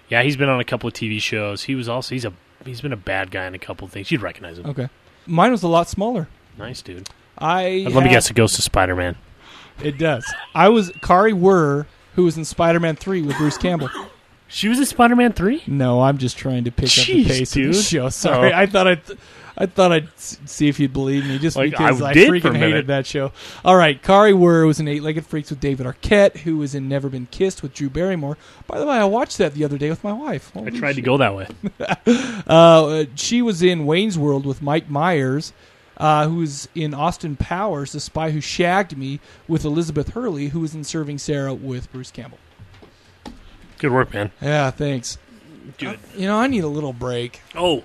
Yeah, 0.08 0.22
he's 0.22 0.36
been 0.36 0.48
on 0.48 0.60
a 0.60 0.64
couple 0.64 0.88
of 0.88 0.94
TV 0.94 1.20
shows. 1.20 1.64
He 1.64 1.74
was 1.74 1.88
also 1.88 2.14
he's 2.14 2.24
a 2.24 2.32
he's 2.64 2.80
been 2.80 2.92
a 2.92 2.96
bad 2.96 3.30
guy 3.30 3.46
in 3.46 3.54
a 3.54 3.58
couple 3.58 3.84
of 3.86 3.92
things. 3.92 4.10
You'd 4.10 4.22
recognize 4.22 4.58
him. 4.58 4.66
Okay. 4.66 4.88
Mine 5.26 5.50
was 5.50 5.62
a 5.62 5.68
lot 5.68 5.88
smaller. 5.88 6.28
Nice 6.56 6.80
dude. 6.82 7.08
I 7.36 7.86
Let 7.90 8.02
me 8.02 8.10
guess, 8.10 8.30
it 8.30 8.34
goes 8.34 8.54
to 8.54 8.62
Spider 8.62 8.96
Man. 8.96 9.16
It 9.82 9.96
does. 9.98 10.24
I 10.54 10.68
was 10.70 10.90
Kari 11.02 11.32
Wuhrer, 11.32 11.86
who 12.14 12.24
was 12.24 12.36
in 12.36 12.44
Spider-Man 12.44 12.96
Three 12.96 13.22
with 13.22 13.36
Bruce 13.36 13.56
Campbell. 13.58 13.90
She 14.48 14.66
was 14.68 14.78
in 14.78 14.86
Spider 14.86 15.14
Man 15.14 15.32
three. 15.34 15.62
No, 15.66 16.00
I'm 16.00 16.16
just 16.18 16.38
trying 16.38 16.64
to 16.64 16.72
pick 16.72 16.88
up 16.98 17.06
the 17.06 17.24
pace 17.24 17.54
of 17.54 17.62
the 17.64 17.72
show. 17.74 18.08
Sorry, 18.08 18.52
Oh. 18.52 18.56
I 18.56 18.64
thought 18.66 18.88
I'd, 18.88 19.02
I 19.60 19.66
thought 19.66 19.90
I'd 19.90 20.08
see 20.18 20.68
if 20.68 20.78
you'd 20.78 20.92
believe 20.92 21.26
me, 21.26 21.36
just 21.38 21.56
Like, 21.56 21.72
because 21.72 22.00
I 22.00 22.10
I, 22.10 22.14
freaking 22.14 22.56
hated 22.56 22.86
that 22.86 23.06
show. 23.06 23.32
All 23.64 23.74
right, 23.74 24.00
Kari 24.00 24.32
Wuhrer 24.32 24.66
was 24.68 24.78
in 24.78 24.86
Eight-Legged 24.86 25.26
Freaks 25.26 25.50
with 25.50 25.58
David 25.58 25.84
Arquette, 25.84 26.38
who 26.38 26.58
was 26.58 26.76
in 26.76 26.88
Never 26.88 27.08
Been 27.08 27.26
Kissed 27.32 27.60
with 27.62 27.74
Drew 27.74 27.90
Barrymore. 27.90 28.38
By 28.68 28.78
the 28.78 28.86
way, 28.86 28.96
I 28.96 29.04
watched 29.04 29.36
that 29.38 29.54
the 29.54 29.64
other 29.64 29.76
day 29.76 29.90
with 29.90 30.04
my 30.04 30.12
wife. 30.12 30.52
I 30.54 30.60
Holy 30.60 30.78
tried 30.78 30.94
to 30.94 31.02
go 31.02 31.16
that 31.16 31.34
way. 31.34 31.48
Uh, 32.46 33.04
she 33.14 33.42
was 33.42 33.62
in 33.62 33.84
Wayne's 33.84 34.16
World 34.18 34.46
with 34.46 34.62
Mike 34.62 34.88
Myers, 34.88 35.52
uh, 35.98 36.26
who 36.28 36.36
was 36.36 36.68
in 36.74 36.94
Austin 36.94 37.36
Powers, 37.36 37.92
The 37.92 38.00
Spy 38.00 38.30
Who 38.30 38.40
Shagged 38.40 38.96
Me, 38.96 39.20
with 39.46 39.64
Elizabeth 39.64 40.10
Hurley, 40.10 40.48
who 40.48 40.60
was 40.60 40.74
in 40.74 40.84
Serving 40.84 41.18
Sara 41.18 41.52
with 41.52 41.90
Bruce 41.92 42.10
Campbell. 42.10 42.38
Good 43.78 43.92
work, 43.92 44.14
man. 44.14 44.30
Yeah, 44.40 44.70
thanks. 44.70 45.18
Good. 45.76 45.98
You 46.16 46.26
know, 46.26 46.38
I 46.38 46.46
need 46.46 46.64
a 46.64 46.68
little 46.68 46.92
break. 46.92 47.40
Oh, 47.54 47.84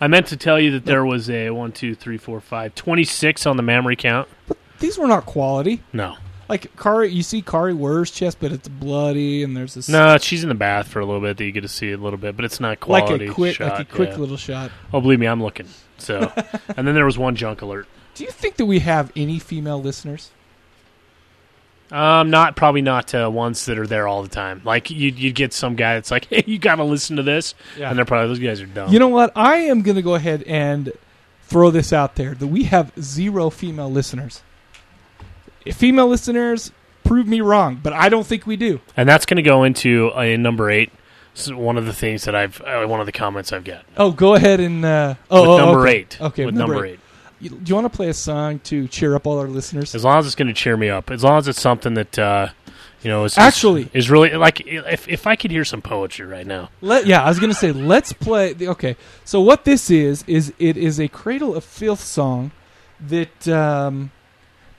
I 0.00 0.08
meant 0.08 0.26
to 0.28 0.36
tell 0.36 0.60
you 0.60 0.72
that 0.72 0.84
there 0.84 1.04
was 1.04 1.30
a 1.30 1.50
one, 1.50 1.72
two, 1.72 1.94
three, 1.94 2.18
four, 2.18 2.40
five, 2.40 2.74
26 2.74 3.46
on 3.46 3.56
the 3.56 3.62
memory 3.62 3.96
count. 3.96 4.28
But 4.46 4.58
these 4.78 4.98
were 4.98 5.06
not 5.06 5.24
quality. 5.26 5.82
No, 5.92 6.16
Like 6.48 6.76
Kari, 6.76 7.10
you 7.10 7.22
see 7.22 7.40
Kari 7.42 7.72
Wuhrer's 7.72 8.10
chest, 8.10 8.38
but 8.40 8.52
it's 8.52 8.68
bloody, 8.68 9.42
and 9.42 9.56
there's 9.56 9.74
this 9.74 9.88
no, 9.88 10.18
she's 10.18 10.42
in 10.42 10.48
the 10.48 10.54
bath 10.54 10.88
for 10.88 11.00
a 11.00 11.06
little 11.06 11.20
bit 11.20 11.38
that 11.38 11.44
you 11.44 11.52
get 11.52 11.62
to 11.62 11.68
see 11.68 11.92
a 11.92 11.96
little 11.96 12.18
bit, 12.18 12.36
but 12.36 12.44
it's 12.44 12.60
not 12.60 12.78
quality 12.80 13.26
like 13.26 13.30
a 13.30 13.34
quick, 13.34 13.56
shot. 13.56 13.72
like 13.72 13.80
a 13.80 13.94
quick 13.94 14.10
yeah. 14.10 14.16
little 14.16 14.36
shot. 14.36 14.70
Oh, 14.92 15.00
believe 15.00 15.18
me, 15.18 15.26
I'm 15.26 15.42
looking. 15.42 15.66
So, 15.98 16.30
and 16.76 16.86
then 16.86 16.94
there 16.94 17.06
was 17.06 17.16
one 17.16 17.34
junk 17.36 17.62
alert. 17.62 17.88
Do 18.14 18.24
you 18.24 18.30
think 18.30 18.56
that 18.56 18.66
we 18.66 18.80
have 18.80 19.12
any 19.16 19.38
female 19.38 19.80
listeners? 19.80 20.30
Um, 21.92 22.30
not 22.30 22.56
probably 22.56 22.82
not 22.82 23.14
uh, 23.14 23.30
ones 23.30 23.64
that 23.66 23.78
are 23.78 23.86
there 23.86 24.08
all 24.08 24.22
the 24.22 24.28
time. 24.28 24.60
Like 24.64 24.90
you, 24.90 25.10
you 25.10 25.32
get 25.32 25.52
some 25.52 25.76
guy 25.76 25.94
that's 25.94 26.10
like, 26.10 26.24
"Hey, 26.30 26.42
you 26.46 26.58
got 26.58 26.76
to 26.76 26.84
listen 26.84 27.16
to 27.16 27.22
this," 27.22 27.54
Yeah. 27.78 27.88
and 27.90 27.98
they're 27.98 28.04
probably 28.04 28.28
those 28.28 28.38
guys 28.40 28.60
are 28.60 28.66
dumb. 28.66 28.92
You 28.92 28.98
know 28.98 29.08
what? 29.08 29.32
I 29.36 29.56
am 29.56 29.82
going 29.82 29.96
to 29.96 30.02
go 30.02 30.14
ahead 30.16 30.42
and 30.44 30.92
throw 31.44 31.70
this 31.70 31.92
out 31.92 32.16
there 32.16 32.34
that 32.34 32.46
we 32.48 32.64
have 32.64 32.92
zero 33.00 33.50
female 33.50 33.90
listeners. 33.90 34.42
If 35.64 35.76
female 35.76 36.08
listeners 36.08 36.72
prove 37.04 37.26
me 37.26 37.40
wrong, 37.40 37.80
but 37.82 37.92
I 37.92 38.08
don't 38.08 38.26
think 38.26 38.46
we 38.46 38.56
do. 38.56 38.80
and 38.96 39.08
that's 39.08 39.26
going 39.26 39.36
to 39.36 39.42
go 39.42 39.62
into 39.64 40.10
uh, 40.16 40.22
in 40.22 40.42
number 40.42 40.70
eight. 40.70 40.90
This 41.34 41.46
is 41.48 41.52
one 41.52 41.76
of 41.76 41.84
the 41.84 41.92
things 41.92 42.24
that 42.24 42.34
I've 42.34 42.60
uh, 42.62 42.86
one 42.86 42.98
of 42.98 43.06
the 43.06 43.12
comments 43.12 43.52
I've 43.52 43.62
got. 43.64 43.84
Oh, 43.96 44.10
go 44.10 44.34
ahead 44.34 44.58
and 44.58 44.84
uh, 44.84 45.14
oh, 45.30 45.42
with 45.42 45.50
oh, 45.50 45.58
number 45.58 45.80
okay. 45.86 45.96
eight. 45.98 46.18
Okay, 46.20 46.46
with 46.46 46.54
number 46.54 46.74
number 46.74 46.86
eight. 46.86 46.92
eight. 46.94 47.00
You- 47.40 47.50
Do 47.50 47.62
you 47.66 47.74
want 47.74 47.90
to 47.90 47.96
play 47.96 48.08
a 48.08 48.14
song 48.14 48.60
to 48.60 48.88
cheer 48.88 49.14
up 49.14 49.26
all 49.26 49.38
our 49.38 49.48
listeners? 49.48 49.94
As 49.94 50.04
long 50.04 50.18
as 50.18 50.26
it's 50.26 50.34
going 50.34 50.48
to 50.48 50.54
cheer 50.54 50.76
me 50.76 50.88
up, 50.88 51.10
as 51.10 51.22
long 51.22 51.38
as 51.38 51.48
it's 51.48 51.60
something 51.60 51.94
that 51.94 52.18
uh, 52.18 52.48
you 53.02 53.10
know 53.10 53.24
is 53.24 53.36
Actually- 53.36 53.90
is 53.92 54.08
really 54.10 54.30
like 54.34 54.66
if 54.66 55.06
if 55.08 55.26
I 55.26 55.36
could 55.36 55.50
hear 55.50 55.64
some 55.64 55.82
poetry 55.82 56.26
right 56.26 56.46
now. 56.46 56.70
Let, 56.80 57.06
yeah, 57.06 57.22
I 57.22 57.28
was 57.28 57.38
going 57.38 57.50
to 57.52 57.58
say 57.58 57.72
let's 57.72 58.12
play. 58.12 58.52
The, 58.54 58.68
okay, 58.68 58.96
so 59.24 59.40
what 59.40 59.64
this 59.64 59.90
is 59.90 60.24
is 60.26 60.52
it 60.58 60.76
is 60.76 60.98
a 60.98 61.08
Cradle 61.08 61.54
of 61.54 61.62
Filth 61.64 62.00
song 62.00 62.52
that 63.08 63.46
um, 63.48 64.10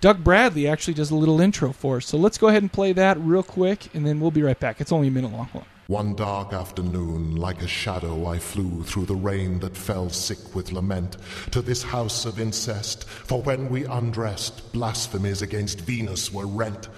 Doug 0.02 0.24
Bradley 0.24 0.68
actually 0.68 0.96
does 0.96 1.12
a 1.12 1.16
little 1.16 1.40
intro 1.40 1.72
for. 1.72 2.02
So 2.02 2.18
let's 2.18 2.38
go 2.40 2.48
ahead 2.48 2.64
and 2.64 2.72
play 2.74 2.92
that 2.94 3.20
real 3.20 3.44
quick, 3.44 3.94
and 3.94 4.06
then 4.06 4.20
we'll 4.20 4.32
be 4.32 4.42
right 4.42 4.60
back. 4.60 4.82
It's 4.82 4.92
only 4.92 5.08
a 5.10 5.12
minute 5.12 5.32
long. 5.32 5.50
One 5.88 6.16
dark 6.16 6.52
afternoon, 6.52 7.38
like 7.38 7.62
a 7.62 7.68
shadow, 7.68 8.26
I 8.26 8.40
flew 8.40 8.84
through 8.84 9.06
the 9.06 9.16
rain 9.16 9.60
that 9.60 9.78
fell 9.78 10.10
sick 10.10 10.54
with 10.54 10.74
lament 10.74 11.16
to 11.52 11.62
this 11.62 11.82
house 11.82 12.26
of 12.26 12.42
incest. 12.42 13.06
For 13.06 13.42
when 13.42 13.70
we 13.70 13.86
undressed, 13.86 14.74
blasphemies 14.74 15.42
against 15.42 15.80
Venus 15.80 16.30
were 16.30 16.46
rent. 16.46 16.90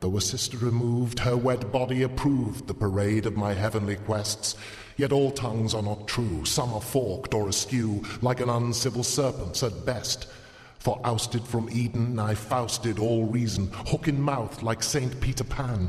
Though 0.00 0.18
a 0.18 0.20
sister 0.20 0.58
removed, 0.58 1.20
her 1.20 1.38
wed 1.38 1.72
body 1.72 2.02
approved 2.02 2.66
the 2.66 2.74
parade 2.74 3.24
of 3.24 3.34
my 3.34 3.54
heavenly 3.54 3.96
quests. 3.96 4.56
Yet 4.98 5.10
all 5.10 5.30
tongues 5.30 5.72
are 5.72 5.80
not 5.80 6.06
true, 6.06 6.44
some 6.44 6.74
are 6.74 6.82
forked 6.82 7.32
or 7.32 7.48
askew, 7.48 8.04
like 8.20 8.40
an 8.40 8.50
uncivil 8.50 9.04
serpent's 9.04 9.62
at 9.62 9.86
best. 9.86 10.26
For 10.80 11.00
ousted 11.02 11.44
from 11.44 11.70
Eden, 11.70 12.18
I 12.18 12.34
fausted 12.34 12.98
all 12.98 13.24
reason, 13.24 13.70
hook 13.86 14.06
in 14.06 14.20
mouth 14.20 14.62
like 14.62 14.82
Saint 14.82 15.18
Peter 15.18 15.44
Pan, 15.44 15.88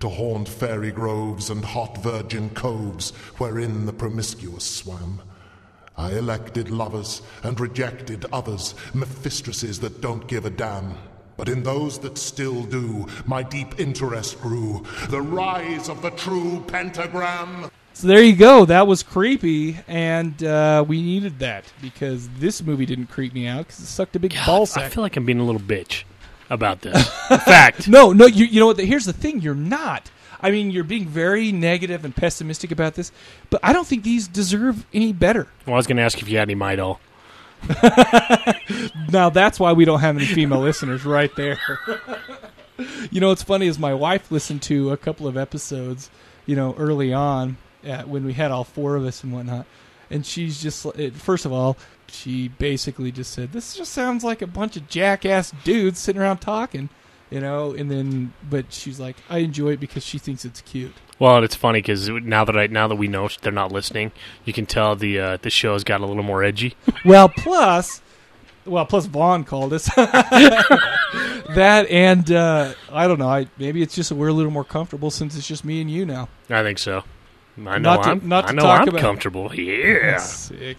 to 0.00 0.08
haunt 0.08 0.48
fairy 0.48 0.90
groves 0.90 1.50
and 1.50 1.64
hot 1.64 1.98
virgin 1.98 2.50
coves 2.50 3.10
wherein 3.38 3.86
the 3.86 3.92
promiscuous 3.92 4.64
swam. 4.64 5.22
I 5.96 6.12
elected 6.12 6.70
lovers 6.70 7.22
and 7.42 7.58
rejected 7.58 8.26
others, 8.32 8.74
Mephistresses 8.92 9.80
that 9.80 10.00
don't 10.00 10.26
give 10.26 10.44
a 10.44 10.50
damn. 10.50 10.94
But 11.36 11.48
in 11.48 11.62
those 11.62 11.98
that 12.00 12.18
still 12.18 12.62
do, 12.64 13.06
my 13.26 13.42
deep 13.42 13.78
interest 13.78 14.40
grew. 14.40 14.84
The 15.08 15.20
rise 15.20 15.88
of 15.88 16.02
the 16.02 16.10
true 16.10 16.64
pentagram. 16.66 17.70
So 17.92 18.06
there 18.08 18.22
you 18.22 18.36
go. 18.36 18.66
That 18.66 18.86
was 18.86 19.02
creepy, 19.02 19.78
and 19.88 20.42
uh, 20.44 20.84
we 20.86 21.00
needed 21.00 21.38
that 21.38 21.64
because 21.80 22.28
this 22.38 22.62
movie 22.62 22.84
didn't 22.84 23.06
creep 23.06 23.32
me 23.32 23.46
out 23.46 23.66
because 23.66 23.80
it 23.80 23.86
sucked 23.86 24.16
a 24.16 24.18
big 24.18 24.34
ball 24.44 24.66
sack. 24.66 24.84
I 24.84 24.88
feel 24.90 25.02
like 25.02 25.16
I'm 25.16 25.24
being 25.24 25.40
a 25.40 25.44
little 25.44 25.60
bitch 25.60 26.04
about 26.50 26.80
this. 26.82 27.08
Fact, 27.44 27.88
No, 27.88 28.12
no. 28.12 28.26
You, 28.26 28.44
you 28.46 28.60
know 28.60 28.66
what? 28.66 28.78
Here's 28.78 29.04
the 29.04 29.12
thing. 29.12 29.40
You're 29.40 29.54
not. 29.54 30.10
I 30.40 30.50
mean, 30.50 30.70
you're 30.70 30.84
being 30.84 31.06
very 31.08 31.50
negative 31.50 32.04
and 32.04 32.14
pessimistic 32.14 32.70
about 32.70 32.94
this, 32.94 33.10
but 33.50 33.58
I 33.62 33.72
don't 33.72 33.86
think 33.86 34.02
these 34.04 34.28
deserve 34.28 34.84
any 34.92 35.12
better. 35.12 35.48
well, 35.66 35.74
I 35.74 35.76
was 35.78 35.86
going 35.86 35.96
to 35.96 36.02
ask 36.02 36.20
if 36.20 36.28
you 36.28 36.38
had 36.38 36.48
any 36.50 36.58
Midol. 36.58 36.98
Now 39.10 39.30
that's 39.30 39.58
why 39.60 39.72
we 39.72 39.84
don't 39.84 40.00
have 40.00 40.16
any 40.16 40.26
female 40.26 40.60
listeners, 40.60 41.04
right 41.04 41.34
there. 41.36 41.58
you 43.10 43.20
know 43.20 43.28
what's 43.28 43.42
funny 43.42 43.66
is 43.66 43.78
my 43.78 43.94
wife 43.94 44.30
listened 44.30 44.62
to 44.62 44.90
a 44.90 44.96
couple 44.96 45.26
of 45.26 45.36
episodes, 45.36 46.10
you 46.44 46.56
know, 46.56 46.74
early 46.76 47.12
on 47.12 47.56
uh, 47.86 48.02
when 48.02 48.24
we 48.24 48.32
had 48.34 48.50
all 48.50 48.64
four 48.64 48.96
of 48.96 49.04
us 49.04 49.22
and 49.22 49.32
whatnot, 49.32 49.64
and 50.10 50.26
she's 50.26 50.60
just 50.62 50.86
first 51.14 51.46
of 51.46 51.52
all, 51.52 51.76
she 52.08 52.48
basically 52.48 53.10
just 53.12 53.32
said, 53.32 53.52
"This 53.52 53.74
just 53.74 53.92
sounds 53.92 54.22
like 54.24 54.42
a 54.42 54.46
bunch 54.46 54.76
of 54.76 54.88
jackass 54.88 55.52
dudes 55.64 55.98
sitting 55.98 56.20
around 56.22 56.38
talking." 56.38 56.88
You 57.28 57.40
know, 57.40 57.72
and 57.72 57.90
then, 57.90 58.32
but 58.48 58.72
she's 58.72 59.00
like, 59.00 59.16
I 59.28 59.38
enjoy 59.38 59.70
it 59.72 59.80
because 59.80 60.04
she 60.04 60.16
thinks 60.16 60.44
it's 60.44 60.60
cute. 60.60 60.92
Well, 61.18 61.42
it's 61.42 61.56
funny 61.56 61.80
because 61.80 62.08
now 62.08 62.44
that 62.44 62.56
I 62.56 62.68
now 62.68 62.86
that 62.86 62.94
we 62.94 63.08
know 63.08 63.28
they're 63.42 63.50
not 63.50 63.72
listening, 63.72 64.12
you 64.44 64.52
can 64.52 64.64
tell 64.64 64.94
the 64.94 65.18
uh, 65.18 65.36
the 65.42 65.50
show's 65.50 65.82
got 65.82 66.00
a 66.00 66.06
little 66.06 66.22
more 66.22 66.44
edgy. 66.44 66.76
Well, 67.04 67.28
plus, 67.28 68.00
well, 68.64 68.86
plus 68.86 69.06
Vaughn 69.06 69.42
called 69.44 69.72
us. 69.72 69.86
that 69.96 71.86
and 71.90 72.30
uh, 72.30 72.74
I 72.92 73.08
don't 73.08 73.18
know. 73.18 73.28
I 73.28 73.48
maybe 73.58 73.82
it's 73.82 73.94
just 73.96 74.10
that 74.10 74.14
we're 74.16 74.28
a 74.28 74.32
little 74.32 74.52
more 74.52 74.64
comfortable 74.64 75.10
since 75.10 75.36
it's 75.36 75.46
just 75.48 75.64
me 75.64 75.80
and 75.80 75.90
you 75.90 76.06
now. 76.06 76.28
I 76.48 76.62
think 76.62 76.78
so. 76.78 77.02
I 77.58 77.78
know 77.78 77.94
Not 77.94 78.02
to- 78.04 78.10
I'm 78.10 78.28
not 78.28 78.44
I 78.44 78.48
to 78.50 78.54
know 78.54 78.62
talk 78.62 78.80
I'm 78.82 78.88
about- 78.88 79.00
comfortable. 79.00 79.52
Yeah. 79.54 80.18
Sick. 80.18 80.78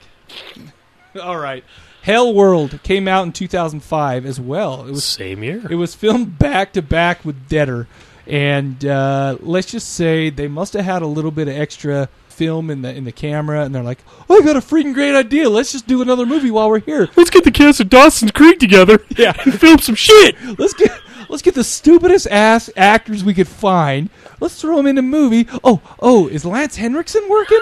All 1.24 1.38
right. 1.38 1.64
Hell 2.02 2.34
World 2.34 2.80
came 2.84 3.08
out 3.08 3.26
in 3.26 3.34
2005 3.34 4.26
as 4.26 4.40
well. 4.40 4.86
It 4.88 4.92
was 4.92 5.04
Same 5.04 5.44
year. 5.44 5.64
it 5.70 5.76
was 5.76 5.94
filmed 5.94 6.40
back 6.40 6.74
to 6.74 6.82
back 6.82 7.26
with 7.26 7.50
Deader, 7.50 7.88
and 8.26 8.84
uh, 8.86 9.38
let's 9.42 9.70
just 9.72 9.90
say 9.94 10.30
they 10.30 10.48
must 10.48 10.74
have 10.74 10.86
had 10.86 11.02
a 11.02 11.08
little 11.08 11.32
bit 11.32 11.48
of 11.50 11.56
extra 11.56 12.08
film 12.30 12.70
in 12.70 12.82
the 12.84 12.94
in 12.96 13.04
the 13.04 13.12
camera, 13.12 13.64
and 13.66 13.76
they're 13.76 13.84
like, 13.84 14.00
"Oh, 14.30 14.38
I 14.38 14.46
got 14.46 14.56
a 14.56 14.60
freaking 14.60 14.94
great 14.94 15.16
idea. 15.16 15.50
Let's 15.50 15.72
just 15.74 15.86
do 15.88 16.02
another 16.02 16.26
movie 16.26 16.52
while 16.52 16.70
we're 16.70 16.80
here. 16.80 17.10
Let's 17.18 17.30
get 17.32 17.44
the 17.44 17.52
cast 17.52 17.80
of 17.82 17.90
Dawson's 17.90 18.32
Creek 18.32 18.60
together 18.60 19.04
Yeah, 19.18 19.34
and 19.44 19.60
film 19.60 19.80
some 19.80 19.96
shit. 19.96 20.36
let's 20.58 20.74
get 20.76 20.92
let's 21.28 21.42
get 21.42 21.56
the 21.56 21.64
stupidest 21.64 22.28
ass 22.28 22.70
actors 22.78 23.22
we 23.24 23.34
could 23.34 23.48
find. 23.50 24.10
Let's 24.40 24.62
throw 24.62 24.78
them 24.78 24.88
in 24.88 24.98
a 24.98 25.02
movie. 25.02 25.46
Oh, 25.64 25.82
oh, 26.00 26.28
is 26.30 26.46
Lance 26.46 26.78
Henriksen 26.78 27.28
working? 27.28 27.60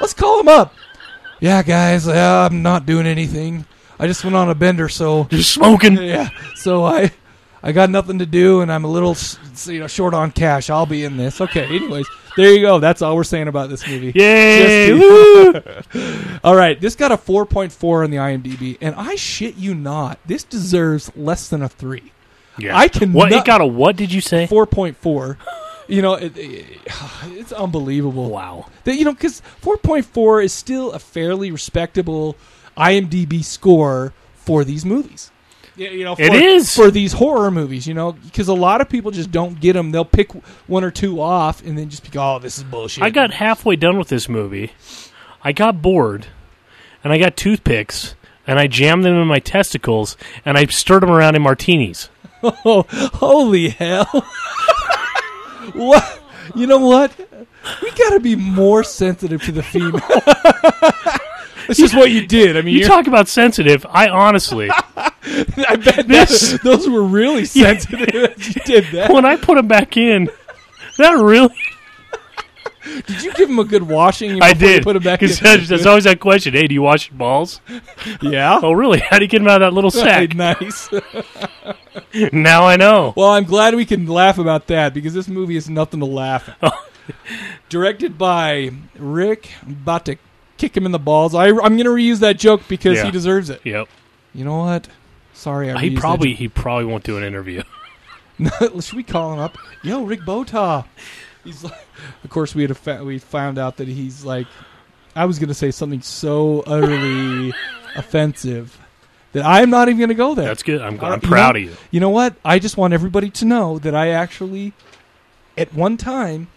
Let's 0.00 0.14
call 0.14 0.40
him 0.40 0.48
up. 0.48 0.74
Yeah, 1.40 1.62
guys, 1.62 2.08
uh, 2.08 2.48
I'm 2.50 2.62
not 2.62 2.86
doing 2.86 3.06
anything. 3.06 3.64
I 3.98 4.06
just 4.06 4.24
went 4.24 4.36
on 4.36 4.48
a 4.48 4.54
bender, 4.54 4.88
so 4.88 5.24
Just 5.24 5.52
smoking. 5.52 5.96
yeah. 6.02 6.28
So 6.54 6.84
I 6.84 7.12
I 7.62 7.72
got 7.72 7.90
nothing 7.90 8.20
to 8.20 8.26
do, 8.26 8.60
and 8.60 8.72
I'm 8.72 8.84
a 8.84 8.88
little 8.88 9.16
you 9.66 9.80
know 9.80 9.86
short 9.86 10.14
on 10.14 10.30
cash. 10.30 10.70
I'll 10.70 10.86
be 10.86 11.04
in 11.04 11.16
this. 11.16 11.40
Okay. 11.40 11.64
Anyways, 11.64 12.06
there 12.36 12.52
you 12.52 12.60
go. 12.60 12.78
That's 12.78 13.02
all 13.02 13.16
we're 13.16 13.24
saying 13.24 13.48
about 13.48 13.68
this 13.68 13.86
movie. 13.86 14.12
Yay! 14.14 14.92
All 16.44 16.54
right, 16.54 16.80
this 16.80 16.94
got 16.94 17.10
a 17.10 17.16
4.4 17.16 18.04
on 18.04 18.10
the 18.10 18.16
IMDb, 18.18 18.78
and 18.80 18.94
I 18.94 19.16
shit 19.16 19.56
you 19.56 19.74
not, 19.74 20.20
this 20.24 20.44
deserves 20.44 21.10
less 21.16 21.48
than 21.48 21.62
a 21.62 21.68
three. 21.68 22.12
Yeah. 22.56 22.78
I 22.78 22.86
can 22.86 23.12
What? 23.12 23.32
It 23.32 23.44
got 23.44 23.60
a 23.60 23.66
what? 23.66 23.96
Did 23.96 24.12
you 24.12 24.20
say? 24.20 24.46
4.4. 24.46 25.36
You 25.88 26.02
know, 26.02 26.14
it, 26.14 26.36
it- 26.36 26.66
it's 27.32 27.52
unbelievable. 27.52 28.30
Wow. 28.30 28.66
That 28.84 28.96
you 28.96 29.04
know, 29.04 29.12
because 29.12 29.42
4.4 29.62 30.44
is 30.44 30.52
still 30.52 30.92
a 30.92 30.98
fairly 30.98 31.50
respectable 31.50 32.36
IMDb 32.76 33.42
score 33.42 34.12
for 34.36 34.64
these 34.64 34.84
movies. 34.84 35.30
Yeah, 35.76 35.90
you 35.90 36.02
know, 36.04 36.16
for, 36.16 36.22
It 36.22 36.32
is. 36.34 36.74
for 36.74 36.90
these 36.90 37.12
horror 37.12 37.50
movies. 37.52 37.86
You 37.86 37.94
know, 37.94 38.12
because 38.12 38.48
a 38.48 38.54
lot 38.54 38.80
of 38.80 38.88
people 38.88 39.10
just 39.12 39.30
don't 39.30 39.60
get 39.60 39.74
them. 39.74 39.90
They'll 39.92 40.04
pick 40.04 40.32
one 40.66 40.84
or 40.84 40.90
two 40.90 41.20
off 41.20 41.64
and 41.64 41.78
then 41.78 41.88
just 41.88 42.10
be, 42.10 42.18
oh, 42.18 42.38
this 42.38 42.58
is 42.58 42.64
bullshit. 42.64 43.02
I 43.04 43.10
got 43.10 43.32
halfway 43.32 43.76
done 43.76 43.96
with 43.98 44.08
this 44.08 44.28
movie. 44.28 44.72
I 45.42 45.52
got 45.52 45.80
bored, 45.80 46.26
and 47.04 47.12
I 47.12 47.18
got 47.18 47.36
toothpicks, 47.36 48.16
and 48.44 48.58
I 48.58 48.66
jammed 48.66 49.04
them 49.04 49.14
in 49.14 49.28
my 49.28 49.38
testicles, 49.38 50.16
and 50.44 50.58
I 50.58 50.66
stirred 50.66 51.02
them 51.04 51.10
around 51.12 51.36
in 51.36 51.42
martinis. 51.42 52.10
Oh, 52.42 52.84
holy 53.14 53.70
hell! 53.70 54.06
what? 55.74 56.22
You 56.54 56.66
know 56.66 56.78
what? 56.78 57.12
We 57.82 57.90
got 57.90 58.10
to 58.14 58.20
be 58.20 58.34
more 58.36 58.82
sensitive 58.84 59.42
to 59.42 59.52
the 59.52 59.62
female. 59.62 60.00
That's 61.66 61.78
just 61.78 61.94
what 61.94 62.10
you 62.10 62.26
did. 62.26 62.56
I 62.56 62.62
mean, 62.62 62.72
You 62.74 62.80
you're- 62.80 62.88
talk 62.88 63.06
about 63.06 63.28
sensitive. 63.28 63.84
I 63.90 64.08
honestly, 64.08 64.70
I 64.96 65.76
bet 65.76 66.08
This- 66.08 66.52
that, 66.52 66.60
those 66.64 66.88
were 66.88 67.02
really 67.02 67.44
sensitive. 67.44 68.08
as 68.38 68.46
you 68.56 68.62
did 68.64 68.84
that. 68.92 69.12
when 69.12 69.26
I 69.26 69.36
put 69.36 69.56
them 69.56 69.68
back 69.68 69.96
in, 69.98 70.30
that 70.96 71.12
really, 71.12 71.54
Did 73.06 73.22
you 73.22 73.34
give 73.34 73.50
him 73.50 73.58
a 73.58 73.64
good 73.64 73.82
washing? 73.82 74.42
I 74.42 74.54
before 74.54 74.68
you 74.68 74.74
did. 74.76 74.82
Put 74.84 74.96
him 74.96 75.02
back 75.02 75.20
in. 75.20 75.26
Because 75.28 75.40
there's, 75.40 75.68
there's 75.68 75.86
always 75.86 76.04
that 76.04 76.20
question. 76.20 76.54
Hey, 76.54 76.66
do 76.68 76.72
you 76.74 76.80
wash 76.82 77.10
your 77.10 77.18
balls? 77.18 77.60
yeah. 78.22 78.58
Oh, 78.62 78.72
really? 78.72 79.00
How 79.00 79.18
do 79.18 79.24
you 79.26 79.28
get 79.28 79.40
them 79.40 79.48
out 79.48 79.60
of 79.60 79.66
that 79.70 79.74
little 79.74 79.90
sack? 79.90 80.34
nice. 80.34 80.88
now 82.32 82.64
I 82.66 82.76
know. 82.76 83.12
Well, 83.16 83.30
I'm 83.30 83.44
glad 83.44 83.74
we 83.74 83.84
can 83.86 84.06
laugh 84.06 84.38
about 84.38 84.66
that 84.68 84.94
because 84.94 85.14
this 85.14 85.28
movie 85.28 85.56
is 85.56 85.68
nothing 85.68 86.00
to 86.00 86.06
laugh 86.06 86.48
at. 86.48 86.56
Oh. 86.62 86.84
Directed 87.68 88.18
by 88.18 88.70
Rick. 88.98 89.50
I'm 89.62 89.72
about 89.72 90.04
to 90.06 90.16
kick 90.56 90.76
him 90.76 90.86
in 90.86 90.92
the 90.92 90.98
balls. 90.98 91.34
I, 91.34 91.48
I'm 91.48 91.54
going 91.76 91.84
to 91.84 91.90
reuse 91.90 92.20
that 92.20 92.38
joke 92.38 92.62
because 92.68 92.98
Yeah. 92.98 93.04
he 93.06 93.10
deserves 93.10 93.50
it. 93.50 93.60
Yep. 93.64 93.88
You 94.34 94.44
know 94.44 94.58
what? 94.58 94.88
Sorry, 95.32 95.70
I 95.70 95.80
He 95.80 95.96
probably 95.96 96.34
he 96.34 96.48
probably 96.48 96.84
won't 96.86 97.04
do 97.04 97.16
an 97.16 97.22
interview. 97.24 97.62
Should 98.80 98.92
we 98.94 99.02
call 99.02 99.32
him 99.32 99.38
up? 99.38 99.56
Yo, 99.82 100.02
Rick 100.04 100.24
Bota. 100.24 100.84
He's 101.44 101.62
like, 101.64 101.86
of 102.24 102.30
course 102.30 102.54
we 102.54 102.62
had 102.62 102.70
a 102.70 102.74
fa- 102.74 103.04
we 103.04 103.18
found 103.18 103.58
out 103.58 103.76
that 103.78 103.88
he's 103.88 104.24
like, 104.24 104.46
I 105.14 105.24
was 105.24 105.38
going 105.38 105.48
to 105.48 105.54
say 105.54 105.70
something 105.70 106.02
so 106.02 106.60
utterly 106.66 107.52
offensive 107.96 108.78
that 109.32 109.44
I'm 109.44 109.70
not 109.70 109.88
even 109.88 109.98
going 109.98 110.08
to 110.08 110.14
go 110.14 110.34
there. 110.34 110.46
That's 110.46 110.62
good. 110.62 110.80
I'm, 110.80 110.98
Uh, 111.00 111.04
I'm 111.08 111.20
you 111.22 111.28
proud 111.28 111.54
know- 111.54 111.60
of 111.60 111.64
you. 111.64 111.76
You 111.90 112.00
know 112.00 112.10
what? 112.10 112.34
I 112.44 112.58
just 112.58 112.76
want 112.76 112.94
everybody 112.94 113.30
to 113.30 113.44
know 113.44 113.78
that 113.80 113.94
I 113.94 114.08
actually, 114.08 114.72
at 115.56 115.74
one 115.74 115.96
time, 115.96 116.48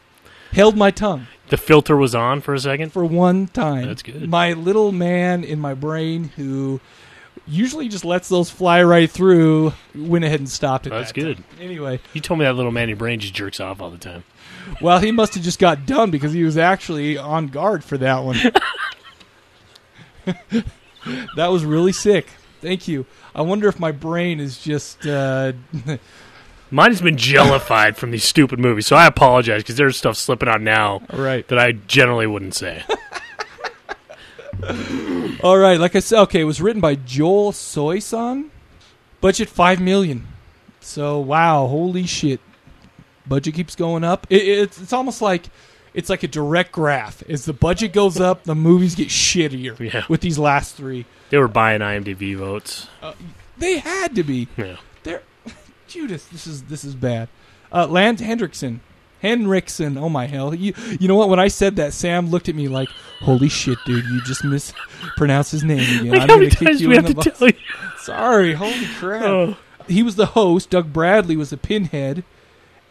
held 0.53 0.75
my 0.77 0.91
tongue 0.91 1.27
The 1.49 1.57
filter 1.57 1.95
was 1.97 2.13
on 2.15 2.41
for 2.41 2.53
a 2.53 2.59
second. 2.59 2.91
for 2.93 3.03
one 3.05 3.47
time. 3.47 3.85
That's 3.87 4.01
good. 4.03 4.29
My 4.29 4.53
little 4.53 4.91
man 4.91 5.43
in 5.43 5.59
my 5.59 5.73
brain 5.73 6.31
who 6.35 6.79
usually 7.47 7.87
just 7.89 8.05
lets 8.05 8.29
those 8.29 8.49
fly 8.49 8.81
right 8.83 9.09
through 9.09 9.73
went 9.95 10.23
ahead 10.23 10.39
and 10.39 10.47
stopped 10.49 10.87
it. 10.87 10.91
That's 10.91 11.11
that 11.11 11.19
good. 11.19 11.37
time. 11.37 11.45
Anyway, 11.59 11.99
You 12.13 12.21
told 12.21 12.39
me 12.39 12.45
that 12.45 12.53
little 12.55 12.71
man 12.71 12.83
in 12.83 12.89
your 12.89 12.97
brain 12.97 13.19
just 13.19 13.33
jerks 13.33 13.59
off 13.59 13.81
all 13.81 13.89
the 13.89 13.97
time. 13.97 14.23
well, 14.81 14.99
he 14.99 15.11
must 15.11 15.33
have 15.33 15.43
just 15.43 15.59
got 15.59 15.85
done 15.85 16.11
because 16.11 16.31
he 16.33 16.43
was 16.43 16.57
actually 16.57 17.17
on 17.17 17.47
guard 17.47 17.83
for 17.83 17.97
that 17.97 18.23
one. 18.23 18.37
that 21.35 21.47
was 21.47 21.65
really 21.65 21.91
sick. 21.93 22.27
Thank 22.61 22.87
you. 22.87 23.05
I 23.33 23.41
wonder 23.41 23.67
if 23.67 23.79
my 23.79 23.91
brain 23.91 24.39
is 24.39 24.59
just. 24.59 25.05
Uh, 25.05 25.53
Mine 26.73 26.91
has 26.91 27.01
been 27.01 27.17
jellified 27.17 27.97
from 27.97 28.11
these 28.11 28.23
stupid 28.23 28.57
movies, 28.57 28.87
so 28.87 28.95
I 28.95 29.05
apologize 29.05 29.61
because 29.61 29.75
there's 29.75 29.97
stuff 29.97 30.15
slipping 30.15 30.47
out 30.47 30.61
now 30.61 31.01
right. 31.11 31.45
that 31.49 31.59
I 31.59 31.73
generally 31.73 32.27
wouldn't 32.27 32.55
say. 32.55 32.85
All 35.43 35.57
right, 35.57 35.79
like 35.79 35.95
I 35.95 35.99
said, 35.99 36.21
okay, 36.21 36.41
it 36.41 36.45
was 36.45 36.61
written 36.61 36.81
by 36.81 36.95
Joel 36.95 37.51
Soisson. 37.51 38.49
Budget 39.19 39.49
five 39.49 39.81
million. 39.81 40.27
So 40.79 41.19
wow, 41.19 41.67
holy 41.67 42.05
shit! 42.05 42.39
Budget 43.27 43.53
keeps 43.53 43.75
going 43.75 44.03
up. 44.03 44.25
It, 44.29 44.41
it's 44.47 44.81
it's 44.81 44.93
almost 44.93 45.21
like 45.21 45.47
it's 45.93 46.09
like 46.09 46.23
a 46.23 46.27
direct 46.27 46.71
graph. 46.71 47.23
As 47.29 47.45
the 47.45 47.53
budget 47.53 47.93
goes 47.93 48.19
up, 48.19 48.43
the 48.43 48.55
movies 48.55 48.95
get 48.95 49.07
shittier. 49.09 49.77
Yeah. 49.79 50.03
With 50.09 50.21
these 50.21 50.37
last 50.39 50.75
three, 50.75 51.05
They 51.29 51.37
were 51.37 51.47
buying 51.47 51.81
IMDb 51.81 52.35
votes. 52.35 52.87
they 53.57 53.79
had 53.79 54.15
to 54.15 54.23
be. 54.23 54.47
Yeah. 54.57 54.77
They're 55.03 55.21
Judas. 55.87 56.25
This 56.25 56.47
is 56.47 56.63
this 56.63 56.83
is 56.83 56.95
bad. 56.95 57.29
Uh, 57.71 57.87
Lance 57.87 58.21
Hendrickson. 58.21 58.79
Henriksen. 59.21 59.97
Oh 59.99 60.09
my 60.09 60.25
hell! 60.25 60.53
You 60.55 60.73
you 60.99 61.07
know 61.07 61.15
what? 61.15 61.29
When 61.29 61.39
I 61.39 61.47
said 61.47 61.75
that, 61.75 61.93
Sam 61.93 62.29
looked 62.31 62.49
at 62.49 62.55
me 62.55 62.67
like, 62.67 62.89
"Holy 63.21 63.49
shit, 63.49 63.77
dude! 63.85 64.03
You 64.05 64.19
just 64.23 64.43
mispronounced 64.43 65.51
his 65.51 65.63
name 65.63 65.79
again." 65.99 66.11
Like 66.11 66.13
I'm 66.13 66.19
how 66.21 66.27
gonna 66.27 66.39
many 66.39 66.49
kick 66.49 66.67
times 66.69 66.81
you 66.81 66.89
in 66.89 66.95
have 66.95 67.03
the 67.05 67.09
to 67.21 67.29
balls. 67.29 67.37
tell 67.37 67.47
you? 67.49 67.53
Sorry, 67.99 68.53
holy 68.53 68.85
crap. 68.97 69.21
Oh. 69.23 69.57
He 69.87 70.01
was 70.01 70.15
the 70.15 70.25
host. 70.27 70.71
Doug 70.71 70.91
Bradley 70.91 71.35
was 71.37 71.51
the 71.51 71.57
pinhead. 71.57 72.23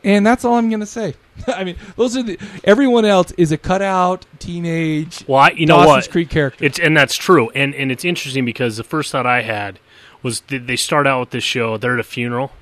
And 0.03 0.27
that's 0.27 0.45
all 0.45 0.55
I'm 0.55 0.69
going 0.71 0.81
to 0.81 0.87
say. 0.87 1.15
I 1.47 1.65
mean, 1.65 1.77
those 1.97 2.17
are 2.17 2.23
the. 2.23 2.39
Everyone 2.65 3.05
else 3.05 3.33
is 3.33 3.53
a 3.53 3.59
cutout 3.59 4.25
teenage 4.39 5.25
Well, 5.29 5.39
I, 5.41 5.51
you 5.51 5.67
know 5.67 5.77
Dawson's 5.77 6.07
what? 6.07 6.11
Creek 6.13 6.31
character. 6.31 6.65
It's 6.65 6.79
and 6.79 6.97
that's 6.97 7.15
true. 7.17 7.51
And 7.51 7.75
and 7.75 7.91
it's 7.93 8.05
interesting 8.05 8.45
because 8.45 8.77
the 8.77 8.85
first 8.85 9.13
thought 9.13 9.27
I 9.27 9.43
had 9.43 9.79
was 10.23 10.41
th- 10.41 10.63
they 10.67 10.77
start 10.77 11.07
out 11.07 11.21
with 11.21 11.31
this 11.31 11.45
show. 11.45 11.77
They're 11.79 11.95
at 11.95 12.01
a 12.01 12.03
funeral, 12.05 12.53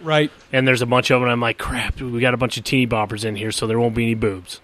right. 0.00 0.30
and 0.52 0.66
there's 0.66 0.82
a 0.82 0.86
bunch 0.86 1.10
of 1.10 1.16
them. 1.16 1.24
And 1.24 1.32
I'm 1.32 1.40
like, 1.40 1.58
crap, 1.58 2.00
we 2.00 2.20
got 2.20 2.34
a 2.34 2.36
bunch 2.36 2.56
of 2.56 2.64
teeny 2.64 2.86
boppers 2.86 3.24
in 3.24 3.36
here, 3.36 3.52
so 3.52 3.66
there 3.66 3.78
won't 3.78 3.94
be 3.94 4.02
any 4.04 4.14
boobs. 4.14 4.60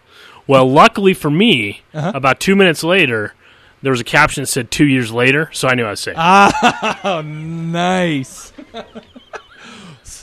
Well, 0.46 0.68
luckily 0.70 1.14
for 1.14 1.30
me, 1.30 1.82
Uh-huh. 1.94 2.12
about 2.14 2.40
two 2.40 2.54
minutes 2.56 2.82
later, 2.84 3.34
there 3.82 3.92
was 3.92 4.00
a 4.00 4.04
caption 4.04 4.42
that 4.42 4.46
said 4.48 4.70
two 4.70 4.86
years 4.86 5.10
later, 5.12 5.48
so 5.52 5.68
I 5.68 5.74
knew 5.74 5.84
I 5.84 5.90
was 5.90 6.00
safe. 6.00 6.16
Oh, 7.04 7.22
nice. 7.24 8.52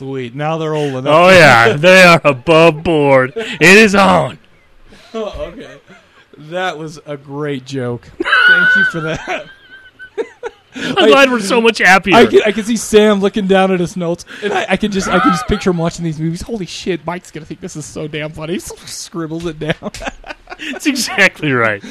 Sweet. 0.01 0.33
Now 0.33 0.57
they're 0.57 0.73
old 0.73 0.95
enough. 0.95 1.13
oh 1.13 1.29
yeah, 1.29 1.73
they 1.77 2.01
are 2.01 2.19
above 2.23 2.81
board. 2.81 3.33
It 3.35 3.61
is 3.61 3.93
on. 3.93 4.39
Oh, 5.13 5.29
okay. 5.53 5.79
That 6.39 6.79
was 6.79 6.99
a 7.05 7.15
great 7.17 7.65
joke. 7.65 8.09
Thank 8.17 8.75
you 8.77 8.83
for 8.85 9.01
that. 9.01 9.45
I'm 10.75 11.07
glad 11.07 11.29
we're 11.29 11.39
so 11.39 11.61
much 11.61 11.77
happier. 11.77 12.15
I 12.15 12.25
can, 12.25 12.41
I 12.47 12.51
can 12.51 12.63
see 12.63 12.77
Sam 12.77 13.19
looking 13.19 13.45
down 13.45 13.71
at 13.71 13.79
his 13.79 13.95
notes, 13.95 14.25
and 14.41 14.51
I, 14.51 14.65
I 14.69 14.77
can 14.77 14.91
just 14.91 15.07
I 15.07 15.19
can 15.19 15.33
just 15.33 15.47
picture 15.47 15.69
him 15.69 15.77
watching 15.77 16.03
these 16.03 16.19
movies. 16.19 16.41
Holy 16.41 16.65
shit, 16.65 17.05
Mike's 17.05 17.29
gonna 17.29 17.45
think 17.45 17.59
this 17.59 17.75
is 17.75 17.85
so 17.85 18.07
damn 18.07 18.31
funny. 18.31 18.53
He 18.53 18.59
scribbles 18.59 19.45
it 19.45 19.59
down. 19.59 19.91
That's 20.71 20.87
exactly 20.87 21.51
right. 21.51 21.83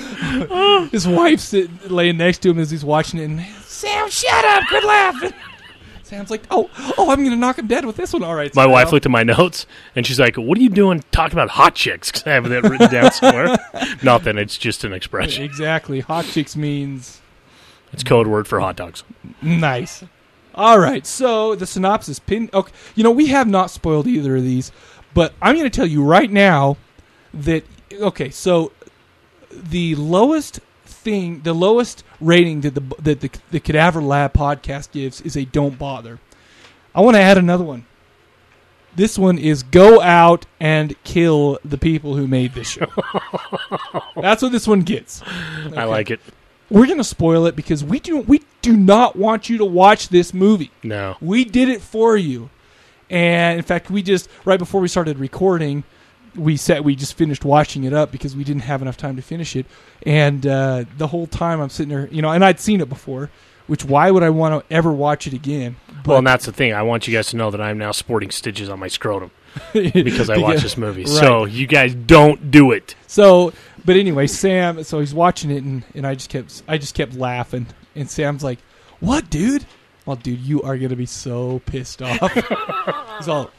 His 0.90 1.06
wife's 1.06 1.44
sitting, 1.44 1.78
laying 1.86 2.16
next 2.16 2.38
to 2.38 2.50
him 2.50 2.58
as 2.58 2.72
he's 2.72 2.84
watching 2.84 3.20
it. 3.20 3.24
And, 3.26 3.46
Sam, 3.66 4.10
shut 4.10 4.44
up! 4.44 4.64
Quit 4.66 4.82
laughing. 4.82 5.32
Sam's 6.10 6.30
like, 6.30 6.42
oh, 6.50 6.68
oh, 6.98 7.10
I'm 7.10 7.22
gonna 7.22 7.36
knock 7.36 7.58
him 7.58 7.68
dead 7.68 7.84
with 7.86 7.96
this 7.96 8.12
one. 8.12 8.24
All 8.24 8.34
right. 8.34 8.52
My 8.56 8.64
Sam. 8.64 8.72
wife 8.72 8.92
looked 8.92 9.06
at 9.06 9.12
my 9.12 9.22
notes 9.22 9.64
and 9.94 10.04
she's 10.04 10.18
like, 10.18 10.36
"What 10.36 10.58
are 10.58 10.60
you 10.60 10.68
doing 10.68 11.04
talking 11.12 11.34
about 11.34 11.50
hot 11.50 11.76
chicks?" 11.76 12.10
Because 12.12 12.26
I 12.26 12.30
have 12.32 12.48
that 12.48 12.64
written 12.64 12.90
down 12.90 13.12
somewhere. 13.12 13.56
Nothing. 14.02 14.36
It's 14.36 14.58
just 14.58 14.82
an 14.82 14.92
expression. 14.92 15.44
Exactly. 15.44 16.00
Hot 16.00 16.24
chicks 16.24 16.56
means 16.56 17.20
It's 17.92 18.02
code 18.02 18.26
word 18.26 18.48
for 18.48 18.58
hot 18.60 18.74
dogs. 18.76 19.04
nice. 19.40 20.02
All 20.54 20.80
right. 20.80 21.06
So 21.06 21.54
the 21.54 21.66
synopsis. 21.66 22.18
Pin. 22.18 22.50
Okay. 22.52 22.72
You 22.96 23.04
know 23.04 23.12
we 23.12 23.28
have 23.28 23.46
not 23.46 23.70
spoiled 23.70 24.08
either 24.08 24.36
of 24.36 24.42
these, 24.42 24.72
but 25.14 25.32
I'm 25.40 25.54
going 25.54 25.70
to 25.70 25.74
tell 25.74 25.86
you 25.86 26.02
right 26.02 26.30
now 26.30 26.76
that 27.32 27.64
okay. 27.92 28.30
So 28.30 28.72
the 29.52 29.94
lowest 29.94 30.58
thing, 31.00 31.40
the 31.40 31.52
lowest 31.52 32.04
rating 32.20 32.60
that 32.62 32.74
the 32.74 32.82
that 33.00 33.20
the, 33.20 33.30
the 33.50 33.60
Cadaver 33.60 34.02
Lab 34.02 34.32
podcast 34.32 34.92
gives 34.92 35.20
is 35.20 35.36
a 35.36 35.44
don't 35.44 35.78
bother. 35.78 36.18
I 36.94 37.00
want 37.00 37.16
to 37.16 37.20
add 37.20 37.38
another 37.38 37.64
one. 37.64 37.86
This 38.96 39.18
one 39.18 39.38
is 39.38 39.62
go 39.62 40.00
out 40.00 40.46
and 40.58 40.94
kill 41.04 41.58
the 41.64 41.78
people 41.78 42.16
who 42.16 42.26
made 42.26 42.54
this 42.54 42.68
show. 42.68 42.88
That's 44.16 44.42
what 44.42 44.50
this 44.50 44.66
one 44.66 44.80
gets. 44.80 45.22
I 45.76 45.84
like 45.84 46.10
it. 46.10 46.20
We're 46.68 46.86
gonna 46.86 47.04
spoil 47.04 47.46
it 47.46 47.56
because 47.56 47.84
we 47.84 48.00
do 48.00 48.18
we 48.18 48.42
do 48.62 48.76
not 48.76 49.16
want 49.16 49.48
you 49.48 49.58
to 49.58 49.64
watch 49.64 50.08
this 50.08 50.34
movie. 50.34 50.70
No. 50.82 51.16
We 51.20 51.44
did 51.44 51.68
it 51.68 51.80
for 51.80 52.16
you. 52.16 52.50
And 53.08 53.58
in 53.58 53.64
fact, 53.64 53.90
we 53.90 54.02
just 54.02 54.28
right 54.44 54.58
before 54.58 54.80
we 54.80 54.88
started 54.88 55.18
recording, 55.18 55.84
we 56.36 56.56
said 56.56 56.82
we 56.82 56.94
just 56.94 57.14
finished 57.14 57.44
watching 57.44 57.84
it 57.84 57.92
up 57.92 58.12
because 58.12 58.36
we 58.36 58.44
didn't 58.44 58.62
have 58.62 58.82
enough 58.82 58.96
time 58.96 59.16
to 59.16 59.22
finish 59.22 59.56
it. 59.56 59.66
And 60.04 60.46
uh, 60.46 60.84
the 60.96 61.06
whole 61.06 61.26
time 61.26 61.60
I'm 61.60 61.70
sitting 61.70 61.90
there, 61.90 62.08
you 62.08 62.22
know, 62.22 62.30
and 62.30 62.44
I'd 62.44 62.60
seen 62.60 62.80
it 62.80 62.88
before. 62.88 63.30
Which 63.66 63.84
why 63.84 64.10
would 64.10 64.24
I 64.24 64.30
want 64.30 64.68
to 64.68 64.74
ever 64.74 64.90
watch 64.90 65.28
it 65.28 65.32
again? 65.32 65.76
well, 66.04 66.18
and 66.18 66.26
that's 66.26 66.44
the 66.44 66.52
thing. 66.52 66.72
I 66.72 66.82
want 66.82 67.06
you 67.06 67.14
guys 67.14 67.28
to 67.28 67.36
know 67.36 67.52
that 67.52 67.60
I'm 67.60 67.78
now 67.78 67.92
sporting 67.92 68.32
stitches 68.32 68.68
on 68.68 68.80
my 68.80 68.88
scrotum 68.88 69.30
because 69.72 70.28
I 70.28 70.38
watched 70.38 70.62
this 70.62 70.76
movie. 70.76 71.06
So 71.06 71.44
you 71.44 71.68
guys 71.68 71.94
don't 71.94 72.50
do 72.50 72.72
it. 72.72 72.96
So, 73.06 73.52
but 73.84 73.96
anyway, 73.96 74.26
Sam. 74.26 74.82
So 74.82 74.98
he's 74.98 75.14
watching 75.14 75.52
it, 75.52 75.62
and, 75.62 75.84
and 75.94 76.04
I 76.04 76.14
just 76.14 76.30
kept 76.30 76.64
I 76.66 76.78
just 76.78 76.96
kept 76.96 77.14
laughing. 77.14 77.68
And 77.94 78.10
Sam's 78.10 78.42
like, 78.42 78.58
"What, 78.98 79.30
dude? 79.30 79.64
Well, 80.04 80.16
dude, 80.16 80.40
you 80.40 80.62
are 80.62 80.76
gonna 80.76 80.96
be 80.96 81.06
so 81.06 81.60
pissed 81.66 82.02
off." 82.02 82.32
he's 83.18 83.28
all, 83.28 83.52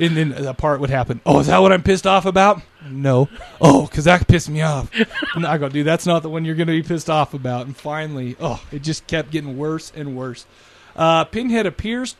and 0.00 0.16
then 0.16 0.30
that 0.30 0.56
part 0.58 0.80
would 0.80 0.90
happen. 0.90 1.20
Oh, 1.26 1.40
is 1.40 1.46
that 1.48 1.58
what 1.58 1.72
I'm 1.72 1.82
pissed 1.82 2.06
off 2.06 2.26
about? 2.26 2.62
No. 2.88 3.28
Oh, 3.60 3.86
because 3.86 4.04
that 4.04 4.26
pissed 4.28 4.48
me 4.48 4.62
off. 4.62 4.90
And 5.34 5.44
I 5.46 5.58
go, 5.58 5.68
dude, 5.68 5.86
that's 5.86 6.06
not 6.06 6.22
the 6.22 6.30
one 6.30 6.44
you're 6.44 6.54
gonna 6.54 6.72
be 6.72 6.82
pissed 6.82 7.10
off 7.10 7.34
about. 7.34 7.66
And 7.66 7.76
finally, 7.76 8.36
oh, 8.40 8.62
it 8.70 8.82
just 8.82 9.06
kept 9.06 9.30
getting 9.30 9.56
worse 9.58 9.90
and 9.94 10.16
worse. 10.16 10.46
Uh, 10.94 11.24
Pinhead 11.24 11.66
appears 11.66 12.16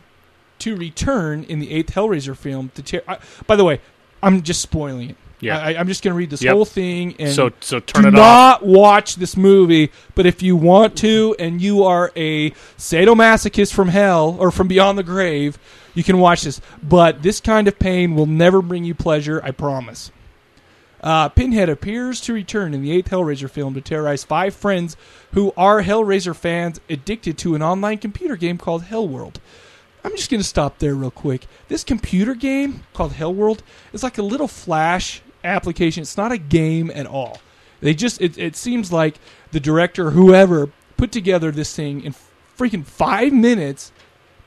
to 0.61 0.77
return 0.77 1.45
in 1.45 1.59
the 1.61 1.71
eighth 1.71 1.95
Hellraiser 1.95 2.37
film. 2.37 2.71
To 2.75 2.83
tear. 2.83 3.03
I, 3.07 3.19
by 3.47 3.57
the 3.57 3.65
way, 3.65 3.81
I'm 4.23 4.43
just 4.43 4.61
spoiling 4.63 5.11
it. 5.11 5.17
Yeah. 5.39 5.59
I, 5.59 5.77
I'm 5.79 5.87
just 5.87 6.03
going 6.03 6.13
to 6.15 6.17
read 6.19 6.31
this 6.31 6.43
Yep. 6.43 6.55
whole 6.55 6.65
thing 6.65 7.15
and 7.19 7.31
So 7.31 7.53
so 7.61 7.79
turn 7.79 8.03
do 8.05 8.09
it 8.09 8.15
off. 8.15 8.63
not 8.63 8.67
watch 8.67 9.17
this 9.17 9.37
movie. 9.37 9.93
But 10.15 10.25
if 10.25 10.43
you 10.43 10.57
want 10.57 10.97
to, 10.99 11.37
and 11.39 11.61
you 11.61 11.85
are 11.85 12.11
a 12.17 12.53
sadomasochist 12.79 13.73
from 13.75 13.89
hell 13.89 14.37
or 14.41 14.51
from 14.51 14.67
beyond 14.67 14.97
the 14.99 15.03
grave, 15.03 15.59
you 15.97 16.05
can 16.05 16.21
watch 16.21 16.43
this. 16.43 16.61
But 16.83 17.23
this 17.23 17.41
kind 17.41 17.67
of 17.67 17.81
pain 17.81 18.15
will 18.15 18.27
never 18.27 18.63
bring 18.63 18.85
you 18.85 18.95
pleasure. 18.95 19.41
I 19.43 19.51
promise. 19.51 20.13
Uh, 21.01 21.29
Pinhead 21.29 21.69
appears 21.69 22.21
to 22.23 22.33
return 22.33 22.75
in 22.75 22.83
the 22.83 22.93
eighth 22.93 23.11
Hellraiser 23.11 23.51
film 23.51 23.75
to 23.75 23.81
terrorize 23.81 24.25
five 24.25 24.55
friends 24.55 24.97
who 25.33 25.53
are 25.57 25.83
Hellraiser 25.83 26.35
fans 26.35 26.81
addicted 26.89 27.39
to 27.39 27.55
an 27.55 27.63
online 27.63 27.99
computer 27.99 28.37
game 28.37 28.59
called 28.59 28.85
Hellworld. 28.85 29.37
I'm 30.05 30.17
just 30.17 30.31
going 30.31 30.41
to 30.41 30.47
stop 30.47 30.79
there 30.79 30.95
real 30.95 31.11
quick. 31.11 31.47
This 31.69 31.83
computer 31.83 32.35
game 32.35 32.85
called 32.93 33.13
Hellworld 33.13 33.61
is 33.93 34.03
like 34.03 34.19
a 34.19 34.23
little 34.23 34.49
flash 34.49 35.23
application. 35.43 36.03
It's 36.03 36.17
not 36.17 36.33
a 36.33 36.39
game 36.39 36.91
at 36.95 37.07
all. 37.07 37.39
They 37.81 37.95
just 37.95 38.21
it, 38.21 38.39
it 38.39 38.57
seems 38.57 38.93
like 38.93 39.17
the 39.53 39.61
director 39.61 40.09
or 40.09 40.11
whoever 40.13 40.71
put 40.97 41.13
together 41.13 41.51
this 41.51 41.75
thing 41.75 42.03
in 42.03 42.15
freaking 42.57 42.85
5 42.85 43.33
minutes 43.33 43.93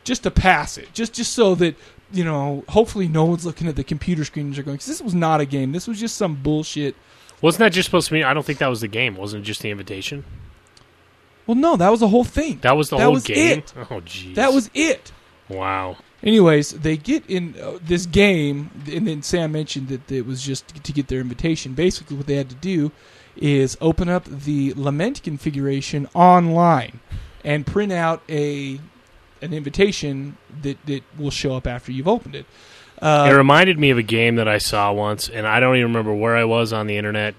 just 0.09 0.23
to 0.23 0.31
pass 0.31 0.77
it. 0.77 0.93
Just 0.93 1.13
just 1.13 1.31
so 1.33 1.55
that 1.55 1.75
you 2.11 2.25
know, 2.25 2.63
hopefully 2.67 3.07
no 3.07 3.23
one's 3.25 3.45
looking 3.45 3.67
at 3.67 3.75
the 3.77 3.83
computer 3.83 4.25
screens 4.25 4.55
they're 4.55 4.65
going, 4.65 4.77
'cause 4.77 4.87
this 4.87 5.01
was 5.01 5.13
not 5.15 5.39
a 5.39 5.45
game. 5.45 5.71
This 5.71 5.87
was 5.87 5.99
just 5.99 6.17
some 6.17 6.35
bullshit. 6.35 6.95
Wasn't 7.41 7.59
that 7.59 7.69
just 7.71 7.85
supposed 7.85 8.07
to 8.09 8.13
be? 8.15 8.23
I 8.23 8.33
don't 8.33 8.45
think 8.45 8.59
that 8.59 8.67
was 8.67 8.81
the 8.81 8.87
game. 8.89 9.15
Wasn't 9.15 9.43
it 9.43 9.45
just 9.45 9.61
the 9.61 9.69
invitation? 9.69 10.25
Well, 11.47 11.55
no, 11.55 11.77
that 11.77 11.89
was 11.89 11.99
the 12.01 12.07
whole 12.09 12.23
thing. 12.23 12.59
That 12.61 12.75
was 12.75 12.89
the 12.89 12.97
That 12.97 13.03
whole 13.03 13.13
was 13.13 13.23
game. 13.23 13.59
it. 13.59 13.73
Oh, 13.89 14.01
jeez. 14.01 14.35
That 14.35 14.53
was 14.53 14.69
it. 14.73 15.11
wow. 15.47 15.95
Anyways, 16.21 16.71
they 16.71 16.97
get 16.97 17.25
in 17.27 17.55
uh, 17.63 17.77
this 17.81 18.05
game, 18.05 18.69
and 18.91 19.07
then 19.07 19.21
Sam 19.23 19.53
mentioned 19.53 19.87
that 19.87 20.11
it 20.11 20.25
was 20.25 20.41
just 20.43 20.67
to 20.83 20.91
get 20.91 21.07
their 21.07 21.21
invitation. 21.21 21.73
Basically, 21.75 22.17
what 22.17 22.27
they 22.27 22.35
had 22.35 22.49
to 22.49 22.55
do 22.55 22.91
is 23.37 23.77
open 23.79 24.09
up 24.09 24.25
the 24.25 24.73
Lament 24.75 25.23
configuration 25.23 26.09
online 26.13 26.99
and 27.45 27.65
print 27.65 27.93
out 27.93 28.21
a 28.27 28.79
an 29.41 29.53
invitation 29.53 30.37
that, 30.61 30.83
that 30.85 31.03
will 31.17 31.31
show 31.31 31.55
up 31.55 31.67
after 31.67 31.91
you've 31.91 32.07
opened 32.07 32.35
it. 32.35 32.45
Uh, 33.01 33.27
it 33.29 33.33
reminded 33.33 33.79
me 33.79 33.89
of 33.91 33.97
a 33.97 34.03
game 34.03 34.35
that 34.35 34.47
I 34.47 34.57
saw 34.57 34.91
once, 34.91 35.29
and 35.29 35.47
I 35.47 35.59
don't 35.59 35.75
even 35.75 35.87
remember 35.87 36.13
where 36.13 36.35
I 36.35 36.43
was 36.43 36.73
on 36.73 36.87
the 36.87 36.97
internet. 36.97 37.33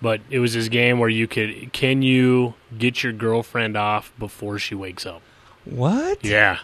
But 0.00 0.20
it 0.30 0.38
was 0.38 0.54
this 0.54 0.68
game 0.68 0.98
where 1.00 1.08
you 1.08 1.26
could 1.26 1.72
can 1.72 2.02
you 2.02 2.54
get 2.78 3.02
your 3.02 3.12
girlfriend 3.12 3.76
off 3.76 4.12
before 4.18 4.58
she 4.58 4.74
wakes 4.74 5.04
up? 5.04 5.22
what? 5.64 6.24
Yeah, 6.24 6.58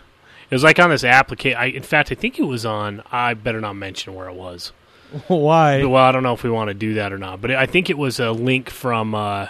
it 0.50 0.54
was 0.54 0.62
like 0.62 0.78
on 0.78 0.90
this 0.90 1.02
application. 1.02 1.60
In 1.74 1.82
fact, 1.82 2.12
I 2.12 2.14
think 2.14 2.38
it 2.38 2.44
was 2.44 2.64
on. 2.64 3.02
I 3.10 3.34
better 3.34 3.60
not 3.60 3.74
mention 3.74 4.14
where 4.14 4.28
it 4.28 4.34
was. 4.34 4.72
Why? 5.28 5.84
Well, 5.84 6.02
I 6.02 6.12
don't 6.12 6.22
know 6.22 6.32
if 6.34 6.42
we 6.42 6.50
want 6.50 6.68
to 6.68 6.74
do 6.74 6.94
that 6.94 7.12
or 7.12 7.18
not, 7.18 7.40
but 7.40 7.50
I 7.50 7.66
think 7.66 7.90
it 7.90 7.98
was 7.98 8.20
a 8.20 8.32
link 8.32 8.70
from 8.70 9.14
uh, 9.14 9.48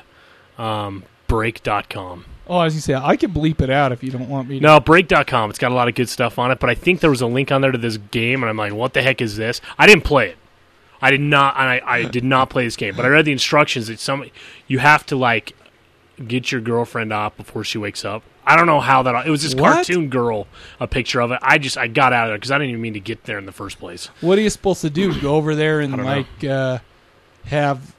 um, 0.59 1.05
Break.com. 1.27 2.27
Oh, 2.47 2.61
as 2.61 2.75
you 2.75 2.81
say, 2.81 2.95
I 2.95 3.17
can 3.17 3.33
bleep 3.33 3.61
it 3.63 3.71
out 3.71 3.91
if 3.93 4.03
you 4.03 4.11
don't 4.11 4.29
want 4.29 4.49
me 4.49 4.59
to. 4.59 4.63
No, 4.63 4.81
Break.com. 4.81 5.49
It's 5.51 5.59
got 5.59 5.73
a 5.73 5.75
lot 5.75 5.89
of 5.89 5.95
good 5.95 6.09
stuff 6.09 6.39
on 6.39 6.51
it, 6.51 6.61
but 6.61 6.69
I 6.69 6.75
think 6.75 7.01
there 7.01 7.11
was 7.11 7.23
a 7.23 7.27
link 7.27 7.51
on 7.51 7.63
there 7.63 7.73
to 7.73 7.79
this 7.79 7.97
game, 7.97 8.43
and 8.43 8.51
I'm 8.51 8.57
like, 8.57 8.75
what 8.75 8.93
the 8.93 9.01
heck 9.03 9.23
is 9.23 9.37
this? 9.37 9.61
I 9.79 9.87
didn't 9.87 10.05
play 10.05 10.29
it. 10.31 10.37
I 11.01 11.11
did 11.11 11.21
not. 11.21 11.57
I, 11.57 11.81
I 11.85 12.05
did 12.05 12.25
not 12.25 12.51
play 12.51 12.65
this 12.65 12.77
game, 12.77 12.95
but 12.97 13.05
I 13.05 13.09
read 13.09 13.25
the 13.25 13.33
instructions. 13.33 13.89
It's 13.91 14.03
some 14.03 14.25
you 14.67 14.79
have 14.79 15.05
to 15.07 15.17
like 15.17 15.55
get 16.27 16.53
your 16.53 16.61
girlfriend 16.61 17.13
off 17.13 17.37
before 17.37 17.65
she 17.65 17.77
wakes 17.79 18.05
up. 18.05 18.23
I 18.47 18.57
don't 18.57 18.67
know 18.67 18.81
how 18.81 19.03
that. 19.03 19.27
It 19.27 19.31
was 19.31 19.43
this 19.43 19.55
What? 19.55 19.73
cartoon 19.75 20.09
girl, 20.09 20.47
a 20.81 20.87
picture 20.87 21.21
of 21.21 21.31
it. 21.33 21.39
I 21.43 21.59
just 21.59 21.77
I 21.77 21.89
got 21.89 22.13
out 22.13 22.27
of 22.27 22.31
there 22.31 22.37
because 22.39 22.51
I 22.51 22.59
didn't 22.59 22.71
even 22.71 22.81
mean 22.83 22.95
to 22.95 23.01
get 23.01 23.25
there 23.25 23.39
in 23.39 23.47
the 23.47 23.53
first 23.53 23.79
place. 23.79 24.07
What 24.21 24.39
are 24.39 24.43
you 24.43 24.51
supposed 24.51 24.81
to 24.83 24.91
do? 24.91 25.19
Go 25.21 25.35
over 25.35 25.55
there 25.55 25.81
and 25.81 25.93
I 25.95 25.97
don't 25.97 26.07
know. 26.07 26.13
like 26.13 26.45
uh, 26.51 26.79
have. 27.47 27.95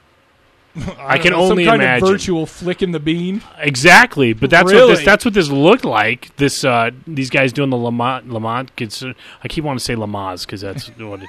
I, 0.98 1.14
I 1.14 1.18
can 1.18 1.32
know, 1.32 1.40
only 1.40 1.64
some 1.64 1.72
kind 1.72 1.82
imagine. 1.82 2.04
of 2.06 2.12
virtual 2.12 2.46
flick 2.46 2.82
in 2.82 2.92
the 2.92 3.00
bean. 3.00 3.42
Exactly, 3.58 4.32
but 4.32 4.50
that's 4.50 4.72
what 4.72 4.86
this 4.86 5.04
that's 5.04 5.24
what 5.24 5.34
this 5.34 5.48
looked 5.48 5.84
like. 5.84 6.34
This 6.36 6.64
uh, 6.64 6.90
these 7.06 7.30
guys 7.30 7.52
doing 7.52 7.70
the 7.70 7.76
Lamont 7.76 8.28
Lamont. 8.30 8.70
I 9.42 9.48
keep 9.48 9.64
wanting 9.64 9.78
to 9.78 9.84
say 9.84 9.94
Lamaze 9.94 10.44
because 10.44 10.60
that's 10.60 10.88
what 10.98 11.22
it, 11.22 11.28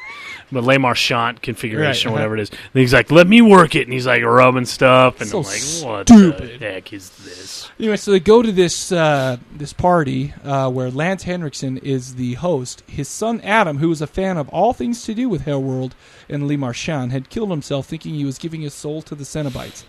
but 0.51 0.63
Le 0.63 0.77
Marchand 0.79 1.41
configuration 1.41 2.11
Right, 2.11 2.15
or 2.15 2.17
uh-huh. 2.17 2.27
whatever 2.27 2.37
it 2.37 2.41
is. 2.41 2.49
And 2.49 2.81
he's 2.81 2.93
like, 2.93 3.11
"Let 3.11 3.27
me 3.27 3.41
work 3.41 3.75
it," 3.75 3.83
and 3.83 3.93
he's 3.93 4.07
like 4.07 4.23
rubbing 4.23 4.65
stuff, 4.65 5.21
and 5.21 5.29
So 5.29 5.39
I'm 5.39 5.43
like, 5.45 5.61
"What 5.83 6.09
stupid. 6.09 6.59
the 6.59 6.65
heck 6.65 6.93
is 6.93 7.09
this?" 7.09 7.69
Anyway, 7.79 7.97
so 7.97 8.11
they 8.11 8.19
go 8.19 8.41
to 8.41 8.51
this 8.51 8.91
uh, 8.91 9.37
this 9.55 9.73
party 9.73 10.33
uh, 10.43 10.69
where 10.69 10.89
Lance 10.89 11.23
Henriksen 11.23 11.77
is 11.77 12.15
the 12.15 12.33
host. 12.35 12.83
His 12.87 13.07
son 13.07 13.39
Adam, 13.41 13.77
who 13.77 13.91
is 13.91 14.01
a 14.01 14.07
fan 14.07 14.37
of 14.37 14.49
all 14.49 14.73
things 14.73 15.03
to 15.03 15.13
do 15.13 15.29
with 15.29 15.45
Hellworld 15.45 15.91
and 16.29 16.47
Le 16.47 16.57
Marchand, 16.57 17.11
had 17.11 17.29
killed 17.29 17.49
himself 17.49 17.85
thinking 17.87 18.15
he 18.15 18.25
was 18.25 18.37
giving 18.37 18.61
his 18.61 18.73
soul 18.73 19.01
to 19.03 19.15
the 19.15 19.23
Cenobites. 19.23 19.83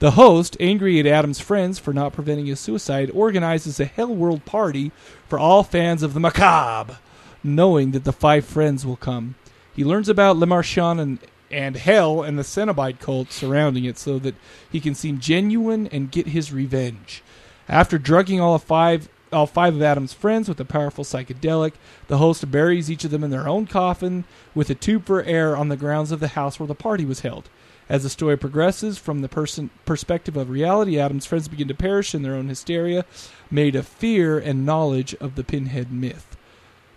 The 0.00 0.12
host, 0.12 0.56
angry 0.60 1.00
at 1.00 1.06
Adam's 1.06 1.40
friends 1.40 1.78
for 1.78 1.92
not 1.92 2.12
preventing 2.12 2.46
his 2.46 2.60
suicide, 2.60 3.10
organizes 3.12 3.80
a 3.80 3.84
Hell 3.84 4.14
World 4.14 4.44
party 4.44 4.92
for 5.26 5.38
all 5.38 5.64
fans 5.64 6.04
of 6.04 6.14
the 6.14 6.20
macabre, 6.20 6.98
knowing 7.42 7.90
that 7.90 8.04
the 8.04 8.12
five 8.12 8.44
friends 8.44 8.86
will 8.86 8.96
come. 8.96 9.34
He 9.74 9.84
learns 9.84 10.08
about 10.08 10.36
Le 10.36 10.46
Marchand 10.46 11.00
and, 11.00 11.18
and 11.50 11.76
Hell 11.76 12.22
and 12.22 12.38
the 12.38 12.44
Cenobite 12.44 13.00
cult 13.00 13.32
surrounding 13.32 13.84
it 13.84 13.98
so 13.98 14.20
that 14.20 14.36
he 14.70 14.80
can 14.80 14.94
seem 14.94 15.18
genuine 15.18 15.88
and 15.88 16.12
get 16.12 16.28
his 16.28 16.52
revenge. 16.52 17.22
After 17.68 17.98
drugging 17.98 18.40
all 18.40 18.58
five 18.58 19.08
all 19.32 19.46
five 19.46 19.74
of 19.74 19.82
Adam's 19.82 20.12
friends 20.12 20.48
with 20.48 20.60
a 20.60 20.64
powerful 20.64 21.04
psychedelic, 21.04 21.74
the 22.06 22.18
host 22.18 22.50
buries 22.50 22.90
each 22.90 23.04
of 23.04 23.10
them 23.10 23.24
in 23.24 23.30
their 23.30 23.48
own 23.48 23.66
coffin 23.66 24.24
with 24.54 24.70
a 24.70 24.74
tube 24.74 25.04
for 25.04 25.22
air 25.22 25.56
on 25.56 25.68
the 25.68 25.76
grounds 25.76 26.12
of 26.12 26.20
the 26.20 26.28
house 26.28 26.58
where 26.58 26.66
the 26.66 26.74
party 26.74 27.04
was 27.04 27.20
held. 27.20 27.48
As 27.88 28.02
the 28.02 28.10
story 28.10 28.36
progresses, 28.36 28.98
from 28.98 29.22
the 29.22 29.28
person 29.28 29.70
perspective 29.86 30.36
of 30.36 30.50
reality, 30.50 30.98
Adam's 30.98 31.24
friends 31.24 31.48
begin 31.48 31.68
to 31.68 31.74
perish 31.74 32.14
in 32.14 32.22
their 32.22 32.34
own 32.34 32.48
hysteria, 32.48 33.06
made 33.50 33.74
of 33.74 33.88
fear 33.88 34.38
and 34.38 34.66
knowledge 34.66 35.14
of 35.16 35.36
the 35.36 35.44
Pinhead 35.44 35.90
myth. 35.90 36.36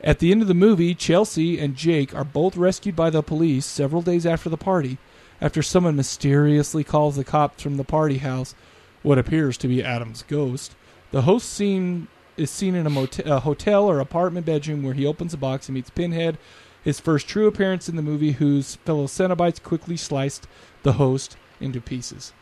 At 0.04 0.20
the 0.20 0.32
end 0.32 0.42
of 0.42 0.48
the 0.48 0.54
movie, 0.54 0.94
Chelsea 0.96 1.60
and 1.60 1.76
Jake 1.76 2.14
are 2.14 2.24
both 2.24 2.58
rescued 2.58 2.96
by 2.96 3.10
the 3.10 3.22
police 3.22 3.66
several 3.66 4.02
days 4.02 4.26
after 4.26 4.50
the 4.50 4.58
party, 4.58 4.98
after 5.40 5.62
someone 5.62 5.96
mysteriously 5.96 6.84
calls 6.84 7.16
the 7.16 7.24
cops 7.24 7.64
from 7.64 7.78
the 7.78 7.84
party 7.84 8.18
house 8.18 8.54
what 9.02 9.18
appears 9.18 9.58
to 9.58 9.68
be 9.68 9.84
Adam's 9.84 10.24
ghost. 10.24 10.76
The 11.12 11.24
host 11.24 11.50
scene 11.50 12.08
is 12.38 12.50
seen 12.50 12.76
in 12.76 12.86
a, 12.86 12.90
motel, 12.90 13.38
a 13.38 13.40
hotel 13.40 13.86
or 13.86 14.00
apartment 14.00 14.46
bedroom 14.46 14.84
where 14.84 14.94
he 14.94 15.06
opens 15.06 15.34
a 15.34 15.38
box 15.38 15.68
and 15.68 15.76
meets 15.76 15.90
Pinhead, 15.90 16.38
his 16.84 17.00
first 17.00 17.28
true 17.28 17.48
appearance 17.48 17.88
in 17.88 17.96
the 17.96 18.02
movie, 18.02 18.34
whose 18.34 18.76
fellow 18.78 19.06
Cenobites 19.06 19.62
quickly 19.62 19.98
sliced 19.98 20.48
the 20.84 20.94
host 20.94 21.38
into 21.60 21.80
pieces. 21.80 22.34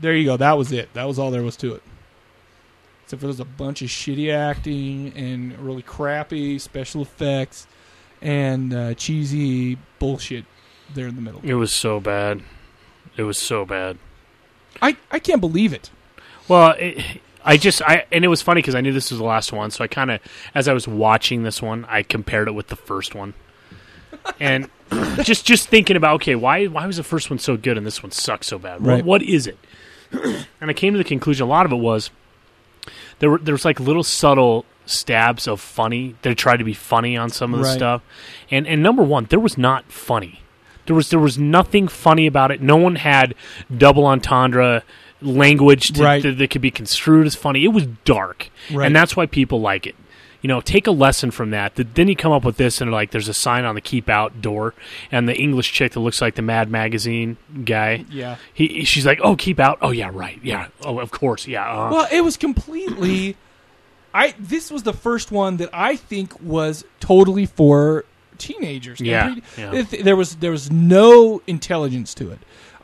There 0.00 0.14
you 0.14 0.24
go. 0.24 0.36
That 0.36 0.58
was 0.58 0.70
it. 0.72 0.92
That 0.94 1.04
was 1.04 1.18
all 1.18 1.30
there 1.30 1.42
was 1.42 1.56
to 1.58 1.74
it. 1.74 1.82
Except 3.04 3.20
for 3.20 3.26
there's 3.26 3.40
a 3.40 3.44
bunch 3.44 3.80
of 3.80 3.88
shitty 3.88 4.32
acting 4.32 5.12
and 5.16 5.58
really 5.58 5.82
crappy 5.82 6.58
special 6.58 7.00
effects 7.02 7.66
and 8.20 8.74
uh, 8.74 8.94
cheesy 8.94 9.78
bullshit 9.98 10.44
there 10.92 11.06
in 11.06 11.16
the 11.16 11.22
middle. 11.22 11.40
It 11.42 11.54
was 11.54 11.72
so 11.72 12.00
bad. 12.00 12.42
It 13.16 13.22
was 13.22 13.38
so 13.38 13.64
bad. 13.64 13.98
I, 14.82 14.96
I 15.10 15.18
can't 15.18 15.40
believe 15.40 15.72
it. 15.72 15.90
Well, 16.46 16.74
it, 16.78 17.20
I 17.48 17.56
just 17.56 17.80
I 17.82 18.04
and 18.12 18.24
it 18.24 18.28
was 18.28 18.42
funny 18.42 18.60
because 18.60 18.74
I 18.74 18.80
knew 18.82 18.92
this 18.92 19.10
was 19.10 19.18
the 19.18 19.24
last 19.24 19.52
one, 19.52 19.70
so 19.70 19.82
I 19.82 19.86
kind 19.86 20.10
of 20.10 20.20
as 20.54 20.68
I 20.68 20.72
was 20.74 20.86
watching 20.86 21.42
this 21.42 21.62
one, 21.62 21.86
I 21.88 22.02
compared 22.02 22.46
it 22.46 22.52
with 22.52 22.68
the 22.68 22.76
first 22.76 23.14
one, 23.14 23.32
and 24.38 24.68
just 25.22 25.46
just 25.46 25.68
thinking 25.68 25.96
about 25.96 26.16
okay, 26.16 26.34
why 26.34 26.66
why 26.66 26.86
was 26.86 26.98
the 26.98 27.02
first 27.02 27.30
one 27.30 27.38
so 27.38 27.56
good 27.56 27.76
and 27.78 27.86
this 27.86 28.02
one 28.02 28.12
sucks 28.12 28.48
so 28.48 28.58
bad? 28.58 28.84
What, 28.84 29.04
what 29.04 29.22
is 29.22 29.46
it? 29.46 29.58
and 30.12 30.70
I 30.70 30.72
came 30.72 30.92
to 30.92 30.98
the 30.98 31.04
conclusion 31.04 31.46
a 31.46 31.48
lot 31.48 31.64
of 31.66 31.72
it 31.72 31.76
was 31.76 32.10
there 33.18 33.30
were 33.30 33.38
there 33.38 33.54
was 33.54 33.64
like 33.64 33.80
little 33.80 34.04
subtle 34.04 34.64
stabs 34.86 35.46
of 35.48 35.60
funny. 35.60 36.16
They 36.22 36.34
tried 36.34 36.58
to 36.58 36.64
be 36.64 36.74
funny 36.74 37.16
on 37.16 37.30
some 37.30 37.52
of 37.54 37.60
the 37.60 37.64
Right. 37.64 37.74
stuff, 37.76 38.02
and 38.50 38.66
and 38.66 38.82
number 38.82 39.02
one, 39.02 39.26
there 39.30 39.40
was 39.40 39.56
not 39.58 39.90
funny. 39.90 40.40
There 40.86 40.96
was 40.96 41.10
there 41.10 41.18
was 41.18 41.38
nothing 41.38 41.88
funny 41.88 42.26
about 42.26 42.50
it. 42.50 42.62
No 42.62 42.76
one 42.76 42.96
had 42.96 43.34
double 43.76 44.06
entendre 44.06 44.82
language 45.22 45.92
to, 45.92 46.02
Right. 46.02 46.22
that, 46.22 46.38
that 46.38 46.50
could 46.50 46.62
be 46.62 46.70
construed 46.70 47.26
as 47.26 47.34
funny. 47.34 47.64
It 47.64 47.68
was 47.68 47.86
dark, 48.04 48.50
Right. 48.72 48.86
and 48.86 48.94
that's 48.94 49.16
why 49.16 49.26
people 49.26 49.60
like 49.60 49.86
it. 49.86 49.94
You 50.40 50.46
know, 50.46 50.60
take 50.60 50.86
a 50.86 50.92
lesson 50.92 51.32
from 51.32 51.50
that. 51.50 51.74
Th- 51.74 51.88
Then 51.94 52.06
you 52.06 52.14
come 52.14 52.30
up 52.30 52.44
with 52.44 52.58
this, 52.58 52.80
and 52.80 52.92
like, 52.92 53.10
there's 53.10 53.26
a 53.26 53.34
sign 53.34 53.64
on 53.64 53.74
the 53.74 53.80
keep 53.80 54.08
out 54.08 54.40
door, 54.40 54.72
and 55.10 55.28
the 55.28 55.36
English 55.36 55.72
chick 55.72 55.92
that 55.92 56.00
looks 56.00 56.20
like 56.22 56.36
the 56.36 56.42
Mad 56.42 56.70
Magazine 56.70 57.36
guy. 57.64 58.04
Yeah. 58.08 58.36
He, 58.54 58.84
she's 58.84 59.04
like, 59.04 59.18
"Oh, 59.20 59.34
keep 59.34 59.58
out." 59.58 59.78
Oh, 59.82 59.90
yeah, 59.90 60.10
right. 60.12 60.38
Yeah. 60.44 60.68
Oh, 60.84 61.00
of 61.00 61.10
course. 61.10 61.48
Yeah. 61.48 61.68
Uh. 61.68 61.90
Well, 61.90 62.08
it 62.12 62.20
was 62.20 62.36
completely. 62.36 63.36
I 64.14 64.34
this 64.38 64.70
was 64.70 64.84
the 64.84 64.92
first 64.92 65.32
one 65.32 65.56
that 65.56 65.70
I 65.72 65.96
think 65.96 66.40
was 66.40 66.84
totally 67.00 67.44
for 67.46 68.04
teenagers. 68.38 69.00
Yeah, 69.00 69.34
yeah. 69.56 69.82
there 69.82 70.14
was 70.16 70.36
there 70.36 70.52
was 70.52 70.70
no 70.70 71.42
intelligence 71.48 72.14
to 72.14 72.30
it. 72.30 72.38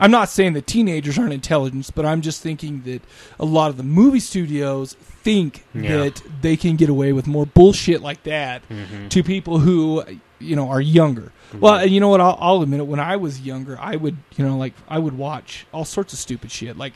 I'm 0.05 0.11
not 0.11 0.29
saying 0.29 0.53
that 0.53 0.67
teenagers 0.67 1.19
aren't 1.19 1.33
intelligent, 1.33 1.91
but 1.95 2.05
I'm 2.05 2.21
just 2.21 2.43
thinking 2.43 2.83
that 2.83 3.01
a 3.41 3.45
lot 3.45 3.71
of 3.71 3.77
the 3.77 3.83
movie 3.83 4.21
studios 4.21 4.95
think 4.95 5.65
Yeah. 5.75 5.97
that 5.97 6.23
they 6.43 6.57
can 6.57 6.77
get 6.77 6.89
away 6.91 7.13
with 7.15 7.27
more 7.27 7.47
bullshit 7.47 8.03
like 8.03 8.23
that 8.25 8.69
Mm-hmm. 8.69 9.09
to 9.09 9.23
people 9.23 9.59
who 9.61 10.03
you 10.39 10.57
know 10.57 10.69
are 10.69 10.81
younger. 10.81 11.33
Well, 11.59 11.77
and 11.77 11.91
you 11.91 12.01
know 12.01 12.09
what? 12.09 12.21
I'll, 12.21 12.37
I'll 12.41 12.63
admit 12.63 12.81
it. 12.81 12.87
When 12.87 13.01
I 13.01 13.17
was 13.17 13.41
younger, 13.41 13.79
I 13.81 13.97
would 13.97 14.17
you 14.37 14.45
know 14.47 14.57
like 14.59 14.75
I 14.89 14.99
would 14.99 15.17
watch 15.17 15.67
all 15.73 15.85
sorts 15.87 16.13
of 16.13 16.19
stupid 16.19 16.51
shit 16.53 16.77
like 16.77 16.93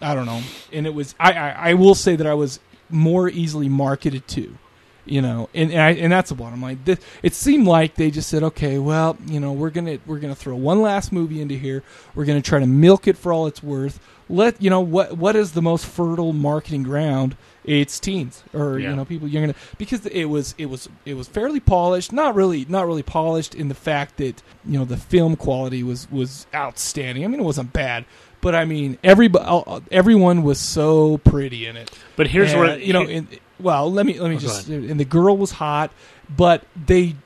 I 0.00 0.14
don't 0.14 0.26
know. 0.26 0.42
And 0.72 0.86
it 0.86 0.94
was 0.94 1.14
I, 1.18 1.32
I, 1.32 1.70
I 1.70 1.74
will 1.74 1.94
say 1.94 2.16
that 2.16 2.26
I 2.26 2.34
was 2.34 2.60
more 2.90 3.28
easily 3.30 3.68
marketed 3.68 4.28
to. 4.28 4.58
You 5.06 5.22
know, 5.22 5.48
and 5.54 5.70
and, 5.70 5.80
I, 5.80 5.90
and 5.92 6.12
that's 6.12 6.30
the 6.30 6.34
bottom 6.34 6.60
line. 6.60 6.80
This, 6.84 6.98
it 7.22 7.32
seemed 7.32 7.66
like 7.66 7.94
they 7.94 8.10
just 8.10 8.28
said, 8.28 8.42
okay, 8.42 8.78
well, 8.78 9.16
you 9.26 9.38
know, 9.40 9.52
we're 9.52 9.70
gonna 9.70 9.98
we're 10.06 10.18
gonna 10.18 10.34
throw 10.34 10.56
one 10.56 10.82
last 10.82 11.12
movie 11.12 11.40
into 11.40 11.54
here. 11.54 11.82
We're 12.14 12.24
gonna 12.24 12.42
try 12.42 12.58
to 12.58 12.66
milk 12.66 13.06
it 13.06 13.16
for 13.16 13.32
all 13.32 13.46
it's 13.46 13.62
worth. 13.62 14.00
Let 14.28 14.60
you 14.60 14.68
know 14.70 14.80
what 14.80 15.16
what 15.16 15.36
is 15.36 15.52
the 15.52 15.62
most 15.62 15.86
fertile 15.86 16.32
marketing 16.32 16.82
ground? 16.82 17.36
It's 17.64 18.00
teens 18.00 18.42
or 18.52 18.78
Yeah. 18.80 18.90
you 18.90 18.96
know 18.96 19.04
people 19.04 19.28
younger 19.28 19.54
because 19.78 20.04
it 20.06 20.24
was 20.26 20.54
it 20.58 20.66
was 20.66 20.88
it 21.04 21.14
was 21.14 21.28
fairly 21.28 21.60
polished. 21.60 22.12
Not 22.12 22.34
really 22.34 22.64
not 22.68 22.86
really 22.88 23.04
polished 23.04 23.54
in 23.54 23.68
the 23.68 23.74
fact 23.74 24.16
that 24.16 24.42
you 24.64 24.78
know 24.78 24.84
the 24.84 24.96
film 24.96 25.36
quality 25.36 25.84
was 25.84 26.10
was 26.10 26.48
outstanding. 26.52 27.24
I 27.24 27.28
mean, 27.28 27.38
it 27.38 27.44
wasn't 27.44 27.72
bad, 27.72 28.04
but 28.40 28.56
I 28.56 28.64
mean, 28.64 28.98
everybody 29.04 29.44
uh, 29.46 29.80
everyone 29.92 30.42
was 30.42 30.58
so 30.58 31.18
pretty 31.18 31.66
in 31.66 31.76
it. 31.76 31.92
but 32.16 32.26
here's 32.26 32.50
And, 32.52 32.60
where 32.60 32.78
you 32.78 32.92
know. 32.92 33.02
In, 33.02 33.28
well, 33.60 33.90
let 33.90 34.06
me 34.06 34.18
let 34.18 34.28
me 34.30 34.36
Oh, 34.36 34.40
just. 34.40 34.68
And 34.68 34.98
the 35.00 35.04
girl 35.04 35.36
was 35.36 35.52
hot, 35.52 35.90
but 36.34 36.64
they 36.76 37.16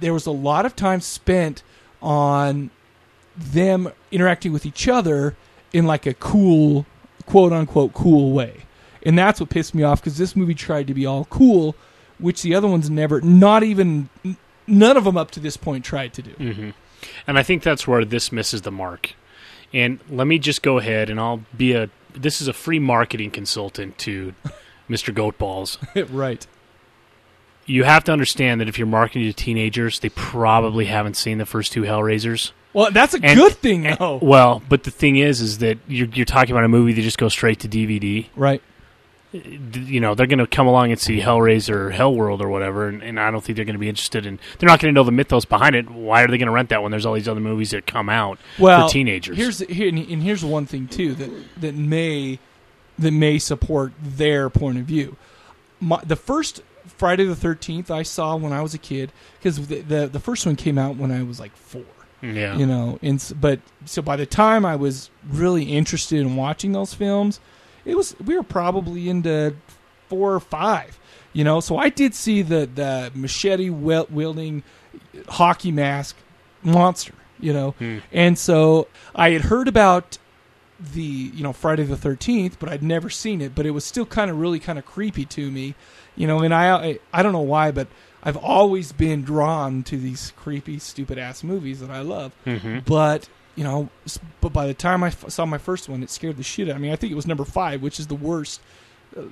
there 0.00 0.12
was 0.12 0.26
a 0.26 0.30
lot 0.32 0.66
of 0.66 0.74
time 0.76 1.00
spent 1.00 1.62
on 2.02 2.70
them 3.36 3.92
interacting 4.10 4.52
with 4.52 4.66
each 4.66 4.88
other 4.88 5.36
in 5.72 5.86
like 5.86 6.06
a 6.06 6.14
cool, 6.14 6.86
quote 7.26 7.52
unquote, 7.52 7.92
cool 7.94 8.32
way, 8.32 8.62
and 9.04 9.18
that's 9.18 9.40
what 9.40 9.50
pissed 9.50 9.74
me 9.74 9.82
off 9.82 10.00
because 10.00 10.18
this 10.18 10.34
movie 10.34 10.54
tried 10.54 10.86
to 10.86 10.94
be 10.94 11.04
all 11.06 11.26
cool, 11.26 11.74
which 12.18 12.42
the 12.42 12.54
other 12.54 12.66
ones 12.68 12.88
never, 12.88 13.20
not 13.20 13.62
even, 13.62 14.08
none 14.66 14.96
of 14.96 15.04
them 15.04 15.16
up 15.16 15.30
to 15.32 15.40
this 15.40 15.56
point 15.56 15.84
tried 15.84 16.12
to 16.14 16.22
do. 16.22 16.30
hmm 16.52 16.70
And 17.26 17.38
I 17.38 17.42
think 17.42 17.62
that's 17.62 17.86
where 17.86 18.04
this 18.04 18.32
misses 18.32 18.62
the 18.62 18.70
mark. 18.72 19.14
And 19.74 19.98
let 20.08 20.26
me 20.26 20.38
just 20.38 20.62
go 20.62 20.78
ahead 20.78 21.10
and 21.10 21.20
I'll 21.20 21.42
be 21.56 21.72
a. 21.72 21.90
This 22.14 22.40
is 22.40 22.48
a 22.48 22.52
free 22.54 22.78
marketing 22.78 23.30
consultant 23.30 23.98
to 23.98 24.32
Mr. 24.88 25.12
Goatballs. 25.14 25.78
right. 26.12 26.46
You 27.68 27.82
have 27.82 28.04
to 28.04 28.12
understand 28.12 28.60
that 28.60 28.68
if 28.68 28.78
you're 28.78 28.86
marketing 28.86 29.24
to 29.24 29.32
teenagers, 29.32 29.98
they 29.98 30.08
probably 30.10 30.84
haven't 30.84 31.14
seen 31.16 31.38
the 31.38 31.46
first 31.46 31.72
two 31.72 31.82
Hellraisers. 31.82 32.52
Well, 32.72 32.90
that's 32.92 33.14
a 33.14 33.20
And- 33.22 33.38
good 33.38 33.54
thing, 33.54 33.82
though. 33.98 34.18
Well, 34.22 34.62
but 34.68 34.84
the 34.84 34.90
thing 34.92 35.16
is, 35.16 35.40
is 35.40 35.58
that 35.58 35.78
you're, 35.88 36.06
you're 36.08 36.26
talking 36.26 36.52
about 36.52 36.64
a 36.64 36.68
movie 36.68 36.92
that 36.92 37.02
just 37.02 37.18
goes 37.18 37.32
straight 37.32 37.58
to 37.60 37.68
DVD. 37.68 38.26
right. 38.36 38.62
You 39.32 40.00
know, 40.00 40.14
they're 40.14 40.28
going 40.28 40.38
to 40.38 40.46
come 40.46 40.66
along 40.66 40.92
and 40.92 41.00
see 41.00 41.20
Hellraiser 41.20 41.70
or 41.74 41.90
Hellworld 41.90 42.40
or 42.40 42.48
whatever, 42.48 42.88
and, 42.88 43.02
and 43.02 43.20
I 43.20 43.30
don't 43.30 43.42
think 43.44 43.56
they're 43.56 43.66
going 43.66 43.74
to 43.74 43.80
be 43.80 43.88
interested 43.88 44.24
in. 44.24 44.38
They're 44.58 44.68
not 44.68 44.80
going 44.80 44.94
to 44.94 44.98
know 44.98 45.04
the 45.04 45.12
mythos 45.12 45.44
behind 45.44 45.74
it. 45.74 45.90
Why 45.90 46.22
are 46.22 46.28
they 46.28 46.38
going 46.38 46.46
to 46.46 46.52
rent 46.52 46.70
that 46.70 46.82
when 46.82 46.90
there's 46.90 47.04
all 47.04 47.12
these 47.12 47.28
other 47.28 47.40
movies 47.40 47.72
that 47.72 47.86
come 47.86 48.08
out 48.08 48.38
well, 48.58 48.86
for 48.86 48.92
teenagers? 48.92 49.36
Here's 49.36 49.58
here, 49.58 49.88
and 49.88 50.22
here's 50.22 50.42
one 50.42 50.64
thing 50.64 50.86
too 50.88 51.14
that 51.16 51.60
that 51.60 51.74
may 51.74 52.38
that 52.98 53.12
may 53.12 53.38
support 53.38 53.92
their 54.02 54.48
point 54.50 54.78
of 54.78 54.84
view. 54.84 55.16
My, 55.80 56.00
the 56.04 56.16
first 56.16 56.62
Friday 56.86 57.24
the 57.24 57.36
Thirteenth 57.36 57.90
I 57.90 58.02
saw 58.02 58.36
when 58.36 58.52
I 58.52 58.62
was 58.62 58.72
a 58.74 58.78
kid 58.78 59.12
because 59.38 59.66
the, 59.68 59.80
the 59.82 60.06
the 60.06 60.20
first 60.20 60.46
one 60.46 60.56
came 60.56 60.78
out 60.78 60.96
when 60.96 61.10
I 61.10 61.22
was 61.22 61.38
like 61.40 61.54
four. 61.56 61.84
yeah. 62.22 62.56
You 62.56 62.66
know, 62.66 62.98
and 63.02 63.22
but 63.40 63.60
so 63.84 64.00
by 64.02 64.16
the 64.16 64.24
time 64.26 64.64
I 64.64 64.76
was 64.76 65.10
really 65.28 65.64
interested 65.64 66.20
in 66.20 66.36
watching 66.36 66.72
those 66.72 66.94
films, 66.94 67.40
it 67.84 67.96
was 67.96 68.16
we 68.24 68.36
were 68.36 68.42
probably 68.42 69.08
into 69.10 69.54
four 70.08 70.34
or 70.34 70.40
five. 70.40 70.98
You 71.34 71.44
know, 71.44 71.60
so 71.60 71.76
I 71.76 71.90
did 71.90 72.14
see 72.14 72.40
the 72.40 72.66
the 72.72 73.10
machete 73.14 73.68
wielding 73.68 74.62
hockey 75.28 75.70
mask 75.72 76.16
monster. 76.62 77.12
You 77.38 77.52
know, 77.52 77.70
Hmm. 77.72 77.98
and 78.12 78.38
so 78.38 78.88
I 79.14 79.30
had 79.32 79.42
heard 79.42 79.68
about 79.68 80.16
the 80.92 81.02
you 81.02 81.42
know 81.42 81.52
Friday 81.52 81.84
the 81.84 81.96
Thirteenth, 81.96 82.58
but 82.58 82.68
I'd 82.68 82.82
never 82.82 83.08
seen 83.10 83.40
it. 83.40 83.54
But 83.54 83.66
it 83.66 83.70
was 83.70 83.84
still 83.84 84.06
kind 84.06 84.30
of 84.30 84.38
really 84.38 84.58
kind 84.60 84.78
of 84.78 84.84
creepy 84.86 85.24
to 85.26 85.50
me. 85.50 85.74
You 86.16 86.26
know, 86.26 86.40
and 86.40 86.54
I, 86.54 86.70
I 86.74 86.98
I 87.12 87.22
don't 87.22 87.32
know 87.32 87.40
why, 87.40 87.70
but 87.70 87.88
I've 88.22 88.36
always 88.36 88.92
been 88.92 89.22
drawn 89.22 89.82
to 89.84 89.96
these 89.96 90.32
creepy, 90.36 90.78
stupid 90.78 91.18
ass 91.18 91.42
movies 91.44 91.80
that 91.80 91.90
I 91.90 92.00
love. 92.00 92.32
Mhm. 92.46 92.84
But 92.84 93.28
you 93.54 93.64
know, 93.64 93.88
but 94.40 94.52
by 94.52 94.66
the 94.66 94.74
time 94.74 95.02
I 95.02 95.08
f- 95.08 95.30
saw 95.30 95.46
my 95.46 95.58
first 95.58 95.88
one, 95.88 96.02
it 96.02 96.10
scared 96.10 96.36
the 96.36 96.42
shit 96.42 96.68
out 96.68 96.76
of 96.76 96.82
me. 96.82 96.92
I 96.92 96.96
think 96.96 97.10
it 97.12 97.16
was 97.16 97.26
number 97.26 97.44
five, 97.44 97.80
which 97.82 97.98
is 97.98 98.06
the 98.08 98.14
worst 98.14 98.60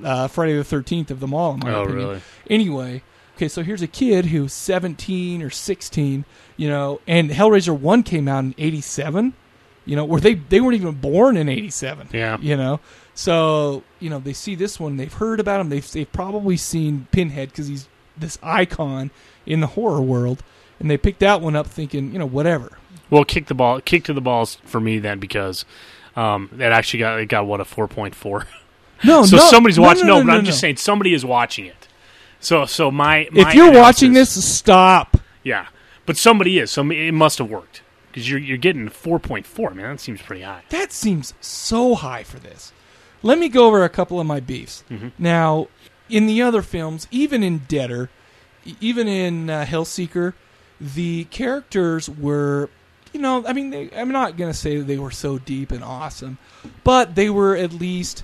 uh, 0.03 0.29
Friday 0.29 0.55
the 0.57 0.65
Thirteenth 0.65 1.11
of 1.11 1.21
them 1.21 1.35
all. 1.35 1.53
In 1.55 1.61
my 1.61 1.75
Oh, 1.75 1.83
opinion. 1.83 2.07
really? 2.09 2.21
Anyway, 2.49 3.03
okay, 3.37 3.49
so 3.49 3.63
here's 3.63 3.83
a 3.83 3.87
kid 3.87 4.27
who's 4.27 4.53
17 4.55 5.43
or 5.43 5.51
16, 5.51 6.25
you 6.57 6.69
know, 6.71 7.01
and 7.07 7.31
Hellraiser 7.31 7.79
1 7.79 8.03
came 8.03 8.27
out 8.29 8.45
in 8.45 8.55
87, 8.57 9.35
you 9.87 9.97
know, 9.97 10.05
where 10.05 10.21
they, 10.21 10.35
they 10.35 10.61
weren't 10.61 10.75
even 10.77 10.95
born 10.95 11.37
in 11.37 11.49
87. 11.49 12.09
Yeah. 12.13 12.39
You 12.41 12.57
know, 12.57 12.81
so, 13.15 13.83
you 14.01 14.11
know, 14.11 14.19
they 14.19 14.33
see 14.33 14.55
this 14.55 14.81
one, 14.81 14.97
they've 14.97 15.13
heard 15.13 15.41
about 15.41 15.61
him, 15.61 15.69
they've, 15.69 15.91
they've 15.93 16.11
probably 16.13 16.57
seen 16.57 17.07
Pinhead 17.13 17.51
because 17.51 17.69
he's 17.69 17.89
this 18.17 18.39
icon 18.43 19.11
in 19.47 19.61
the 19.61 19.69
horror 19.69 20.01
world, 20.01 20.43
and 20.81 20.91
they 20.91 20.97
picked 20.97 21.21
that 21.21 21.41
one 21.41 21.57
up 21.57 21.67
thinking, 21.67 22.13
you 22.13 22.19
know, 22.19 22.27
whatever. 22.27 22.79
Well, 23.11 23.25
kick 23.25 23.47
the 23.47 23.55
ball, 23.55 23.81
kick 23.81 24.05
to 24.05 24.13
the 24.13 24.21
balls 24.21 24.57
for 24.65 24.81
me 24.81 24.99
then 24.99 25.19
because 25.19 25.65
um, 26.17 26.51
it 26.55 26.63
actually 26.63 27.01
got 27.01 27.21
it 27.21 27.27
got 27.27 27.47
what 27.47 27.61
a 27.61 27.65
four 27.65 27.87
point 27.87 28.15
four. 28.15 28.47
No, 29.05 29.25
so 29.27 29.37
no, 29.37 29.43
So 29.43 29.49
somebody's 29.49 29.79
watching. 29.79 30.07
No, 30.07 30.15
No, 30.15 30.21
no, 30.21 30.27
but 30.27 30.33
no, 30.33 30.39
I'm 30.39 30.45
just 30.45 30.61
saying 30.61 30.77
somebody 30.77 31.15
is 31.15 31.25
watching 31.25 31.67
it. 31.67 31.89
So 32.41 32.65
so 32.67 32.91
my, 32.91 33.29
my 33.31 33.49
If 33.49 33.55
you're 33.55 33.73
watching 33.73 34.13
this, 34.13 34.45
stop. 34.45 35.19
yeah, 35.43 35.67
but 36.07 36.17
somebody 36.17 36.59
is. 36.59 36.71
So 36.73 36.89
it 36.91 37.13
must 37.13 37.39
have 37.39 37.51
worked 37.51 37.83
because 38.15 38.31
you're 38.31 38.39
you're 38.39 38.57
getting 38.57 38.89
four 38.89 39.19
point 39.19 39.45
four. 39.45 39.75
Man, 39.75 39.91
that 39.91 40.01
seems 40.01 40.23
pretty 40.23 40.43
high. 40.43 40.63
That 40.69 40.93
seems 40.93 41.35
so 41.41 41.97
high 41.97 42.23
for 42.23 42.39
this. 42.39 42.73
Let 43.25 43.39
me 43.41 43.49
go 43.49 43.67
over 43.67 43.83
a 43.83 43.89
couple 43.89 44.21
of 44.21 44.27
my 44.27 44.39
beefs. 44.39 44.85
Now, 45.19 45.67
in 46.09 46.27
the 46.27 46.41
other 46.41 46.63
films, 46.63 47.09
even 47.11 47.43
in 47.43 47.63
e- 48.65 48.77
even 48.81 49.09
in 49.09 49.51
uh, 49.51 49.65
Hellseeker, 49.65 50.35
the 50.81 51.25
characters 51.25 52.09
were, 52.09 52.71
you 53.13 53.21
know, 53.21 53.45
I 53.47 53.53
mean, 53.53 53.71
they, 53.71 53.91
I'm 53.97 54.13
not 54.13 54.37
going 54.37 54.53
to 54.53 54.57
say 54.57 54.77
that 54.79 54.85
they 54.85 54.99
were 54.99 55.11
so 55.11 55.39
deep 55.39 55.73
and 55.73 55.83
awesome, 55.83 56.39
but 56.85 57.17
they 57.17 57.31
were 57.31 57.57
at 57.57 57.73
least 57.73 58.23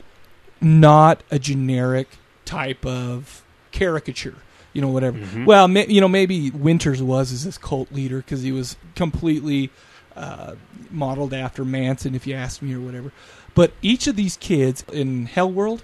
not 0.60 1.22
a 1.32 1.38
generic 1.40 2.08
type 2.44 2.86
of 2.86 3.42
caricature. 3.72 4.36
You 4.72 4.80
know, 4.82 4.88
whatever. 4.88 5.18
Well, 5.44 5.66
ma- 5.68 5.80
you 5.88 6.00
know, 6.00 6.08
maybe 6.08 6.50
Winters 6.50 7.02
was 7.02 7.32
as 7.32 7.44
this 7.44 7.58
cult 7.58 7.90
leader 7.92 8.18
because 8.18 8.42
he 8.42 8.52
was 8.52 8.76
completely 8.94 9.70
uh, 10.16 10.54
modeled 10.90 11.34
after 11.34 11.64
Manson, 11.64 12.14
if 12.14 12.26
you 12.26 12.34
ask 12.34 12.62
me, 12.62 12.74
or 12.74 12.80
whatever. 12.80 13.10
But 13.54 13.72
each 13.82 14.06
of 14.06 14.14
these 14.16 14.36
kids 14.36 14.84
in 14.92 15.26
Hell 15.26 15.50
World 15.50 15.82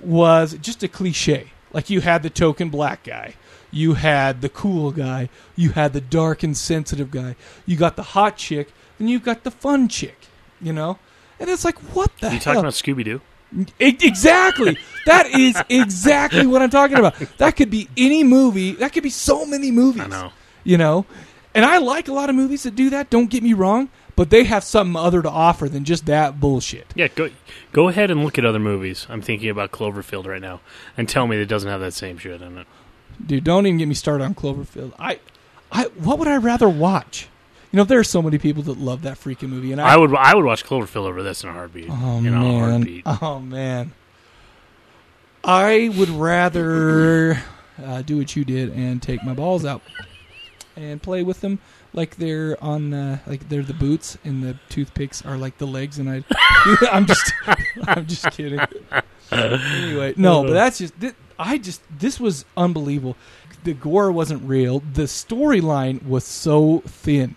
was 0.00 0.54
just 0.60 0.82
a 0.82 0.88
cliche. 0.88 1.52
Like 1.72 1.88
you 1.90 2.00
had 2.00 2.22
the 2.22 2.30
token 2.30 2.68
black 2.70 3.04
guy, 3.04 3.34
you 3.70 3.94
had 3.94 4.40
the 4.40 4.48
cool 4.48 4.90
guy, 4.92 5.28
you 5.54 5.70
had 5.70 5.92
the 5.92 6.00
dark 6.00 6.42
and 6.42 6.56
sensitive 6.56 7.10
guy, 7.10 7.36
you 7.66 7.76
got 7.76 7.96
the 7.96 8.02
hot 8.02 8.36
chick, 8.36 8.72
and 8.98 9.08
you 9.10 9.18
got 9.20 9.44
the 9.44 9.50
fun 9.50 9.88
chick. 9.88 10.18
You 10.60 10.72
know, 10.72 10.98
and 11.38 11.50
it's 11.50 11.64
like, 11.64 11.78
what 11.94 12.10
the 12.20 12.26
You 12.28 12.30
hell? 12.32 12.40
talking 12.40 12.60
about 12.60 12.72
Scooby 12.72 13.04
Doo? 13.04 13.20
Exactly. 13.78 14.76
that 15.06 15.26
is 15.26 15.60
exactly 15.68 16.46
what 16.46 16.62
I'm 16.62 16.70
talking 16.70 16.98
about. 16.98 17.14
That 17.38 17.56
could 17.56 17.70
be 17.70 17.88
any 17.96 18.24
movie. 18.24 18.72
That 18.72 18.92
could 18.92 19.02
be 19.02 19.10
so 19.10 19.46
many 19.46 19.70
movies. 19.70 20.02
I 20.02 20.06
know. 20.08 20.32
You 20.64 20.78
know, 20.78 21.06
And 21.54 21.64
I 21.64 21.78
like 21.78 22.08
a 22.08 22.12
lot 22.12 22.28
of 22.28 22.34
movies 22.36 22.64
that 22.64 22.74
do 22.74 22.90
that. 22.90 23.08
Don't 23.08 23.30
get 23.30 23.42
me 23.42 23.52
wrong, 23.54 23.88
but 24.16 24.30
they 24.30 24.44
have 24.44 24.64
something 24.64 24.96
other 24.96 25.22
to 25.22 25.30
offer 25.30 25.68
than 25.68 25.84
just 25.84 26.06
that 26.06 26.40
bullshit. 26.40 26.86
Yeah, 26.96 27.06
go 27.08 27.30
go 27.72 27.88
ahead 27.88 28.10
and 28.10 28.24
look 28.24 28.36
at 28.36 28.44
other 28.44 28.58
movies. 28.58 29.06
I'm 29.08 29.22
thinking 29.22 29.48
about 29.48 29.70
Cloverfield 29.70 30.26
right 30.26 30.40
now, 30.40 30.60
and 30.96 31.08
tell 31.08 31.26
me 31.28 31.36
that 31.36 31.42
it 31.42 31.48
doesn't 31.48 31.70
have 31.70 31.80
that 31.80 31.94
same 31.94 32.18
shit 32.18 32.42
in 32.42 32.58
it. 32.58 32.66
Dude, 33.24 33.44
don't 33.44 33.64
even 33.66 33.78
get 33.78 33.86
me 33.86 33.94
started 33.94 34.24
on 34.24 34.34
Cloverfield. 34.34 34.92
I, 34.98 35.20
I, 35.70 35.84
what 35.84 36.18
would 36.18 36.28
I 36.28 36.36
rather 36.36 36.68
watch? 36.68 37.28
You 37.76 37.82
know, 37.82 37.84
there 37.84 37.98
are 37.98 38.04
so 38.04 38.22
many 38.22 38.38
people 38.38 38.62
that 38.62 38.78
love 38.78 39.02
that 39.02 39.18
freaking 39.18 39.50
movie, 39.50 39.70
and 39.70 39.82
I, 39.82 39.92
I 39.92 39.96
would 39.98 40.14
I 40.14 40.34
would 40.34 40.46
watch 40.46 40.64
Cloverfield 40.64 41.04
over 41.04 41.22
this 41.22 41.44
in 41.44 41.50
a 41.50 41.52
heartbeat. 41.52 41.90
Oh 41.90 42.16
in 42.16 42.28
a 42.28 42.30
man! 42.30 42.70
heartbeat. 42.70 43.02
Oh 43.20 43.38
man! 43.38 43.92
I 45.44 45.92
would 45.98 46.08
rather 46.08 47.38
uh, 47.84 48.00
do 48.00 48.16
what 48.16 48.34
you 48.34 48.46
did 48.46 48.72
and 48.72 49.02
take 49.02 49.22
my 49.22 49.34
balls 49.34 49.66
out 49.66 49.82
and 50.74 51.02
play 51.02 51.22
with 51.22 51.42
them 51.42 51.58
like 51.92 52.16
they're 52.16 52.56
on 52.64 52.94
uh, 52.94 53.18
like 53.26 53.46
they're 53.50 53.62
the 53.62 53.74
boots 53.74 54.16
and 54.24 54.42
the 54.42 54.58
toothpicks 54.70 55.22
are 55.26 55.36
like 55.36 55.58
the 55.58 55.66
legs, 55.66 55.98
and 55.98 56.08
I. 56.08 56.24
I'm 56.90 57.04
just 57.04 57.30
I'm 57.86 58.06
just 58.06 58.30
kidding. 58.30 58.60
anyway, 59.30 60.14
no, 60.16 60.44
but 60.44 60.54
that's 60.54 60.78
just 60.78 60.94
I 61.38 61.58
just 61.58 61.82
this 61.98 62.18
was 62.18 62.46
unbelievable. 62.56 63.18
The 63.64 63.74
gore 63.74 64.10
wasn't 64.10 64.48
real. 64.48 64.80
The 64.80 65.02
storyline 65.02 66.06
was 66.06 66.24
so 66.24 66.82
thin, 66.86 67.34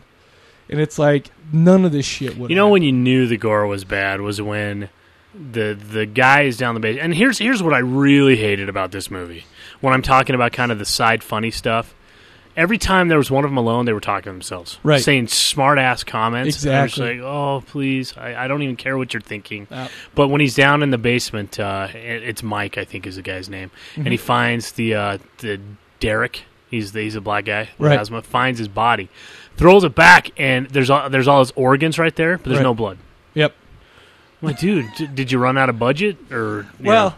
and 0.69 0.79
it's 0.79 0.99
like 0.99 1.29
none 1.51 1.85
of 1.85 1.91
this 1.91 2.05
shit 2.05 2.37
would. 2.37 2.49
You 2.49 2.55
know 2.55 2.69
when 2.69 2.83
you 2.83 2.91
knew 2.91 3.27
the 3.27 3.37
gore 3.37 3.65
was 3.67 3.83
bad 3.83 4.21
was 4.21 4.41
when 4.41 4.89
the 5.33 5.73
the 5.79 6.05
guys 6.05 6.57
down 6.57 6.73
the 6.73 6.79
base. 6.79 6.99
And 7.01 7.13
here's 7.13 7.37
here's 7.37 7.61
what 7.63 7.73
I 7.73 7.79
really 7.79 8.35
hated 8.35 8.69
about 8.69 8.91
this 8.91 9.09
movie. 9.11 9.45
When 9.81 9.93
I'm 9.93 10.01
talking 10.01 10.35
about 10.35 10.51
kind 10.53 10.71
of 10.71 10.79
the 10.79 10.85
side 10.85 11.23
funny 11.23 11.51
stuff, 11.51 11.93
every 12.57 12.77
time 12.77 13.07
there 13.07 13.17
was 13.17 13.31
one 13.31 13.45
of 13.45 13.49
them 13.51 13.57
alone, 13.57 13.85
they 13.85 13.93
were 13.93 13.99
talking 14.01 14.23
to 14.23 14.29
themselves, 14.31 14.77
Right. 14.83 15.01
saying 15.01 15.27
smart 15.27 15.77
ass 15.77 16.03
comments. 16.03 16.55
Exactly. 16.57 17.17
like, 17.17 17.19
oh 17.25 17.63
please, 17.67 18.13
I, 18.17 18.43
I 18.45 18.47
don't 18.47 18.61
even 18.63 18.75
care 18.75 18.97
what 18.97 19.13
you're 19.13 19.21
thinking. 19.21 19.67
Uh, 19.71 19.87
But 20.15 20.27
when 20.29 20.41
he's 20.41 20.55
down 20.55 20.83
in 20.83 20.89
the 20.89 20.97
basement, 20.97 21.59
uh, 21.59 21.87
it- 21.93 22.23
it's 22.23 22.43
Mike, 22.43 22.77
I 22.77 22.83
think 22.83 23.07
is 23.07 23.15
the 23.15 23.21
guy's 23.21 23.49
name, 23.49 23.71
and 23.95 24.07
he 24.07 24.15
Mm-hmm. 24.17 24.25
finds 24.25 24.71
the 24.73 24.95
uh, 24.95 25.17
the 25.37 25.59
Derek. 25.99 26.43
He's 26.69 26.91
the, 26.91 27.01
he's 27.01 27.15
a 27.15 27.21
black 27.21 27.45
guy 27.45 27.69
Right. 27.79 27.99
asthma. 27.99 28.21
Finds 28.21 28.59
his 28.59 28.67
body, 28.67 29.09
throws 29.59 29.83
it 29.83 29.93
back, 29.93 30.31
and 30.37 30.67
there's 30.69 30.89
all, 30.89 31.09
there's 31.09 31.27
all 31.27 31.39
his 31.39 31.51
organs 31.55 31.99
right 31.99 32.15
there, 32.15 32.37
but 32.37 32.45
there's 32.45 32.57
Right. 32.57 32.63
no 32.63 32.73
blood. 32.73 32.97
Yep. 33.35 33.53
I'm 34.41 34.47
like, 34.47 34.59
dude, 34.59 34.87
d- 34.97 35.07
did 35.07 35.31
you 35.31 35.37
run 35.37 35.57
out 35.57 35.69
of 35.69 35.77
budget 35.77 36.17
or? 36.31 36.65
you 36.79 36.85
Well, 36.87 37.09
know? 37.09 37.15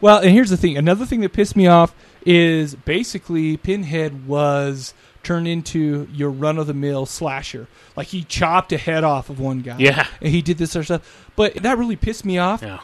well, 0.00 0.18
and 0.18 0.30
here's 0.30 0.50
the 0.50 0.56
thing. 0.56 0.76
Another 0.76 1.04
thing 1.06 1.20
that 1.20 1.32
pissed 1.32 1.54
me 1.54 1.66
off 1.66 1.94
is 2.24 2.74
basically 2.74 3.56
Pinhead 3.56 4.26
was 4.26 4.94
turned 5.22 5.46
into 5.48 6.08
your 6.12 6.30
run 6.30 6.56
of 6.58 6.66
the 6.66 6.74
mill 6.74 7.04
slasher. 7.04 7.66
Like 7.96 8.06
he 8.08 8.22
chopped 8.24 8.72
a 8.72 8.78
head 8.78 9.04
off 9.04 9.28
of 9.28 9.38
one 9.38 9.60
guy. 9.60 9.76
Yeah. 9.78 10.06
And 10.20 10.30
he 10.32 10.40
did 10.42 10.56
this 10.58 10.74
other 10.74 10.84
stuff. 10.84 11.28
But 11.36 11.56
that 11.56 11.76
really 11.78 11.96
pissed 11.96 12.24
me 12.24 12.38
off 12.38 12.62
yeah, 12.62 12.78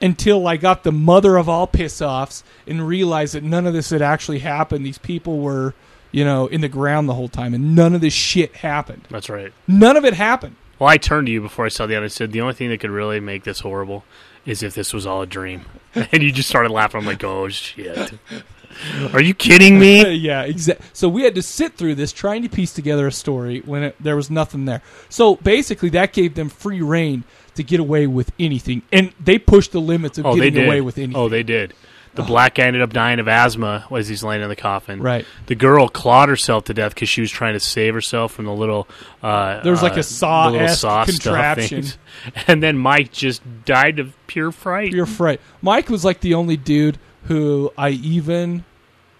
until 0.00 0.46
I 0.46 0.56
got 0.58 0.84
the 0.84 0.92
mother 0.92 1.36
of 1.36 1.48
all 1.48 1.66
piss 1.66 2.00
offs 2.00 2.44
and 2.66 2.86
realized 2.86 3.34
that 3.34 3.42
none 3.42 3.66
of 3.66 3.72
this 3.72 3.90
had 3.90 4.02
actually 4.02 4.38
happened. 4.40 4.84
These 4.86 4.98
people 4.98 5.38
were, 5.40 5.74
you 6.10 6.24
know, 6.24 6.46
in 6.46 6.60
the 6.60 6.68
ground 6.68 7.08
the 7.08 7.14
whole 7.14 7.28
time 7.28 7.54
and 7.54 7.74
none 7.74 7.94
of 7.94 8.00
this 8.00 8.12
shit 8.12 8.56
happened. 8.56 9.06
that's 9.10 9.28
right. 9.28 9.52
None 9.66 9.96
of 9.96 10.04
it 10.04 10.14
happened. 10.14 10.56
Well, 10.78 10.88
I 10.88 10.96
turned 10.96 11.26
to 11.26 11.32
you 11.32 11.40
before 11.40 11.64
I 11.64 11.68
saw 11.68 11.86
the 11.86 11.96
other. 11.96 12.04
I 12.04 12.08
said 12.08 12.32
the 12.32 12.40
only 12.40 12.54
thing 12.54 12.68
that 12.68 12.78
could 12.78 12.90
really 12.90 13.20
make 13.20 13.44
this 13.44 13.60
horrible 13.60 14.04
is 14.46 14.62
if 14.62 14.74
this 14.74 14.92
was 14.92 15.06
all 15.06 15.22
a 15.22 15.26
dream, 15.26 15.64
and 15.94 16.22
you 16.22 16.32
just 16.32 16.48
started 16.48 16.70
laughing. 16.70 17.00
I'm 17.00 17.06
like, 17.06 17.22
oh 17.24 17.48
shit, 17.48 18.12
are 19.12 19.20
you 19.20 19.34
kidding 19.34 19.78
me? 19.78 20.08
yeah, 20.12 20.42
exactly. 20.42 20.86
So 20.92 21.08
we 21.08 21.24
had 21.24 21.34
to 21.34 21.42
sit 21.42 21.74
through 21.74 21.96
this 21.96 22.12
trying 22.12 22.42
to 22.42 22.48
piece 22.48 22.72
together 22.72 23.06
a 23.06 23.12
story 23.12 23.60
when 23.60 23.82
it, 23.82 23.96
there 24.00 24.16
was 24.16 24.30
nothing 24.30 24.64
there. 24.64 24.82
So 25.08 25.36
basically, 25.36 25.88
that 25.90 26.12
gave 26.12 26.34
them 26.34 26.48
free 26.48 26.80
reign 26.80 27.24
to 27.56 27.64
get 27.64 27.80
away 27.80 28.06
with 28.06 28.30
anything, 28.38 28.82
and 28.92 29.12
they 29.18 29.38
pushed 29.38 29.72
the 29.72 29.80
limits 29.80 30.16
of 30.16 30.26
Oh, 30.26 30.36
getting 30.36 30.64
away 30.64 30.80
with 30.80 30.96
oh, 30.96 31.02
anything. 31.02 31.20
Oh, 31.20 31.28
they 31.28 31.42
did. 31.42 31.74
The 32.14 32.22
black 32.22 32.56
guy 32.56 32.64
ended 32.64 32.82
up 32.82 32.92
dying 32.92 33.20
of 33.20 33.28
asthma 33.28 33.86
as 33.96 34.08
he's 34.08 34.24
laying 34.24 34.42
in 34.42 34.48
the 34.48 34.56
coffin. 34.56 35.00
Right. 35.00 35.24
The 35.46 35.54
girl 35.54 35.88
clawed 35.88 36.28
herself 36.28 36.64
to 36.64 36.74
death 36.74 36.94
because 36.94 37.08
she 37.08 37.20
was 37.20 37.30
trying 37.30 37.52
to 37.54 37.60
save 37.60 37.94
herself 37.94 38.32
from 38.32 38.46
the 38.46 38.52
little. 38.52 38.88
Uh, 39.22 39.60
There 39.62 39.70
was 39.72 39.82
like 39.82 39.96
uh, 39.96 40.00
a 40.00 40.02
saw-esque 40.02 40.80
saw 40.80 41.04
contraption. 41.04 41.84
And 42.46 42.62
then 42.62 42.76
Mike 42.78 43.12
just 43.12 43.42
died 43.64 43.98
of 44.00 44.14
pure 44.26 44.50
fright. 44.50 44.90
Pure 44.92 45.06
fright. 45.06 45.40
Mike 45.62 45.88
was 45.88 46.04
like 46.04 46.20
the 46.20 46.34
only 46.34 46.56
dude 46.56 46.98
who 47.24 47.72
I 47.78 47.90
even 47.90 48.64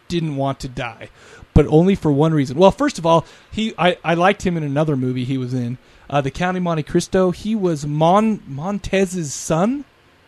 didn't 0.09 0.37
want 0.37 0.59
to 0.61 0.69
die, 0.69 1.11
but 1.55 1.67
only 1.67 1.95
for 1.95 2.11
one 2.11 2.33
reason. 2.33 2.57
Well, 2.57 2.71
first 2.71 2.99
of 2.99 3.07
all, 3.07 3.25
he 3.53 3.75
I, 3.79 3.99
I 4.03 4.15
liked 4.15 4.45
him 4.47 4.57
in 4.57 4.63
another 4.63 4.97
movie 4.97 5.25
he 5.25 5.39
was 5.39 5.53
in, 5.55 5.79
uh, 6.11 6.21
the 6.21 6.31
County 6.31 6.59
Monte 6.61 6.83
Cristo. 6.85 7.31
He 7.31 7.55
was 7.55 7.87
Mon 7.87 8.43
Montez's 8.47 9.33
son. 9.35 9.85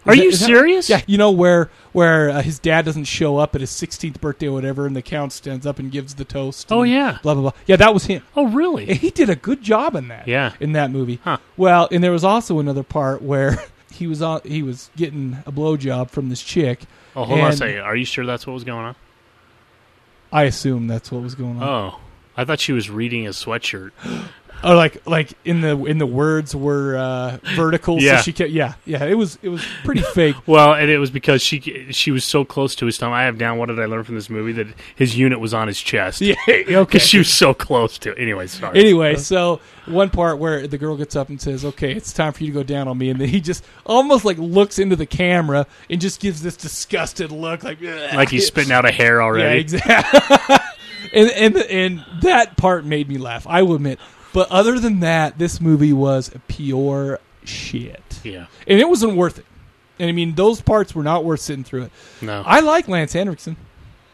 Are 0.07 0.15
that- 0.17 0.23
you 0.23 0.31
is 0.31 0.41
that- 0.41 0.47
serious? 0.47 0.89
Yeah, 0.89 1.03
you 1.07 1.19
know 1.19 1.31
where 1.31 1.71
where 1.93 2.31
uh, 2.31 2.43
his 2.43 2.59
dad 2.59 2.85
doesn't 2.85 3.05
show 3.05 3.37
up 3.39 3.55
at 3.55 3.61
his 3.61 3.71
16th 3.71 4.21
birthday 4.21 4.47
or 4.47 4.53
whatever, 4.53 4.87
and 4.87 4.95
the 4.97 5.03
count 5.03 5.33
stands 5.33 5.67
up 5.67 5.79
and 5.79 5.91
gives 5.91 6.15
the 6.15 6.25
toast. 6.25 6.71
Oh, 6.71 6.83
yeah. 6.85 7.19
blah 7.23 7.35
blah 7.35 7.43
blah. 7.43 7.53
Yeah, 7.67 7.77
that 7.77 7.93
was 7.93 8.05
him. 8.07 8.23
Oh, 8.37 8.47
And 8.47 8.55
really? 8.55 8.95
he 8.95 9.11
did 9.11 9.29
a 9.29 9.37
good 9.37 9.61
job 9.63 9.95
in 9.97 10.09
that. 10.09 10.27
Yeah. 10.29 10.53
in 10.61 10.73
that 10.73 10.91
movie. 10.91 11.21
Huh. 11.25 11.39
Well, 11.57 11.89
and 11.93 12.03
there 12.03 12.13
was 12.13 12.25
also 12.25 12.59
another 12.61 12.83
part 12.83 13.21
where 13.23 13.59
he 13.93 14.07
was 14.07 14.23
on 14.23 14.41
he 14.45 14.63
was 14.63 14.91
getting 14.97 15.39
a 15.47 15.53
blowjob 15.53 16.11
from 16.11 16.29
this 16.29 16.43
chick. 16.43 16.81
Oh, 17.17 17.25
hold 17.25 17.41
on 17.41 17.51
a 17.51 17.57
second. 17.57 17.81
Are 17.81 17.97
you 17.97 18.05
sure 18.05 18.25
that's 18.25 18.47
what 18.47 18.55
was 18.55 18.65
going 18.65 18.85
on? 18.87 18.97
I 20.33 20.45
assume 20.45 20.87
that's 20.87 21.11
what 21.11 21.23
was 21.23 21.35
going 21.35 21.61
on. 21.61 21.63
Oh, 21.95 22.01
I 22.37 22.45
thought 22.45 22.61
she 22.61 22.73
was 22.73 22.89
reading 22.89 23.27
a 23.27 23.31
sweatshirt. 23.31 23.91
Oh, 24.63 24.77
like 24.77 25.07
like 25.07 25.33
in 25.45 25.61
the 25.63 25.85
in 25.85 25.99
the 25.99 26.07
words 26.07 26.55
were 26.55 26.97
uh, 26.97 27.39
vertical. 27.55 28.01
Yeah. 28.01 28.19
So 28.19 28.23
she 28.25 28.33
kept, 28.33 28.51
yeah, 28.51 28.75
yeah. 28.85 29.05
It 29.05 29.15
was 29.15 29.39
it 29.43 29.49
was 29.49 29.65
pretty 29.85 30.03
fake. 30.03 30.37
Well, 30.51 30.75
and 30.75 30.91
it 30.91 30.99
was 30.99 31.11
because 31.11 31.43
she 31.43 31.93
she 31.93 32.11
was 32.11 32.25
so 32.25 32.45
close 32.45 32.75
to 32.77 32.87
his 32.87 32.97
stomach. 32.97 33.15
I 33.15 33.25
have 33.25 33.39
down. 33.39 33.59
What 33.59 33.67
did 33.67 33.79
I 33.79 33.85
learn 33.85 34.03
from 34.05 34.17
this 34.17 34.29
movie? 34.29 34.53
That 34.53 34.67
his 34.97 35.17
unit 35.17 35.39
was 35.39 35.55
on 35.55 35.69
his 35.69 35.79
chest. 35.79 36.21
Yeah, 36.21 36.35
okay. 36.49 36.65
because 36.85 37.03
she 37.03 37.19
was 37.19 37.33
so 37.33 37.55
close 37.55 37.99
to. 37.99 38.17
Anyway, 38.19 38.47
sorry. 38.49 38.79
Anyway, 38.79 39.17
so 39.17 39.61
one 39.87 40.11
part 40.11 40.39
where 40.39 40.67
the 40.67 40.77
girl 40.77 40.97
gets 40.97 41.15
up 41.15 41.29
and 41.29 41.41
says, 41.41 41.65
"Okay, 41.65 41.93
it's 41.93 42.13
time 42.13 42.33
for 42.33 42.43
you 42.43 42.53
to 42.53 42.59
go 42.59 42.63
down 42.63 42.89
on 42.89 42.99
me," 42.99 43.11
and 43.11 43.21
then 43.21 43.29
he 43.29 43.41
just 43.41 43.65
almost 43.87 44.25
like 44.25 44.39
looks 44.39 44.79
into 44.79 44.97
the 44.97 45.07
camera 45.07 45.67
and 45.89 46.01
just 46.01 46.21
gives 46.21 46.43
this 46.43 46.57
disgusted 46.57 47.31
look, 47.31 47.63
like 47.63 47.81
like 47.81 48.29
he's 48.29 48.47
spitting 48.47 48.73
out 48.73 48.85
a 48.85 48.91
hair 48.91 49.23
already. 49.23 49.55
Yeah, 49.55 49.61
exactly. 49.61 50.57
and 51.13 51.31
and 51.31 51.57
and 51.57 52.05
that 52.23 52.57
part 52.57 52.85
made 52.85 53.09
me 53.09 53.19
laugh. 53.19 53.47
I 53.47 53.63
will 53.63 53.77
admit. 53.77 54.01
But 54.33 54.51
other 54.51 54.79
than 54.79 55.01
that, 55.01 55.39
this 55.39 55.61
movie 55.61 55.93
was 55.93 56.31
pure 56.49 57.19
shit, 57.45 58.21
Yeah. 58.23 58.47
and 58.67 58.79
it 58.81 58.89
wasn't 58.89 59.17
worth 59.17 59.39
it. 59.39 59.47
And 59.99 60.09
I 60.09 60.13
mean, 60.13 60.35
those 60.35 60.61
parts 60.61 60.95
were 60.95 61.03
not 61.03 61.25
worth 61.25 61.41
sitting 61.41 61.65
through 61.65 61.83
it. 61.85 61.93
No. 62.23 62.43
I 62.47 62.61
like 62.61 62.89
Lance 62.89 63.13
Henriksen. 63.13 63.57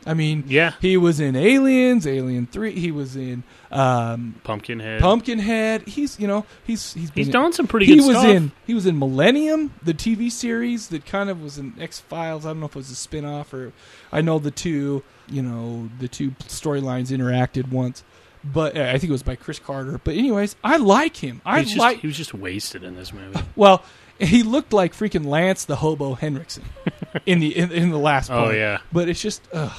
I 0.08 0.14
mean, 0.14 0.44
Yeah. 0.46 0.72
he 0.80 0.96
was 0.96 1.18
in 1.18 1.34
Aliens, 1.34 2.06
Alien 2.06 2.46
Three. 2.46 2.72
He 2.78 2.92
was 2.92 3.16
in 3.16 3.42
um, 3.72 4.36
Pumpkinhead. 4.44 5.00
Pumpkinhead. 5.00 5.82
He's 5.82 6.18
you 6.20 6.28
know 6.28 6.46
he's 6.64 6.94
he's 6.94 7.10
been 7.10 7.20
He's 7.22 7.26
in- 7.28 7.32
done 7.32 7.52
some 7.52 7.66
pretty 7.66 7.86
he 7.86 7.96
good 7.96 8.06
was 8.06 8.16
stuff. 8.16 8.26
in 8.26 8.52
he 8.66 8.72
was 8.74 8.86
in 8.86 8.98
Millennium, 9.00 9.74
the 9.82 9.92
TV 9.94 10.30
series 10.30 10.88
that 10.88 11.04
kind 11.06 11.28
of 11.28 11.42
was 11.42 11.58
an 11.58 11.74
X 11.80 11.98
Files. 12.00 12.46
I 12.46 12.50
don't 12.50 12.60
know 12.60 12.66
if 12.66 12.72
it 12.72 12.76
was 12.78 12.90
a 12.90 12.94
spin 12.94 13.24
off 13.24 13.52
or 13.52 13.72
I 14.12 14.20
know 14.20 14.38
the 14.38 14.52
two 14.52 15.02
you 15.28 15.42
know 15.42 15.88
the 15.98 16.06
two 16.06 16.30
storylines 16.46 17.10
interacted 17.10 17.70
once, 17.72 18.04
but 18.52 18.76
uh, 18.76 18.82
I 18.82 18.98
think 18.98 19.10
it 19.10 19.12
was 19.12 19.22
by 19.22 19.36
Chris 19.36 19.58
Carter. 19.58 20.00
But 20.02 20.14
anyways, 20.14 20.56
I 20.64 20.76
like 20.76 21.16
him. 21.16 21.40
I 21.44 21.60
He's 21.60 21.68
just, 21.70 21.78
like 21.80 21.98
he 22.00 22.06
was 22.06 22.16
just 22.16 22.34
wasted 22.34 22.82
in 22.84 22.96
this 22.96 23.12
movie. 23.12 23.40
well. 23.56 23.82
He 24.18 24.42
looked 24.42 24.72
like 24.72 24.94
freaking 24.94 25.26
Lance 25.26 25.66
the 25.66 25.76
Hobo 25.76 26.14
Henriksen 26.14 26.64
in 27.26 27.38
the 27.38 27.54
in, 27.54 27.70
in 27.70 27.90
the 27.90 27.98
last 27.98 28.30
Oh, 28.30 28.44
part. 28.44 28.54
yeah. 28.56 28.78
but 28.90 29.10
it's 29.10 29.20
just 29.20 29.46
ugh. 29.52 29.78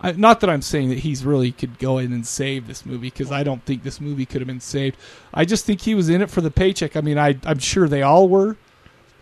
I, 0.00 0.12
not 0.12 0.40
that 0.40 0.48
I'm 0.48 0.62
saying 0.62 0.88
that 0.88 1.00
he's 1.00 1.26
really 1.26 1.52
could 1.52 1.78
go 1.78 1.98
in 1.98 2.10
and 2.14 2.26
save 2.26 2.66
this 2.66 2.86
movie 2.86 3.08
because 3.08 3.30
I 3.30 3.42
don't 3.42 3.62
think 3.66 3.82
this 3.82 4.00
movie 4.00 4.24
could 4.24 4.40
have 4.40 4.46
been 4.48 4.60
saved. 4.60 4.96
I 5.34 5.44
just 5.44 5.66
think 5.66 5.82
he 5.82 5.94
was 5.94 6.08
in 6.08 6.22
it 6.22 6.30
for 6.30 6.40
the 6.40 6.50
paycheck. 6.50 6.96
I 6.96 7.02
mean, 7.02 7.18
I 7.18 7.38
I'm 7.44 7.58
sure 7.58 7.86
they 7.86 8.00
all 8.00 8.30
were, 8.30 8.56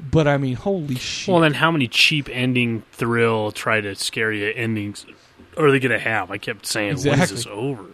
but 0.00 0.28
I 0.28 0.36
mean, 0.38 0.54
holy 0.54 0.94
shit! 0.94 1.32
Well, 1.32 1.40
then 1.40 1.54
how 1.54 1.72
many 1.72 1.88
cheap 1.88 2.28
ending 2.30 2.84
thrill 2.92 3.50
try 3.50 3.80
to 3.80 3.96
scare 3.96 4.30
you 4.32 4.52
endings 4.54 5.04
are 5.56 5.68
they 5.72 5.80
going 5.80 5.90
to 5.90 5.98
have? 5.98 6.30
I 6.30 6.38
kept 6.38 6.64
saying, 6.66 6.90
when 6.90 6.96
is 6.98 7.06
Exactly. 7.06 7.36
this 7.38 7.46
over? 7.48 7.86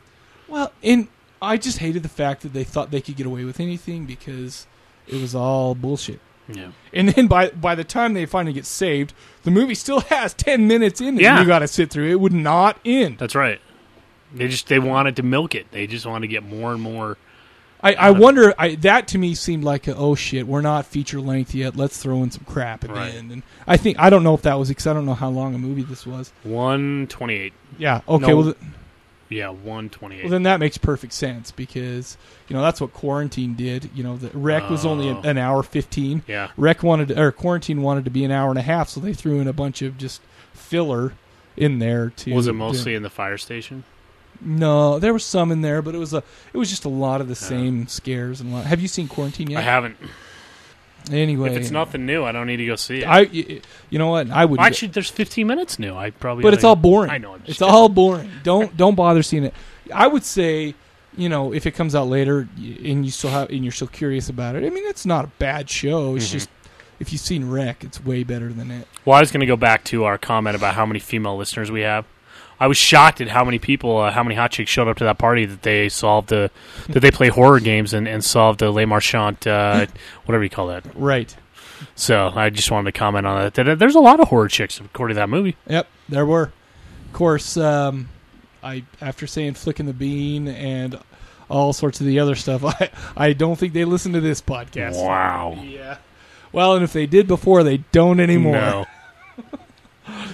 Well, 0.49 0.73
and 0.83 1.09
I 1.41 1.57
just 1.57 1.79
hated 1.79 2.03
the 2.03 2.09
fact 2.09 2.43
that 2.43 2.53
they 2.53 2.65
thought 2.65 2.91
they 2.91 3.01
could 3.01 3.17
get 3.17 3.27
away 3.27 3.45
with 3.45 3.61
anything 3.61 4.07
because 4.07 4.67
it 5.07 5.21
was 5.21 5.35
all 5.35 5.75
bullshit. 5.75 6.21
Yeah. 6.51 6.71
And 6.95 7.11
then 7.11 7.27
by 7.27 7.51
by 7.51 7.75
the 7.75 7.85
time 7.85 8.15
they 8.15 8.25
finally 8.27 8.55
get 8.55 8.65
saved, 8.67 9.13
the 9.43 9.51
movie 9.51 9.75
still 9.75 10.01
has 10.09 10.35
ten 10.35 10.67
minutes 10.67 11.01
in 11.01 11.17
it. 11.19 11.23
Yeah. 11.23 11.41
you 11.41 11.47
got 11.47 11.59
to 11.61 11.69
sit 11.69 11.91
through. 11.91 12.11
It 12.11 12.21
would 12.21 12.33
not 12.33 12.79
end. 12.85 13.19
That's 13.19 13.35
right. 13.35 13.61
They 14.35 14.49
just 14.49 14.67
they 14.69 14.79
wanted 14.79 15.17
to 15.17 15.23
milk 15.23 15.55
it. 15.55 15.71
They 15.71 15.87
just 15.87 16.05
wanted 16.07 16.27
to 16.27 16.33
get 16.33 16.43
more 16.43 16.73
and 16.73 16.83
more. 16.83 17.17
I, 17.81 17.95
I 17.95 18.11
wonder. 18.11 18.53
I, 18.59 18.75
that 18.77 19.07
to 19.09 19.19
me 19.19 19.35
seemed 19.37 19.63
like 19.63 19.87
a, 19.87 19.95
oh 19.95 20.15
shit, 20.17 20.47
we're 20.49 20.61
not 20.63 20.85
feature 20.85 21.21
length 21.21 21.55
yet. 21.55 21.77
Let's 21.77 21.97
throw 22.03 22.23
in 22.25 22.31
some 22.31 22.45
crap 22.45 22.83
at 22.85 22.91
Right. 22.91 23.13
the 23.13 23.19
end. 23.19 23.31
And 23.31 23.43
I 23.67 23.77
think 23.77 23.99
I 24.01 24.11
don't 24.11 24.25
know 24.25 24.35
if 24.35 24.43
that 24.43 24.59
was 24.59 24.69
because 24.69 24.87
I 24.87 24.93
don't 24.93 25.07
know 25.07 25.15
how 25.15 25.29
long 25.29 25.55
a 25.55 25.59
movie 25.59 25.83
this 25.85 26.05
was. 26.07 26.33
One 26.43 27.07
twenty 27.09 27.35
eight. 27.37 27.53
Yeah. 27.79 28.01
Okay. 28.09 28.27
No. 28.27 28.37
Well, 28.37 28.55
Yeah, 29.31 29.51
one 29.51 29.91
twenty-eight. 29.91 30.25
Well, 30.25 30.31
then 30.31 30.45
that 30.45 30.59
makes 30.61 30.79
perfect 30.79 31.13
sense 31.13 31.51
because 31.51 32.17
you 32.49 32.57
know 32.57 32.63
that's 32.63 32.81
what 32.81 32.93
quarantine 32.95 33.55
did. 33.55 33.91
You 33.95 34.03
know, 34.03 34.17
the 34.17 34.31
rec 34.37 34.69
was 34.71 34.87
only 34.87 35.09
an, 35.09 35.19
Oh. 35.19 35.29
an 35.29 35.39
hour 35.39 35.63
fifteen. 35.63 36.23
Yeah. 36.27 36.49
rec 36.57 36.83
wanted 36.83 37.09
to, 37.09 37.21
or 37.21 37.33
quarantine 37.33 37.83
wanted 37.83 38.05
to 38.07 38.11
be 38.11 38.25
an 38.25 38.31
hour 38.31 38.49
and 38.51 38.59
a 38.59 38.63
half, 38.63 38.89
so 38.89 39.01
they 39.01 39.13
threw 39.13 39.41
in 39.41 39.47
a 39.49 39.53
bunch 39.53 39.83
of 39.83 39.99
just 39.99 40.21
filler 40.53 41.13
in 41.57 41.79
there 41.79 42.11
to. 42.17 42.33
was 42.35 42.47
it 42.47 42.55
mostly 42.55 42.95
in 42.95 43.03
the 43.03 43.11
fire 43.11 43.37
station? 43.39 43.85
No, 44.41 44.99
there 45.01 45.13
was 45.13 45.25
some 45.25 45.51
in 45.51 45.63
there, 45.63 45.83
but 45.83 45.95
it 45.95 45.99
was 45.99 46.15
a 46.15 46.23
it 46.53 46.57
was 46.57 46.71
just 46.71 46.85
a 46.85 46.89
lot 46.89 47.21
of 47.21 47.29
the 47.29 47.35
same 47.35 47.87
scares 47.89 48.41
and. 48.41 48.53
Lot. 48.53 48.67
Have 48.67 48.81
you 48.81 48.87
seen 48.89 49.09
Quarantine 49.09 49.51
yet? 49.51 49.59
I 49.59 49.63
haven't. 49.63 49.97
Anyway, 51.11 51.51
If 51.51 51.57
it's 51.57 51.71
nothing 51.71 52.05
new, 52.07 52.25
I 52.25 52.33
don't 52.33 52.47
need 52.47 52.59
to 52.59 52.67
go 52.67 52.77
see 52.77 52.99
it. 52.99 53.07
I, 53.07 53.21
you 53.21 53.99
know 53.99 54.09
what 54.09 54.31
I 54.31 54.45
would. 54.45 54.61
Actually, 54.61 54.89
there's 54.89 55.11
15 55.11 55.47
minutes 55.47 55.79
new. 55.79 55.95
I 55.97 56.11
probably. 56.11 56.43
but 56.43 56.55
it's 56.55 56.65
all 56.65 56.77
boring. 56.77 57.11
I 57.11 57.19
know. 57.19 57.35
I'm 57.35 57.43
it's 57.47 57.59
kidding. 57.59 57.73
all 57.73 57.89
boring. 57.89 58.31
Don't 58.43 58.77
don't 58.77 58.95
bother 58.95 59.23
seeing 59.23 59.45
it. 59.45 59.55
I 59.95 60.07
would 60.07 60.25
say, 60.25 60.75
you 61.17 61.29
know, 61.29 61.53
if 61.55 61.67
it 61.67 61.71
comes 61.73 61.95
out 61.95 62.09
later 62.09 62.49
and 62.59 63.05
you 63.05 63.11
still 63.11 63.31
have 63.31 63.51
and 63.51 63.65
you're 63.65 63.73
still 63.73 63.87
curious 63.89 64.29
about 64.29 64.55
it, 64.57 64.65
I 64.65 64.71
mean, 64.71 64.87
it's 64.87 65.07
not 65.07 65.25
a 65.25 65.29
bad 65.39 65.71
show. 65.71 66.15
It's 66.17 66.29
Mhm. 66.29 66.33
just 66.33 66.51
if 67.01 67.13
you've 67.13 67.21
seen 67.21 67.49
Rec, 67.49 67.85
it's 67.85 68.05
way 68.05 68.23
better 68.25 68.53
than 68.53 68.71
it. 68.71 68.87
Well, 69.05 69.17
I 69.17 69.21
was 69.21 69.31
going 69.31 69.41
to 69.41 69.47
go 69.47 69.57
back 69.57 69.85
to 69.85 70.05
our 70.05 70.19
comment 70.19 70.57
about 70.57 70.75
how 70.75 70.85
many 70.85 70.99
female 70.99 71.37
listeners 71.37 71.71
we 71.71 71.81
have. 71.83 72.05
I 72.61 72.67
was 72.67 72.77
shocked 72.77 73.21
at 73.21 73.29
how 73.29 73.45
many 73.45 73.59
people, 73.59 73.99
uh, 73.99 74.11
how 74.11 74.23
many 74.23 74.35
hot 74.35 74.51
chicks 74.51 74.71
showed 74.71 74.89
up 74.89 74.97
to 74.99 75.05
that 75.05 75.19
party 75.19 75.45
that 75.47 75.63
they 75.63 75.89
solved 75.89 76.29
the, 76.31 76.51
that 76.89 77.01
they 77.01 77.11
play 77.11 77.29
horror 77.29 77.61
games 77.61 77.95
and, 77.95 78.09
and 78.09 78.25
solved 78.25 78.61
the 78.61 78.71
Le 78.71 78.87
Marchand, 78.87 79.47
uh, 79.47 79.87
whatever 80.25 80.43
you 80.43 80.51
call 80.51 80.69
that. 80.69 80.85
Right. 80.95 81.35
So 81.95 82.33
I 82.35 82.51
just 82.51 82.71
wanted 82.71 82.93
to 82.93 82.99
comment 82.99 83.27
on 83.27 83.43
that. 83.43 83.55
that. 83.55 83.79
There's 83.79 83.95
a 83.95 84.01
lot 84.01 84.19
of 84.21 84.29
horror 84.29 84.49
chicks 84.49 84.81
according 84.81 85.15
to 85.15 85.21
that 85.21 85.29
movie. 85.29 85.57
Yep, 85.69 85.87
there 86.09 86.27
were. 86.27 86.53
Of 87.07 87.13
course, 87.13 87.57
um, 87.57 88.09
I 88.63 88.85
after 89.01 89.27
saying 89.27 89.55
flicking 89.55 89.87
the 89.87 89.93
bean 89.93 90.49
and 90.49 90.99
all 91.49 91.73
sorts 91.73 92.01
of 92.01 92.07
the 92.07 92.19
other 92.19 92.35
stuff, 92.35 92.65
I 92.81 92.91
I 93.17 93.33
don't 93.33 93.57
think 93.57 93.73
they 93.73 93.85
listen 93.85 94.13
to 94.15 94.21
this 94.21 94.43
podcast. 94.43 95.03
Wow. 95.03 95.63
Yeah. 95.65 95.99
Well, 96.53 96.75
and 96.75 96.83
if 96.83 96.93
they 96.93 97.07
did 97.07 97.27
before, 97.29 97.63
they 97.63 97.79
don't 97.93 98.21
anymore. 98.21 98.53
No. 98.55 98.87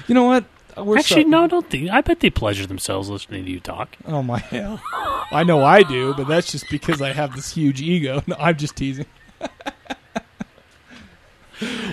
You 0.07 0.15
know 0.15 0.25
what? 0.25 0.45
Uh, 0.77 0.85
we're 0.85 0.99
Actually, 0.99 1.25
so- 1.25 1.29
no, 1.29 1.45
I 1.45 1.47
don't 1.47 1.69
think. 1.69 1.91
I 1.91 2.01
bet 2.01 2.21
they 2.21 2.31
pleasure 2.31 2.67
themselves 2.67 3.09
listening 3.09 3.45
to 3.45 3.51
you 3.51 3.61
talk. 3.61 3.97
Oh 4.07 4.23
my 4.23 4.39
hell! 4.39 4.81
I 5.31 5.45
know 5.45 5.65
I 5.65 5.83
do, 5.83 6.15
but 6.15 6.27
that's 6.27 6.51
just 6.51 6.69
because 6.71 7.01
I 7.01 7.13
have 7.13 7.35
this 7.35 7.55
huge 7.55 7.81
ego. 7.81 8.23
No, 8.29 8.37
I'm 8.39 8.57
just 8.57 8.77
teasing. 8.77 9.07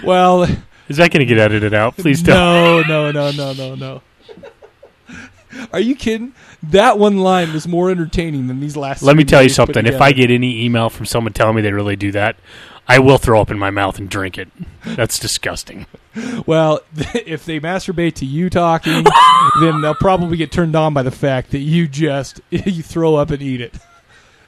well, 0.04 0.44
Is 0.88 0.98
that 0.98 1.12
going 1.12 1.20
to 1.20 1.26
get 1.26 1.38
edited 1.38 1.74
out? 1.74 1.98
Please 1.98 2.22
don't. 2.22 2.88
no, 2.88 3.12
no, 3.12 3.12
no, 3.12 3.32
no, 3.32 3.54
no, 3.54 3.76
no. 3.76 4.02
Are 5.74 5.80
you 5.80 5.96
kidding? 5.96 6.34
That 6.64 6.98
one 6.98 7.18
line 7.18 7.52
was 7.54 7.68
more 7.68 7.92
entertaining 7.92 8.48
than 8.48 8.62
these 8.62 8.78
last. 8.78 9.04
Let 9.04 9.18
me 9.18 9.26
tell 9.26 9.44
you 9.44 9.50
something. 9.50 9.86
If 9.86 10.02
I 10.02 10.14
get 10.14 10.32
any 10.32 10.64
email 10.64 10.90
from 10.90 11.06
someone 11.06 11.34
telling 11.34 11.56
me 11.56 11.62
they 11.62 11.74
really 11.74 11.98
do 11.98 12.12
that, 12.14 12.38
I 12.88 13.00
will 13.00 13.18
throw 13.18 13.42
up 13.42 13.52
in 13.52 13.60
my 13.60 13.70
mouth 13.70 14.00
and 14.00 14.10
drink 14.10 14.38
it. 14.38 14.48
That's 14.86 15.20
disgusting. 15.20 15.86
Well, 16.46 16.82
if 16.96 17.46
they 17.46 17.60
masturbate 17.60 18.16
to 18.16 18.26
you 18.26 18.50
talking, 18.50 19.06
then 19.60 19.82
they'll 19.82 19.96
probably 19.96 20.38
get 20.38 20.52
turned 20.52 20.76
on 20.76 20.94
by 20.94 21.04
the 21.04 21.12
fact 21.12 21.52
that 21.52 21.60
you 21.60 21.88
just 21.88 22.42
you 22.50 22.84
throw 22.84 23.16
up 23.16 23.32
and 23.32 23.42
eat 23.42 23.62
it. 23.62 23.76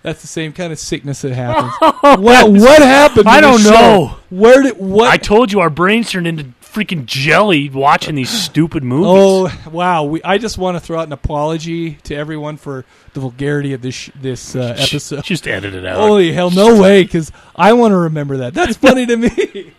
That's 0.01 0.21
the 0.21 0.27
same 0.27 0.51
kind 0.51 0.73
of 0.73 0.79
sickness 0.79 1.21
that 1.21 1.31
happens. 1.31 1.71
what 2.01 2.51
what 2.51 2.81
happened? 2.81 3.27
I 3.27 3.39
don't 3.39 3.63
know. 3.63 4.17
Where 4.29 4.61
did 4.61 4.77
what? 4.77 5.09
I 5.09 5.15
told 5.15 5.51
you 5.51 5.61
our 5.61 5.69
brains 5.69 6.11
turned 6.11 6.27
into 6.27 6.45
freaking 6.61 7.05
jelly 7.05 7.69
watching 7.69 8.15
these 8.15 8.29
stupid 8.43 8.83
movies. 8.83 9.07
Oh 9.07 9.69
wow! 9.71 10.03
We, 10.03 10.21
I 10.23 10.37
just 10.37 10.57
want 10.57 10.75
to 10.75 10.81
throw 10.81 10.99
out 10.99 11.07
an 11.07 11.13
apology 11.13 11.93
to 12.03 12.15
everyone 12.15 12.57
for 12.57 12.83
the 13.13 13.21
vulgarity 13.21 13.71
of 13.71 13.81
this 13.81 14.09
this 14.19 14.55
uh, 14.57 14.75
episode. 14.77 15.23
Just 15.23 15.47
edit 15.47 15.73
it 15.73 15.85
out. 15.85 15.99
Holy 15.99 16.33
hell, 16.33 16.51
no 16.51 16.81
way! 16.81 17.03
Because 17.03 17.31
I 17.55 17.71
want 17.73 17.93
to 17.93 17.97
remember 17.97 18.37
that. 18.37 18.53
That's 18.53 18.75
funny 18.75 19.05
to 19.05 19.15
me. 19.15 19.73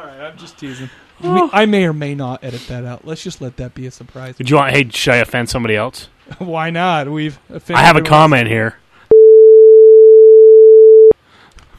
All 0.00 0.06
right, 0.06 0.20
I'm 0.20 0.38
just 0.38 0.56
teasing. 0.58 0.88
We- 1.20 1.28
oh. 1.28 1.50
I 1.52 1.66
may 1.66 1.84
or 1.84 1.92
may 1.92 2.14
not 2.14 2.42
edit 2.42 2.66
that 2.68 2.84
out. 2.86 3.04
Let's 3.06 3.22
just 3.22 3.42
let 3.42 3.58
that 3.58 3.74
be 3.74 3.86
a 3.86 3.90
surprise. 3.90 4.36
Did 4.36 4.48
you 4.48 4.56
want? 4.56 4.72
Hey, 4.72 4.88
should 4.88 5.12
I 5.12 5.16
offend 5.18 5.50
somebody 5.50 5.76
else? 5.76 6.08
Why 6.38 6.70
not? 6.70 7.10
We've. 7.10 7.38
offended 7.50 7.76
I 7.76 7.80
have 7.82 7.96
a 7.96 7.98
everyone. 7.98 8.08
comment 8.08 8.48
here. 8.48 8.76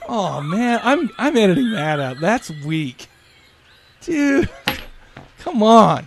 Oh 0.07 0.39
man, 0.41 0.79
I'm 0.83 1.09
I'm 1.17 1.35
editing 1.35 1.71
that 1.71 1.99
out. 1.99 2.19
That's 2.19 2.51
weak, 2.63 3.07
dude. 4.01 4.49
Come 5.39 5.63
on. 5.63 6.05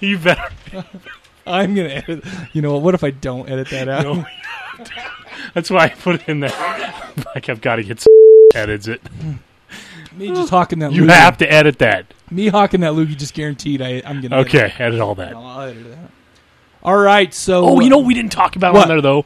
You 0.00 0.18
better. 0.18 0.48
I'm 1.46 1.74
gonna 1.76 1.88
edit. 1.90 2.24
You 2.54 2.62
know 2.62 2.72
what? 2.72 2.82
What 2.82 2.94
if 2.94 3.04
I 3.04 3.10
don't 3.10 3.48
edit 3.48 3.68
that 3.70 3.88
out? 3.88 4.02
No. 4.04 4.26
That's 5.54 5.70
why 5.70 5.84
I 5.84 5.88
put 5.90 6.16
it 6.22 6.28
in 6.28 6.40
there. 6.40 6.50
like 7.36 7.48
I've 7.48 7.60
got 7.60 7.76
to 7.76 7.84
get. 7.84 8.04
edits 8.54 8.88
it. 8.88 9.00
Hmm. 9.06 9.34
Me 10.16 10.28
just 10.28 10.50
hawking 10.50 10.78
that. 10.80 10.92
You 10.92 11.02
loogie. 11.04 11.10
have 11.10 11.38
to 11.38 11.52
edit 11.52 11.78
that. 11.78 12.06
Me 12.30 12.48
hawking 12.48 12.80
that 12.80 12.92
loogie 12.92 13.16
just 13.16 13.34
guaranteed. 13.34 13.82
I 13.82 14.02
I'm 14.04 14.20
gonna. 14.20 14.36
edit 14.36 14.54
Okay, 14.54 14.72
edit 14.78 15.00
all 15.00 15.14
that. 15.16 15.32
No, 15.32 15.44
I'll 15.44 15.60
edit 15.68 15.84
that. 15.90 16.10
All 16.82 16.96
right, 16.96 17.34
so 17.34 17.66
Oh, 17.66 17.80
you 17.80 17.90
know 17.90 17.98
uh, 18.00 18.04
we 18.04 18.14
didn't 18.14 18.32
talk 18.32 18.54
about 18.56 18.72
What? 18.74 18.82
on 18.84 18.88
there 18.88 19.00
though. 19.00 19.24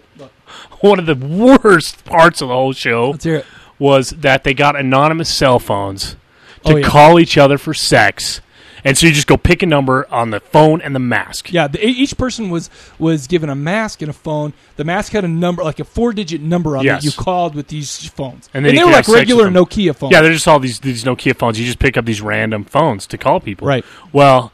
One 0.80 0.98
of 0.98 1.06
the 1.06 1.14
worst 1.14 2.04
parts 2.04 2.40
of 2.40 2.48
the 2.48 2.54
whole 2.54 2.72
show 2.72 3.10
Let's 3.10 3.24
hear 3.24 3.36
it. 3.36 3.46
was 3.78 4.10
that 4.10 4.44
they 4.44 4.54
got 4.54 4.76
anonymous 4.76 5.28
cell 5.34 5.58
phones 5.58 6.16
to 6.64 6.72
Oh, 6.72 6.76
yeah. 6.76 6.86
call 6.88 7.20
each 7.20 7.36
other 7.38 7.58
for 7.58 7.72
sex, 7.74 8.40
and 8.85 8.97
so 8.97 9.07
you 9.07 9.12
just 9.12 9.27
go 9.27 9.36
pick 9.36 9.62
a 9.62 9.66
number 9.66 10.07
on 10.11 10.31
the 10.31 10.40
phone 10.40 10.81
and 10.81 10.94
the 10.94 10.98
mask. 11.01 11.52
Yeah, 11.52 11.69
the, 11.69 11.85
each 11.85 12.16
person 12.16 12.51
was 12.51 12.70
was 12.98 13.27
given 13.27 13.48
a 13.51 13.55
mask 13.55 14.02
and 14.02 14.11
a 14.11 14.15
phone. 14.15 14.52
The 14.77 14.85
mask 14.85 15.12
had 15.12 15.24
a 15.24 15.28
number, 15.28 15.62
like 15.62 15.81
a 15.81 15.85
four 15.85 16.12
digit 16.12 16.40
number 16.40 16.77
on 16.77 16.85
Yes. 16.85 17.02
it. 17.02 17.07
You 17.07 17.12
called 17.12 17.55
with 17.55 17.69
these 17.69 18.07
phones, 18.09 18.48
And 18.55 18.66
and, 18.66 18.77
they 18.77 18.85
were 18.85 18.90
like 18.90 19.09
regular. 19.09 19.48
Nokia 19.51 19.94
phones. 19.94 20.12
Yeah, 20.12 20.20
they're 20.23 20.32
just 20.32 20.48
all 20.48 20.59
these 20.61 20.81
these 20.81 21.05
Nokia 21.05 21.36
phones. 21.36 21.59
You 21.59 21.66
just 21.66 21.78
pick 21.78 21.97
up 21.97 22.05
these 22.05 22.20
random 22.20 22.65
phones 22.65 23.07
to 23.09 23.19
call 23.19 23.40
people. 23.40 23.66
Right. 23.66 23.85
Well, 24.12 24.52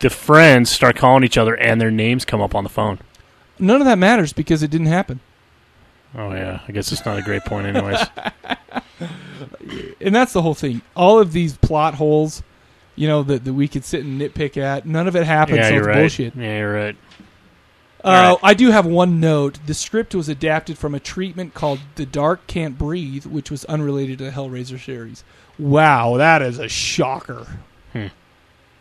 the 0.00 0.10
friends 0.10 0.70
start 0.70 0.96
calling 0.96 1.24
each 1.24 1.38
other, 1.38 1.54
and 1.54 1.80
their 1.80 1.90
names 1.90 2.24
come 2.24 2.40
up 2.42 2.54
on 2.54 2.64
the 2.64 2.70
phone. 2.70 2.98
None 3.58 3.80
of 3.80 3.86
that 3.86 3.98
matters 3.98 4.32
because 4.32 4.62
it 4.62 4.70
didn't 4.70 4.88
happen. 4.88 5.20
Oh 6.16 6.32
yeah, 6.32 6.60
I 6.68 6.72
guess 6.72 6.92
it's 6.92 7.04
not 7.04 7.18
a 7.18 7.22
great 7.22 7.44
point, 7.44 7.66
anyways. 7.66 7.98
and 10.00 10.14
that's 10.14 10.32
the 10.32 10.42
whole 10.42 10.54
thing. 10.54 10.82
All 10.94 11.18
of 11.18 11.32
these 11.32 11.56
plot 11.56 11.94
holes, 11.94 12.42
you 12.96 13.08
know, 13.08 13.22
that, 13.24 13.44
that 13.44 13.52
we 13.54 13.68
could 13.68 13.84
sit 13.84 14.04
and 14.04 14.20
nitpick 14.20 14.56
at. 14.56 14.86
None 14.86 15.08
of 15.08 15.16
it 15.16 15.24
happened. 15.24 15.58
yeah, 15.58 15.68
so 15.68 15.74
you're 15.74 15.78
it's 15.80 15.86
right. 15.88 16.00
bullshit. 16.00 16.36
Yeah, 16.36 16.58
you're 16.58 16.72
right. 16.74 16.96
Uh, 18.04 18.36
right. 18.42 18.50
I 18.50 18.54
do 18.54 18.70
have 18.70 18.84
one 18.84 19.18
note. 19.18 19.58
The 19.66 19.72
script 19.74 20.14
was 20.14 20.28
adapted 20.28 20.76
from 20.76 20.94
a 20.94 21.00
treatment 21.00 21.54
called 21.54 21.80
"The 21.94 22.04
Dark 22.06 22.46
Can't 22.46 22.76
Breathe," 22.78 23.24
which 23.26 23.50
was 23.50 23.64
unrelated 23.64 24.18
to 24.18 24.24
the 24.24 24.30
Hellraiser 24.30 24.78
series. 24.82 25.24
Wow, 25.58 26.16
that 26.18 26.42
is 26.42 26.58
a 26.58 26.68
shocker. 26.68 27.46
Hmm. 27.92 28.08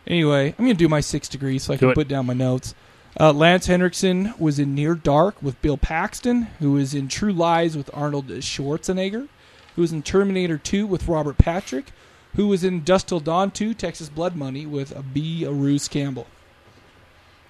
Anyway, 0.05 0.49
I'm 0.57 0.65
going 0.65 0.75
to 0.75 0.83
do 0.83 0.89
my 0.89 0.99
six 0.99 1.29
degrees 1.29 1.63
so 1.63 1.73
I 1.73 1.75
Do 1.77 1.79
can 1.81 1.89
it. 1.91 1.95
put 1.95 2.07
down 2.09 2.25
my 2.25 2.33
notes. 2.33 2.75
Uh, 3.17 3.31
Lance 3.31 3.67
Henriksen 3.67 4.33
was 4.39 4.59
in 4.59 4.73
Near 4.75 4.95
Dark 4.95 5.41
with 5.41 5.61
Bill 5.61 5.77
Paxton, 5.77 6.43
who 6.59 6.71
was 6.73 6.93
in 6.93 7.07
True 7.07 7.31
Lies 7.31 7.77
with 7.77 7.89
Arnold 7.93 8.27
Schwarzenegger, 8.27 9.29
who 9.75 9.81
was 9.81 9.93
in 9.93 10.01
Terminator 10.01 10.57
2 10.57 10.85
with 10.87 11.07
Robert 11.07 11.37
Patrick, 11.37 11.91
who 12.35 12.47
was 12.47 12.63
in 12.63 12.83
Dusk 12.83 13.07
Till 13.07 13.19
Dawn 13.19 13.51
2, 13.51 13.73
Texas 13.73 14.09
Blood 14.09 14.35
Money 14.35 14.65
with 14.65 14.93
Bruce 15.13 15.87
Campbell. 15.87 16.27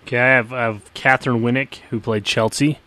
Okay, 0.04 0.20
I 0.20 0.28
have, 0.36 0.52
I 0.54 0.64
have 0.64 0.94
Katheryn 0.94 1.42
Winnick 1.42 1.76
who 1.90 2.00
played 2.00 2.26
Chelsea. 2.26 2.80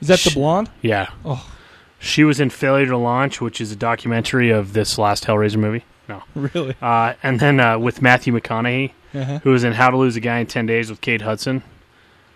Is 0.00 0.08
that 0.08 0.18
the 0.20 0.30
blonde? 0.32 0.70
Yeah. 0.82 1.08
Oh. 1.24 1.52
She 1.98 2.24
was 2.24 2.40
in 2.40 2.50
Failure 2.50 2.86
to 2.86 2.96
Launch, 2.98 3.40
which 3.40 3.60
is 3.60 3.72
a 3.72 3.76
documentary 3.76 4.50
of 4.50 4.72
this 4.74 4.98
last 4.98 5.24
Hellraiser 5.24 5.56
movie. 5.56 5.84
No. 6.08 6.22
Really? 6.34 6.74
Uh, 6.82 7.14
and 7.22 7.40
then 7.40 7.58
uh, 7.60 7.78
with 7.78 8.02
Matthew 8.02 8.32
McConaughey, 8.38 8.92
Uh-huh. 9.14 9.38
who 9.44 9.50
was 9.50 9.64
in 9.64 9.72
How 9.72 9.90
to 9.90 9.96
Lose 9.96 10.16
a 10.16 10.20
Guy 10.20 10.38
in 10.40 10.46
10 10.46 10.66
Days 10.66 10.90
with 10.90 11.00
Kate 11.00 11.22
Hudson, 11.22 11.62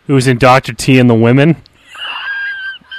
who 0.06 0.14
was 0.14 0.26
in 0.26 0.38
Dr. 0.38 0.72
T 0.72 0.98
and 0.98 1.10
the 1.10 1.14
Women. 1.14 1.56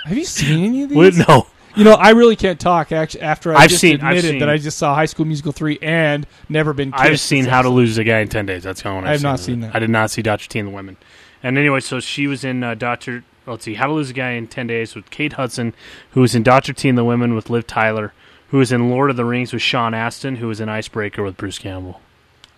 Have 0.05 0.17
you 0.17 0.25
seen 0.25 0.63
any 0.65 0.83
of 0.83 0.89
these? 0.89 1.27
No. 1.27 1.47
You 1.75 1.83
know, 1.83 1.93
I 1.93 2.09
really 2.11 2.35
can't 2.35 2.59
talk 2.59 2.91
actually 2.91 3.21
after 3.21 3.53
I 3.55 3.61
I've 3.63 3.69
just 3.69 3.81
seen- 3.81 4.01
I've 4.01 4.11
admitted 4.17 4.29
seen- 4.31 4.39
that 4.39 4.49
I 4.49 4.57
just 4.57 4.77
saw 4.77 4.93
High 4.95 5.05
School 5.05 5.25
Musical 5.25 5.51
3 5.51 5.79
and 5.81 6.27
never 6.49 6.73
been. 6.73 6.93
I've 6.93 7.19
seen 7.19 7.45
How 7.45 7.61
to. 7.61 7.69
Lose 7.69 7.97
a 7.97 8.03
Guy 8.03 8.19
in 8.19 8.27
10 8.27 8.45
Days. 8.45 8.63
That's 8.63 8.81
the 8.81 8.89
only 8.89 9.01
one 9.01 9.07
I 9.07 9.11
I've 9.13 9.19
have 9.19 9.23
not 9.23 9.39
seen. 9.39 9.61
that. 9.61 9.75
I 9.75 9.79
did 9.79 9.89
not 9.89 10.11
see 10.11 10.21
Dr. 10.21 10.47
T 10.49 10.59
and 10.59 10.67
the 10.67 10.73
Women. 10.73 10.97
And 11.43 11.57
anyway, 11.57 11.79
so 11.79 11.99
she 11.99 12.27
was 12.27 12.43
in 12.43 12.63
uh, 12.63 12.75
Dr. 12.75 13.23
Let's 13.47 13.63
see, 13.65 13.73
How 13.73 13.87
to 13.87 13.93
Lose 13.93 14.09
a 14.11 14.13
Guy 14.13 14.31
in 14.31 14.47
10 14.47 14.67
Days 14.67 14.93
with 14.95 15.09
Kate 15.09 15.33
Hudson, 15.33 15.73
who 16.11 16.21
was 16.21 16.35
in 16.35 16.43
Dr. 16.43 16.73
T 16.73 16.89
and 16.89 16.97
the 16.97 17.03
Women 17.03 17.33
with 17.33 17.49
Liv 17.49 17.65
Tyler, 17.65 18.13
who 18.49 18.57
was 18.57 18.71
in 18.71 18.89
Lord 18.91 19.09
of 19.09 19.15
the 19.15 19.25
Rings 19.25 19.51
with 19.53 19.61
Sean 19.61 19.93
Astin, 19.93 20.35
who 20.35 20.47
was 20.47 20.59
in 20.61 20.69
Icebreaker 20.69 21.23
with 21.23 21.37
Bruce 21.37 21.57
Campbell. 21.57 22.01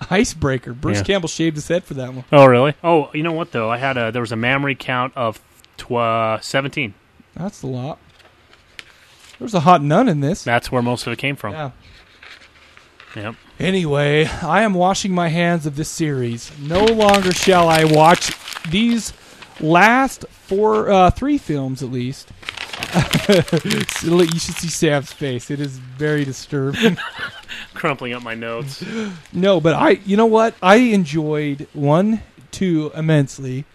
Icebreaker. 0.09 0.73
Bruce 0.73 0.97
Yeah. 0.97 1.03
Campbell 1.03 1.29
shaved 1.29 1.55
his 1.55 1.67
head 1.67 1.83
for 1.85 1.93
that 1.93 2.13
one. 2.13 2.25
Oh, 2.31 2.45
really? 2.45 2.73
Oh, 2.83 3.09
you 3.13 3.23
know 3.23 3.31
what, 3.31 3.51
though? 3.51 3.69
I 3.69 3.77
had 3.77 3.95
a, 3.95 4.11
there 4.11 4.21
was 4.21 4.31
a 4.33 4.35
memory 4.35 4.75
count 4.75 5.13
of 5.15 5.39
tw- 5.77 5.91
uh, 5.93 6.39
17. 6.41 6.93
That's 7.35 7.61
a 7.61 7.67
lot. 7.67 7.99
There's 9.43 9.53
a 9.53 9.59
hot 9.59 9.83
nun 9.83 10.07
in 10.07 10.21
this. 10.21 10.41
That's 10.41 10.71
where 10.71 10.81
most 10.81 11.05
of 11.05 11.11
it 11.11 11.19
came 11.19 11.35
from. 11.35 11.51
Yeah. 11.51 11.71
Yep. 13.13 13.35
Anyway, 13.59 14.23
I 14.25 14.61
am 14.61 14.73
washing 14.73 15.11
my 15.13 15.27
hands 15.27 15.65
of 15.65 15.75
this 15.75 15.89
series. 15.89 16.49
No 16.59 16.85
longer 16.85 17.33
shall 17.33 17.67
I 17.67 17.83
watch 17.83 18.31
these 18.69 19.11
last 19.59 20.25
four, 20.29 20.89
uh, 20.89 21.11
three 21.11 21.37
films 21.37 21.83
at 21.83 21.91
least. 21.91 22.29
So 23.97 24.21
you 24.21 24.39
should 24.39 24.55
see 24.55 24.69
Sam's 24.69 25.11
face. 25.11 25.51
It 25.51 25.59
is 25.59 25.77
very 25.77 26.23
disturbing. 26.23 26.97
Crumpling 27.73 28.13
up 28.13 28.23
my 28.23 28.35
notes. 28.35 28.81
no, 29.33 29.59
but 29.59 29.73
I, 29.75 29.91
you 30.05 30.15
know 30.15 30.25
what? 30.25 30.55
I 30.61 30.75
enjoyed 30.75 31.67
one, 31.73 32.21
two 32.51 32.91
immensely, 32.95 33.65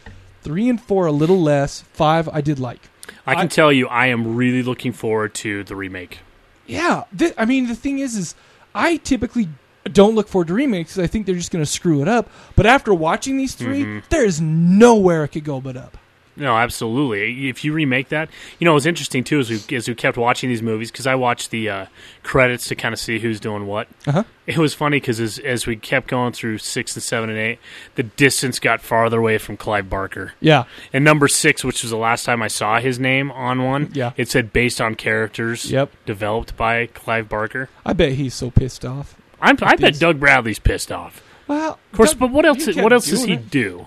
three 0.41 0.69
and 0.71 0.81
four 0.81 1.07
a 1.07 1.13
little 1.13 1.41
less. 1.43 1.83
Five 1.93 2.27
I 2.31 2.41
did 2.41 2.59
like. 2.59 2.81
I 3.29 3.35
can 3.35 3.45
I- 3.45 3.47
tell 3.49 3.73
you, 3.73 3.87
I 3.89 4.07
am 4.07 4.35
really 4.37 4.63
looking 4.63 4.93
forward 4.93 5.35
to 5.37 5.65
the 5.65 5.77
remake. 5.77 6.19
Yeah, 6.67 7.05
th- 7.17 7.35
I 7.39 7.45
mean 7.45 7.67
the 7.69 7.75
thing 7.75 7.99
is, 7.99 8.15
is 8.17 8.35
I 8.75 8.97
typically 8.97 9.49
don't 9.91 10.15
look 10.15 10.29
forward 10.29 10.49
to 10.49 10.55
remakes 10.55 10.95
'cause 10.95 11.03
I 11.05 11.07
think 11.07 11.25
they're 11.27 11.35
just 11.35 11.51
going 11.51 11.65
to 11.65 11.71
screw 11.71 12.03
it 12.03 12.09
up. 12.09 12.29
But 12.57 12.67
after 12.67 12.93
watching 12.93 13.39
these 13.39 13.55
3 13.55 13.85
Mhm. 13.85 14.03
there 14.11 14.25
is 14.25 14.41
nowhere 14.41 15.25
it 15.25 15.29
could 15.29 15.45
go 15.45 15.61
but 15.61 15.77
up. 15.77 15.97
No, 16.39 16.57
absolutely. 16.57 17.49
If 17.49 17.65
you 17.65 17.73
remake 17.73 18.09
that, 18.11 18.29
you 18.59 18.65
know, 18.65 18.71
it 18.71 18.75
was 18.75 18.87
interesting 18.87 19.25
too 19.25 19.41
as 19.41 19.51
we 19.51 19.77
as 19.77 19.89
we 19.89 19.95
kept 19.95 20.17
watching 20.17 20.49
these 20.49 20.63
movies 20.63 20.91
because 20.91 21.07
I 21.07 21.15
watched 21.15 21.51
the 21.51 21.69
uh, 21.69 21.87
credits 22.23 22.69
to 22.69 22.75
kind 22.75 22.93
of 22.93 22.99
see 22.99 23.19
who's 23.19 23.41
doing 23.41 23.67
what. 23.67 23.89
Uh-huh. 24.07 24.25
It 24.47 24.57
was 24.57 24.73
funny 24.75 24.99
because 25.01 25.21
as 25.21 25.39
as 25.41 25.67
we 25.67 25.77
kept 25.77 26.09
going 26.09 26.33
through 26.33 26.59
six 26.59 26.95
and 26.97 27.03
seven 27.03 27.29
and 27.29 27.39
eight, 27.39 27.59
the 27.97 28.03
distance 28.05 28.59
got 28.59 28.81
farther 28.81 29.19
away 29.19 29.39
from 29.39 29.57
Clive 29.57 29.91
Barker. 29.91 30.33
Yeah. 30.41 30.65
And 30.93 31.05
number 31.05 31.29
six, 31.29 31.63
which 31.65 31.83
was 31.83 31.91
the 31.91 31.97
last 31.99 32.25
time 32.25 32.43
I 32.43 32.49
saw 32.49 32.81
his 32.81 32.99
name 32.99 33.31
on 33.33 33.63
one, 33.65 33.91
Yeah. 33.93 34.13
it 34.17 34.29
said 34.31 34.53
based 34.53 34.81
on 34.81 34.95
characters 34.95 35.71
Yep. 35.71 35.91
developed 36.07 36.57
by 36.57 36.87
Clive 36.87 37.29
Barker. 37.29 37.69
I 37.85 37.93
bet 37.93 38.13
he's 38.13 38.35
so 38.35 38.51
pissed 38.51 38.85
off. 38.85 39.17
I'm, 39.41 39.57
I 39.63 39.77
bet 39.77 39.99
Doug 39.99 40.19
Bradley's 40.19 40.59
pissed 40.59 40.91
off. 40.91 41.23
Well, 41.47 41.79
Of 41.93 41.97
course, 41.97 42.11
Doug- 42.11 42.21
but 42.21 42.31
what 42.31 42.45
else? 42.45 42.67
What 42.77 42.93
else 42.93 43.07
does 43.09 43.25
he 43.25 43.35
it. 43.35 43.51
do? 43.51 43.87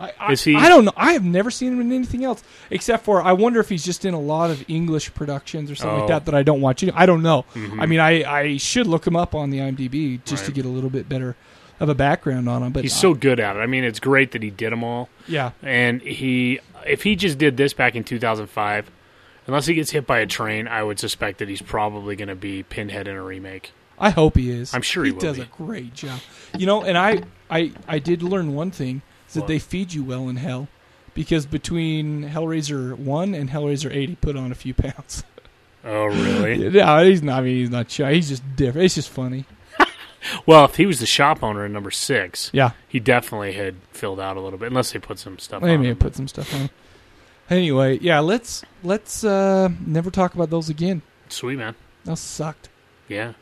I, 0.00 0.32
Is 0.32 0.44
he- 0.44 0.54
I 0.54 0.68
don't 0.68 0.84
know. 0.84 0.92
I 0.96 1.12
have 1.14 1.24
never 1.24 1.50
seen 1.50 1.72
him 1.72 1.80
in 1.80 1.92
anything 1.92 2.24
else 2.24 2.42
except 2.70 3.04
for 3.04 3.20
I 3.22 3.32
wonder 3.32 3.58
if 3.58 3.68
he's 3.68 3.84
just 3.84 4.04
in 4.04 4.14
a 4.14 4.20
lot 4.20 4.50
of 4.50 4.64
English 4.68 5.12
productions 5.14 5.70
or 5.70 5.74
something 5.74 5.96
Oh. 5.96 6.00
like 6.00 6.08
that 6.08 6.24
that 6.26 6.34
I 6.34 6.42
don't 6.44 6.60
watch. 6.60 6.84
I 6.94 7.04
don't 7.06 7.22
know. 7.22 7.44
Mhm. 7.54 7.80
I 7.82 7.86
mean, 7.86 7.98
I, 8.00 8.22
I 8.22 8.56
should 8.58 8.86
look 8.86 9.06
him 9.06 9.16
up 9.16 9.34
on 9.34 9.50
the 9.50 9.58
IMDb 9.58 10.24
just 10.24 10.44
to 10.46 10.52
get 10.52 10.64
a 10.64 10.68
little 10.68 10.90
bit 10.90 11.08
better 11.08 11.34
of 11.80 11.88
a 11.88 11.94
background 11.94 12.48
on 12.48 12.62
him. 12.62 12.72
But 12.72 12.84
He's 12.84 12.92
uh, 12.94 13.00
so 13.00 13.14
good 13.14 13.40
at 13.40 13.56
it. 13.56 13.58
I 13.60 13.66
mean, 13.66 13.82
it's 13.84 14.00
great 14.00 14.32
that 14.32 14.42
he 14.42 14.50
did 14.50 14.72
them 14.72 14.84
all. 14.84 15.08
yeah. 15.26 15.50
And 15.62 16.00
he, 16.02 16.60
if 16.86 17.02
he 17.02 17.16
just 17.16 17.38
did 17.38 17.56
this 17.56 17.72
back 17.72 17.94
in 17.96 18.04
2005, 18.04 18.90
unless 19.46 19.66
he 19.66 19.74
gets 19.74 19.90
hit 19.90 20.06
by 20.06 20.18
a 20.20 20.26
train, 20.26 20.68
I 20.68 20.82
would 20.82 20.98
suspect 21.00 21.38
that 21.38 21.48
he's 21.48 21.62
probably 21.62 22.14
going 22.16 22.28
to 22.28 22.34
be 22.36 22.62
Pinhead 22.62 23.08
in 23.08 23.16
a 23.16 23.22
remake. 23.22 23.72
I 23.98 24.10
hope 24.10 24.36
he 24.36 24.50
is. 24.50 24.74
I'm 24.74 24.82
sure 24.82 25.04
he 25.04 25.10
will 25.10 25.20
does 25.20 25.36
be. 25.36 25.42
a 25.42 25.46
great 25.46 25.92
job. 25.94 26.20
You 26.56 26.66
know, 26.66 26.82
and 26.84 26.96
I, 26.96 27.22
I, 27.50 27.72
I 27.88 27.98
did 27.98 28.22
learn 28.22 28.54
one 28.54 28.70
thing 28.70 29.02
is 29.28 29.34
that 29.34 29.46
they 29.46 29.58
feed 29.58 29.92
you 29.92 30.02
well 30.04 30.28
in 30.28 30.36
hell, 30.36 30.68
because 31.14 31.46
between 31.46 32.28
Hellraiser 32.30 32.96
one 32.96 33.34
and 33.34 33.50
Hellraiser 33.50 33.94
eight, 33.94 34.08
he 34.08 34.14
put 34.16 34.36
on 34.36 34.50
a 34.52 34.56
few 34.56 34.74
pounds. 34.74 35.24
Oh, 35.84 36.06
really? 36.06 36.68
no, 36.70 37.04
he's 37.04 37.22
not. 37.22 37.38
I 37.38 37.42
mean, 37.42 37.56
he's 37.56 37.70
not 37.70 37.88
shy. 37.88 38.12
He's 38.14 38.28
just 38.28 38.42
different. 38.56 38.84
It's 38.84 38.96
just 38.96 39.08
funny. 39.08 39.44
well, 40.46 40.64
if 40.64 40.74
he 40.74 40.84
was 40.86 40.98
the 40.98 41.06
shop 41.06 41.42
owner 41.42 41.64
in 41.64 41.72
number 41.72 41.92
six, 41.92 42.50
Yeah. 42.52 42.72
he 42.88 42.98
definitely 42.98 43.52
had 43.52 43.76
filled 43.92 44.18
out 44.18 44.36
a 44.36 44.40
little 44.40 44.58
bit, 44.58 44.66
unless 44.66 44.90
they 44.92 44.98
put 44.98 45.20
some 45.20 45.38
stuff 45.38 45.62
They 45.62 45.74
on 45.74 45.80
may 45.82 45.88
have 45.88 46.00
put 46.00 46.16
some 46.16 46.26
stuff 46.26 46.52
on. 46.52 46.68
Anyway, 47.48 47.98
yeah. 48.02 48.18
Let's 48.18 48.64
let's 48.82 49.22
uh, 49.22 49.68
never 49.86 50.10
talk 50.10 50.34
about 50.34 50.50
those 50.50 50.68
again. 50.68 51.00
Sweet, 51.28 51.56
man. 51.56 51.76
that 52.04 52.16
sucked. 52.18 52.68
Yeah. 53.06 53.34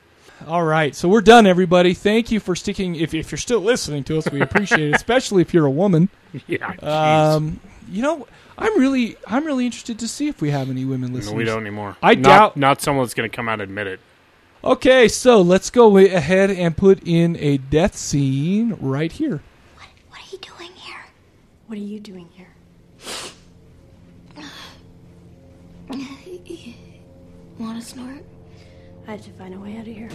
All 0.47 0.65
right, 0.65 0.95
so 0.95 1.09
we're 1.09 1.23
done, 1.23 1.47
everybody. 1.47 1.95
Thank 1.95 2.31
you 2.31 2.41
for 2.41 2.55
sticking. 2.55 2.95
If, 2.97 3.15
if 3.15 3.31
you're 3.33 3.39
still 3.39 3.61
listening 3.61 4.05
to 4.05 4.19
us, 4.19 4.29
we 4.31 4.41
appreciate 4.43 4.91
it, 4.91 4.95
especially 4.97 5.41
if 5.43 5.55
you're 5.55 5.65
a 5.67 5.71
woman. 5.71 6.09
Yeah. 6.47 6.75
jeez. 6.75 6.83
Um, 6.87 7.61
you 7.89 8.03
know, 8.03 8.27
I'm 8.59 8.79
really, 8.79 9.17
I'm 9.27 9.45
really 9.47 9.65
interested 9.65 9.99
to 10.01 10.09
see 10.09 10.29
if 10.29 10.43
we 10.43 10.51
have 10.51 10.69
any 10.69 10.85
women 10.85 11.13
listeners. 11.15 11.33
no, 11.33 11.39
we 11.39 11.45
don't 11.45 11.63
anymore. 11.63 11.97
I 12.03 12.15
not, 12.17 12.23
doubt- 12.23 12.57
Not 12.57 12.83
someone 12.83 13.05
that's 13.07 13.15
going 13.15 13.31
to 13.31 13.35
come 13.35 13.49
out 13.49 13.55
and 13.55 13.63
admit 13.63 13.87
it. 13.87 14.01
Okay, 14.63 15.09
so 15.09 15.41
let's 15.41 15.71
go 15.71 15.97
ahead 15.97 16.51
and 16.51 16.77
put 16.77 17.03
in 17.07 17.37
a 17.39 17.57
death 17.59 17.97
scene 17.97 18.77
right 18.81 19.13
here. 19.13 19.41
What 20.11 20.21
are 20.21 20.25
you 20.33 20.39
doing 20.39 20.73
here? 20.75 21.05
What 21.67 21.79
are 21.79 21.83
you 21.83 22.01
doing 22.01 22.29
here? 22.33 22.49
Want 27.59 27.81
to 27.81 27.87
snort? 27.87 28.23
I 29.09 29.13
have 29.13 29.23
to 29.23 29.31
find 29.31 29.55
a 29.55 29.59
way 29.59 29.77
out 29.77 29.87
of 29.87 29.95
here. 29.95 30.09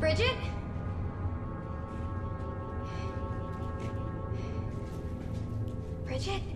Bridget? 0.00 0.36
Bridget? 6.06 6.55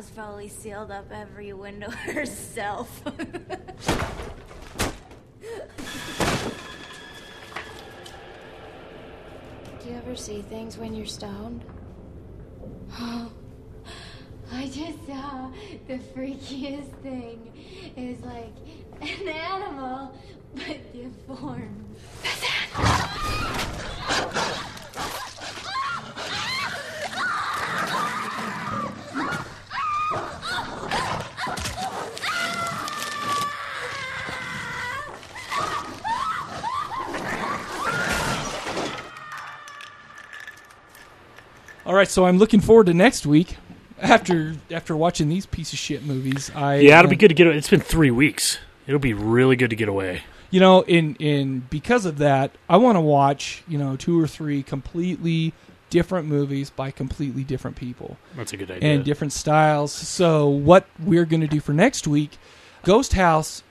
Alice 0.00 0.12
probably 0.14 0.48
sealed 0.48 0.90
up 0.90 1.12
every 1.12 1.52
window 1.52 1.90
herself. 1.90 3.04
Do 3.04 3.12
you 9.84 9.96
ever 9.96 10.16
see 10.16 10.40
things 10.40 10.78
when 10.78 10.94
you're 10.94 11.04
stoned? 11.04 11.62
Oh, 12.98 13.30
I 14.50 14.68
just 14.68 15.06
saw 15.06 15.50
the 15.86 15.98
freakiest 16.16 16.92
thing. 17.02 17.52
It 17.94 18.16
was 18.16 18.24
like 18.24 18.54
an 19.02 19.28
animal, 19.28 20.14
but 20.54 20.94
deformed. 20.94 21.96
All 22.78 23.69
right, 42.00 42.08
so 42.08 42.24
I'm 42.26 42.38
looking 42.38 42.60
forward 42.60 42.86
to 42.86 42.94
next 42.94 43.26
week. 43.26 43.56
After 44.00 44.54
after 44.70 44.96
watching 44.96 45.28
these 45.28 45.44
piece 45.44 45.74
of 45.74 45.78
shit 45.78 46.02
movies, 46.02 46.50
I 46.54 46.76
Yeah, 46.76 46.98
it'll 46.98 47.08
uh, 47.08 47.10
be 47.10 47.16
good 47.16 47.28
to 47.28 47.34
get. 47.34 47.46
Away. 47.46 47.58
It's 47.58 47.68
been 47.68 47.80
three 47.80 48.10
weeks. 48.10 48.58
It'll 48.86 48.98
be 48.98 49.12
really 49.12 49.56
good 49.56 49.68
to 49.70 49.76
get 49.76 49.90
away. 49.90 50.22
You 50.50 50.58
know, 50.60 50.80
in 50.82 51.16
in 51.16 51.66
because 51.68 52.06
of 52.06 52.16
that, 52.16 52.52
I 52.68 52.78
want 52.78 52.96
to 52.96 53.00
watch 53.02 53.62
you 53.68 53.76
know 53.76 53.96
two 53.96 54.18
or 54.18 54.26
three 54.26 54.62
completely 54.62 55.52
different 55.90 56.26
movies 56.28 56.70
by 56.70 56.90
completely 56.90 57.44
different 57.44 57.76
people 57.76 58.16
That's 58.36 58.52
a 58.52 58.56
good 58.56 58.70
idea. 58.70 58.88
and 58.90 59.04
different 59.04 59.32
styles. 59.34 59.92
So 59.92 60.48
what 60.48 60.86
we're 61.04 61.26
going 61.26 61.40
to 61.42 61.48
do 61.48 61.60
for 61.60 61.72
next 61.74 62.06
week, 62.06 62.38
Ghost 62.84 63.12
House 63.12 63.62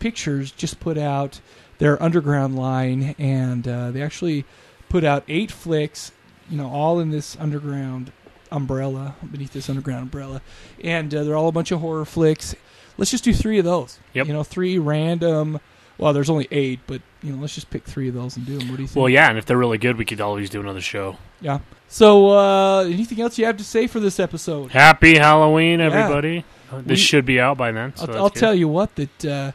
Pictures 0.00 0.50
just 0.50 0.80
put 0.80 0.98
out 0.98 1.40
their 1.78 2.00
underground 2.02 2.56
line, 2.56 3.14
and 3.18 3.66
uh, 3.66 3.90
they 3.90 4.02
actually 4.02 4.44
put 4.88 5.02
out 5.04 5.24
eight 5.28 5.50
flicks, 5.50 6.12
you 6.50 6.56
know, 6.56 6.68
all 6.70 7.00
in 7.00 7.10
this 7.10 7.36
underground 7.38 8.12
umbrella 8.50 9.14
beneath 9.30 9.52
this 9.52 9.68
underground 9.68 10.02
umbrella, 10.04 10.40
and 10.82 11.14
uh, 11.14 11.24
they're 11.24 11.36
all 11.36 11.48
a 11.48 11.52
bunch 11.52 11.70
of 11.70 11.80
horror 11.80 12.04
flicks. 12.04 12.54
Let's 12.96 13.10
just 13.10 13.24
do 13.24 13.32
three 13.32 13.58
of 13.58 13.64
those. 13.64 13.98
Yep. 14.14 14.26
You 14.26 14.32
know, 14.32 14.42
three 14.42 14.78
random. 14.78 15.60
Well, 15.98 16.12
there's 16.12 16.30
only 16.30 16.46
eight, 16.50 16.80
but 16.86 17.02
you 17.22 17.32
know, 17.32 17.40
let's 17.40 17.54
just 17.54 17.70
pick 17.70 17.84
three 17.84 18.08
of 18.08 18.14
those 18.14 18.36
and 18.36 18.46
do 18.46 18.58
them. 18.58 18.68
What 18.68 18.76
do 18.76 18.82
you 18.82 18.88
think? 18.88 18.96
well, 18.96 19.08
yeah, 19.08 19.28
and 19.28 19.36
if 19.38 19.46
they're 19.46 19.56
really 19.58 19.78
good, 19.78 19.96
we 19.96 20.04
could 20.04 20.20
always 20.20 20.48
do 20.48 20.60
another 20.60 20.80
show. 20.80 21.16
Yeah. 21.40 21.58
So, 21.88 22.28
uh, 22.30 22.84
anything 22.84 23.20
else 23.20 23.36
you 23.38 23.46
have 23.46 23.56
to 23.56 23.64
say 23.64 23.86
for 23.86 23.98
this 23.98 24.20
episode? 24.20 24.70
Happy 24.70 25.16
Halloween, 25.18 25.80
everybody! 25.80 26.44
Uh, 26.70 26.78
This 26.78 26.86
We- 26.90 26.96
should 26.96 27.24
be 27.24 27.40
out 27.40 27.56
by 27.56 27.72
then. 27.72 27.96
So 27.96 28.06
I'll, 28.12 28.24
I'll 28.24 28.30
tell 28.30 28.54
you 28.54 28.68
what 28.68 28.94
that 28.96 29.24
uh, 29.24 29.52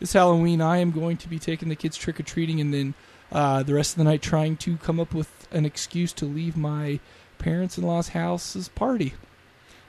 this 0.00 0.12
Halloween 0.12 0.60
I 0.60 0.78
am 0.78 0.90
going 0.90 1.16
to 1.18 1.28
be 1.28 1.38
taking 1.38 1.68
the 1.70 1.76
kids 1.76 1.96
trick 1.96 2.20
or 2.20 2.24
treating, 2.24 2.60
and 2.60 2.74
then 2.74 2.94
uh, 3.32 3.62
the 3.62 3.72
rest 3.74 3.92
of 3.94 3.98
the 3.98 4.04
night 4.04 4.20
trying 4.20 4.56
to 4.58 4.76
come 4.78 5.00
up 5.00 5.14
with 5.14 5.45
an 5.50 5.64
excuse 5.64 6.12
to 6.14 6.24
leave 6.24 6.56
my 6.56 7.00
parents-in-law's 7.38 8.08
house's 8.08 8.68
party. 8.68 9.14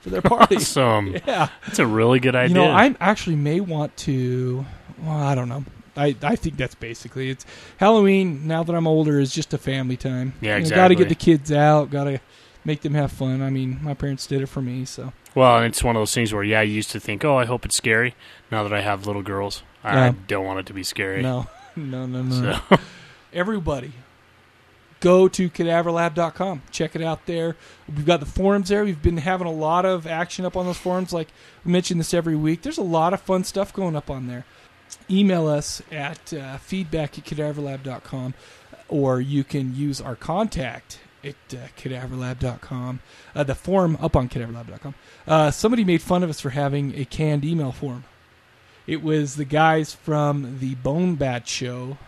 for 0.00 0.10
their 0.10 0.22
party. 0.36 0.56
Awesome. 0.56 1.16
Yeah. 1.26 1.48
That's 1.66 1.78
a 1.78 1.86
really 1.86 2.20
good 2.20 2.36
idea. 2.36 2.48
You 2.48 2.54
know, 2.66 2.70
I 2.70 2.94
actually 3.00 3.36
may 3.36 3.60
want 3.60 3.96
to. 3.98 4.64
Well, 5.02 5.16
I 5.16 5.34
don't 5.34 5.48
know. 5.48 5.64
I, 5.96 6.14
I 6.22 6.36
think 6.36 6.56
that's 6.56 6.74
basically 6.76 7.28
it's 7.30 7.44
Halloween. 7.78 8.46
Now 8.46 8.62
that 8.62 8.74
I'm 8.74 8.86
older, 8.86 9.18
is 9.18 9.32
just 9.34 9.52
a 9.52 9.58
family 9.58 9.96
time. 9.96 10.34
Yeah, 10.40 10.56
exactly. 10.56 10.76
Got 10.76 10.88
to 10.88 10.94
get 10.94 11.08
the 11.08 11.14
kids 11.16 11.50
out. 11.50 11.90
Got 11.90 12.04
to 12.04 12.20
make 12.64 12.82
them 12.82 12.94
have 12.94 13.10
fun. 13.10 13.42
I 13.42 13.50
mean, 13.50 13.80
my 13.82 13.94
parents 13.94 14.26
did 14.26 14.40
it 14.42 14.46
for 14.46 14.60
me, 14.62 14.84
so 14.84 15.12
Well, 15.34 15.56
and 15.56 15.66
it's 15.66 15.82
one 15.82 15.96
of 15.96 16.00
those 16.00 16.14
things 16.14 16.32
where, 16.32 16.44
yeah, 16.44 16.60
you 16.60 16.72
used 16.74 16.90
to 16.92 17.00
think, 17.00 17.24
oh, 17.24 17.36
I 17.36 17.46
hope 17.46 17.64
it's 17.64 17.76
scary. 17.76 18.14
Now 18.50 18.62
that 18.62 18.72
I 18.72 18.80
have 18.82 19.06
little 19.06 19.22
girls, 19.22 19.62
I 19.82 19.94
Yeah. 20.06 20.12
don't 20.28 20.44
want 20.44 20.60
it 20.60 20.66
to 20.66 20.72
be 20.74 20.82
scary. 20.84 21.20
no, 21.22 21.46
no, 21.76 22.06
no, 22.06 22.22
no. 22.22 22.60
So, 22.70 22.76
Everybody, 23.32 23.92
go 25.00 25.28
to 25.28 25.50
cadaverlab.com. 25.50 26.62
Check 26.70 26.96
it 26.96 27.02
out 27.02 27.26
there. 27.26 27.56
We've 27.88 28.06
got 28.06 28.20
the 28.20 28.26
forums 28.26 28.68
there. 28.68 28.84
We've 28.84 29.02
been 29.02 29.18
having 29.18 29.46
a 29.46 29.52
lot 29.52 29.84
of 29.84 30.06
action 30.06 30.44
up 30.44 30.56
on 30.56 30.66
those 30.66 30.78
forums. 30.78 31.12
Like 31.12 31.28
we 31.64 31.72
mention 31.72 31.98
this 31.98 32.14
every 32.14 32.36
week. 32.36 32.62
There's 32.62 32.78
a 32.78 32.82
lot 32.82 33.12
of 33.12 33.20
fun 33.20 33.44
stuff 33.44 33.72
going 33.72 33.96
up 33.96 34.10
on 34.10 34.26
there. 34.26 34.44
Email 35.10 35.46
us 35.46 35.82
at 35.92 36.32
uh, 36.32 36.58
feedback 36.58 37.18
at 37.18 37.24
cadaverlab.com 37.24 38.34
or 38.88 39.20
you 39.20 39.44
can 39.44 39.74
use 39.74 40.00
our 40.00 40.16
contact 40.16 40.98
at 41.22 41.34
uh, 41.52 41.56
cadaverlab.com. 41.76 43.00
Uh, 43.34 43.44
the 43.44 43.54
form 43.54 43.98
up 44.00 44.16
on 44.16 44.28
cadaverlab.com. 44.28 44.94
Uh, 45.26 45.50
somebody 45.50 45.84
made 45.84 46.02
fun 46.02 46.22
of 46.22 46.30
us 46.30 46.40
for 46.40 46.50
having 46.50 46.98
a 46.98 47.04
canned 47.04 47.44
email 47.44 47.72
form. 47.72 48.04
It 48.86 49.02
was 49.02 49.36
the 49.36 49.44
guys 49.44 49.92
from 49.92 50.60
the 50.60 50.74
Bone 50.76 51.16
Bat 51.16 51.46
show 51.46 51.98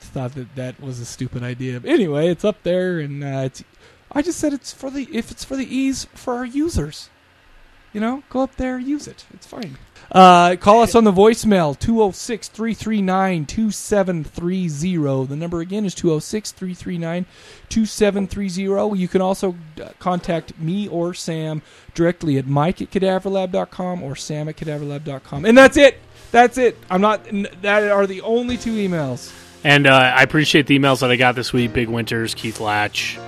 thought 0.00 0.34
that 0.34 0.54
that 0.56 0.80
was 0.80 1.00
a 1.00 1.04
stupid 1.04 1.42
idea. 1.42 1.80
But 1.80 1.90
anyway, 1.90 2.28
it's 2.28 2.44
up 2.44 2.62
there, 2.62 2.98
and 2.98 3.22
uh, 3.22 3.42
it's. 3.44 3.64
I 4.12 4.22
just 4.22 4.38
said 4.38 4.52
it's 4.52 4.72
for 4.72 4.90
the 4.90 5.08
if 5.12 5.30
it's 5.30 5.44
for 5.44 5.56
the 5.56 5.74
ease 5.74 6.06
for 6.14 6.34
our 6.34 6.44
users. 6.44 7.10
You 7.92 8.00
know, 8.00 8.24
go 8.28 8.40
up 8.40 8.56
there, 8.56 8.76
use 8.76 9.06
it. 9.06 9.24
It's 9.32 9.46
fine. 9.46 9.78
Uh, 10.10 10.56
call 10.56 10.82
us 10.82 10.94
on 10.94 11.04
the 11.04 11.12
voicemail 11.12 11.78
206 11.78 12.48
339 12.48 13.46
2730. 13.46 15.26
The 15.26 15.36
number 15.36 15.60
again 15.60 15.84
is 15.84 15.94
206 15.94 16.52
339 16.52 17.26
2730. 17.68 18.98
You 18.98 19.08
can 19.08 19.20
also 19.20 19.54
uh, 19.80 19.90
contact 20.00 20.58
me 20.58 20.88
or 20.88 21.14
Sam 21.14 21.62
directly 21.94 22.36
at 22.36 22.46
mike 22.46 22.82
at 22.82 22.90
cadaverlab.com 22.90 24.02
or 24.02 24.16
sam 24.16 24.48
at 24.48 24.56
cadaverlab.com. 24.56 25.44
And 25.44 25.56
that's 25.56 25.76
it. 25.76 25.98
That's 26.32 26.58
it. 26.58 26.76
I'm 26.90 27.00
not. 27.00 27.24
That 27.62 27.90
are 27.90 28.08
the 28.08 28.22
only 28.22 28.56
two 28.56 28.72
emails. 28.72 29.32
And 29.64 29.86
uh, 29.86 29.92
I 29.92 30.22
appreciate 30.22 30.66
the 30.66 30.78
emails 30.78 31.00
that 31.00 31.10
I 31.10 31.16
got 31.16 31.34
this 31.34 31.52
week. 31.52 31.72
Big 31.72 31.88
Winters, 31.88 32.34
Keith 32.34 32.60
Latch. 32.60 33.18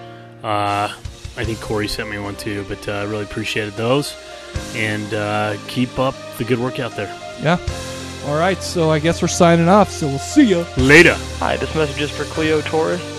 Uh, 0.45 0.93
I 1.39 1.45
think 1.45 1.61
Corey 1.61 1.89
sent 1.89 2.09
me 2.09 2.19
one 2.19 2.37
too, 2.37 2.65
but 2.69 2.89
uh, 2.89 2.93
I 2.93 3.03
really 3.05 3.25
appreciated 3.25 3.75
those. 3.75 4.15
And 4.75 5.13
uh, 5.13 5.57
keep 5.67 5.99
up 5.99 6.15
the 6.39 6.45
good 6.45 6.59
work 6.59 6.79
out 6.79 6.97
there. 6.97 7.09
Yeah. 7.43 7.59
All 8.27 8.39
right. 8.39 8.63
So 8.63 8.91
I 8.91 8.99
guess 8.99 9.21
we're 9.21 9.29
signing 9.29 9.69
off. 9.69 9.91
So 9.91 10.07
we'll 10.07 10.19
see 10.19 10.49
you. 10.49 10.65
Later. 10.77 11.17
Hi, 11.39 11.57
this 11.57 11.75
message 11.75 12.01
is 12.01 12.11
for 12.11 12.25
Cleo 12.25 12.61
Torres. 12.63 13.16